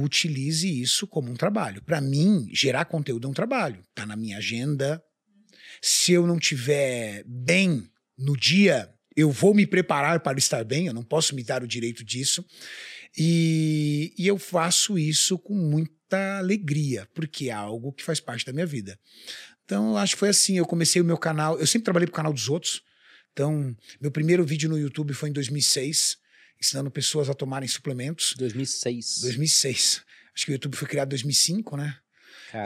utilize 0.00 0.68
isso 0.68 1.06
como 1.06 1.30
um 1.30 1.34
trabalho. 1.34 1.82
Para 1.82 2.00
mim, 2.00 2.48
gerar 2.52 2.84
conteúdo 2.86 3.26
é 3.26 3.30
um 3.30 3.34
trabalho. 3.34 3.82
Tá 3.94 4.06
na 4.06 4.16
minha 4.16 4.38
agenda. 4.38 5.02
Se 5.80 6.12
eu 6.12 6.26
não 6.26 6.38
tiver 6.38 7.24
bem 7.26 7.88
no 8.16 8.36
dia, 8.36 8.88
eu 9.16 9.30
vou 9.30 9.54
me 9.54 9.66
preparar 9.66 10.20
para 10.20 10.38
estar 10.38 10.64
bem, 10.64 10.86
eu 10.86 10.94
não 10.94 11.02
posso 11.02 11.34
me 11.34 11.42
dar 11.42 11.62
o 11.62 11.68
direito 11.68 12.04
disso. 12.04 12.44
E, 13.16 14.14
e 14.16 14.26
eu 14.26 14.38
faço 14.38 14.98
isso 14.98 15.38
com 15.38 15.54
muita 15.54 16.38
alegria, 16.38 17.08
porque 17.14 17.50
é 17.50 17.52
algo 17.52 17.92
que 17.92 18.04
faz 18.04 18.20
parte 18.20 18.46
da 18.46 18.52
minha 18.52 18.66
vida. 18.66 18.98
Então, 19.64 19.96
acho 19.96 20.14
que 20.14 20.20
foi 20.20 20.28
assim. 20.30 20.56
Eu 20.56 20.66
comecei 20.66 21.00
o 21.00 21.04
meu 21.04 21.18
canal, 21.18 21.58
eu 21.58 21.66
sempre 21.66 21.84
trabalhei 21.84 22.06
pro 22.06 22.16
canal 22.16 22.32
dos 22.32 22.48
outros. 22.48 22.82
Então, 23.32 23.74
meu 24.00 24.10
primeiro 24.10 24.44
vídeo 24.44 24.68
no 24.68 24.78
YouTube 24.78 25.14
foi 25.14 25.30
em 25.30 25.32
2006, 25.32 26.18
ensinando 26.62 26.90
pessoas 26.90 27.28
a 27.28 27.34
tomarem 27.34 27.68
suplementos. 27.68 28.34
2006. 28.38 29.18
2006. 29.22 30.02
Acho 30.34 30.46
que 30.46 30.52
o 30.52 30.54
YouTube 30.54 30.76
foi 30.76 30.86
criado 30.88 31.08
em 31.08 31.10
2005, 31.10 31.76
né? 31.76 31.96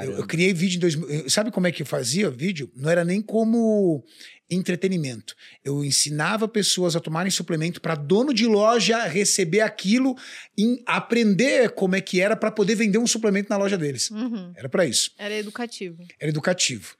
Eu, 0.05 0.13
eu 0.19 0.27
criei 0.27 0.53
vídeo 0.53 0.77
em 0.77 0.81
2000. 0.81 1.09
eu- 1.11 1.31
Sabe 1.31 1.51
como 1.53 1.67
é 1.67 1.73
que 1.73 1.81
eu 1.83 1.87
fazia 1.87 2.29
vídeo? 2.29 2.71
Não 2.75 2.91
era 2.91 3.05
nem 3.05 3.23
como 3.23 4.05
entretenimento. 4.51 5.35
Eu 5.65 5.85
ensinava 5.85 6.47
pessoas 6.49 6.95
a 6.97 7.01
tomarem 7.01 7.31
suplemento 7.31 7.81
para 7.81 7.95
dono 7.95 8.33
de 8.35 8.47
loja 8.47 9.05
receber 9.07 9.61
aquilo 9.61 10.17
e 10.59 10.83
aprender 10.87 11.71
como 11.71 11.95
é 11.97 12.01
que 12.01 12.21
era 12.21 12.37
para 12.37 12.51
poder 12.51 12.75
vender 12.75 12.99
um 12.99 13.07
suplemento 13.07 13.49
na 13.49 13.57
loja 13.57 13.79
deles. 13.79 14.11
Uhum. 14.11 14.53
Era 14.57 14.69
para 14.69 14.85
isso. 14.87 15.13
Era 15.19 15.35
educativo. 15.35 16.05
Era 16.19 16.29
educativo. 16.31 16.97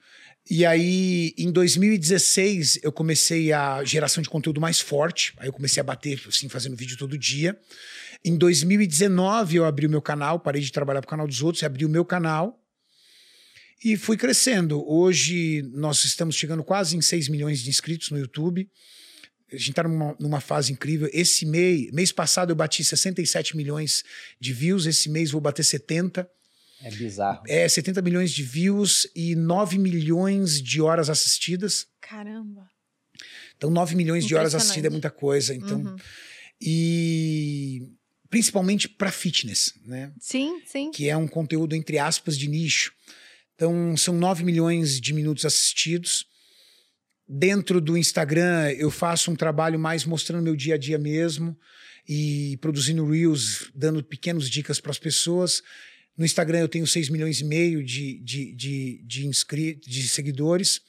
E 0.49 0.65
aí, 0.65 1.33
em 1.37 1.51
2016, 1.51 2.79
eu 2.81 2.91
comecei 2.91 3.51
a 3.51 3.83
geração 3.83 4.21
de 4.21 4.29
conteúdo 4.29 4.61
mais 4.61 4.79
forte. 4.79 5.33
Aí 5.37 5.49
eu 5.49 5.53
comecei 5.53 5.81
a 5.81 5.83
bater, 5.83 6.21
assim, 6.25 6.47
fazendo 6.47 6.75
vídeo 6.75 6.97
todo 6.97 7.17
dia. 7.17 7.59
Em 8.23 8.37
2019, 8.37 9.57
eu 9.57 9.65
abri 9.65 9.85
o 9.85 9.89
meu 9.89 10.01
canal, 10.01 10.39
parei 10.39 10.61
de 10.61 10.71
trabalhar 10.71 11.01
pro 11.01 11.09
canal 11.09 11.27
dos 11.27 11.41
outros, 11.41 11.63
abri 11.63 11.83
o 11.83 11.89
meu 11.89 12.05
canal. 12.05 12.63
E 13.83 13.97
fui 13.97 14.15
crescendo. 14.15 14.81
Hoje 14.89 15.63
nós 15.73 16.05
estamos 16.05 16.35
chegando 16.35 16.63
quase 16.63 16.95
em 16.95 17.01
6 17.01 17.27
milhões 17.27 17.59
de 17.59 17.69
inscritos 17.69 18.09
no 18.09 18.17
YouTube. 18.17 18.69
A 19.51 19.55
gente 19.55 19.69
está 19.71 19.83
numa, 19.83 20.15
numa, 20.17 20.39
fase 20.39 20.71
incrível. 20.71 21.09
Esse 21.11 21.45
mês, 21.45 21.91
mês 21.91 22.11
passado 22.11 22.51
eu 22.51 22.55
bati 22.55 22.83
67 22.83 23.55
milhões 23.55 24.03
de 24.39 24.53
views, 24.53 24.85
esse 24.85 25.09
mês 25.09 25.31
vou 25.31 25.41
bater 25.41 25.63
70. 25.63 26.27
É 26.81 26.91
bizarro. 26.91 27.43
É, 27.47 27.67
70 27.67 28.01
milhões 28.01 28.31
de 28.31 28.43
views 28.43 29.07
e 29.15 29.35
9 29.35 29.77
milhões 29.77 30.61
de 30.61 30.81
horas 30.81 31.09
assistidas. 31.09 31.87
Caramba. 31.99 32.67
Então, 33.55 33.69
9 33.69 33.95
milhões 33.95 34.25
de 34.25 34.35
horas 34.35 34.53
assistidas 34.53 34.89
é 34.89 34.91
muita 34.91 35.09
coisa. 35.09 35.55
Então, 35.55 35.79
uhum. 35.79 35.95
e 36.61 37.81
principalmente 38.29 38.87
para 38.87 39.11
fitness, 39.11 39.73
né? 39.85 40.11
Sim, 40.19 40.61
sim. 40.65 40.91
Que 40.91 41.09
é 41.09 41.17
um 41.17 41.27
conteúdo 41.27 41.75
entre 41.75 41.97
aspas 41.97 42.37
de 42.37 42.47
nicho. 42.47 42.93
Então, 43.55 43.97
são 43.97 44.13
9 44.13 44.43
milhões 44.43 45.01
de 45.01 45.13
minutos 45.13 45.45
assistidos. 45.45 46.25
Dentro 47.27 47.81
do 47.81 47.97
Instagram, 47.97 48.71
eu 48.77 48.91
faço 48.91 49.31
um 49.31 49.35
trabalho 49.35 49.79
mais 49.79 50.05
mostrando 50.05 50.43
meu 50.43 50.55
dia 50.55 50.75
a 50.75 50.77
dia 50.77 50.97
mesmo 50.97 51.57
e 52.07 52.57
produzindo 52.61 53.05
reels, 53.09 53.69
dando 53.73 54.03
pequenas 54.03 54.49
dicas 54.49 54.79
para 54.79 54.91
as 54.91 54.99
pessoas. 54.99 55.61
No 56.17 56.25
Instagram 56.25 56.59
eu 56.59 56.67
tenho 56.67 56.87
6 56.87 57.09
milhões 57.09 57.39
e 57.39 57.45
meio 57.45 57.83
de, 57.83 58.19
de, 58.19 58.55
de, 58.55 59.03
de 59.05 59.27
inscritos, 59.27 59.87
de 59.89 60.07
seguidores. 60.07 60.81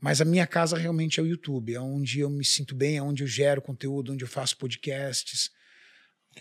Mas 0.00 0.20
a 0.20 0.24
minha 0.24 0.46
casa 0.46 0.76
realmente 0.76 1.18
é 1.18 1.22
o 1.22 1.26
YouTube, 1.26 1.74
é 1.74 1.80
onde 1.80 2.20
eu 2.20 2.30
me 2.30 2.44
sinto 2.44 2.74
bem, 2.74 2.98
é 2.98 3.02
onde 3.02 3.24
eu 3.24 3.26
gero 3.26 3.60
conteúdo, 3.60 4.12
onde 4.12 4.22
eu 4.22 4.28
faço 4.28 4.56
podcasts. 4.56 5.50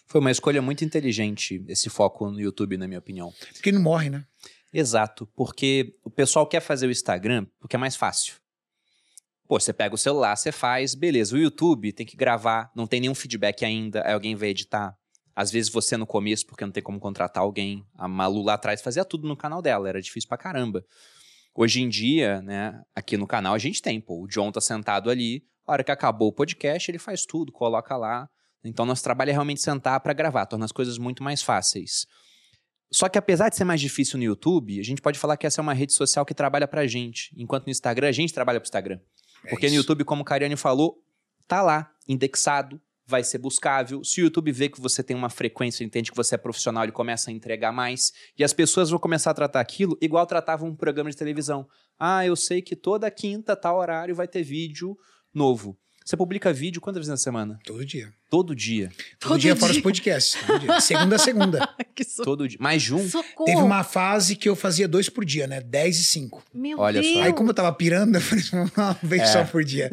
Foi 0.06 0.22
uma 0.22 0.30
escolha 0.30 0.62
muito 0.62 0.86
inteligente 0.86 1.64
esse 1.68 1.90
foco 1.90 2.30
no 2.30 2.40
YouTube, 2.40 2.78
na 2.78 2.88
minha 2.88 3.00
opinião. 3.00 3.34
Porque 3.54 3.72
não 3.72 3.82
morre, 3.82 4.12
né? 4.12 4.24
Exato, 4.72 5.26
porque 5.36 5.96
o 6.04 6.10
pessoal 6.10 6.46
quer 6.46 6.60
fazer 6.60 6.86
o 6.86 6.92
Instagram 6.92 7.48
porque 7.60 7.76
é 7.76 7.80
mais 7.80 7.96
fácil. 7.96 8.36
Pô, 9.48 9.60
você 9.60 9.74
pega 9.74 9.96
o 9.96 9.98
celular, 9.98 10.36
você 10.36 10.52
faz, 10.52 10.94
beleza. 10.94 11.36
O 11.36 11.40
YouTube 11.40 11.94
tem 11.94 12.06
que 12.06 12.18
gravar, 12.18 12.70
não 12.76 12.86
tem 12.86 13.00
nenhum 13.00 13.16
feedback 13.16 13.64
ainda, 13.64 14.06
aí 14.06 14.14
alguém 14.14 14.36
vai 14.36 14.50
editar. 14.50 14.96
Às 15.38 15.52
vezes 15.52 15.72
você 15.72 15.96
no 15.96 16.08
começo, 16.08 16.48
porque 16.48 16.66
não 16.66 16.72
tem 16.72 16.82
como 16.82 17.00
contratar 17.00 17.44
alguém. 17.44 17.86
A 17.96 18.08
Malu 18.08 18.42
lá 18.42 18.56
atrás 18.56 18.82
fazia 18.82 19.06
tudo 19.06 19.28
no 19.28 19.38
canal 19.38 19.62
dela, 19.62 19.88
era 19.88 20.02
difícil 20.02 20.28
pra 20.28 20.36
caramba. 20.36 20.84
Hoje 21.54 21.80
em 21.80 21.88
dia, 21.88 22.42
né, 22.42 22.82
aqui 22.96 23.18
no 23.18 23.28
canal 23.28 23.54
a 23.54 23.60
gente 23.60 23.80
tem, 23.80 24.02
pô, 24.02 24.24
o 24.24 24.28
John 24.28 24.52
tá 24.52 24.60
sentado 24.60 25.12
ali, 25.12 25.44
a 25.68 25.74
hora 25.74 25.84
que 25.84 25.92
acabou 25.92 26.30
o 26.30 26.34
podcast, 26.34 26.90
ele 26.90 26.98
faz 26.98 27.24
tudo, 27.24 27.52
coloca 27.52 27.96
lá. 27.96 28.28
Então 28.64 28.84
nosso 28.84 29.04
trabalho 29.04 29.30
é 29.30 29.34
realmente 29.34 29.62
sentar 29.62 30.00
para 30.00 30.12
gravar, 30.12 30.48
torna 30.48 30.66
as 30.66 30.72
coisas 30.72 30.98
muito 30.98 31.22
mais 31.22 31.44
fáceis. 31.44 32.08
Só 32.92 33.08
que 33.08 33.20
apesar 33.20 33.50
de 33.50 33.58
ser 33.58 33.64
mais 33.64 33.80
difícil 33.80 34.18
no 34.18 34.24
YouTube, 34.24 34.80
a 34.80 34.84
gente 34.84 35.04
pode 35.04 35.20
falar 35.20 35.38
que 35.38 35.46
essa 35.46 35.62
é 35.62 35.64
uma 35.64 35.74
rede 35.74 35.94
social 35.94 36.26
que 36.26 36.34
trabalha 36.34 36.68
pra 36.68 36.88
gente, 36.88 37.32
enquanto 37.38 37.68
no 37.68 37.72
Instagram 37.72 38.08
a 38.08 38.12
gente 38.12 38.34
trabalha 38.34 38.60
pro 38.60 38.66
Instagram. 38.68 39.00
É 39.44 39.52
Porque 39.52 39.70
no 39.70 39.76
YouTube, 39.76 40.04
como 40.04 40.24
o 40.24 40.26
Cariane 40.26 40.56
falou, 40.56 41.00
tá 41.48 41.62
lá, 41.62 41.92
indexado, 42.08 42.82
vai 43.08 43.24
ser 43.24 43.38
buscável. 43.38 44.04
Se 44.04 44.22
o 44.22 44.26
YouTube 44.26 44.52
vê 44.52 44.68
que 44.68 44.82
você 44.82 45.02
tem 45.02 45.16
uma 45.16 45.30
frequência, 45.30 45.84
entende 45.84 46.12
que 46.12 46.18
você 46.18 46.36
é 46.36 46.38
profissional, 46.38 46.84
ele 46.84 46.92
começa 46.92 47.30
a 47.30 47.34
entregar 47.34 47.72
mais. 47.72 48.12
E 48.38 48.44
as 48.44 48.54
pessoas 48.54 48.90
vão 48.90 49.00
começar 49.00 49.32
a 49.32 49.34
tratar 49.34 49.62
aquilo 49.62 49.98
igual 50.02 50.26
tratavam 50.26 50.70
um 50.70 50.76
programa 50.76 51.10
de 51.10 51.16
televisão. 51.16 51.66
Ah, 51.98 52.26
eu 52.26 52.36
sei 52.36 52.62
que 52.62 52.76
toda 52.76 53.10
quinta, 53.10 53.56
tal 53.56 53.78
horário, 53.78 54.14
vai 54.14 54.28
ter 54.28 54.44
vídeo 54.44 54.98
novo. 55.34 55.80
Você 56.08 56.16
publica 56.16 56.54
vídeo 56.54 56.80
quantas 56.80 57.02
vezes 57.02 57.10
na 57.10 57.18
semana? 57.18 57.60
Todo 57.66 57.86
dia. 57.86 58.14
Todo 58.30 58.56
dia. 58.56 58.90
Todo, 59.20 59.32
todo 59.32 59.40
dia, 59.40 59.54
dia 59.54 59.60
fora 59.60 59.74
os 59.74 59.82
podcasts. 59.82 60.38
Todo 60.48 60.60
dia. 60.60 60.80
Segunda 60.80 61.18
a 61.18 61.20
segunda. 61.20 61.70
so... 62.08 62.24
Todo 62.24 62.48
dia. 62.48 62.58
Mais 62.62 62.82
de 62.82 62.96
um? 62.96 63.10
Socorro. 63.10 63.46
Teve 63.46 63.62
uma 63.62 63.84
fase 63.84 64.38
que 64.38 64.48
eu 64.48 64.56
fazia 64.56 64.88
dois 64.88 65.10
por 65.10 65.26
dia, 65.26 65.48
né? 65.48 65.60
Dez 65.60 66.00
e 66.00 66.06
cinco. 66.06 66.42
Meu 66.54 66.80
Olha 66.80 67.02
Deus. 67.02 67.14
Só. 67.14 67.24
Aí 67.24 67.34
como 67.34 67.50
eu 67.50 67.54
tava 67.54 67.74
pirando, 67.74 68.16
eu 68.16 68.22
falei, 68.22 68.46
uma 68.78 68.98
vez 69.04 69.24
é. 69.24 69.26
só 69.26 69.44
por 69.44 69.66
dia. 69.66 69.92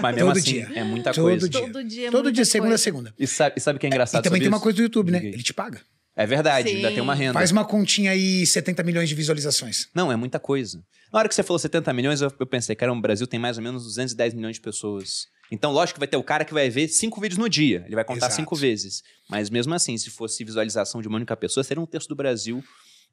Mas 0.00 0.16
mesmo 0.16 0.30
todo 0.30 0.38
assim, 0.38 0.50
dia. 0.50 0.68
é 0.74 0.82
muita 0.82 1.12
todo 1.12 1.24
coisa. 1.26 1.48
Dia. 1.48 1.60
Todo 1.60 1.84
dia. 1.84 2.08
É 2.08 2.10
todo 2.10 2.32
dia, 2.32 2.44
segunda 2.44 2.74
a 2.74 2.78
segunda. 2.78 3.14
E 3.16 3.24
sabe, 3.28 3.54
e 3.56 3.60
sabe 3.60 3.76
o 3.76 3.80
que 3.80 3.86
é 3.86 3.88
engraçado 3.88 4.20
E 4.20 4.24
também 4.24 4.40
tem 4.40 4.48
uma 4.48 4.58
coisa 4.58 4.74
do 4.74 4.82
YouTube, 4.82 5.12
né? 5.12 5.24
Ele 5.24 5.44
te 5.44 5.54
paga. 5.54 5.80
É 6.16 6.26
verdade, 6.26 6.68
Sim. 6.68 6.76
ainda 6.76 6.90
tem 6.90 7.00
uma 7.00 7.14
renda. 7.14 7.34
Faz 7.34 7.52
uma 7.52 7.64
continha 7.64 8.10
aí, 8.10 8.44
70 8.44 8.82
milhões 8.82 9.08
de 9.08 9.14
visualizações. 9.14 9.88
Não, 9.94 10.10
é 10.10 10.16
muita 10.16 10.40
coisa. 10.40 10.82
Na 11.12 11.20
hora 11.20 11.28
que 11.28 11.34
você 11.34 11.42
falou 11.42 11.58
70 11.58 11.92
milhões, 11.92 12.20
eu, 12.20 12.32
eu 12.38 12.46
pensei, 12.46 12.74
cara, 12.74 12.92
o 12.92 13.00
Brasil 13.00 13.26
tem 13.26 13.38
mais 13.38 13.56
ou 13.56 13.62
menos 13.62 13.84
210 13.84 14.34
milhões 14.34 14.56
de 14.56 14.60
pessoas. 14.60 15.28
Então, 15.52 15.70
lógico 15.70 15.96
que 15.96 16.00
vai 16.00 16.08
ter 16.08 16.16
o 16.16 16.22
cara 16.22 16.46
que 16.46 16.54
vai 16.54 16.70
ver 16.70 16.88
cinco 16.88 17.20
vídeos 17.20 17.36
no 17.36 17.46
dia. 17.46 17.82
Ele 17.84 17.94
vai 17.94 18.04
contar 18.04 18.24
Exato. 18.24 18.36
cinco 18.36 18.56
vezes. 18.56 19.02
Mas 19.28 19.50
mesmo 19.50 19.74
assim, 19.74 19.98
se 19.98 20.08
fosse 20.08 20.42
visualização 20.42 21.02
de 21.02 21.08
uma 21.08 21.16
única 21.16 21.36
pessoa, 21.36 21.62
seria 21.62 21.82
um 21.82 21.84
terço 21.84 22.08
do 22.08 22.16
Brasil 22.16 22.64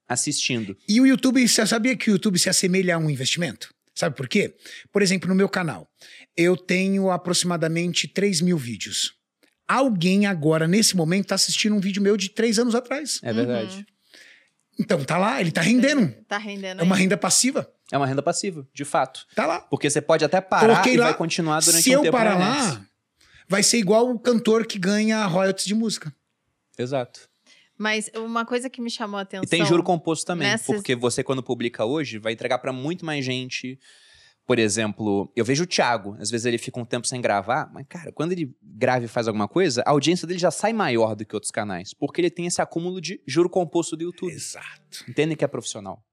assistindo. 0.07 0.77
E 0.87 1.01
o 1.01 1.05
YouTube, 1.05 1.45
você 1.45 1.67
sabia 1.67 1.97
que 1.97 2.09
o 2.09 2.13
YouTube 2.13 2.39
se 2.39 2.49
assemelha 2.49 2.95
a 2.95 2.97
um 2.97 3.09
investimento? 3.09 3.73
Sabe 3.93 4.15
por 4.15 4.29
quê? 4.29 4.55
Por 4.89 5.01
exemplo, 5.01 5.27
no 5.27 5.35
meu 5.35 5.49
canal, 5.49 5.85
eu 6.37 6.55
tenho 6.55 7.11
aproximadamente 7.11 8.07
3 8.07 8.39
mil 8.39 8.57
vídeos. 8.57 9.15
Alguém 9.67 10.25
agora, 10.25 10.65
nesse 10.65 10.95
momento, 10.95 11.25
está 11.25 11.35
assistindo 11.35 11.75
um 11.75 11.81
vídeo 11.81 12.01
meu 12.01 12.15
de 12.15 12.29
três 12.29 12.57
anos 12.57 12.73
atrás. 12.73 13.19
É 13.21 13.33
verdade. 13.33 13.75
Uhum. 13.75 13.85
Então, 14.79 15.03
tá 15.03 15.17
lá, 15.17 15.41
ele 15.41 15.51
tá 15.51 15.59
rendendo. 15.59 16.09
Tá 16.25 16.37
rendendo. 16.37 16.79
É 16.79 16.83
uma 16.85 16.95
renda 16.95 17.17
passiva. 17.17 17.69
É 17.91 17.97
uma 17.97 18.05
renda 18.05 18.21
passiva, 18.21 18.67
de 18.73 18.85
fato. 18.85 19.25
Tá 19.35 19.45
lá. 19.45 19.61
Porque 19.61 19.89
você 19.89 20.01
pode 20.01 20.23
até 20.23 20.39
parar 20.39 20.67
Coloquei 20.67 20.93
e 20.93 20.97
lá, 20.97 21.05
vai 21.05 21.13
continuar 21.15 21.59
durante 21.61 21.83
se 21.83 21.89
um 21.89 22.01
tempo. 22.01 22.03
Se 22.03 22.07
eu 22.07 22.11
parar 22.11 22.37
lá, 22.37 22.85
vai 23.47 23.63
ser 23.63 23.77
igual 23.77 24.09
o 24.09 24.19
cantor 24.19 24.65
que 24.65 24.77
ganha 24.77 25.25
royalties 25.25 25.65
de 25.65 25.73
música. 25.73 26.13
Exato. 26.77 27.27
Mas 27.77 28.11
uma 28.13 28.45
coisa 28.45 28.69
que 28.69 28.81
me 28.81 28.91
chamou 28.91 29.17
a 29.17 29.21
atenção. 29.21 29.43
E 29.43 29.47
tem 29.47 29.65
juro 29.65 29.81
composto 29.81 30.25
também, 30.25 30.49
nessas... 30.49 30.67
porque 30.67 30.95
você, 30.95 31.23
quando 31.23 31.41
publica 31.41 31.85
hoje, 31.85 32.19
vai 32.19 32.33
entregar 32.33 32.59
para 32.59 32.73
muito 32.73 33.05
mais 33.05 33.23
gente. 33.23 33.79
Por 34.45 34.59
exemplo, 34.59 35.31
eu 35.35 35.45
vejo 35.45 35.63
o 35.63 35.67
Thiago, 35.67 36.17
às 36.19 36.29
vezes 36.29 36.45
ele 36.45 36.57
fica 36.57 36.79
um 36.79 36.83
tempo 36.83 37.07
sem 37.07 37.21
gravar, 37.21 37.71
mas, 37.71 37.85
cara, 37.87 38.11
quando 38.11 38.31
ele 38.31 38.51
grava 38.61 39.05
e 39.05 39.07
faz 39.07 39.27
alguma 39.27 39.47
coisa, 39.47 39.83
a 39.85 39.91
audiência 39.91 40.27
dele 40.27 40.39
já 40.39 40.49
sai 40.49 40.73
maior 40.73 41.15
do 41.15 41.23
que 41.23 41.35
outros 41.35 41.51
canais, 41.51 41.93
porque 41.93 42.19
ele 42.19 42.31
tem 42.31 42.47
esse 42.47 42.59
acúmulo 42.59 42.99
de 42.99 43.21
juro 43.27 43.47
composto 43.47 43.95
do 43.95 44.03
YouTube. 44.03 44.33
Exato. 44.33 45.05
Entendem 45.07 45.37
que 45.37 45.45
é 45.45 45.47
profissional. 45.47 46.03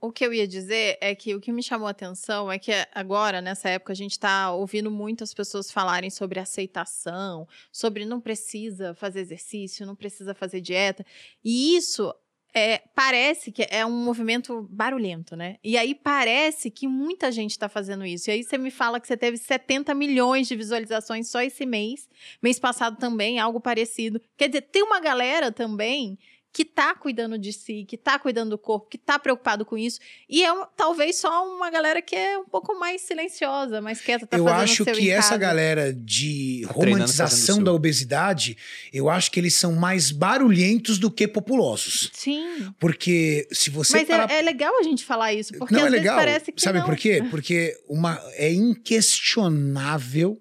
O 0.00 0.12
que 0.12 0.24
eu 0.24 0.32
ia 0.32 0.46
dizer 0.46 0.98
é 1.00 1.14
que 1.14 1.34
o 1.34 1.40
que 1.40 1.52
me 1.52 1.62
chamou 1.62 1.88
a 1.88 1.90
atenção 1.90 2.50
é 2.50 2.58
que 2.58 2.72
agora, 2.94 3.40
nessa 3.40 3.68
época, 3.68 3.92
a 3.92 3.96
gente 3.96 4.12
está 4.12 4.52
ouvindo 4.52 4.90
muitas 4.90 5.34
pessoas 5.34 5.70
falarem 5.70 6.10
sobre 6.10 6.38
aceitação, 6.38 7.48
sobre 7.72 8.04
não 8.04 8.20
precisa 8.20 8.94
fazer 8.94 9.20
exercício, 9.20 9.86
não 9.86 9.96
precisa 9.96 10.34
fazer 10.34 10.60
dieta. 10.60 11.04
E 11.44 11.76
isso 11.76 12.12
é, 12.56 12.78
parece 12.94 13.52
que 13.52 13.66
é 13.68 13.84
um 13.84 14.02
movimento 14.02 14.66
barulhento, 14.70 15.36
né? 15.36 15.58
E 15.62 15.76
aí 15.76 15.94
parece 15.94 16.70
que 16.70 16.88
muita 16.88 17.30
gente 17.30 17.50
está 17.50 17.68
fazendo 17.68 18.02
isso. 18.06 18.30
E 18.30 18.32
aí 18.32 18.42
você 18.42 18.56
me 18.56 18.70
fala 18.70 18.98
que 18.98 19.06
você 19.06 19.14
teve 19.14 19.36
70 19.36 19.92
milhões 19.94 20.48
de 20.48 20.56
visualizações 20.56 21.28
só 21.28 21.42
esse 21.42 21.66
mês. 21.66 22.08
Mês 22.42 22.58
passado 22.58 22.96
também, 22.96 23.38
algo 23.38 23.60
parecido. 23.60 24.22
Quer 24.38 24.48
dizer, 24.48 24.62
tem 24.62 24.82
uma 24.82 25.00
galera 25.00 25.52
também 25.52 26.18
que 26.56 26.64
tá 26.64 26.94
cuidando 26.94 27.38
de 27.38 27.52
si, 27.52 27.84
que 27.86 27.98
tá 27.98 28.18
cuidando 28.18 28.48
do 28.48 28.58
corpo, 28.58 28.88
que 28.88 28.96
tá 28.96 29.18
preocupado 29.18 29.62
com 29.62 29.76
isso. 29.76 30.00
E 30.26 30.42
é 30.42 30.48
talvez 30.74 31.16
só 31.16 31.46
uma 31.54 31.68
galera 31.68 32.00
que 32.00 32.16
é 32.16 32.38
um 32.38 32.46
pouco 32.46 32.74
mais 32.80 33.02
silenciosa, 33.02 33.82
mais 33.82 34.00
quieta, 34.00 34.26
tá 34.26 34.38
Eu 34.38 34.48
acho 34.48 34.82
que 34.86 35.10
essa 35.10 35.36
galera 35.36 35.92
de 35.92 36.62
tá 36.66 36.72
romantização 36.72 37.62
da 37.62 37.70
obesidade, 37.74 38.56
eu 38.90 39.10
acho 39.10 39.30
que 39.30 39.38
eles 39.38 39.54
são 39.54 39.74
mais 39.74 40.10
barulhentos 40.10 40.98
do 40.98 41.10
que 41.10 41.28
populosos. 41.28 42.10
Sim. 42.14 42.72
Porque 42.80 43.46
se 43.52 43.68
você 43.68 43.98
Mas 43.98 44.08
é, 44.08 44.38
é, 44.38 44.40
legal 44.40 44.78
a 44.80 44.82
gente 44.82 45.04
falar 45.04 45.34
isso, 45.34 45.52
porque 45.58 45.74
não 45.74 45.82
às 45.82 45.88
é 45.88 45.90
legal. 45.90 46.16
parece 46.16 46.52
que 46.52 46.62
Sabe 46.62 46.78
não. 46.78 46.86
por 46.86 46.96
quê? 46.96 47.22
Porque 47.30 47.78
uma 47.86 48.18
é 48.32 48.50
inquestionável 48.50 50.40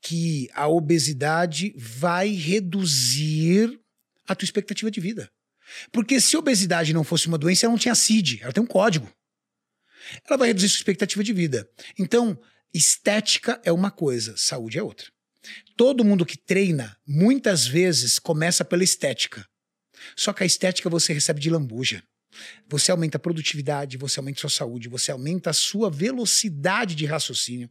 que 0.00 0.48
a 0.54 0.66
obesidade 0.68 1.74
vai 1.76 2.30
reduzir 2.30 3.81
a 4.26 4.34
tua 4.34 4.44
expectativa 4.44 4.90
de 4.90 5.00
vida. 5.00 5.30
Porque 5.90 6.20
se 6.20 6.36
obesidade 6.36 6.92
não 6.92 7.04
fosse 7.04 7.28
uma 7.28 7.38
doença, 7.38 7.66
ela 7.66 7.72
não 7.72 7.78
tinha 7.78 7.94
CID, 7.94 8.40
ela 8.42 8.52
tem 8.52 8.62
um 8.62 8.66
código. 8.66 9.10
Ela 10.28 10.36
vai 10.36 10.48
reduzir 10.48 10.68
sua 10.68 10.78
expectativa 10.78 11.22
de 11.22 11.32
vida. 11.32 11.68
Então, 11.98 12.38
estética 12.74 13.60
é 13.64 13.72
uma 13.72 13.90
coisa, 13.90 14.36
saúde 14.36 14.78
é 14.78 14.82
outra. 14.82 15.06
Todo 15.76 16.04
mundo 16.04 16.26
que 16.26 16.36
treina, 16.36 16.96
muitas 17.06 17.66
vezes, 17.66 18.18
começa 18.18 18.64
pela 18.64 18.84
estética. 18.84 19.46
Só 20.16 20.32
que 20.32 20.42
a 20.42 20.46
estética 20.46 20.90
você 20.90 21.12
recebe 21.12 21.40
de 21.40 21.50
lambuja. 21.50 22.02
Você 22.68 22.90
aumenta 22.90 23.18
a 23.18 23.20
produtividade, 23.20 23.98
você 23.98 24.18
aumenta 24.18 24.38
a 24.38 24.42
sua 24.42 24.50
saúde, 24.50 24.88
você 24.88 25.12
aumenta 25.12 25.50
a 25.50 25.52
sua 25.52 25.90
velocidade 25.90 26.94
de 26.94 27.04
raciocínio, 27.04 27.70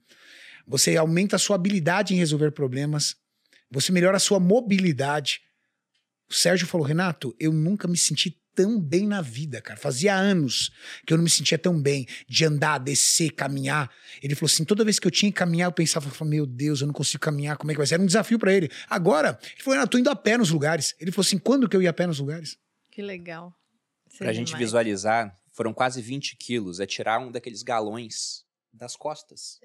você 0.67 0.95
aumenta 0.95 1.35
a 1.35 1.39
sua 1.39 1.55
habilidade 1.55 2.13
em 2.13 2.17
resolver 2.17 2.51
problemas, 2.51 3.15
você 3.71 3.91
melhora 3.91 4.17
a 4.17 4.19
sua 4.19 4.39
mobilidade, 4.39 5.41
o 6.31 6.35
Sérgio 6.35 6.65
falou: 6.67 6.85
Renato, 6.85 7.35
eu 7.39 7.51
nunca 7.53 7.87
me 7.87 7.97
senti 7.97 8.37
tão 8.53 8.79
bem 8.79 9.07
na 9.07 9.21
vida, 9.21 9.61
cara. 9.61 9.79
Fazia 9.79 10.13
anos 10.13 10.71
que 11.05 11.13
eu 11.13 11.17
não 11.17 11.23
me 11.23 11.29
sentia 11.29 11.57
tão 11.57 11.81
bem 11.81 12.05
de 12.27 12.43
andar, 12.43 12.77
descer, 12.79 13.31
caminhar. 13.31 13.89
Ele 14.21 14.35
falou 14.35 14.47
assim: 14.51 14.65
toda 14.65 14.83
vez 14.83 14.99
que 14.99 15.07
eu 15.07 15.11
tinha 15.11 15.31
que 15.31 15.37
caminhar, 15.37 15.67
eu 15.67 15.71
pensava, 15.71 16.09
meu 16.25 16.45
Deus, 16.45 16.81
eu 16.81 16.87
não 16.87 16.93
consigo 16.93 17.21
caminhar, 17.21 17.57
como 17.57 17.71
é 17.71 17.73
que 17.73 17.77
vai 17.77 17.87
ser? 17.87 17.93
Era 17.95 18.03
um 18.03 18.07
desafio 18.07 18.37
para 18.39 18.53
ele. 18.53 18.69
Agora, 18.89 19.39
ele 19.53 19.61
falou: 19.63 19.73
Renato, 19.75 19.91
tô 19.91 19.97
indo 19.97 20.09
a 20.09 20.15
pé 20.15 20.37
nos 20.37 20.49
lugares. 20.51 20.95
Ele 20.99 21.11
falou 21.11 21.25
assim: 21.25 21.37
quando 21.37 21.67
que 21.69 21.75
eu 21.75 21.81
ia 21.81 21.89
a 21.89 21.93
pé 21.93 22.07
nos 22.07 22.19
lugares? 22.19 22.57
Que 22.91 23.01
legal. 23.01 23.53
Pra 24.17 24.29
a 24.29 24.33
gente 24.33 24.55
visualizar, 24.57 25.33
Foram 25.53 25.73
quase 25.73 26.01
20 26.01 26.35
quilos. 26.37 26.79
É 26.79 26.85
tirar 26.85 27.19
um 27.19 27.31
daqueles 27.31 27.61
galões 27.61 28.43
das 28.73 28.95
costas. 28.95 29.59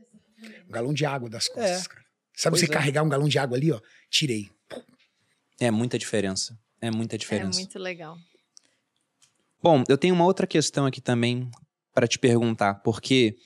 Um 0.69 0.71
galão 0.73 0.93
de 0.93 1.05
água 1.07 1.29
das 1.31 1.49
costas, 1.49 1.85
É. 1.85 1.89
cara. 1.89 2.05
Sabe 2.37 2.53
Pois 2.55 2.61
você 2.61 2.67
é. 2.67 2.75
carregar 2.75 3.03
um 3.03 3.09
galão 3.09 3.29
de 3.29 3.39
água 3.39 3.57
ali, 3.57 3.73
ó? 3.73 3.81
Tirei. 4.11 4.51
É 5.61 5.70
muita 5.70 5.99
diferença. 5.99 6.59
É 6.81 6.91
muita 6.91 7.16
É 7.16 7.19
diferença. 7.19 7.59
muito 7.59 7.78
legal. 7.78 8.16
Bom, 9.62 9.83
eu 9.89 9.97
tenho 9.99 10.15
uma 10.15 10.24
outra 10.24 10.47
questão 10.47 10.87
aqui 10.87 11.01
também 11.01 11.51
para 11.93 12.07
te 12.07 12.19
perguntar, 12.19 12.74
porque 12.83 13.37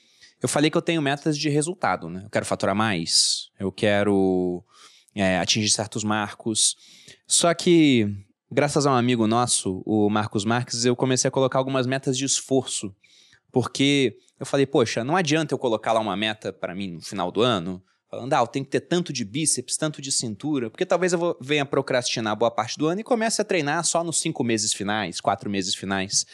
eu 0.43 0.49
falei 0.49 0.71
que 0.71 0.77
eu 0.77 0.83
tenho 0.83 1.01
metas 1.01 1.39
de 1.39 1.49
resultado, 1.49 2.09
né? 2.11 2.23
Eu 2.25 2.31
quero 2.31 2.45
faturar 2.45 2.75
mais, 2.75 3.49
eu 3.59 3.71
quero 3.71 4.65
é, 5.15 5.39
atingir 5.39 5.71
certos 5.71 6.03
marcos. 6.03 6.77
Só 7.27 7.55
que, 7.55 8.09
graças 8.51 8.87
a 8.87 8.91
um 8.93 8.97
amigo 8.97 9.27
nosso, 9.27 9.83
o 9.87 10.11
Marcos 10.11 10.45
Marques, 10.45 10.85
eu 10.85 10.97
comecei 10.97 11.29
a 11.29 11.31
colocar 11.31 11.59
algumas 11.59 11.87
metas 11.87 12.19
de 12.19 12.25
esforço. 12.25 12.95
Porque 13.53 14.17
eu 14.39 14.47
falei, 14.47 14.67
poxa, 14.67 15.03
não 15.05 15.17
adianta 15.17 15.55
eu 15.55 15.59
colocar 15.59 15.93
lá 15.93 16.01
uma 16.01 16.17
meta 16.17 16.53
para 16.53 16.75
mim 16.75 16.93
no 16.93 17.01
final 17.03 17.31
do 17.33 17.41
ano, 17.43 17.83
falando, 18.11 18.33
ah, 18.33 18.41
eu 18.41 18.47
tenho 18.47 18.65
que 18.65 18.71
ter 18.73 18.81
tanto 18.81 19.13
de 19.13 19.25
bíceps, 19.25 19.77
tanto 19.77 20.03
de 20.03 20.11
cintura, 20.11 20.69
porque 20.69 20.85
talvez 20.85 21.13
eu 21.13 21.37
venha 21.41 21.65
procrastinar 21.65 22.35
boa 22.35 22.51
parte 22.51 22.77
do 22.77 22.89
ano 22.89 23.01
e 23.01 23.05
comece 23.05 23.41
a 23.41 23.45
treinar 23.45 23.85
só 23.85 24.03
nos 24.03 24.21
cinco 24.21 24.43
meses 24.43 24.75
finais, 24.75 25.21
quatro 25.21 25.49
meses 25.49 25.77
finais. 25.77 26.27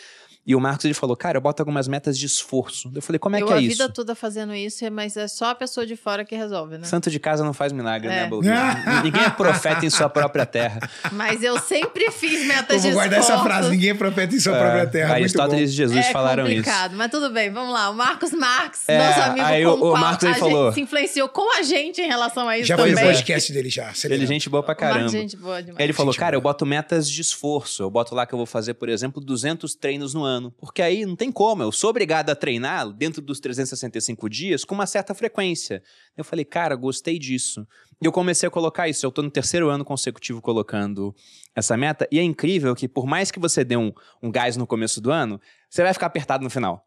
E 0.47 0.55
o 0.55 0.61
Marcos 0.61 0.85
ele 0.85 0.95
falou, 0.95 1.17
cara, 1.17 1.39
eu 1.39 1.41
boto 1.41 1.61
algumas 1.61 1.89
metas 1.89 2.17
de 2.17 2.25
esforço. 2.25 2.89
Eu 2.95 3.03
falei, 3.03 3.19
como 3.19 3.35
é 3.35 3.43
eu 3.43 3.47
que 3.49 3.53
é 3.53 3.57
a 3.57 3.61
isso? 3.61 3.69
vida 3.71 3.89
toda 3.89 4.15
fazendo 4.15 4.55
isso, 4.55 4.89
mas 4.93 5.17
é 5.17 5.27
só 5.27 5.47
a 5.51 5.55
pessoa 5.57 5.85
de 5.85 5.97
fora 5.97 6.25
que 6.25 6.37
resolve, 6.37 6.79
né? 6.79 6.85
Santo 6.87 7.11
de 7.11 7.19
casa 7.19 7.43
não 7.45 7.53
faz 7.53 7.73
milagre, 7.73 8.09
É. 8.09 8.23
né, 8.23 8.27
Bolsonaro? 8.29 8.79
Ninguém 9.03 9.23
é 9.25 9.31
profeta 9.31 9.85
em 9.85 9.91
sua 9.91 10.09
própria 10.09 10.47
terra. 10.47 10.79
Mas 11.11 11.43
eu 11.43 11.59
sempre 11.59 12.13
fiz 12.13 12.47
metas 12.47 12.77
Eu 12.77 12.81
vou 12.83 12.91
de 12.91 12.95
guardar 12.95 13.19
essa 13.19 13.33
esforço. 13.33 13.45
frase. 13.45 13.71
Ninguém 13.71 13.91
é 13.91 13.95
profeta 13.95 14.37
em 14.37 14.39
sua 14.39 14.57
própria 14.57 14.87
terra. 14.87 15.15
Aristóteles 15.15 15.71
e 15.71 15.73
Jesus 15.75 16.07
é 16.07 16.13
falaram 16.13 16.45
isso. 16.47 16.57
complicado, 16.59 16.95
mas 16.97 17.11
tudo 17.11 17.31
bem, 17.31 17.51
vamos 17.51 17.73
lá. 17.75 17.91
O 17.91 17.95
Marcos 17.95 18.31
Marques, 18.33 18.83
É, 18.89 18.99
nosso 19.05 19.21
amigo 19.23 19.45
aí 19.47 19.65
com 19.65 19.71
o- 19.71 19.95
o 19.95 19.99
Marcos 19.99 20.25
aí 20.29 20.33
a 20.33 20.37
falou- 20.37 20.65
gente 20.67 20.75
se 20.75 20.81
influenciou 20.83 21.29
com 21.29 21.59
a 21.59 21.63
gente 21.63 22.01
em 22.01 22.07
relação 22.07 22.49
a 22.49 22.57
isso 22.57 22.69
Já 22.69 22.77
foi 22.77 22.91
também. 22.91 23.05
o 23.05 23.09
podcast 23.09 23.53
dele 23.53 23.69
já. 23.69 23.93
Ele 24.05 24.23
é 24.23 24.27
gente 24.27 24.49
boa 24.49 24.63
pra 24.63 24.75
Marcos, 24.77 24.93
caramba. 24.95 25.11
gente 25.11 25.37
boa 25.37 25.61
demais. 25.61 25.81
Ele 25.83 25.93
falou, 25.93 26.13
Gente 26.13 26.21
cara, 26.21 26.31
boa. 26.33 26.39
eu 26.39 26.43
boto 26.43 26.65
metas 26.65 27.11
de 27.11 27.21
esforço. 27.21 27.83
Eu 27.83 27.91
boto 27.91 28.15
lá 28.15 28.25
que 28.25 28.33
eu 28.33 28.37
vou 28.37 28.47
fazer, 28.47 28.75
por 28.75 28.89
exemplo, 28.89 29.21
200 29.21 29.75
treinos 29.75 30.15
no 30.15 30.23
ano. 30.23 30.36
Porque 30.59 30.83
aí 30.83 31.05
não 31.05 31.17
tem 31.17 31.31
como. 31.31 31.63
Eu 31.63 31.73
sou 31.73 31.91
obrigado 31.91 32.31
a 32.31 32.35
treinar 32.35 32.91
dentro 32.93 33.21
dos 33.23 33.41
365 33.41 34.29
dias 34.29 34.65
com 34.65 34.75
uma 34.75 34.87
certa 34.87 35.15
frequência. 35.15 35.83
Eu 36.17 36.25
falei, 36.25 36.45
cara, 36.45 36.75
gostei 36.75 37.19
disso. 37.19 37.67
E 38.01 38.07
eu 38.07 38.13
comecei 38.13 38.47
a 38.47 38.51
colocar 38.51 38.89
isso. 38.89 39.05
Eu 39.05 39.13
tô 39.13 39.23
no 39.23 39.31
terceiro 39.31 39.69
ano 39.69 39.85
consecutivo 39.85 40.41
colocando 40.41 41.15
essa 41.55 41.77
meta. 41.77 42.07
E 42.11 42.19
é 42.19 42.23
incrível 42.23 42.75
que, 42.75 42.89
por 42.89 43.07
mais 43.07 43.31
que 43.31 43.39
você 43.39 43.65
dê 43.65 43.77
um, 43.77 43.93
um 44.23 44.31
gás 44.31 44.57
no 44.57 44.67
começo 44.67 45.01
do 45.01 45.11
ano, 45.11 45.41
você 45.69 45.83
vai 45.83 45.93
ficar 45.93 46.07
apertado 46.07 46.45
no 46.45 46.51
final. 46.51 46.87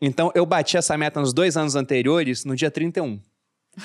Então, 0.00 0.30
eu 0.34 0.46
bati 0.46 0.76
essa 0.76 0.96
meta 0.96 1.20
nos 1.20 1.32
dois 1.32 1.56
anos 1.56 1.74
anteriores, 1.74 2.44
no 2.44 2.54
dia 2.54 2.70
31. 2.70 3.20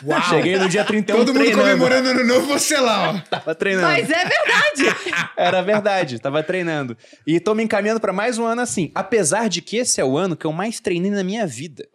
Uau. 0.03 0.21
Cheguei 0.23 0.57
no 0.57 0.67
dia 0.67 0.83
31 0.83 1.17
Todo 1.17 1.27
mundo 1.33 1.43
treinando. 1.43 1.61
comemorando 1.61 2.09
ano 2.09 2.23
novo, 2.23 2.47
você 2.47 2.77
lá, 2.79 3.11
ó. 3.11 3.19
Tava 3.29 3.53
treinando. 3.53 3.87
Mas 3.87 4.09
é 4.09 4.23
verdade. 4.25 5.13
Era 5.37 5.61
verdade, 5.61 6.19
tava 6.19 6.41
treinando. 6.41 6.97
E 7.27 7.39
tô 7.39 7.53
me 7.53 7.63
encaminhando 7.63 7.99
pra 7.99 8.11
mais 8.11 8.37
um 8.39 8.45
ano 8.45 8.61
assim. 8.61 8.91
Apesar 8.95 9.47
de 9.49 9.61
que 9.61 9.77
esse 9.77 10.01
é 10.01 10.05
o 10.05 10.17
ano 10.17 10.35
que 10.35 10.45
eu 10.45 10.51
mais 10.51 10.79
treinei 10.79 11.11
na 11.11 11.23
minha 11.23 11.45
vida. 11.45 11.87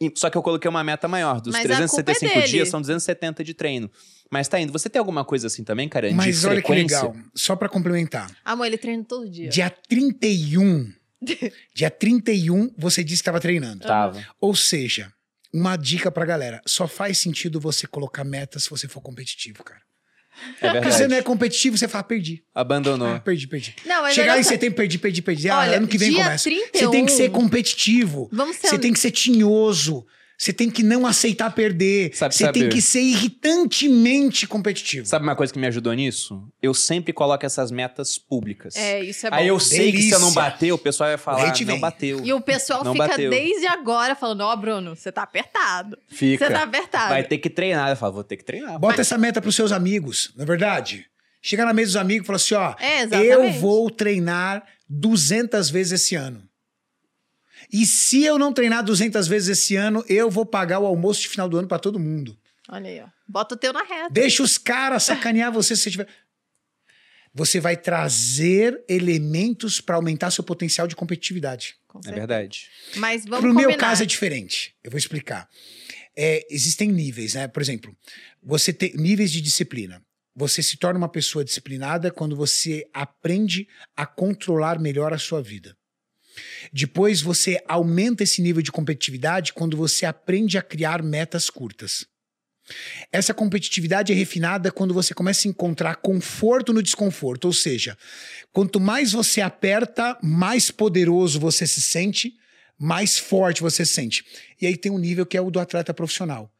E- 0.00 0.12
Só 0.16 0.30
que 0.30 0.36
eu 0.38 0.42
coloquei 0.42 0.68
uma 0.68 0.84
meta 0.84 1.08
maior. 1.08 1.40
Dos 1.40 1.52
Mas 1.52 1.64
a 1.64 1.68
culpa 1.68 1.72
é 1.74 1.86
365 2.14 2.34
dele. 2.34 2.48
dias, 2.48 2.68
são 2.68 2.80
270 2.80 3.42
de 3.42 3.54
treino. 3.54 3.90
Mas 4.30 4.46
tá 4.46 4.60
indo. 4.60 4.72
Você 4.72 4.88
tem 4.88 5.00
alguma 5.00 5.24
coisa 5.24 5.48
assim 5.48 5.64
também, 5.64 5.88
cara? 5.88 6.08
de 6.08 6.14
Mas 6.14 6.44
olha 6.44 6.60
que 6.62 6.66
frequência? 6.68 6.96
legal. 7.08 7.16
Só 7.34 7.56
pra 7.56 7.68
complementar. 7.68 8.30
Amor, 8.44 8.66
ele 8.66 8.78
treina 8.78 9.02
todo 9.04 9.28
dia. 9.28 9.48
Dia 9.48 9.68
31. 9.68 10.92
dia 11.74 11.90
31, 11.90 12.72
você 12.78 13.02
disse 13.02 13.16
que 13.18 13.22
estava 13.22 13.40
treinando. 13.40 13.80
Tava. 13.80 14.24
Ou 14.40 14.54
seja, 14.54 15.12
uma 15.52 15.76
dica 15.76 16.10
pra 16.10 16.24
galera: 16.24 16.60
só 16.66 16.86
faz 16.88 17.18
sentido 17.18 17.60
você 17.60 17.86
colocar 17.86 18.24
metas 18.24 18.64
se 18.64 18.70
você 18.70 18.88
for 18.88 19.00
competitivo, 19.00 19.62
cara. 19.62 19.80
É 20.34 20.48
Porque 20.52 20.66
verdade. 20.72 20.94
você 20.94 21.08
não 21.08 21.16
é 21.16 21.22
competitivo, 21.22 21.76
você 21.76 21.86
fala, 21.86 22.04
perdi. 22.04 22.42
Abandonou. 22.54 23.06
Ah, 23.08 23.20
perdi, 23.20 23.46
perdi. 23.46 23.76
Não, 23.84 24.10
Chegar 24.10 24.32
olha 24.32 24.40
em 24.40 24.44
setembro, 24.44 24.76
perdi, 24.76 24.98
perdi, 24.98 25.20
perdi. 25.20 25.50
Ah, 25.50 25.58
Olha, 25.58 25.76
ano 25.76 25.86
que 25.86 25.98
vem 25.98 26.10
dia 26.10 26.24
começa. 26.24 26.44
31, 26.44 26.70
Você 26.72 26.90
tem 26.90 27.04
que 27.04 27.12
ser 27.12 27.30
competitivo. 27.30 28.30
Vamos 28.32 28.56
ser 28.56 28.68
Você 28.68 28.78
tem 28.78 28.92
que 28.94 28.98
ser 28.98 29.10
tinhoso. 29.10 30.06
Você 30.42 30.52
tem 30.52 30.68
que 30.68 30.82
não 30.82 31.06
aceitar 31.06 31.54
perder. 31.54 32.10
Sabe 32.16 32.34
você 32.34 32.50
tem 32.50 32.62
saber. 32.62 32.74
que 32.74 32.82
ser 32.82 33.00
irritantemente 33.00 34.44
competitivo. 34.44 35.06
Sabe 35.06 35.22
uma 35.22 35.36
coisa 35.36 35.52
que 35.52 35.58
me 35.60 35.68
ajudou 35.68 35.92
nisso? 35.92 36.42
Eu 36.60 36.74
sempre 36.74 37.12
coloco 37.12 37.46
essas 37.46 37.70
metas 37.70 38.18
públicas. 38.18 38.74
É, 38.74 39.00
isso 39.04 39.24
é 39.24 39.30
bom. 39.30 39.36
Aí 39.36 39.46
eu 39.46 39.60
sei 39.60 39.92
que 39.92 40.02
se 40.02 40.10
eu 40.10 40.18
não 40.18 40.32
Delícia. 40.32 40.42
bater, 40.42 40.72
o 40.72 40.78
pessoal 40.78 41.10
vai 41.10 41.16
falar, 41.16 41.46
não 41.46 41.54
vem. 41.54 41.78
bateu. 41.78 42.24
E 42.24 42.32
o 42.32 42.40
pessoal 42.40 42.82
Não 42.82 42.92
fica 42.92 43.06
bateu. 43.06 43.30
desde 43.30 43.68
agora 43.68 44.16
falando: 44.16 44.40
Ó, 44.40 44.56
Bruno, 44.56 44.96
você 44.96 45.12
tá 45.12 45.22
apertado. 45.22 45.96
Fica. 46.08 46.44
Você 46.48 46.52
tá 46.52 46.64
apertado. 46.64 47.10
Vai 47.10 47.22
ter 47.22 47.38
que 47.38 47.48
treinar. 47.48 47.90
Eu 47.90 47.96
falo, 47.96 48.14
vou 48.14 48.24
ter 48.24 48.36
que 48.36 48.44
treinar. 48.44 48.80
Bota 48.80 49.00
essa 49.00 49.16
meta 49.16 49.40
pros 49.40 49.54
seus 49.54 49.70
amigos, 49.70 50.32
não 50.36 50.42
é 50.42 50.46
verdade? 50.46 51.06
Chega 51.40 51.64
na 51.64 51.72
mesa 51.72 51.86
dos 51.92 51.96
amigos 51.96 52.24
e 52.24 52.26
fala 52.26 52.36
assim, 52.36 52.54
ó, 52.54 52.74
É, 52.84 53.32
eu 53.32 53.52
vou 53.52 53.88
treinar 53.88 54.64
200 54.88 55.70
vezes 55.70 56.00
esse 56.02 56.16
ano. 56.16 56.42
E 57.72 57.86
se 57.86 58.22
eu 58.22 58.38
não 58.38 58.52
treinar 58.52 58.84
200 58.84 59.26
vezes 59.26 59.58
esse 59.58 59.76
ano, 59.76 60.04
eu 60.08 60.30
vou 60.30 60.44
pagar 60.44 60.78
o 60.78 60.86
almoço 60.86 61.22
de 61.22 61.28
final 61.28 61.48
do 61.48 61.56
ano 61.56 61.66
pra 61.66 61.78
todo 61.78 61.98
mundo. 61.98 62.38
Olha 62.68 62.90
aí, 62.90 63.00
ó. 63.00 63.08
Bota 63.26 63.54
o 63.54 63.58
teu 63.58 63.72
na 63.72 63.82
reta. 63.82 64.10
Deixa 64.10 64.42
os 64.42 64.58
caras 64.58 65.04
sacanear 65.04 65.50
você 65.50 65.74
se 65.74 65.82
você 65.82 65.90
tiver. 65.90 66.08
Você 67.34 67.60
vai 67.60 67.78
trazer 67.78 68.84
elementos 68.86 69.80
pra 69.80 69.96
aumentar 69.96 70.30
seu 70.30 70.44
potencial 70.44 70.86
de 70.86 70.94
competitividade. 70.94 71.76
Com 71.88 72.00
É 72.06 72.12
verdade. 72.12 72.68
Mas 72.96 73.24
vamos 73.24 73.40
Pro 73.40 73.54
meu 73.54 73.74
caso 73.78 74.02
é 74.02 74.06
diferente. 74.06 74.74
Eu 74.84 74.90
vou 74.90 74.98
explicar. 74.98 75.48
É, 76.14 76.46
existem 76.50 76.92
níveis, 76.92 77.34
né? 77.34 77.48
Por 77.48 77.62
exemplo, 77.62 77.96
você 78.42 78.70
tem 78.70 78.94
níveis 78.94 79.32
de 79.32 79.40
disciplina. 79.40 80.02
Você 80.36 80.62
se 80.62 80.76
torna 80.76 80.98
uma 80.98 81.08
pessoa 81.08 81.44
disciplinada 81.44 82.10
quando 82.10 82.36
você 82.36 82.86
aprende 82.92 83.66
a 83.96 84.04
controlar 84.04 84.78
melhor 84.78 85.14
a 85.14 85.18
sua 85.18 85.42
vida. 85.42 85.74
Depois 86.72 87.20
você 87.20 87.62
aumenta 87.66 88.22
esse 88.22 88.42
nível 88.42 88.62
de 88.62 88.72
competitividade 88.72 89.52
quando 89.52 89.76
você 89.76 90.04
aprende 90.04 90.58
a 90.58 90.62
criar 90.62 91.02
metas 91.02 91.48
curtas. 91.48 92.06
Essa 93.10 93.34
competitividade 93.34 94.12
é 94.12 94.14
refinada 94.14 94.70
quando 94.70 94.94
você 94.94 95.12
começa 95.12 95.46
a 95.46 95.50
encontrar 95.50 95.96
conforto 95.96 96.72
no 96.72 96.82
desconforto, 96.82 97.46
ou 97.46 97.52
seja, 97.52 97.98
quanto 98.52 98.78
mais 98.78 99.12
você 99.12 99.40
aperta, 99.40 100.18
mais 100.22 100.70
poderoso 100.70 101.40
você 101.40 101.66
se 101.66 101.82
sente, 101.82 102.36
mais 102.78 103.18
forte 103.18 103.62
você 103.62 103.84
se 103.84 103.92
sente. 103.92 104.24
E 104.60 104.66
aí 104.66 104.76
tem 104.76 104.92
um 104.92 104.98
nível 104.98 105.26
que 105.26 105.36
é 105.36 105.40
o 105.40 105.50
do 105.50 105.60
atleta 105.60 105.92
profissional. 105.92 106.52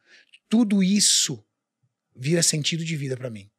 Tudo 0.49 0.83
isso 0.83 1.43
vira 2.15 2.43
sentido 2.43 2.83
de 2.83 2.95
vida 2.95 3.17
pra 3.17 3.29
mim. 3.29 3.49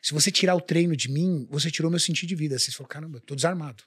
Se 0.00 0.12
você 0.12 0.30
tirar 0.30 0.54
o 0.54 0.60
treino 0.60 0.94
de 0.94 1.10
mim, 1.10 1.46
você 1.50 1.70
tirou 1.70 1.90
meu 1.90 2.00
sentido 2.00 2.28
de 2.28 2.34
vida. 2.34 2.58
Você 2.58 2.70
falou, 2.70 2.88
caramba, 2.88 3.18
eu 3.18 3.20
tô 3.22 3.34
desarmado. 3.34 3.82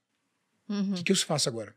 Uhum. 0.67 0.91
O 0.91 0.95
que, 0.95 1.03
que 1.03 1.11
eu 1.11 1.15
faço 1.15 1.47
agora? 1.47 1.75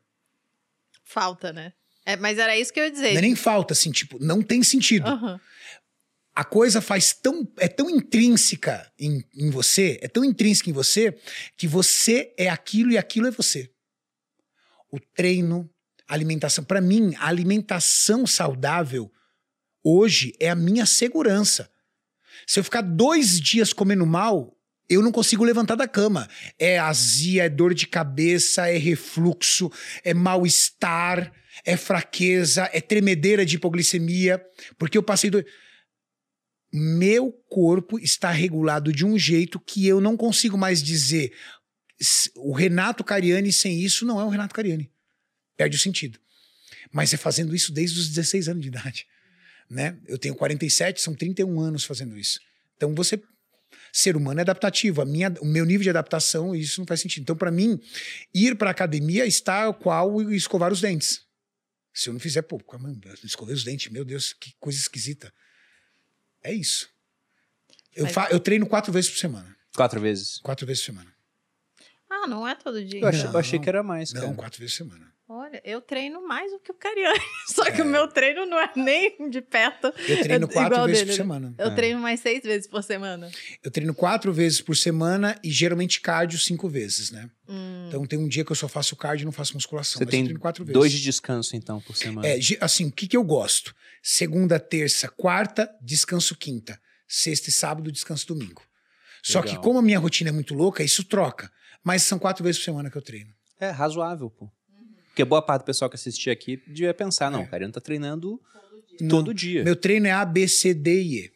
Falta, 1.09 1.53
né? 1.55 1.73
É, 2.05 2.17
mas 2.17 2.39
era 2.39 2.57
isso 2.57 2.71
que 2.71 2.79
eu 2.79 2.85
ia 2.85 2.91
dizer. 2.91 3.13
Não 3.13 3.19
é 3.19 3.23
nem 3.23 3.35
falta, 3.35 3.73
assim, 3.73 3.91
tipo, 3.91 4.23
não 4.23 4.43
tem 4.43 4.63
sentido. 4.63 5.07
Aham. 5.09 5.41
a 6.35 6.45
coisa 6.45 6.81
faz 6.81 7.13
tão 7.15 7.51
é 7.57 7.67
tão 7.67 7.89
intrínseca 7.89 8.91
em, 8.99 9.25
em 9.35 9.51
você, 9.51 9.99
é 10.03 10.07
tão 10.09 10.23
intrínseca 10.23 10.69
em 10.69 10.73
você 10.73 11.19
que 11.57 11.67
você 11.67 12.33
é 12.37 12.49
aquilo 12.49 12.93
e 12.93 12.99
aquilo 12.99 13.27
é 13.27 13.31
você. 13.31 13.71
O 14.91 15.01
treino, 15.01 15.69
a 16.07 16.13
alimentação, 16.15 16.63
Pra 16.63 16.81
mim, 16.81 17.15
a 17.17 17.27
alimentação 17.27 18.27
saudável 18.27 19.11
hoje 19.83 20.35
é 20.39 20.51
a 20.51 20.55
minha 20.55 20.85
segurança. 20.85 21.71
Se 22.47 22.61
eu 22.61 22.65
ficar 22.65 22.83
dois 22.83 23.41
dias 23.41 23.73
comendo 23.73 24.07
mal, 24.07 24.58
eu 24.89 25.03
não 25.03 25.13
consigo 25.13 25.45
levantar 25.45 25.75
da 25.75 25.87
cama. 25.89 26.29
É 26.59 26.79
azia, 26.79 27.45
é 27.45 27.49
dor 27.49 27.75
de 27.75 27.87
cabeça, 27.87 28.69
é 28.69 28.77
refluxo, 28.79 29.71
é 30.03 30.15
mal-estar, 30.15 31.33
é 31.65 31.77
fraqueza, 31.77 32.69
é 32.73 32.81
tremedeira 32.81 33.45
de 33.45 33.57
hipoglicemia, 33.57 34.43
porque 34.79 34.97
eu 34.97 35.03
passei 35.03 35.31
dois 35.31 35.45
meu 36.71 37.33
corpo 37.49 37.99
está 37.99 38.31
regulado 38.31 38.93
de 38.93 39.05
um 39.05 39.19
jeito 39.19 39.59
que 39.59 39.87
eu 39.87 40.01
não 40.03 40.17
consigo 40.19 40.59
mais 40.59 40.83
dizer 40.83 41.33
"S- 41.99 42.31
o 42.37 42.53
Renato 42.53 43.03
Cariani 43.03 43.51
sem 43.53 43.81
isso 43.81 44.05
não 44.05 44.21
é 44.21 44.25
o 44.25 44.29
Renato 44.29 44.55
Cariani. 44.55 44.91
Perde 45.57 45.77
o 45.77 45.81
sentido. 45.81 46.19
Mas 46.93 47.13
é 47.15 47.17
fazendo 47.17 47.55
isso 47.57 47.73
desde 47.73 47.99
os 47.99 48.09
16 48.09 48.49
anos 48.49 48.63
de 48.63 48.69
idade. 48.69 49.07
Né? 49.71 49.99
Eu 50.07 50.19
tenho 50.19 50.35
47, 50.35 51.01
são 51.01 51.15
31 51.15 51.59
anos 51.59 51.85
fazendo 51.85 52.19
isso. 52.19 52.39
Então 52.77 52.95
você. 52.95 53.21
Ser 53.93 54.17
humano 54.17 54.41
é 54.41 54.43
adaptativo. 54.43 55.01
A 55.03 55.05
minha, 55.05 55.35
o 55.41 55.47
meu 55.47 55.65
nível 55.65 55.83
de 55.83 55.91
adaptação, 55.91 56.55
isso 56.55 56.81
não 56.81 56.87
faz 56.87 57.01
sentido. 57.01 57.23
Então, 57.23 57.37
para 57.37 57.51
mim, 57.51 57.81
ir 58.35 58.57
para 58.57 58.71
academia 58.71 59.25
está 59.27 59.73
qual 59.73 60.21
escovar 60.33 60.73
os 60.73 60.81
dentes. 60.81 61.27
Se 61.93 62.09
eu 62.09 62.13
não 62.13 62.21
fizer, 62.21 62.43
pô, 62.43 62.59
caramba, 62.59 63.13
escovei 63.25 63.55
os 63.55 63.65
dentes, 63.65 63.91
meu 63.91 64.05
Deus, 64.05 64.33
que 64.33 64.53
coisa 64.61 64.79
esquisita. 64.79 65.33
É 66.43 66.53
isso. 66.53 66.89
Eu, 67.95 68.07
fa- 68.07 68.29
eu 68.31 68.39
treino 68.39 68.67
quatro 68.67 68.93
vezes 68.93 69.11
por 69.11 69.19
semana. 69.19 69.57
Quatro 69.75 70.01
vezes. 70.01 70.39
Quatro 70.39 70.65
vezes 70.67 70.83
por 70.83 70.93
semana. 70.93 71.13
Ah, 72.11 72.27
não 72.27 72.47
é 72.47 72.55
todo 72.55 72.85
dia. 72.85 73.01
Eu 73.01 73.09
achei, 73.09 73.25
eu 73.25 73.33
Não. 73.33 73.41
achei 73.41 73.59
que 73.59 73.69
era 73.69 73.83
mais, 73.83 74.13
Não, 74.13 74.21
cara. 74.23 74.35
quatro 74.35 74.61
vezes 74.61 74.77
por 74.77 74.85
semana. 74.85 75.13
Olha, 75.31 75.61
eu 75.63 75.83
treino 75.83 76.27
mais 76.27 76.51
do 76.51 76.59
que 76.59 76.73
o 76.73 76.75
Cariani. 76.75 77.21
Só 77.55 77.71
que 77.71 77.83
é. 77.83 77.85
o 77.85 77.87
meu 77.87 78.09
treino 78.09 78.47
não 78.47 78.59
é 78.59 78.73
nem 78.75 79.29
de 79.29 79.43
perto. 79.43 79.93
Eu 80.09 80.23
treino 80.23 80.49
quatro 80.49 80.87
vezes 80.87 81.01
dele. 81.01 81.11
por 81.11 81.17
semana. 81.17 81.55
Eu 81.59 81.67
é. 81.67 81.75
treino 81.75 82.01
mais 82.01 82.21
seis 82.21 82.43
vezes 82.43 82.67
por 82.67 82.83
semana. 82.83 83.31
Eu 83.63 83.71
treino 83.71 83.93
quatro 83.93 84.33
vezes 84.33 84.63
por 84.63 84.75
semana 84.75 85.39
e 85.45 85.51
geralmente 85.51 86.01
cardio 86.01 86.39
cinco 86.39 86.67
vezes, 86.67 87.11
né? 87.11 87.29
Hum. 87.47 87.89
Então 87.89 88.07
tem 88.07 88.19
um 88.19 88.27
dia 88.27 88.43
que 88.43 88.51
eu 88.51 88.57
só 88.57 88.69
faço 88.69 88.97
cardio 88.97 89.25
e 89.25 89.27
não 89.27 89.33
faço 89.33 89.53
musculação. 89.53 89.99
Você 89.99 90.07
tem 90.07 90.35
quatro 90.37 90.65
vezes. 90.65 90.73
dois 90.73 90.93
de 90.93 91.03
descanso, 91.03 91.55
então, 91.55 91.79
por 91.83 91.95
semana. 91.95 92.27
É, 92.27 92.39
assim, 92.63 92.87
o 92.87 92.93
que, 92.93 93.07
que 93.07 93.17
eu 93.17 93.23
gosto? 93.23 93.75
Segunda, 94.03 94.59
terça, 94.59 95.09
quarta, 95.09 95.71
descanso 95.83 96.35
quinta. 96.37 96.81
Sexta 97.07 97.51
e 97.51 97.53
sábado, 97.53 97.93
descanso 97.93 98.27
domingo. 98.27 98.63
Só 99.23 99.43
que 99.43 99.59
como 99.59 99.79
a 99.79 99.83
minha 99.83 99.99
rotina 99.99 100.31
é 100.31 100.33
muito 100.33 100.55
louca, 100.55 100.83
isso 100.83 101.05
troca. 101.05 101.51
Mas 101.85 102.03
são 102.03 102.19
quatro 102.19 102.43
vezes 102.43 102.59
por 102.61 102.65
semana 102.65 102.91
que 102.91 102.97
eu 102.97 103.03
treino. 103.03 103.31
É 103.61 103.69
razoável, 103.69 104.31
pô. 104.31 104.51
Porque 105.19 105.25
boa 105.25 105.43
parte 105.43 105.63
do 105.63 105.65
pessoal 105.65 105.91
que 105.91 105.97
assistia 105.97 106.33
aqui 106.33 106.63
devia 106.69 106.95
pensar, 106.95 107.29
não, 107.29 107.41
é. 107.41 107.43
o 107.43 107.51
cara 107.51 107.65
não 107.65 107.73
tá 107.73 107.81
treinando 107.81 108.41
todo 108.71 108.97
dia. 108.97 109.09
todo 109.09 109.35
dia. 109.35 109.65
Meu 109.65 109.75
treino 109.75 110.07
é 110.07 110.13
A, 110.13 110.25
B, 110.25 110.47
C, 110.47 110.73
D 110.73 111.03
e 111.03 111.25
E. 111.25 111.33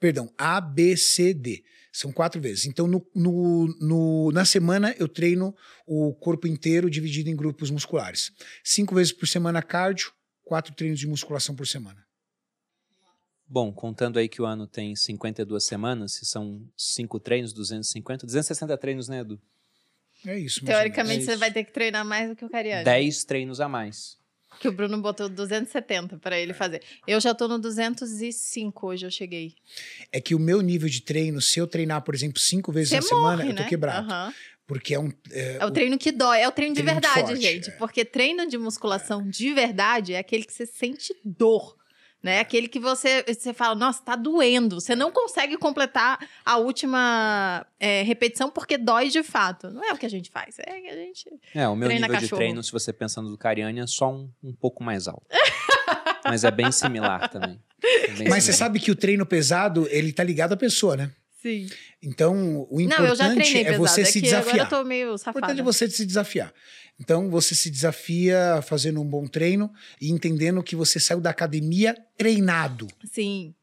Perdão, 0.00 0.32
A, 0.38 0.58
B, 0.62 0.96
C, 0.96 1.34
D. 1.34 1.62
São 1.92 2.10
quatro 2.10 2.40
vezes. 2.40 2.64
Então, 2.64 2.86
no, 2.86 3.06
no, 3.14 3.66
no, 3.82 4.32
na 4.32 4.46
semana, 4.46 4.94
eu 4.98 5.06
treino 5.06 5.54
o 5.86 6.14
corpo 6.14 6.46
inteiro 6.46 6.88
dividido 6.88 7.28
em 7.28 7.36
grupos 7.36 7.70
musculares. 7.70 8.32
Cinco 8.64 8.94
vezes 8.94 9.12
por 9.12 9.28
semana 9.28 9.60
cardio, 9.60 10.10
quatro 10.42 10.74
treinos 10.74 10.98
de 10.98 11.06
musculação 11.06 11.54
por 11.54 11.66
semana. 11.66 12.02
Bom, 13.46 13.70
contando 13.74 14.18
aí 14.18 14.26
que 14.26 14.40
o 14.40 14.46
ano 14.46 14.66
tem 14.66 14.96
52 14.96 15.62
semanas, 15.66 16.14
se 16.14 16.24
são 16.24 16.66
cinco 16.74 17.20
treinos, 17.20 17.52
250, 17.52 18.24
260 18.24 18.78
treinos, 18.78 19.06
né, 19.06 19.20
Edu? 19.20 19.38
É 20.26 20.38
isso. 20.38 20.64
Teoricamente, 20.64 21.22
é 21.22 21.26
você 21.26 21.36
vai 21.36 21.52
ter 21.52 21.64
que 21.64 21.72
treinar 21.72 22.04
mais 22.04 22.28
do 22.28 22.36
que 22.36 22.44
o 22.44 22.48
Cariani. 22.48 22.84
10 22.84 23.24
treinos 23.24 23.60
a 23.60 23.68
mais. 23.68 24.18
Que 24.60 24.66
o 24.66 24.72
Bruno 24.72 25.00
botou 25.00 25.28
270 25.28 26.18
para 26.18 26.38
ele 26.38 26.52
fazer. 26.52 26.82
Eu 27.06 27.20
já 27.20 27.32
tô 27.34 27.46
no 27.46 27.58
205 27.58 28.86
hoje, 28.86 29.06
eu 29.06 29.10
cheguei. 29.10 29.54
É 30.10 30.20
que 30.20 30.34
o 30.34 30.38
meu 30.38 30.60
nível 30.60 30.88
de 30.88 31.00
treino, 31.00 31.40
se 31.40 31.60
eu 31.60 31.66
treinar, 31.66 32.02
por 32.02 32.14
exemplo, 32.14 32.40
cinco 32.40 32.72
vezes 32.72 32.90
você 32.90 32.96
na 32.96 33.02
morre, 33.02 33.12
semana, 33.12 33.44
né? 33.44 33.50
eu 33.50 33.56
tô 33.56 33.62
né? 33.62 33.68
quebrado. 33.68 34.12
Uhum. 34.12 34.32
Porque 34.66 34.94
é 34.94 35.00
um. 35.00 35.10
É, 35.30 35.56
é 35.60 35.64
o, 35.64 35.68
o 35.68 35.70
treino 35.70 35.96
que 35.96 36.10
dói, 36.10 36.40
é 36.40 36.48
o 36.48 36.52
treino, 36.52 36.74
treino 36.74 36.90
de 36.90 37.00
verdade, 37.00 37.28
forte, 37.28 37.40
gente. 37.40 37.70
É. 37.70 37.72
Porque 37.74 38.04
treino 38.04 38.46
de 38.46 38.58
musculação 38.58 39.20
é. 39.20 39.30
de 39.30 39.54
verdade 39.54 40.12
é 40.14 40.18
aquele 40.18 40.44
que 40.44 40.52
você 40.52 40.66
sente 40.66 41.14
dor 41.24 41.77
né? 42.22 42.40
Aquele 42.40 42.68
que 42.68 42.80
você, 42.80 43.24
você 43.26 43.52
fala, 43.52 43.74
nossa, 43.74 44.02
tá 44.02 44.16
doendo. 44.16 44.80
Você 44.80 44.94
não 44.96 45.10
consegue 45.10 45.56
completar 45.56 46.18
a 46.44 46.56
última 46.56 47.64
é, 47.78 48.02
repetição 48.02 48.50
porque 48.50 48.76
dói 48.76 49.08
de 49.08 49.22
fato. 49.22 49.70
Não 49.70 49.84
é 49.84 49.92
o 49.92 49.96
que 49.96 50.06
a 50.06 50.10
gente 50.10 50.30
faz, 50.30 50.58
é 50.58 50.80
que 50.80 50.88
a 50.88 50.96
gente. 50.96 51.28
É, 51.54 51.68
o 51.68 51.76
meu 51.76 51.88
nível 51.88 52.08
cachorro. 52.08 52.28
de 52.28 52.36
treino, 52.36 52.62
se 52.62 52.72
você 52.72 52.92
pensando 52.92 53.30
do 53.30 53.38
Cariani, 53.38 53.80
é 53.80 53.86
só 53.86 54.10
um, 54.10 54.30
um 54.42 54.52
pouco 54.52 54.82
mais 54.82 55.06
alto. 55.06 55.26
Mas 56.24 56.44
é 56.44 56.50
bem 56.50 56.70
similar 56.72 57.28
também. 57.30 57.58
É 57.82 58.08
bem 58.08 58.28
Mas 58.28 58.44
você 58.44 58.52
sabe 58.52 58.80
que 58.80 58.90
o 58.90 58.96
treino 58.96 59.24
pesado, 59.24 59.86
ele 59.90 60.12
tá 60.12 60.22
ligado 60.22 60.52
à 60.52 60.56
pessoa, 60.56 60.96
né? 60.96 61.10
Sim. 61.48 61.66
Então, 62.02 62.66
o 62.70 62.78
importante 62.78 63.64
não, 63.64 63.70
é 63.70 63.78
você 63.78 64.02
é 64.02 64.04
se 64.04 64.20
desafiar. 64.20 64.54
Agora 64.54 64.76
eu 64.76 64.78
tô 64.78 64.84
meio 64.84 65.16
safada. 65.16 65.38
O 65.38 65.38
importante 65.38 65.60
é 65.60 65.64
você 65.64 65.90
se 65.90 66.04
desafiar. 66.04 66.52
Então, 67.00 67.30
você 67.30 67.54
se 67.54 67.70
desafia 67.70 68.60
fazendo 68.62 69.00
um 69.00 69.08
bom 69.08 69.26
treino 69.26 69.72
e 70.00 70.10
entendendo 70.10 70.62
que 70.62 70.76
você 70.76 71.00
saiu 71.00 71.20
da 71.20 71.30
academia 71.30 71.96
treinado. 72.18 72.86
Sim. 73.10 73.54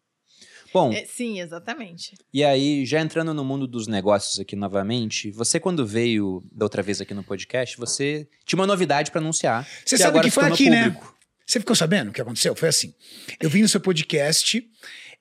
Bom. 0.74 0.92
É, 0.92 1.06
sim, 1.06 1.40
exatamente. 1.40 2.16
E 2.34 2.44
aí, 2.44 2.86
já 2.86 3.00
entrando 3.00 3.34
no 3.34 3.46
mundo 3.46 3.68
dos 3.68 3.88
negócios 3.88 4.40
aqui 4.40 4.56
novamente, 4.56 5.30
você 5.32 5.60
quando 5.60 5.86
veio 5.86 6.44
da 6.52 6.66
outra 6.66 6.82
vez 6.82 7.00
aqui 7.00 7.14
no 7.14 7.24
podcast, 7.24 7.78
você 7.78 8.28
tinha 8.46 8.60
uma 8.60 8.68
novidade 8.68 9.12
para 9.12 9.22
anunciar. 9.22 9.68
Você 9.86 9.98
sabe 9.98 10.22
que 10.22 10.32
foi 10.32 10.46
aqui, 10.46 10.70
né? 10.70 10.98
Você 11.46 11.60
ficou 11.60 11.76
sabendo 11.76 12.10
o 12.10 12.12
que 12.12 12.20
aconteceu? 12.20 12.56
Foi 12.56 12.70
assim. 12.70 12.94
Eu 13.40 13.50
vim 13.50 13.62
no 13.62 13.70
seu 13.70 13.80
podcast 13.80 14.68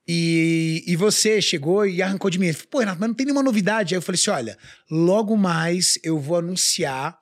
e, 0.07 0.85
e 0.87 0.97
você 0.97 1.41
chegou 1.41 1.87
e 1.87 2.03
arrancou 2.03 2.31
de 2.31 2.39
mim. 2.39 2.53
Falei, 2.53 2.69
Pô, 2.71 2.79
Renato, 2.81 3.01
mas 3.01 3.09
não 3.09 3.15
tem 3.15 3.27
nenhuma 3.27 3.43
novidade. 3.43 3.95
Aí 3.95 3.99
eu 3.99 4.03
falei 4.03 4.21
assim: 4.21 4.31
olha, 4.31 4.59
logo 4.91 5.37
mais 5.37 5.99
eu 6.03 6.19
vou 6.19 6.37
anunciar 6.37 7.19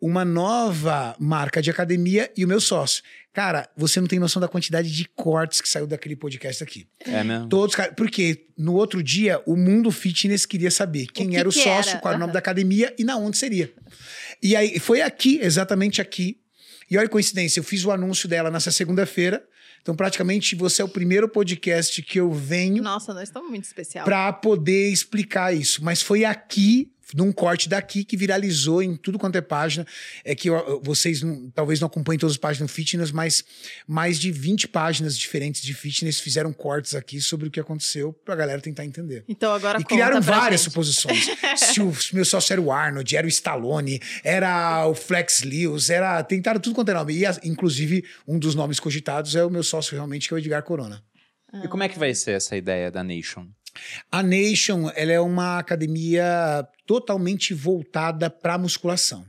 uma 0.00 0.24
nova 0.24 1.16
marca 1.18 1.62
de 1.62 1.70
academia 1.70 2.30
e 2.36 2.44
o 2.44 2.48
meu 2.48 2.60
sócio. 2.60 3.02
Cara, 3.32 3.68
você 3.76 4.00
não 4.00 4.06
tem 4.06 4.18
noção 4.18 4.40
da 4.40 4.48
quantidade 4.48 4.90
de 4.90 5.04
cortes 5.14 5.60
que 5.60 5.68
saiu 5.68 5.86
daquele 5.86 6.16
podcast 6.16 6.62
aqui. 6.62 6.86
É 7.00 7.22
mesmo? 7.22 7.48
Todos, 7.48 7.76
porque 7.94 8.46
no 8.56 8.74
outro 8.74 9.02
dia 9.02 9.42
o 9.46 9.56
mundo 9.56 9.90
fitness 9.90 10.46
queria 10.46 10.70
saber 10.70 11.06
quem 11.12 11.30
que 11.30 11.36
era 11.36 11.48
o 11.48 11.52
que 11.52 11.62
sócio, 11.62 11.92
era? 11.92 12.00
qual 12.00 12.12
era 12.12 12.18
o 12.18 12.20
nome 12.20 12.32
da 12.32 12.38
academia 12.38 12.94
e 12.98 13.04
na 13.04 13.16
onde 13.16 13.36
seria. 13.36 13.72
E 14.42 14.56
aí 14.56 14.78
foi 14.78 15.02
aqui, 15.02 15.38
exatamente 15.42 16.00
aqui. 16.00 16.38
E 16.90 16.96
olha 16.96 17.06
a 17.06 17.10
coincidência, 17.10 17.60
eu 17.60 17.64
fiz 17.64 17.84
o 17.84 17.90
anúncio 17.90 18.28
dela 18.28 18.50
nessa 18.50 18.70
segunda-feira. 18.70 19.44
Então, 19.86 19.94
praticamente, 19.94 20.56
você 20.56 20.82
é 20.82 20.84
o 20.84 20.88
primeiro 20.88 21.28
podcast 21.28 22.02
que 22.02 22.18
eu 22.18 22.32
venho. 22.32 22.82
Nossa, 22.82 23.14
nós 23.14 23.28
estamos 23.28 23.48
muito 23.48 23.66
especial. 23.66 24.04
Para 24.04 24.32
poder 24.32 24.90
explicar 24.90 25.54
isso. 25.54 25.84
Mas 25.84 26.02
foi 26.02 26.24
aqui 26.24 26.90
num 27.14 27.30
corte 27.32 27.68
daqui 27.68 28.04
que 28.04 28.16
viralizou 28.16 28.82
em 28.82 28.96
tudo 28.96 29.18
quanto 29.18 29.36
é 29.36 29.40
página. 29.40 29.86
É 30.24 30.34
que 30.34 30.48
vocês 30.82 31.22
não, 31.22 31.50
talvez 31.50 31.78
não 31.80 31.86
acompanhem 31.86 32.18
todas 32.18 32.32
as 32.34 32.38
páginas 32.38 32.70
fitness, 32.70 33.12
mas 33.12 33.44
mais 33.86 34.18
de 34.18 34.30
20 34.32 34.68
páginas 34.68 35.16
diferentes 35.16 35.62
de 35.62 35.72
fitness 35.74 36.18
fizeram 36.20 36.52
cortes 36.52 36.94
aqui 36.94 37.20
sobre 37.20 37.48
o 37.48 37.50
que 37.50 37.60
aconteceu 37.60 38.12
pra 38.12 38.34
galera 38.34 38.60
tentar 38.60 38.84
entender. 38.84 39.24
Então 39.28 39.52
agora 39.52 39.80
E 39.80 39.84
criaram 39.84 40.20
várias 40.20 40.62
gente. 40.62 40.70
suposições. 40.70 41.26
Se 41.56 41.80
o 41.80 41.92
meu 42.12 42.24
sócio 42.24 42.52
era 42.52 42.60
o 42.60 42.72
Arnold, 42.72 43.16
era 43.16 43.26
o 43.26 43.30
Stallone, 43.30 44.00
era 44.24 44.86
o 44.86 44.94
Flex 44.94 45.42
Lewis, 45.42 45.90
era. 45.90 46.22
Tentaram 46.22 46.60
tudo 46.60 46.74
quanto 46.74 46.90
é 46.90 46.94
nome. 46.94 47.14
E, 47.14 47.24
inclusive, 47.48 48.04
um 48.26 48.38
dos 48.38 48.54
nomes 48.54 48.80
cogitados 48.80 49.34
é 49.36 49.44
o 49.44 49.50
meu 49.50 49.62
sócio 49.62 49.94
realmente, 49.94 50.28
que 50.28 50.34
é 50.34 50.36
o 50.36 50.38
Edgar 50.38 50.62
Corona. 50.62 51.02
Ah. 51.52 51.62
E 51.64 51.68
como 51.68 51.82
é 51.82 51.88
que 51.88 51.98
vai 51.98 52.14
ser 52.14 52.32
essa 52.32 52.56
ideia 52.56 52.90
da 52.90 53.02
Nation? 53.04 53.46
A 54.10 54.22
Nation 54.22 54.90
ela 54.94 55.12
é 55.12 55.20
uma 55.20 55.58
academia 55.58 56.66
totalmente 56.86 57.52
voltada 57.52 58.30
para 58.30 58.58
musculação. 58.58 59.26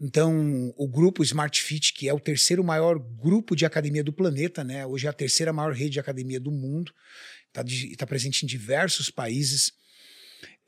Então, 0.00 0.72
o 0.76 0.86
grupo 0.86 1.24
Smart 1.24 1.60
Fit, 1.60 1.92
que 1.92 2.08
é 2.08 2.14
o 2.14 2.20
terceiro 2.20 2.62
maior 2.62 2.98
grupo 2.98 3.56
de 3.56 3.66
academia 3.66 4.04
do 4.04 4.12
planeta, 4.12 4.62
né? 4.62 4.86
Hoje 4.86 5.06
é 5.06 5.10
a 5.10 5.12
terceira 5.12 5.52
maior 5.52 5.72
rede 5.72 5.90
de 5.92 6.00
academia 6.00 6.38
do 6.38 6.52
mundo, 6.52 6.92
está 7.48 7.64
tá 7.98 8.06
presente 8.06 8.44
em 8.44 8.46
diversos 8.46 9.10
países. 9.10 9.72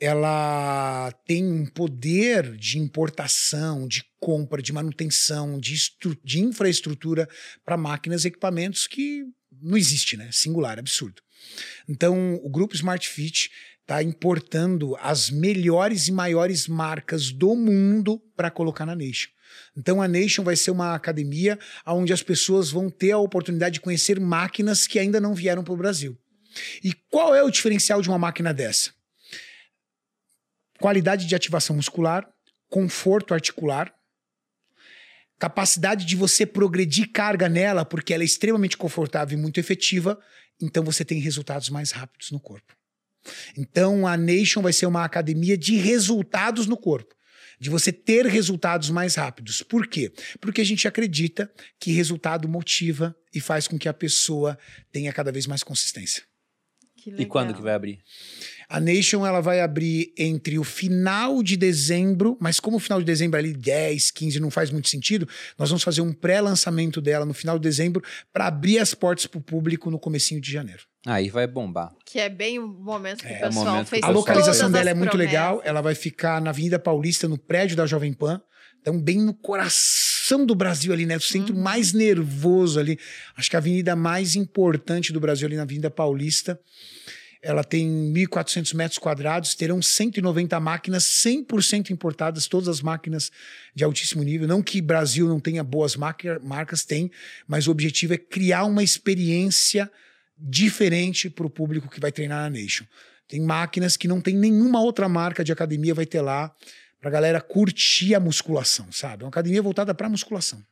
Ela 0.00 1.12
tem 1.26 1.44
um 1.44 1.64
poder 1.64 2.56
de 2.56 2.78
importação, 2.78 3.86
de 3.86 4.02
compra, 4.18 4.60
de 4.60 4.72
manutenção, 4.72 5.60
de, 5.60 5.76
de 6.24 6.40
infraestrutura 6.40 7.28
para 7.64 7.76
máquinas 7.76 8.24
e 8.24 8.28
equipamentos 8.28 8.88
que 8.88 9.24
não 9.62 9.76
existe, 9.76 10.16
né? 10.16 10.28
Singular, 10.32 10.78
absurdo. 10.78 11.22
Então, 11.88 12.40
o 12.42 12.48
grupo 12.48 12.74
Smart 12.74 13.08
Fit 13.08 13.50
está 13.90 14.02
importando 14.04 14.96
as 15.00 15.30
melhores 15.30 16.06
e 16.06 16.12
maiores 16.12 16.68
marcas 16.68 17.32
do 17.32 17.56
mundo 17.56 18.22
para 18.36 18.48
colocar 18.48 18.86
na 18.86 18.94
Nation. 18.94 19.30
Então 19.76 20.00
a 20.00 20.06
Nation 20.06 20.44
vai 20.44 20.54
ser 20.54 20.70
uma 20.70 20.94
academia 20.94 21.58
onde 21.84 22.12
as 22.12 22.22
pessoas 22.22 22.70
vão 22.70 22.88
ter 22.88 23.10
a 23.10 23.18
oportunidade 23.18 23.74
de 23.74 23.80
conhecer 23.80 24.20
máquinas 24.20 24.86
que 24.86 24.96
ainda 24.96 25.20
não 25.20 25.34
vieram 25.34 25.64
para 25.64 25.74
o 25.74 25.76
Brasil. 25.76 26.16
E 26.84 26.92
qual 27.10 27.34
é 27.34 27.42
o 27.42 27.50
diferencial 27.50 28.00
de 28.00 28.08
uma 28.08 28.18
máquina 28.18 28.54
dessa? 28.54 28.92
Qualidade 30.78 31.26
de 31.26 31.34
ativação 31.34 31.74
muscular, 31.74 32.28
conforto 32.68 33.34
articular, 33.34 33.92
capacidade 35.36 36.04
de 36.04 36.14
você 36.14 36.46
progredir 36.46 37.10
carga 37.10 37.48
nela, 37.48 37.84
porque 37.84 38.14
ela 38.14 38.22
é 38.22 38.26
extremamente 38.26 38.76
confortável 38.76 39.36
e 39.36 39.40
muito 39.40 39.58
efetiva, 39.58 40.18
então 40.60 40.82
você 40.82 41.04
tem 41.04 41.18
resultados 41.18 41.68
mais 41.68 41.90
rápidos 41.90 42.30
no 42.30 42.40
corpo. 42.40 42.76
Então 43.56 44.06
a 44.06 44.16
Nation 44.16 44.62
vai 44.62 44.72
ser 44.72 44.86
uma 44.86 45.04
academia 45.04 45.56
de 45.56 45.76
resultados 45.76 46.66
no 46.66 46.76
corpo. 46.76 47.14
De 47.58 47.68
você 47.68 47.92
ter 47.92 48.24
resultados 48.24 48.88
mais 48.88 49.16
rápidos. 49.16 49.62
Por 49.62 49.86
quê? 49.86 50.10
Porque 50.40 50.62
a 50.62 50.64
gente 50.64 50.88
acredita 50.88 51.52
que 51.78 51.92
resultado 51.92 52.48
motiva 52.48 53.14
e 53.34 53.40
faz 53.40 53.68
com 53.68 53.78
que 53.78 53.86
a 53.86 53.92
pessoa 53.92 54.58
tenha 54.90 55.12
cada 55.12 55.30
vez 55.30 55.46
mais 55.46 55.62
consistência. 55.62 56.22
E 57.06 57.26
quando 57.26 57.54
que 57.54 57.60
vai 57.60 57.74
abrir? 57.74 58.02
A 58.70 58.78
Nation 58.78 59.26
ela 59.26 59.40
vai 59.40 59.60
abrir 59.60 60.12
entre 60.16 60.56
o 60.56 60.62
final 60.62 61.42
de 61.42 61.56
dezembro, 61.56 62.38
mas 62.40 62.60
como 62.60 62.76
o 62.76 62.80
final 62.80 63.00
de 63.00 63.04
dezembro 63.04 63.36
é 63.36 63.40
ali 63.40 63.52
10, 63.52 64.12
15 64.12 64.38
não 64.38 64.48
faz 64.48 64.70
muito 64.70 64.88
sentido, 64.88 65.28
nós 65.58 65.68
vamos 65.68 65.82
fazer 65.82 66.02
um 66.02 66.12
pré-lançamento 66.12 67.00
dela 67.00 67.26
no 67.26 67.34
final 67.34 67.58
de 67.58 67.64
dezembro 67.64 68.00
para 68.32 68.46
abrir 68.46 68.78
as 68.78 68.94
portas 68.94 69.26
para 69.26 69.38
o 69.38 69.42
público 69.42 69.90
no 69.90 69.98
comecinho 69.98 70.40
de 70.40 70.52
janeiro. 70.52 70.82
Aí 71.04 71.28
vai 71.30 71.48
bombar. 71.48 71.92
Que 72.06 72.20
é 72.20 72.28
bem 72.28 72.60
o 72.60 72.68
momento 72.68 73.24
que 73.24 73.32
é, 73.32 73.38
o 73.38 73.48
pessoal 73.48 73.66
momento 73.66 73.88
fez 73.88 74.04
A 74.04 74.10
localização 74.10 74.70
dela 74.70 74.90
é 74.90 74.94
muito 74.94 75.10
promessas. 75.10 75.32
legal. 75.32 75.60
Ela 75.64 75.80
vai 75.80 75.96
ficar 75.96 76.40
na 76.40 76.50
Avenida 76.50 76.78
Paulista, 76.78 77.26
no 77.26 77.36
prédio 77.36 77.76
da 77.76 77.86
Jovem 77.86 78.12
Pan. 78.12 78.40
Então, 78.80 79.00
bem 79.00 79.18
no 79.18 79.34
coração 79.34 80.46
do 80.46 80.54
Brasil 80.54 80.92
ali, 80.92 81.06
né? 81.06 81.16
O 81.16 81.20
centro 81.20 81.56
uhum. 81.56 81.60
mais 81.60 81.92
nervoso 81.92 82.78
ali. 82.78 83.00
Acho 83.36 83.50
que 83.50 83.56
a 83.56 83.58
avenida 83.58 83.96
mais 83.96 84.36
importante 84.36 85.12
do 85.12 85.18
Brasil 85.18 85.48
ali 85.48 85.56
na 85.56 85.62
Avenida 85.62 85.90
Paulista. 85.90 86.58
Ela 87.42 87.64
tem 87.64 87.88
1.400 88.12 88.74
metros 88.74 88.98
quadrados, 88.98 89.54
terão 89.54 89.80
190 89.80 90.60
máquinas 90.60 91.04
100% 91.04 91.90
importadas, 91.90 92.46
todas 92.46 92.68
as 92.68 92.82
máquinas 92.82 93.30
de 93.74 93.82
altíssimo 93.82 94.22
nível. 94.22 94.46
Não 94.46 94.62
que 94.62 94.80
Brasil 94.82 95.26
não 95.26 95.40
tenha 95.40 95.64
boas 95.64 95.96
marcas, 95.96 96.84
tem, 96.84 97.10
mas 97.46 97.66
o 97.66 97.70
objetivo 97.70 98.12
é 98.12 98.18
criar 98.18 98.64
uma 98.64 98.82
experiência 98.82 99.90
diferente 100.36 101.30
para 101.30 101.46
o 101.46 101.50
público 101.50 101.88
que 101.88 102.00
vai 102.00 102.12
treinar 102.12 102.42
na 102.42 102.50
Nation. 102.50 102.84
Tem 103.26 103.40
máquinas 103.40 103.96
que 103.96 104.08
não 104.08 104.20
tem 104.20 104.34
nenhuma 104.34 104.82
outra 104.82 105.08
marca 105.08 105.42
de 105.42 105.52
academia 105.52 105.94
vai 105.94 106.06
ter 106.06 106.20
lá 106.20 106.54
para 107.00 107.10
galera 107.10 107.40
curtir 107.40 108.14
a 108.14 108.20
musculação, 108.20 108.90
sabe? 108.92 109.22
É 109.22 109.24
uma 109.24 109.30
academia 109.30 109.62
voltada 109.62 109.94
para 109.94 110.08
musculação. 110.08 110.62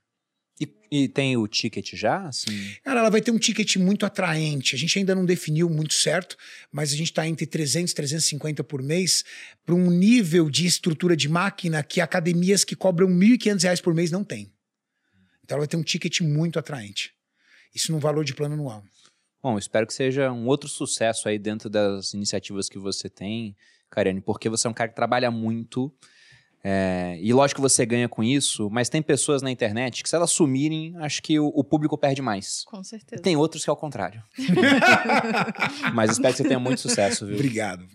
E, 0.60 0.68
e, 0.90 1.08
tem 1.08 1.36
o 1.36 1.46
ticket 1.46 1.94
já? 1.94 2.26
Assim? 2.26 2.74
Cara, 2.82 3.00
ela 3.00 3.10
vai 3.10 3.20
ter 3.20 3.30
um 3.30 3.38
ticket 3.38 3.76
muito 3.76 4.04
atraente. 4.04 4.74
A 4.74 4.78
gente 4.78 4.98
ainda 4.98 5.14
não 5.14 5.24
definiu 5.24 5.70
muito 5.70 5.94
certo, 5.94 6.36
mas 6.72 6.92
a 6.92 6.96
gente 6.96 7.10
está 7.10 7.26
entre 7.26 7.46
300 7.46 7.92
e 7.92 7.94
350 7.94 8.64
por 8.64 8.82
mês 8.82 9.24
para 9.64 9.74
um 9.74 9.90
nível 9.90 10.50
de 10.50 10.66
estrutura 10.66 11.16
de 11.16 11.28
máquina 11.28 11.82
que 11.82 12.00
academias 12.00 12.64
que 12.64 12.74
cobram 12.74 13.06
R$ 13.06 13.36
1.500 13.36 13.80
por 13.80 13.94
mês 13.94 14.10
não 14.10 14.24
têm. 14.24 14.52
Então 15.44 15.56
ela 15.56 15.60
vai 15.60 15.68
ter 15.68 15.76
um 15.76 15.82
ticket 15.82 16.20
muito 16.20 16.58
atraente. 16.58 17.12
Isso 17.74 17.92
no 17.92 17.98
valor 17.98 18.24
de 18.24 18.34
plano 18.34 18.54
anual. 18.54 18.84
Bom, 19.42 19.56
espero 19.56 19.86
que 19.86 19.94
seja 19.94 20.32
um 20.32 20.46
outro 20.46 20.68
sucesso 20.68 21.28
aí 21.28 21.38
dentro 21.38 21.70
das 21.70 22.12
iniciativas 22.12 22.68
que 22.68 22.78
você 22.78 23.08
tem, 23.08 23.56
Kariane, 23.88 24.20
porque 24.20 24.48
você 24.48 24.66
é 24.66 24.70
um 24.70 24.74
cara 24.74 24.90
que 24.90 24.96
trabalha 24.96 25.30
muito 25.30 25.94
é, 26.62 27.18
e 27.20 27.32
lógico 27.32 27.58
que 27.58 27.62
você 27.62 27.86
ganha 27.86 28.08
com 28.08 28.22
isso, 28.22 28.68
mas 28.70 28.88
tem 28.88 29.00
pessoas 29.00 29.42
na 29.42 29.50
internet 29.50 30.02
que, 30.02 30.08
se 30.08 30.16
elas 30.16 30.30
sumirem, 30.30 30.94
acho 30.98 31.22
que 31.22 31.38
o, 31.38 31.46
o 31.48 31.62
público 31.62 31.96
perde 31.96 32.20
mais. 32.20 32.64
Com 32.64 32.82
certeza. 32.82 33.20
E 33.20 33.22
tem 33.22 33.36
outros 33.36 33.64
que 33.64 33.70
é 33.70 33.72
o 33.72 33.76
contrário. 33.76 34.22
mas 35.94 36.12
espero 36.12 36.34
que 36.34 36.38
você 36.38 36.48
tenha 36.48 36.58
muito 36.58 36.80
sucesso, 36.80 37.26
viu? 37.26 37.36
Obrigado. 37.36 37.86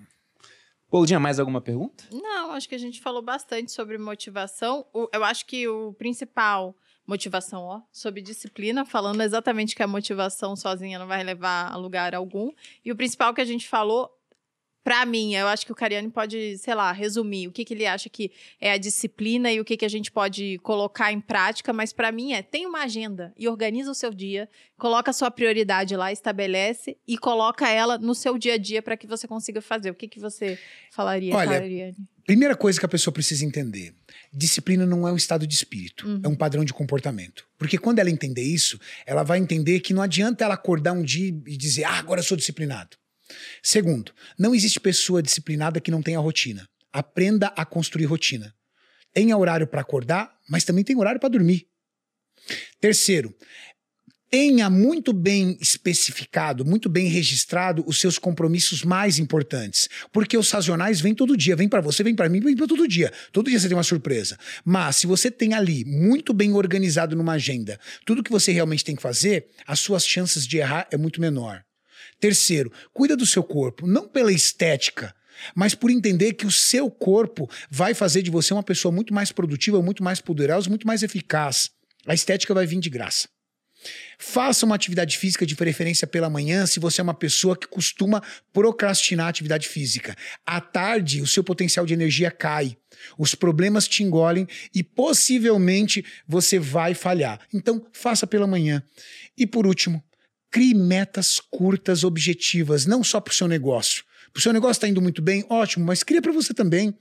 Poldinha, 0.90 1.20
mais 1.20 1.40
alguma 1.40 1.60
pergunta? 1.60 2.04
Não, 2.12 2.52
acho 2.52 2.70
que 2.70 2.76
a 2.76 2.80
gente 2.80 3.02
falou 3.02 3.22
bastante 3.22 3.72
sobre 3.72 3.98
motivação. 3.98 4.86
eu 5.12 5.24
acho 5.24 5.46
que 5.46 5.68
o 5.68 5.94
principal 5.94 6.76
motivação, 7.06 7.64
ó, 7.64 7.82
sobre 7.92 8.22
disciplina, 8.22 8.86
falando 8.86 9.22
exatamente 9.22 9.76
que 9.76 9.84
a 9.84 9.88
motivação 9.88 10.56
sozinha 10.56 10.98
não 10.98 11.08
vai 11.08 11.24
levar 11.24 11.72
a 11.72 11.76
lugar 11.76 12.16
algum. 12.16 12.52
E 12.86 12.92
o 12.92 12.96
principal 12.96 13.34
que 13.34 13.42
a 13.42 13.46
gente 13.46 13.68
falou 13.68 14.10
para 14.84 15.06
mim, 15.06 15.34
eu 15.34 15.48
acho 15.48 15.66
que 15.66 15.72
o 15.72 15.76
Cariani 15.76 16.10
pode, 16.10 16.58
sei 16.58 16.76
lá, 16.76 16.92
resumir 16.92 17.48
o 17.48 17.52
que, 17.52 17.64
que 17.64 17.74
ele 17.74 17.86
acha 17.86 18.10
que 18.10 18.32
é 18.60 18.74
a 18.74 18.78
disciplina 18.78 19.52
e 19.52 19.60
o 19.60 19.66
que, 19.66 19.78
que 19.78 19.86
a 19.86 19.90
gente 19.90 20.12
pode 20.12 20.60
colocar 20.60 21.12
em 21.14 21.22
prática, 21.22 21.72
mas 21.72 21.94
para 21.94 22.12
mim 22.12 22.34
é, 22.34 22.42
tem 22.42 22.66
uma 22.66 22.84
agenda 22.84 23.34
e 23.38 23.48
organiza 23.48 23.90
o 23.90 23.96
seu 23.96 24.14
dia, 24.14 24.50
coloca 24.78 25.12
a 25.12 25.14
sua 25.14 25.32
prioridade 25.32 25.96
lá, 25.96 26.12
estabelece 26.12 26.98
e 27.08 27.18
coloca 27.18 27.70
ela 27.70 27.98
no 27.98 28.14
seu 28.14 28.38
dia 28.38 28.56
a 28.56 28.58
dia 28.58 28.82
para 28.82 28.98
que 28.98 29.08
você 29.08 29.26
consiga 29.28 29.62
fazer. 29.62 29.90
O 29.90 29.96
que, 29.96 30.08
que 30.08 30.20
você 30.20 30.60
falaria, 30.92 31.34
Olha, 31.34 31.60
Cariani? 31.60 31.96
Primeira 32.26 32.56
coisa 32.56 32.80
que 32.80 32.86
a 32.86 32.90
pessoa 32.90 33.14
precisa 33.14 33.46
entender: 33.46 33.94
disciplina 34.34 34.86
não 34.86 35.08
é 35.08 35.12
um 35.12 35.18
estado 35.18 35.48
de 35.48 35.54
espírito, 35.54 36.08
uhum. 36.08 36.22
é 36.24 36.28
um 36.28 36.36
padrão 36.36 36.66
de 36.66 36.74
comportamento. 36.74 37.46
Porque 37.58 37.78
quando 37.78 38.00
ela 38.00 38.10
entender 38.10 38.44
isso, 38.44 38.80
ela 39.06 39.24
vai 39.24 39.40
entender 39.40 39.80
que 39.80 39.94
não 39.94 40.02
adianta 40.02 40.44
ela 40.44 40.54
acordar 40.54 40.92
um 40.92 41.04
dia 41.04 41.28
e 41.28 41.58
dizer, 41.58 41.86
ah, 41.86 42.00
agora 42.00 42.20
eu 42.20 42.24
sou 42.24 42.36
disciplinado. 42.36 42.98
Segundo, 43.62 44.14
não 44.38 44.54
existe 44.54 44.80
pessoa 44.80 45.22
disciplinada 45.22 45.80
que 45.80 45.92
não 45.92 46.02
tenha 46.02 46.20
rotina. 46.20 46.68
Aprenda 46.92 47.48
a 47.56 47.66
construir 47.66 48.06
rotina. 48.06 48.54
Tenha 49.14 49.38
horário 49.38 49.68
para 49.68 49.82
acordar, 49.82 50.36
mas 50.50 50.64
também 50.64 50.84
tem 50.84 50.98
horário 50.98 51.20
para 51.20 51.30
dormir. 51.30 51.68
Terceiro, 52.80 53.34
tenha 54.34 54.68
muito 54.68 55.14
bem 55.14 55.56
especificado, 55.62 56.66
muito 56.66 56.90
bem 56.90 57.08
registrado 57.08 57.84
os 57.86 58.00
seus 58.00 58.18
compromissos 58.18 58.84
mais 58.84 59.20
importantes, 59.20 59.88
porque 60.12 60.36
os 60.36 60.48
sazonais 60.48 61.00
vêm 61.00 61.14
todo 61.14 61.38
dia, 61.38 61.56
vem 61.56 61.70
para 61.70 61.82
você, 61.82 62.04
vem 62.04 62.16
para 62.16 62.28
mim, 62.28 62.40
vem 62.40 62.56
para 62.56 62.66
todo 62.66 62.88
dia. 62.88 63.14
Todo 63.32 63.48
dia 63.48 63.60
você 63.60 63.68
tem 63.68 63.78
uma 63.78 63.84
surpresa. 63.84 64.36
Mas 64.66 64.96
se 64.96 65.06
você 65.06 65.30
tem 65.30 65.54
ali 65.54 65.86
muito 65.86 66.34
bem 66.34 66.52
organizado 66.54 67.16
numa 67.16 67.34
agenda, 67.34 67.80
tudo 68.08 68.24
que 68.24 68.32
você 68.32 68.52
realmente 68.52 68.84
tem 68.84 68.96
que 68.96 69.04
fazer, 69.04 69.50
as 69.68 69.80
suas 69.80 70.04
chances 70.04 70.48
de 70.48 70.58
errar 70.58 70.88
é 70.90 70.98
muito 70.98 71.22
menor. 71.22 71.64
Terceiro, 72.24 72.72
cuida 72.94 73.18
do 73.18 73.26
seu 73.26 73.44
corpo, 73.44 73.86
não 73.86 74.08
pela 74.08 74.32
estética, 74.32 75.14
mas 75.54 75.76
por 75.76 75.92
entender 75.92 76.32
que 76.32 76.46
o 76.46 76.52
seu 76.52 76.90
corpo 76.90 77.50
vai 77.70 77.94
fazer 77.94 78.22
de 78.22 78.32
você 78.32 78.54
uma 78.54 78.64
pessoa 78.64 78.94
muito 78.94 79.14
mais 79.14 79.30
produtiva, 79.30 79.82
muito 79.82 80.02
mais 80.02 80.22
poderosa, 80.22 80.70
muito 80.70 80.88
mais 80.88 81.04
eficaz. 81.04 81.72
A 82.08 82.14
estética 82.14 82.54
vai 82.54 82.66
vir 82.66 82.80
de 82.80 82.90
graça. 82.90 83.28
Faça 84.18 84.66
uma 84.66 84.74
atividade 84.74 85.18
física 85.18 85.46
de 85.46 85.54
preferência 85.54 86.08
pela 86.08 86.30
manhã 86.30 86.66
se 86.66 86.80
você 86.80 87.02
é 87.02 87.04
uma 87.04 87.14
pessoa 87.14 87.58
que 87.58 87.68
costuma 87.68 88.24
procrastinar 88.54 89.26
a 89.26 89.30
atividade 89.30 89.68
física. 89.68 90.16
À 90.46 90.62
tarde, 90.62 91.22
o 91.22 91.28
seu 91.28 91.44
potencial 91.44 91.86
de 91.86 91.94
energia 91.94 92.32
cai. 92.32 92.78
Os 93.18 93.36
problemas 93.36 93.86
te 93.86 94.02
engolem 94.02 94.48
e 94.74 94.82
possivelmente 94.82 96.06
você 96.26 96.58
vai 96.58 96.94
falhar. 96.94 97.42
Então, 97.54 97.86
faça 97.92 98.26
pela 98.26 98.48
manhã. 98.48 98.82
E 99.38 99.46
por 99.46 99.68
último, 99.68 100.02
Crie 100.54 100.76
metas 100.76 101.40
curtas, 101.40 102.04
objetivas, 102.04 102.86
não 102.86 103.04
só 103.04 103.20
para 103.20 103.32
o 103.32 103.34
seu 103.34 103.48
negócio. 103.48 104.04
Para 104.32 104.40
o 104.40 104.42
seu 104.44 104.54
negócio 104.54 104.74
está 104.74 104.88
indo 104.88 105.02
muito 105.02 105.20
bem, 105.20 105.44
ótimo, 105.50 105.84
mas 105.84 106.04
cria 106.04 106.22
para 106.22 106.32
você 106.32 106.54
também. 106.54 106.94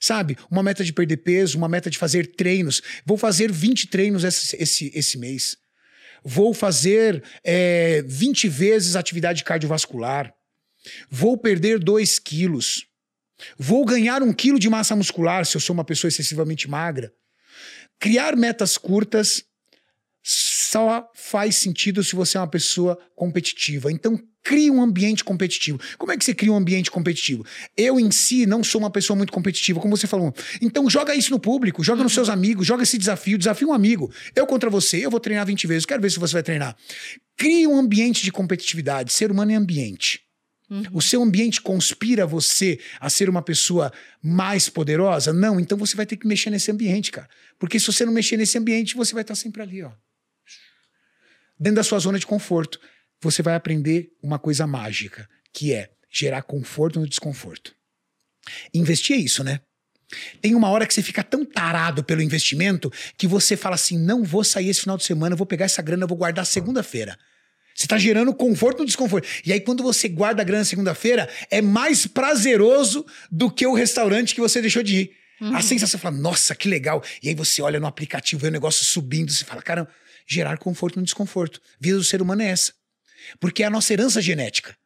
Sabe? 0.00 0.38
Uma 0.50 0.62
meta 0.62 0.82
de 0.82 0.94
perder 0.94 1.18
peso, 1.18 1.58
uma 1.58 1.68
meta 1.68 1.90
de 1.90 1.98
fazer 1.98 2.34
treinos. 2.34 2.80
Vou 3.04 3.18
fazer 3.18 3.52
20 3.52 3.88
treinos 3.88 4.24
esse, 4.24 4.56
esse, 4.56 4.90
esse 4.94 5.18
mês. 5.18 5.58
Vou 6.24 6.54
fazer 6.54 7.22
é, 7.44 8.02
20 8.06 8.48
vezes 8.48 8.96
atividade 8.96 9.44
cardiovascular. 9.44 10.32
Vou 11.10 11.36
perder 11.36 11.78
2 11.78 12.18
quilos. 12.18 12.86
Vou 13.58 13.84
ganhar 13.84 14.22
um 14.22 14.32
quilo 14.32 14.58
de 14.58 14.70
massa 14.70 14.96
muscular 14.96 15.44
se 15.44 15.54
eu 15.54 15.60
sou 15.60 15.74
uma 15.74 15.84
pessoa 15.84 16.08
excessivamente 16.08 16.66
magra. 16.66 17.12
Criar 17.98 18.34
metas 18.34 18.78
curtas 18.78 19.44
só 20.66 21.08
faz 21.14 21.56
sentido 21.56 22.02
se 22.02 22.16
você 22.16 22.36
é 22.36 22.40
uma 22.40 22.48
pessoa 22.48 22.98
competitiva. 23.14 23.90
Então, 23.90 24.20
crie 24.42 24.70
um 24.70 24.82
ambiente 24.82 25.22
competitivo. 25.22 25.78
Como 25.96 26.10
é 26.12 26.16
que 26.16 26.24
você 26.24 26.34
cria 26.34 26.52
um 26.52 26.56
ambiente 26.56 26.90
competitivo? 26.90 27.44
Eu, 27.76 28.00
em 28.00 28.10
si, 28.10 28.46
não 28.46 28.64
sou 28.64 28.80
uma 28.80 28.90
pessoa 28.90 29.16
muito 29.16 29.32
competitiva, 29.32 29.80
como 29.80 29.96
você 29.96 30.06
falou. 30.06 30.34
Então, 30.60 30.88
joga 30.90 31.14
isso 31.14 31.30
no 31.30 31.38
público, 31.38 31.84
joga 31.84 32.02
nos 32.02 32.12
seus 32.12 32.28
amigos, 32.28 32.66
joga 32.66 32.82
esse 32.82 32.98
desafio, 32.98 33.38
desafio 33.38 33.68
um 33.68 33.72
amigo. 33.72 34.10
Eu 34.34 34.46
contra 34.46 34.68
você, 34.68 34.98
eu 34.98 35.10
vou 35.10 35.20
treinar 35.20 35.46
20 35.46 35.66
vezes, 35.66 35.86
quero 35.86 36.02
ver 36.02 36.10
se 36.10 36.18
você 36.18 36.32
vai 36.32 36.42
treinar. 36.42 36.76
Crie 37.36 37.66
um 37.66 37.78
ambiente 37.78 38.24
de 38.24 38.32
competitividade. 38.32 39.12
Ser 39.12 39.30
humano 39.30 39.52
é 39.52 39.54
ambiente. 39.54 40.20
Uhum. 40.68 40.82
O 40.92 41.00
seu 41.00 41.22
ambiente 41.22 41.60
conspira 41.60 42.26
você 42.26 42.80
a 42.98 43.08
ser 43.08 43.30
uma 43.30 43.42
pessoa 43.42 43.92
mais 44.20 44.68
poderosa? 44.68 45.32
Não, 45.32 45.60
então 45.60 45.78
você 45.78 45.94
vai 45.94 46.06
ter 46.06 46.16
que 46.16 46.26
mexer 46.26 46.50
nesse 46.50 46.72
ambiente, 46.72 47.12
cara. 47.12 47.28
Porque 47.56 47.78
se 47.78 47.86
você 47.86 48.04
não 48.04 48.12
mexer 48.12 48.36
nesse 48.36 48.58
ambiente, 48.58 48.96
você 48.96 49.14
vai 49.14 49.22
estar 49.22 49.36
sempre 49.36 49.62
ali, 49.62 49.82
ó 49.84 49.92
dentro 51.58 51.76
da 51.76 51.84
sua 51.84 51.98
zona 51.98 52.18
de 52.18 52.26
conforto, 52.26 52.80
você 53.20 53.42
vai 53.42 53.54
aprender 53.54 54.10
uma 54.22 54.38
coisa 54.38 54.66
mágica, 54.66 55.28
que 55.52 55.72
é 55.72 55.90
gerar 56.10 56.42
conforto 56.42 57.00
no 57.00 57.08
desconforto. 57.08 57.74
Investir 58.72 59.16
é 59.16 59.18
isso, 59.18 59.42
né? 59.42 59.60
Tem 60.40 60.54
uma 60.54 60.70
hora 60.70 60.86
que 60.86 60.94
você 60.94 61.02
fica 61.02 61.22
tão 61.22 61.44
tarado 61.44 62.04
pelo 62.04 62.22
investimento 62.22 62.92
que 63.18 63.26
você 63.26 63.56
fala 63.56 63.74
assim: 63.74 63.98
não 63.98 64.22
vou 64.22 64.44
sair 64.44 64.68
esse 64.68 64.82
final 64.82 64.96
de 64.96 65.04
semana, 65.04 65.34
vou 65.34 65.46
pegar 65.46 65.64
essa 65.64 65.82
grana, 65.82 66.06
vou 66.06 66.16
guardar 66.16 66.46
segunda-feira. 66.46 67.18
Você 67.74 67.84
está 67.84 67.98
gerando 67.98 68.32
conforto 68.32 68.78
no 68.78 68.86
desconforto. 68.86 69.28
E 69.44 69.52
aí, 69.52 69.60
quando 69.60 69.82
você 69.82 70.08
guarda 70.08 70.40
a 70.40 70.44
grana 70.44 70.64
segunda-feira, 70.64 71.28
é 71.50 71.60
mais 71.60 72.06
prazeroso 72.06 73.04
do 73.30 73.50
que 73.50 73.66
o 73.66 73.74
restaurante 73.74 74.34
que 74.34 74.40
você 74.40 74.62
deixou 74.62 74.82
de 74.82 74.96
ir. 74.96 75.10
Uhum. 75.40 75.54
A 75.54 75.60
sensação 75.60 76.00
fala, 76.00 76.16
nossa, 76.16 76.54
que 76.54 76.68
legal. 76.68 77.02
E 77.22 77.28
aí 77.28 77.34
você 77.34 77.60
olha 77.60 77.78
no 77.78 77.86
aplicativo, 77.86 78.40
vê 78.40 78.48
o 78.48 78.50
negócio 78.52 78.82
subindo, 78.82 79.30
você 79.30 79.44
fala, 79.44 79.60
caramba, 79.60 79.90
gerar 80.26 80.58
conforto 80.58 80.98
no 80.98 81.04
desconforto. 81.04 81.60
A 81.74 81.76
vida 81.80 81.96
do 81.96 82.04
ser 82.04 82.20
humano 82.20 82.42
é 82.42 82.48
essa. 82.48 82.72
Porque 83.40 83.62
é 83.62 83.66
a 83.66 83.70
nossa 83.70 83.92
herança 83.92 84.20
genética. 84.20 84.76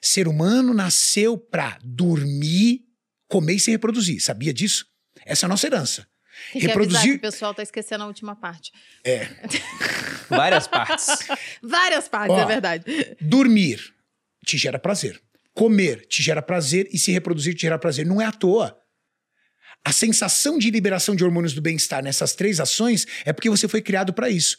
Ser 0.00 0.28
humano 0.28 0.72
nasceu 0.72 1.36
para 1.36 1.78
dormir, 1.82 2.84
comer 3.28 3.54
e 3.54 3.60
se 3.60 3.70
reproduzir. 3.70 4.20
Sabia 4.20 4.52
disso? 4.52 4.86
Essa 5.24 5.44
é 5.44 5.46
a 5.46 5.48
nossa 5.48 5.66
herança. 5.66 6.06
Tem 6.52 6.62
reproduzir. 6.62 7.12
Que 7.12 7.16
o 7.16 7.20
pessoal 7.20 7.54
tá 7.54 7.62
esquecendo 7.62 8.04
a 8.04 8.06
última 8.06 8.34
parte. 8.34 8.72
É. 9.04 9.28
Várias 10.28 10.66
partes. 10.66 11.06
Várias 11.62 12.08
partes, 12.08 12.36
Ó, 12.36 12.40
é 12.40 12.46
verdade. 12.46 12.84
Dormir 13.20 13.94
te 14.44 14.56
gera 14.56 14.78
prazer. 14.78 15.20
Comer 15.52 16.06
te 16.06 16.22
gera 16.22 16.40
prazer 16.40 16.88
e 16.92 16.98
se 16.98 17.10
reproduzir 17.10 17.54
te 17.54 17.62
gera 17.62 17.78
prazer. 17.78 18.06
Não 18.06 18.20
é 18.20 18.24
à 18.24 18.32
toa. 18.32 18.79
A 19.84 19.92
sensação 19.92 20.58
de 20.58 20.70
liberação 20.70 21.16
de 21.16 21.24
hormônios 21.24 21.54
do 21.54 21.62
bem-estar 21.62 22.02
nessas 22.02 22.34
três 22.34 22.60
ações 22.60 23.06
é 23.24 23.32
porque 23.32 23.48
você 23.48 23.66
foi 23.66 23.80
criado 23.80 24.12
para 24.12 24.28
isso. 24.28 24.58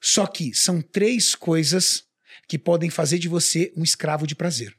Só 0.00 0.26
que 0.26 0.54
são 0.54 0.80
três 0.80 1.34
coisas 1.34 2.04
que 2.48 2.58
podem 2.58 2.90
fazer 2.90 3.18
de 3.18 3.28
você 3.28 3.72
um 3.76 3.82
escravo 3.82 4.26
de 4.26 4.34
prazer. 4.34 4.74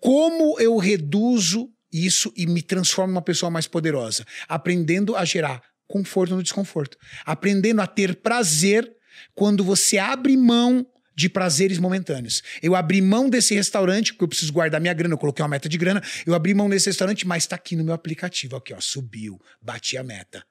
Como 0.00 0.58
eu 0.60 0.76
reduzo 0.76 1.70
isso 1.92 2.32
e 2.36 2.46
me 2.46 2.62
transformo 2.62 3.12
em 3.12 3.16
uma 3.16 3.22
pessoa 3.22 3.50
mais 3.50 3.66
poderosa? 3.66 4.24
Aprendendo 4.48 5.16
a 5.16 5.24
gerar 5.24 5.62
conforto 5.86 6.36
no 6.36 6.42
desconforto. 6.42 6.96
Aprendendo 7.24 7.80
a 7.80 7.86
ter 7.86 8.16
prazer 8.16 8.90
quando 9.34 9.64
você 9.64 9.98
abre 9.98 10.36
mão 10.36 10.86
de 11.18 11.28
prazeres 11.28 11.78
momentâneos. 11.78 12.44
Eu 12.62 12.76
abri 12.76 13.02
mão 13.02 13.28
desse 13.28 13.52
restaurante, 13.52 14.12
porque 14.12 14.22
eu 14.22 14.28
preciso 14.28 14.52
guardar 14.52 14.80
minha 14.80 14.94
grana, 14.94 15.14
eu 15.14 15.18
coloquei 15.18 15.42
uma 15.42 15.48
meta 15.48 15.68
de 15.68 15.76
grana, 15.76 16.00
eu 16.24 16.32
abri 16.32 16.54
mão 16.54 16.70
desse 16.70 16.86
restaurante, 16.86 17.26
mas 17.26 17.44
tá 17.44 17.56
aqui 17.56 17.74
no 17.74 17.82
meu 17.82 17.92
aplicativo, 17.92 18.54
aqui 18.54 18.72
ó, 18.72 18.80
subiu, 18.80 19.36
bati 19.60 19.98
a 19.98 20.04
meta. 20.04 20.44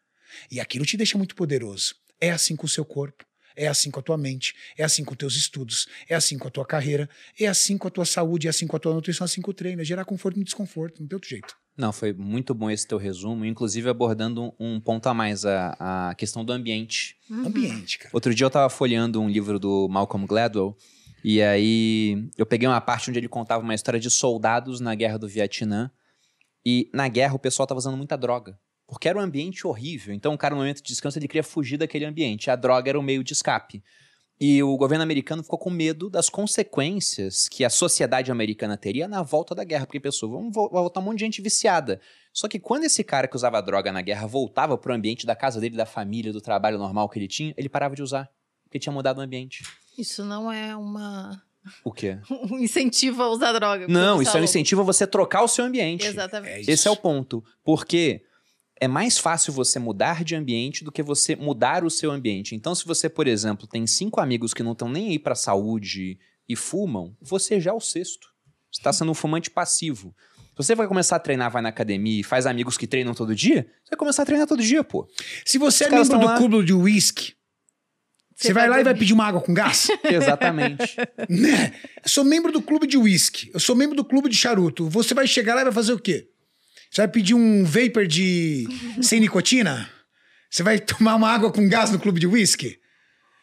E 0.52 0.60
aquilo 0.60 0.86
te 0.86 0.98
deixa 0.98 1.18
muito 1.18 1.36
poderoso. 1.36 1.96
É 2.20 2.32
assim 2.32 2.54
com 2.54 2.66
o 2.66 2.70
seu 2.70 2.84
corpo. 2.84 3.26
É 3.56 3.68
assim 3.68 3.90
com 3.90 4.00
a 4.00 4.04
tua 4.04 4.18
mente, 4.20 4.54
é 4.78 4.84
assim 4.84 5.04
com 5.04 5.14
os 5.14 5.18
teus 5.18 5.36
estudos, 5.36 5.88
é 6.08 6.14
assim 6.14 6.38
com 6.38 6.48
a 6.48 6.52
tua 6.52 6.64
carreira, 6.64 7.10
é 7.40 7.48
assim 7.48 7.76
com 7.76 7.88
a 7.88 7.90
tua 7.90 8.06
saúde, 8.06 8.46
é 8.46 8.52
assim 8.52 8.68
com 8.68 8.76
a 8.76 8.80
tua 8.80 8.94
nutrição, 8.94 9.26
é 9.26 9.26
assim 9.26 9.42
com 9.42 9.50
o 9.50 9.54
treino, 9.54 9.82
é 9.82 9.86
gerar 9.86 10.06
conforto 10.06 10.40
e 10.40 10.44
desconforto, 10.44 11.00
não 11.00 11.08
tem 11.08 11.16
outro 11.16 11.28
jeito. 11.28 11.56
Não, 11.78 11.94
foi 11.94 12.12
muito 12.12 12.56
bom 12.56 12.72
esse 12.72 12.88
teu 12.88 12.98
resumo, 12.98 13.46
inclusive 13.46 13.88
abordando 13.88 14.52
um 14.60 14.80
ponto 14.80 15.08
a 15.08 15.14
mais, 15.14 15.46
a, 15.46 16.10
a 16.10 16.16
questão 16.16 16.44
do 16.44 16.52
ambiente. 16.52 17.16
Uhum. 17.30 17.46
Ambiente, 17.46 18.00
cara. 18.00 18.10
Outro 18.12 18.34
dia 18.34 18.46
eu 18.46 18.50
tava 18.50 18.68
folheando 18.68 19.22
um 19.22 19.30
livro 19.30 19.60
do 19.60 19.88
Malcolm 19.88 20.26
Gladwell, 20.26 20.76
e 21.24 21.40
aí 21.42 22.30
eu 22.36 22.48
peguei 22.48 22.68
uma 22.68 22.82
parte 22.82 23.10
onde 23.12 23.20
ele 23.20 23.28
contava 23.28 23.64
uma 23.64 23.76
história 23.76 24.00
de 24.00 24.10
soldados 24.10 24.80
na 24.80 24.96
guerra 24.96 25.20
do 25.20 25.28
Vietnã, 25.28 25.92
e 26.66 26.90
na 26.92 27.08
guerra 27.08 27.36
o 27.36 27.40
pessoal 27.40 27.68
tava 27.68 27.78
usando 27.78 27.96
muita 27.96 28.18
droga. 28.18 28.58
Porque 28.88 29.08
era 29.08 29.20
um 29.20 29.22
ambiente 29.22 29.68
horrível. 29.68 30.14
Então, 30.14 30.34
o 30.34 30.38
cara, 30.38 30.56
no 30.56 30.62
momento 30.62 30.78
de 30.78 30.88
descanso, 30.88 31.20
ele 31.20 31.28
queria 31.28 31.44
fugir 31.44 31.78
daquele 31.78 32.06
ambiente. 32.06 32.50
A 32.50 32.56
droga 32.56 32.90
era 32.90 32.98
o 32.98 33.04
meio 33.04 33.22
de 33.22 33.34
escape. 33.34 33.84
E 34.40 34.62
o 34.62 34.78
governo 34.78 35.04
americano 35.04 35.42
ficou 35.42 35.58
com 35.58 35.70
medo 35.70 36.10
das 36.10 36.30
consequências 36.30 37.48
que 37.50 37.66
a 37.66 37.70
sociedade 37.70 38.32
americana 38.32 38.78
teria 38.78 39.08
na 39.08 39.24
volta 39.24 39.56
da 39.56 39.64
guerra, 39.64 39.88
porque 39.88 40.00
pensou, 40.00 40.30
vamos 40.30 40.54
voltar 40.54 41.00
um 41.00 41.04
monte 41.04 41.18
de 41.18 41.26
gente 41.26 41.42
viciada. 41.42 42.00
Só 42.32 42.48
que 42.48 42.60
quando 42.60 42.84
esse 42.84 43.04
cara 43.04 43.28
que 43.28 43.36
usava 43.36 43.60
droga 43.62 43.92
na 43.92 44.02
guerra 44.02 44.28
voltava 44.28 44.78
para 44.78 44.92
o 44.92 44.96
ambiente 44.96 45.26
da 45.26 45.36
casa 45.36 45.60
dele, 45.60 45.76
da 45.76 45.88
família, 45.88 46.32
do 46.32 46.40
trabalho 46.40 46.78
normal 46.78 47.10
que 47.10 47.18
ele 47.18 47.28
tinha, 47.28 47.52
ele 47.58 47.68
parava 47.68 47.96
de 47.96 48.04
usar, 48.04 48.30
porque 48.64 48.78
tinha 48.78 48.94
mudado 48.94 49.18
o 49.18 49.22
ambiente. 49.22 49.64
Isso 49.98 50.24
não 50.24 50.52
é 50.52 50.76
uma 50.76 51.42
o 51.84 51.92
quê? 51.92 52.20
um 52.30 52.60
incentivo 52.60 53.24
a 53.24 53.30
usar 53.30 53.54
droga. 53.54 53.88
Não, 53.88 54.22
isso 54.22 54.38
é 54.38 54.40
um 54.40 54.44
incentivo 54.44 54.82
a 54.82 54.84
você 54.84 55.06
trocar 55.06 55.44
o 55.44 55.48
seu 55.48 55.66
ambiente. 55.66 56.06
Exatamente. 56.06 56.70
É 56.70 56.74
Esse 56.74 56.88
é 56.88 56.92
o 56.92 56.96
ponto. 56.96 57.44
Porque 57.64 58.22
é 58.80 58.88
mais 58.88 59.18
fácil 59.18 59.52
você 59.52 59.80
mudar 59.80 60.24
de 60.24 60.36
ambiente 60.36 60.84
do 60.84 60.92
que 60.92 61.02
você 61.02 61.36
mudar 61.36 61.84
o 61.84 61.90
seu 61.90 62.12
ambiente. 62.12 62.56
Então, 62.56 62.74
se 62.76 62.86
você, 62.86 63.10
por 63.10 63.28
exemplo, 63.28 63.68
tem 63.68 63.86
cinco 63.88 64.20
amigos 64.20 64.54
que 64.54 64.64
não 64.64 64.74
estão 64.74 64.90
nem 64.90 65.10
aí 65.10 65.20
para 65.20 65.36
saúde 65.36 66.20
e 66.48 66.56
fumam, 66.56 67.16
você 67.22 67.60
já 67.60 67.72
é 67.72 67.74
o 67.74 67.80
sexto. 67.80 68.28
Você 68.72 68.80
está 68.80 68.94
sendo 68.94 69.12
um 69.12 69.16
fumante 69.16 69.50
passivo. 69.50 70.16
Se 70.38 70.64
você 70.64 70.76
vai 70.76 70.88
começar 70.88 71.16
a 71.16 71.20
treinar, 71.20 71.52
vai 71.52 71.62
na 71.62 71.70
academia 71.70 72.20
e 72.20 72.24
faz 72.24 72.46
amigos 72.46 72.78
que 72.78 72.88
treinam 72.88 73.14
todo 73.14 73.36
dia, 73.36 73.68
você 73.84 73.92
vai 73.92 73.98
começar 73.98 74.24
a 74.24 74.26
treinar 74.26 74.48
todo 74.48 74.62
dia, 74.62 74.84
pô. 74.84 75.08
Se 75.46 75.58
você 75.58 75.86
Os 75.86 75.92
é 75.92 75.96
membro 75.96 76.20
do 76.20 76.26
lá... 76.26 76.38
clube 76.38 76.66
de 76.66 76.74
whisky, 76.74 77.34
você, 78.36 78.50
você 78.50 78.54
vai, 78.54 78.68
vai 78.68 78.78
lá 78.78 78.82
e 78.82 78.84
vai 78.84 78.94
pedir 78.94 79.14
uma 79.14 79.26
água 79.26 79.42
com 79.42 79.54
gás? 79.54 79.88
Exatamente. 80.06 80.96
né? 81.28 81.74
Eu 82.04 82.10
sou 82.10 82.24
membro 82.24 82.52
do 82.52 82.62
clube 82.62 82.86
de 82.86 82.96
whisky. 82.96 83.50
Eu 83.52 83.60
sou 83.60 83.76
membro 83.76 83.96
do 83.96 84.06
clube 84.06 84.30
de 84.30 84.36
charuto. 84.36 84.88
Você 84.90 85.16
vai 85.16 85.26
chegar 85.26 85.56
lá 85.56 85.62
e 85.62 85.64
vai 85.64 85.74
fazer 85.74 85.94
o 85.94 86.00
quê? 86.00 86.30
Você 86.90 87.02
vai 87.02 87.08
pedir 87.08 87.34
um 87.34 87.64
vapor 87.64 88.08
de 88.08 88.66
sem 89.02 89.20
nicotina? 89.20 89.90
Você 90.50 90.64
vai 90.64 90.80
tomar 90.80 91.16
uma 91.16 91.30
água 91.30 91.52
com 91.52 91.68
gás 91.68 91.92
no 91.92 92.00
clube 92.00 92.20
de 92.20 92.28
whisky? 92.28 92.80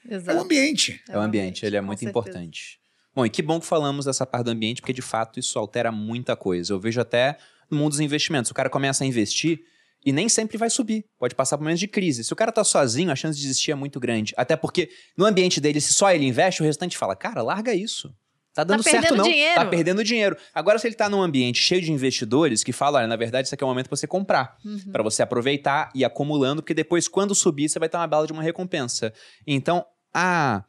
Exato. 0.09 0.39
É 0.39 0.41
o 0.41 0.45
ambiente. 0.45 1.01
É 1.09 1.19
o 1.19 1.21
ambiente, 1.21 1.65
ele 1.65 1.77
é 1.77 1.81
muito 1.81 2.05
importante. 2.05 2.79
Bom, 3.15 3.25
e 3.25 3.31
que 3.31 3.43
bom 3.43 3.61
que 3.61 3.67
falamos 3.67 4.07
dessa 4.07 4.27
parte 4.27 4.47
do 4.47 4.51
ambiente, 4.51 4.81
porque 4.81 4.93
de 4.93 5.03
fato 5.03 5.39
isso 5.39 5.59
altera 5.59 5.93
muita 5.93 6.35
coisa. 6.35 6.73
Eu 6.73 6.81
vejo 6.81 7.01
até 7.01 7.39
no 7.71 7.79
mundo 7.79 7.91
dos 7.91 8.01
investimentos. 8.01 8.51
O 8.51 8.55
cara 8.55 8.69
começa 8.69 9.05
a 9.05 9.07
investir 9.07 9.61
e 10.05 10.13
nem 10.13 10.29
sempre 10.29 10.59
vai 10.59 10.69
subir. 10.69 11.05
Pode 11.19 11.35
passar 11.35 11.57
por 11.57 11.63
momentos 11.63 11.81
de 11.81 11.89
crise. 11.89 12.25
Se 12.25 12.33
o 12.33 12.37
cara 12.37 12.51
tá 12.51 12.65
sozinho, 12.65 13.11
a 13.11 13.17
chance 13.17 13.39
de 13.39 13.43
desistir 13.43 13.71
é 13.71 13.75
muito 13.75 14.01
grande. 14.01 14.35
Até 14.37 14.57
porque 14.57 14.91
no 15.17 15.25
ambiente 15.25 15.61
dele, 15.61 15.81
se 15.81 15.95
só 15.95 16.11
ele 16.11 16.27
investe, 16.27 16.61
o 16.61 16.65
restante 16.65 16.99
fala: 16.99 17.15
cara, 17.15 17.43
larga 17.43 17.73
isso. 17.73 18.13
Tá 18.55 18.63
dando 18.63 18.85
tá 18.85 18.91
certo, 18.91 19.17
não. 19.17 19.25
Dinheiro. 19.25 19.55
Tá 19.57 19.67
perdendo 19.67 20.05
dinheiro. 20.05 20.37
Agora, 20.55 20.79
se 20.79 20.87
ele 20.87 20.95
tá 20.95 21.09
num 21.09 21.21
ambiente 21.21 21.61
cheio 21.61 21.83
de 21.83 21.91
investidores 21.91 22.63
que 22.63 22.73
falam, 22.73 23.01
olha, 23.01 23.09
na 23.09 23.17
verdade, 23.17 23.49
isso 23.49 23.55
aqui 23.55 23.65
é 23.65 23.67
o 23.67 23.69
momento 23.69 23.89
pra 23.89 23.97
você 23.97 24.07
comprar. 24.07 24.57
Uhum. 24.65 24.93
para 24.93 25.03
você 25.03 25.23
aproveitar 25.23 25.91
e 25.95 26.01
ir 26.01 26.05
acumulando, 26.05 26.63
porque 26.63 26.75
depois, 26.75 27.09
quando 27.09 27.35
subir, 27.35 27.69
você 27.69 27.81
vai 27.81 27.89
ter 27.89 27.97
uma 27.97 28.07
bela 28.07 28.27
de 28.27 28.33
uma 28.33 28.43
recompensa. 28.43 29.13
Então, 29.47 29.85
a. 30.13 30.65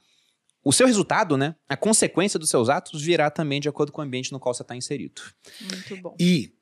O 0.64 0.74
seu 0.74 0.88
resultado, 0.88 1.38
né? 1.38 1.54
A 1.70 1.78
consequência 1.78 2.40
dos 2.40 2.50
seus 2.50 2.70
atos 2.70 3.00
virá 3.04 3.30
também 3.30 3.62
de 3.62 3.70
acordo 3.70 3.92
com 3.92 4.02
o 4.02 4.04
ambiente 4.04 4.32
no 4.32 4.40
qual 4.40 4.52
você 4.52 4.64
está 4.64 4.76
inserido. 4.76 5.22
Muito 5.62 6.02
bom. 6.02 6.16
E 6.20 6.55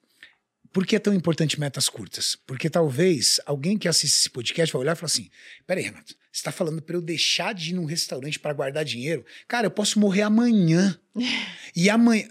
por 0.74 0.88
que 0.88 0.96
é 0.96 1.00
tão 1.00 1.14
importante 1.14 1.60
metas 1.60 1.88
curtas? 1.88 2.36
Porque 2.48 2.68
talvez 2.68 3.40
alguém 3.46 3.78
que 3.78 3.88
assiste 3.88 4.16
esse 4.16 4.30
podcast 4.30 4.74
vai 4.74 4.82
olhar 4.82 4.94
e 4.94 4.96
falar 4.96 5.06
assim: 5.06 5.30
peraí, 5.68 5.84
Renato, 5.84 6.14
você 6.14 6.40
está 6.40 6.52
falando 6.52 6.82
para 6.82 6.96
eu 6.96 7.02
deixar 7.02 7.54
de 7.54 7.70
ir 7.70 7.74
num 7.76 7.86
restaurante 7.86 8.40
para 8.40 8.54
guardar 8.54 8.84
dinheiro? 8.84 9.24
Cara, 9.48 9.68
eu 9.68 9.72
posso 9.72 10.00
morrer 10.00 10.24
amanhã. 10.24 11.00
e 11.76 11.90
amanhã. 11.90 12.28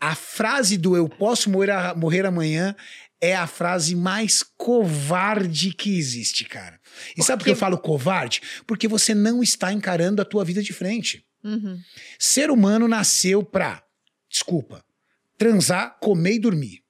A 0.00 0.14
frase 0.14 0.78
do 0.78 0.96
eu 0.96 1.08
posso 1.08 1.50
morrer, 1.50 1.72
morrer 1.96 2.24
amanhã 2.24 2.76
é 3.20 3.34
a 3.34 3.48
frase 3.48 3.96
mais 3.96 4.44
covarde 4.56 5.72
que 5.72 5.98
existe, 5.98 6.44
cara. 6.44 6.80
E 7.16 7.22
sabe 7.24 7.40
por 7.40 7.46
que 7.46 7.50
eu 7.50 7.56
falo 7.56 7.76
covarde? 7.76 8.40
Porque 8.64 8.86
você 8.86 9.12
não 9.12 9.42
está 9.42 9.72
encarando 9.72 10.22
a 10.22 10.24
tua 10.24 10.44
vida 10.44 10.62
de 10.62 10.72
frente. 10.72 11.26
Uhum. 11.42 11.80
Ser 12.16 12.52
humano 12.52 12.86
nasceu 12.86 13.42
pra, 13.42 13.82
desculpa, 14.30 14.84
transar, 15.36 15.98
comer 16.00 16.34
e 16.34 16.38
dormir. 16.38 16.87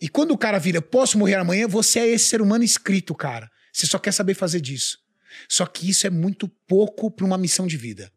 E 0.00 0.08
quando 0.08 0.32
o 0.32 0.38
cara 0.38 0.58
vira, 0.58 0.80
posso 0.82 1.18
morrer 1.18 1.34
amanhã, 1.34 1.66
você 1.66 2.00
é 2.00 2.08
esse 2.08 2.26
ser 2.26 2.40
humano 2.40 2.64
inscrito, 2.64 3.14
cara. 3.14 3.50
Você 3.72 3.86
só 3.86 3.98
quer 3.98 4.12
saber 4.12 4.34
fazer 4.34 4.60
disso. 4.60 4.98
Só 5.48 5.66
que 5.66 5.88
isso 5.88 6.06
é 6.06 6.10
muito 6.10 6.48
pouco 6.66 7.10
para 7.10 7.26
uma 7.26 7.38
missão 7.38 7.66
de 7.66 7.76
vida. 7.76 8.12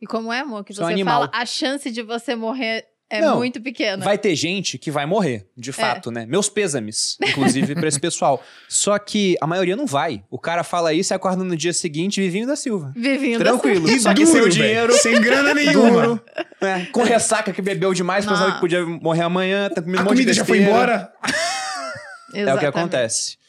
E 0.00 0.06
como 0.06 0.32
é, 0.32 0.40
amor, 0.40 0.64
que 0.64 0.72
Sou 0.72 0.84
você 0.84 0.92
animal. 0.92 1.22
fala, 1.22 1.30
a 1.32 1.46
chance 1.46 1.90
de 1.90 2.02
você 2.02 2.34
morrer 2.34 2.86
é 3.10 3.20
Não, 3.20 3.38
muito 3.38 3.60
pequena. 3.60 4.04
Vai 4.04 4.16
ter 4.16 4.36
gente 4.36 4.78
que 4.78 4.88
vai 4.88 5.04
morrer, 5.04 5.44
de 5.56 5.70
é. 5.70 5.72
fato, 5.72 6.10
é. 6.10 6.12
né? 6.12 6.26
Meus 6.26 6.48
pêsames, 6.48 7.18
inclusive, 7.20 7.74
para 7.74 7.88
esse 7.88 7.98
pessoal. 8.00 8.40
Só 8.68 8.96
que 9.00 9.36
a 9.40 9.48
maioria 9.48 9.74
não 9.74 9.84
vai. 9.84 10.22
O 10.30 10.38
cara 10.38 10.62
fala 10.62 10.94
isso 10.94 11.12
e 11.12 11.14
acorda 11.14 11.42
no 11.42 11.56
dia 11.56 11.72
seguinte, 11.72 12.20
Vivinho 12.20 12.46
da 12.46 12.54
Silva. 12.54 12.92
Vivinho 12.94 13.40
Tranquilo. 13.40 13.80
da 13.80 13.88
Silva. 13.88 14.02
Só 14.02 14.14
que 14.14 14.24
duro, 14.24 14.32
sem 14.32 14.42
o 14.42 14.48
dinheiro. 14.48 14.92
Sem 14.92 15.20
grana 15.20 15.52
nenhuma. 15.54 15.90
Duro, 15.90 16.24
é, 16.60 16.84
com 16.86 17.02
ressaca 17.02 17.52
que 17.52 17.60
bebeu 17.60 17.92
demais, 17.92 18.24
ah. 18.26 18.30
pensava 18.30 18.52
que 18.52 18.60
podia 18.60 18.86
morrer 18.86 19.22
amanhã, 19.22 19.68
tá 19.68 19.82
comendo 19.82 20.02
um 20.02 20.04
monte 20.04 20.24
de 20.24 20.32
já 20.32 20.44
foi 20.44 20.62
embora. 20.62 21.12
é 22.32 22.54
o 22.54 22.58
que 22.58 22.66
acontece. 22.66 23.40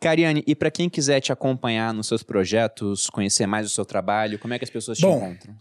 Cariane, 0.00 0.42
e 0.46 0.54
para 0.54 0.70
quem 0.70 0.88
quiser 0.88 1.20
te 1.20 1.32
acompanhar 1.32 1.92
nos 1.92 2.08
seus 2.08 2.22
projetos, 2.22 3.08
conhecer 3.08 3.46
mais 3.46 3.66
o 3.66 3.68
seu 3.68 3.84
trabalho, 3.84 4.38
como 4.38 4.54
é 4.54 4.58
que 4.58 4.64
as 4.64 4.70
pessoas 4.70 4.98
te 4.98 5.02
Bom, 5.02 5.18
encontram? 5.18 5.54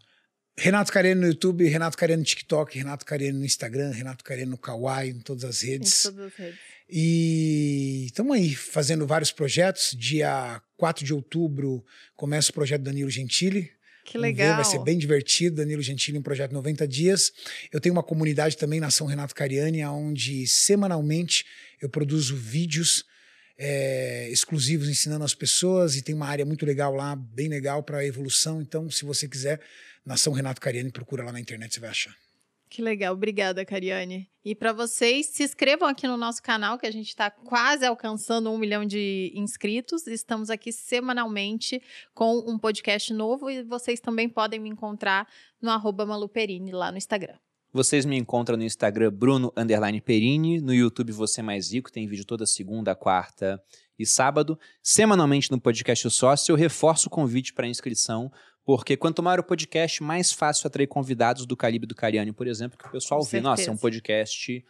Renato 0.57 0.91
Careno 0.91 1.22
no 1.22 1.28
YouTube, 1.28 1.68
Renato 1.68 1.98
Careno 1.98 2.19
no 2.19 2.26
TikTok, 2.26 2.78
Renato 2.78 3.06
Careno 3.06 3.40
no 3.40 3.45
Instagram, 3.45 3.91
Renato 3.91 4.23
Careno 4.23 4.52
no 4.52 4.57
Kawaii, 4.57 5.11
em 5.11 5.19
todas 5.19 5.44
as 5.44 5.61
redes. 5.61 6.06
Em 6.06 6.11
todas 6.11 6.26
as 6.28 6.36
redes. 6.36 6.60
E 6.94 8.07
estamos 8.07 8.36
aí 8.36 8.53
fazendo 8.53 9.07
vários 9.07 9.32
projetos. 9.32 9.95
Dia 9.98 10.61
4 10.76 11.06
de 11.06 11.14
outubro 11.14 11.86
começa 12.18 12.52
o 12.52 12.53
projeto 12.53 12.82
Danilo 12.82 13.10
Gentili. 13.10 13.72
Que 14.03 14.18
legal. 14.18 14.56
vai 14.56 14.65
ser 14.65 14.80
bem 14.80 14.98
divertido. 14.98 15.57
Danilo 15.57 15.82
Gentili, 15.82 16.18
um 16.18 16.22
projeto 16.23 16.52
90 16.52 16.86
dias. 16.86 17.32
Eu 17.72 17.80
tenho 17.80 17.94
uma 17.94 18.03
comunidade 18.03 18.57
também, 18.57 18.82
Nação 18.82 19.07
Renato 19.07 19.34
Cariani, 19.34 19.86
onde 19.86 20.45
semanalmente 20.45 21.45
eu 21.82 21.88
produzo 21.88 22.36
vídeos 22.36 23.06
é, 23.57 24.28
exclusivos 24.30 24.90
ensinando 24.90 25.23
as 25.23 25.36
pessoas 25.36 25.95
e 25.95 26.02
tem 26.02 26.15
uma 26.15 26.28
área 26.28 26.44
muito 26.44 26.65
legal 26.65 26.94
lá, 26.94 27.15
bem 27.15 27.48
legal 27.48 27.84
para 27.84 28.06
evolução. 28.06 28.61
Então, 28.61 28.90
se 28.90 29.06
você 29.06 29.28
quiser 29.28 29.61
Nação 30.06 30.34
Renato 30.34 30.60
Cariani, 30.60 30.91
procura 30.91 31.23
lá 31.23 31.32
na 31.32 31.40
internet, 31.40 31.73
você 31.73 31.80
vai 31.80 31.90
achar. 31.90 32.15
Que 32.72 32.82
legal, 32.82 33.14
obrigada, 33.14 33.65
Cariane. 33.65 34.30
E 34.45 34.56
para 34.56 34.72
vocês, 34.72 35.28
se 35.28 35.44
inscrevam 35.44 35.90
aqui 35.90 36.07
no 36.07 36.15
nosso 36.15 36.41
canal, 36.41 36.80
que 36.80 36.88
a 36.88 36.91
gente 36.91 37.10
está 37.10 37.30
quase 37.30 37.86
alcançando 37.86 38.49
um 38.49 38.57
milhão 38.57 38.86
de 38.86 39.30
inscritos. 39.36 40.07
Estamos 40.07 40.49
aqui 40.49 40.72
semanalmente 40.72 41.82
com 42.14 42.40
um 42.49 42.57
podcast 42.57 43.14
novo 43.14 43.49
e 43.49 43.61
vocês 43.61 43.99
também 43.99 44.30
podem 44.30 44.57
me 44.57 44.69
encontrar 44.69 45.28
no 45.61 45.69
arroba 45.69 46.06
Maluperini 46.06 46.72
lá 46.72 46.91
no 46.91 46.98
Instagram. 46.98 47.36
Vocês 47.73 48.06
me 48.06 48.18
encontram 48.18 48.57
no 48.57 48.64
Instagram 48.64 49.11
Bruno 49.11 49.53
Perini, 50.03 50.61
no 50.61 50.73
YouTube 50.73 51.11
Você 51.11 51.41
Mais 51.41 51.73
Rico, 51.73 51.91
tem 51.91 52.07
vídeo 52.07 52.26
toda 52.26 52.45
segunda, 52.45 52.95
quarta 52.95 53.61
e 53.99 54.06
sábado. 54.06 54.57
Semanalmente 54.82 55.52
no 55.52 55.60
podcast 55.60 56.10
Sócio, 56.10 56.53
eu 56.53 56.57
reforço 56.57 57.07
o 57.07 57.11
convite 57.11 57.53
para 57.53 57.68
inscrição 57.68 58.32
porque 58.66 58.96
quanto 58.96 59.24
maior 59.24 59.40
o 59.40 59.44
podcast, 59.44 60.02
mais 60.04 60.32
fácil 60.32 60.68
atrair 60.68 60.88
convidados 60.88 61.46
do 61.46 61.58
calibre 61.58 61.88
do 61.88 61.96
Cariani, 61.96 62.32
por 62.32 62.48
exemplo, 62.48 62.78
que 62.78 62.88
o 62.88 62.92
pessoal 62.92 63.24
vê, 63.24 63.42
nossa, 63.42 63.70
é 63.70 63.72
um 63.72 63.78
podcast 63.78 64.64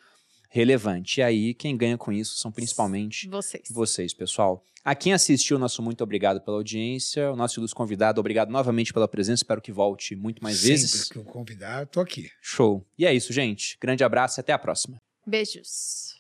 relevante. 0.49 1.19
E 1.19 1.23
aí, 1.23 1.53
quem 1.53 1.75
ganha 1.75 1.97
com 1.97 2.11
isso 2.11 2.37
são 2.37 2.51
principalmente 2.51 3.27
vocês. 3.27 3.63
Vocês, 3.69 4.13
pessoal. 4.13 4.63
A 4.83 4.95
quem 4.95 5.13
assistiu, 5.13 5.59
nosso 5.59 5.81
muito 5.81 6.03
obrigado 6.03 6.41
pela 6.41 6.57
audiência. 6.57 7.31
O 7.31 7.35
nosso 7.35 7.59
ilustre 7.59 7.75
convidado, 7.75 8.19
obrigado 8.19 8.49
novamente 8.49 8.91
pela 8.91 9.07
presença. 9.07 9.43
Espero 9.43 9.61
que 9.61 9.71
volte 9.71 10.15
muito 10.15 10.43
mais 10.43 10.57
Sempre 10.57 10.69
vezes. 10.69 10.91
Sempre 10.91 11.09
que 11.09 11.19
eu 11.19 11.23
convidar, 11.23 11.85
tô 11.85 11.99
aqui. 11.99 12.29
Show. 12.41 12.83
E 12.97 13.05
é 13.05 13.13
isso, 13.13 13.31
gente. 13.31 13.77
Grande 13.79 14.03
abraço 14.03 14.39
e 14.39 14.41
até 14.41 14.51
a 14.51 14.59
próxima. 14.59 14.99
Beijos. 15.25 16.19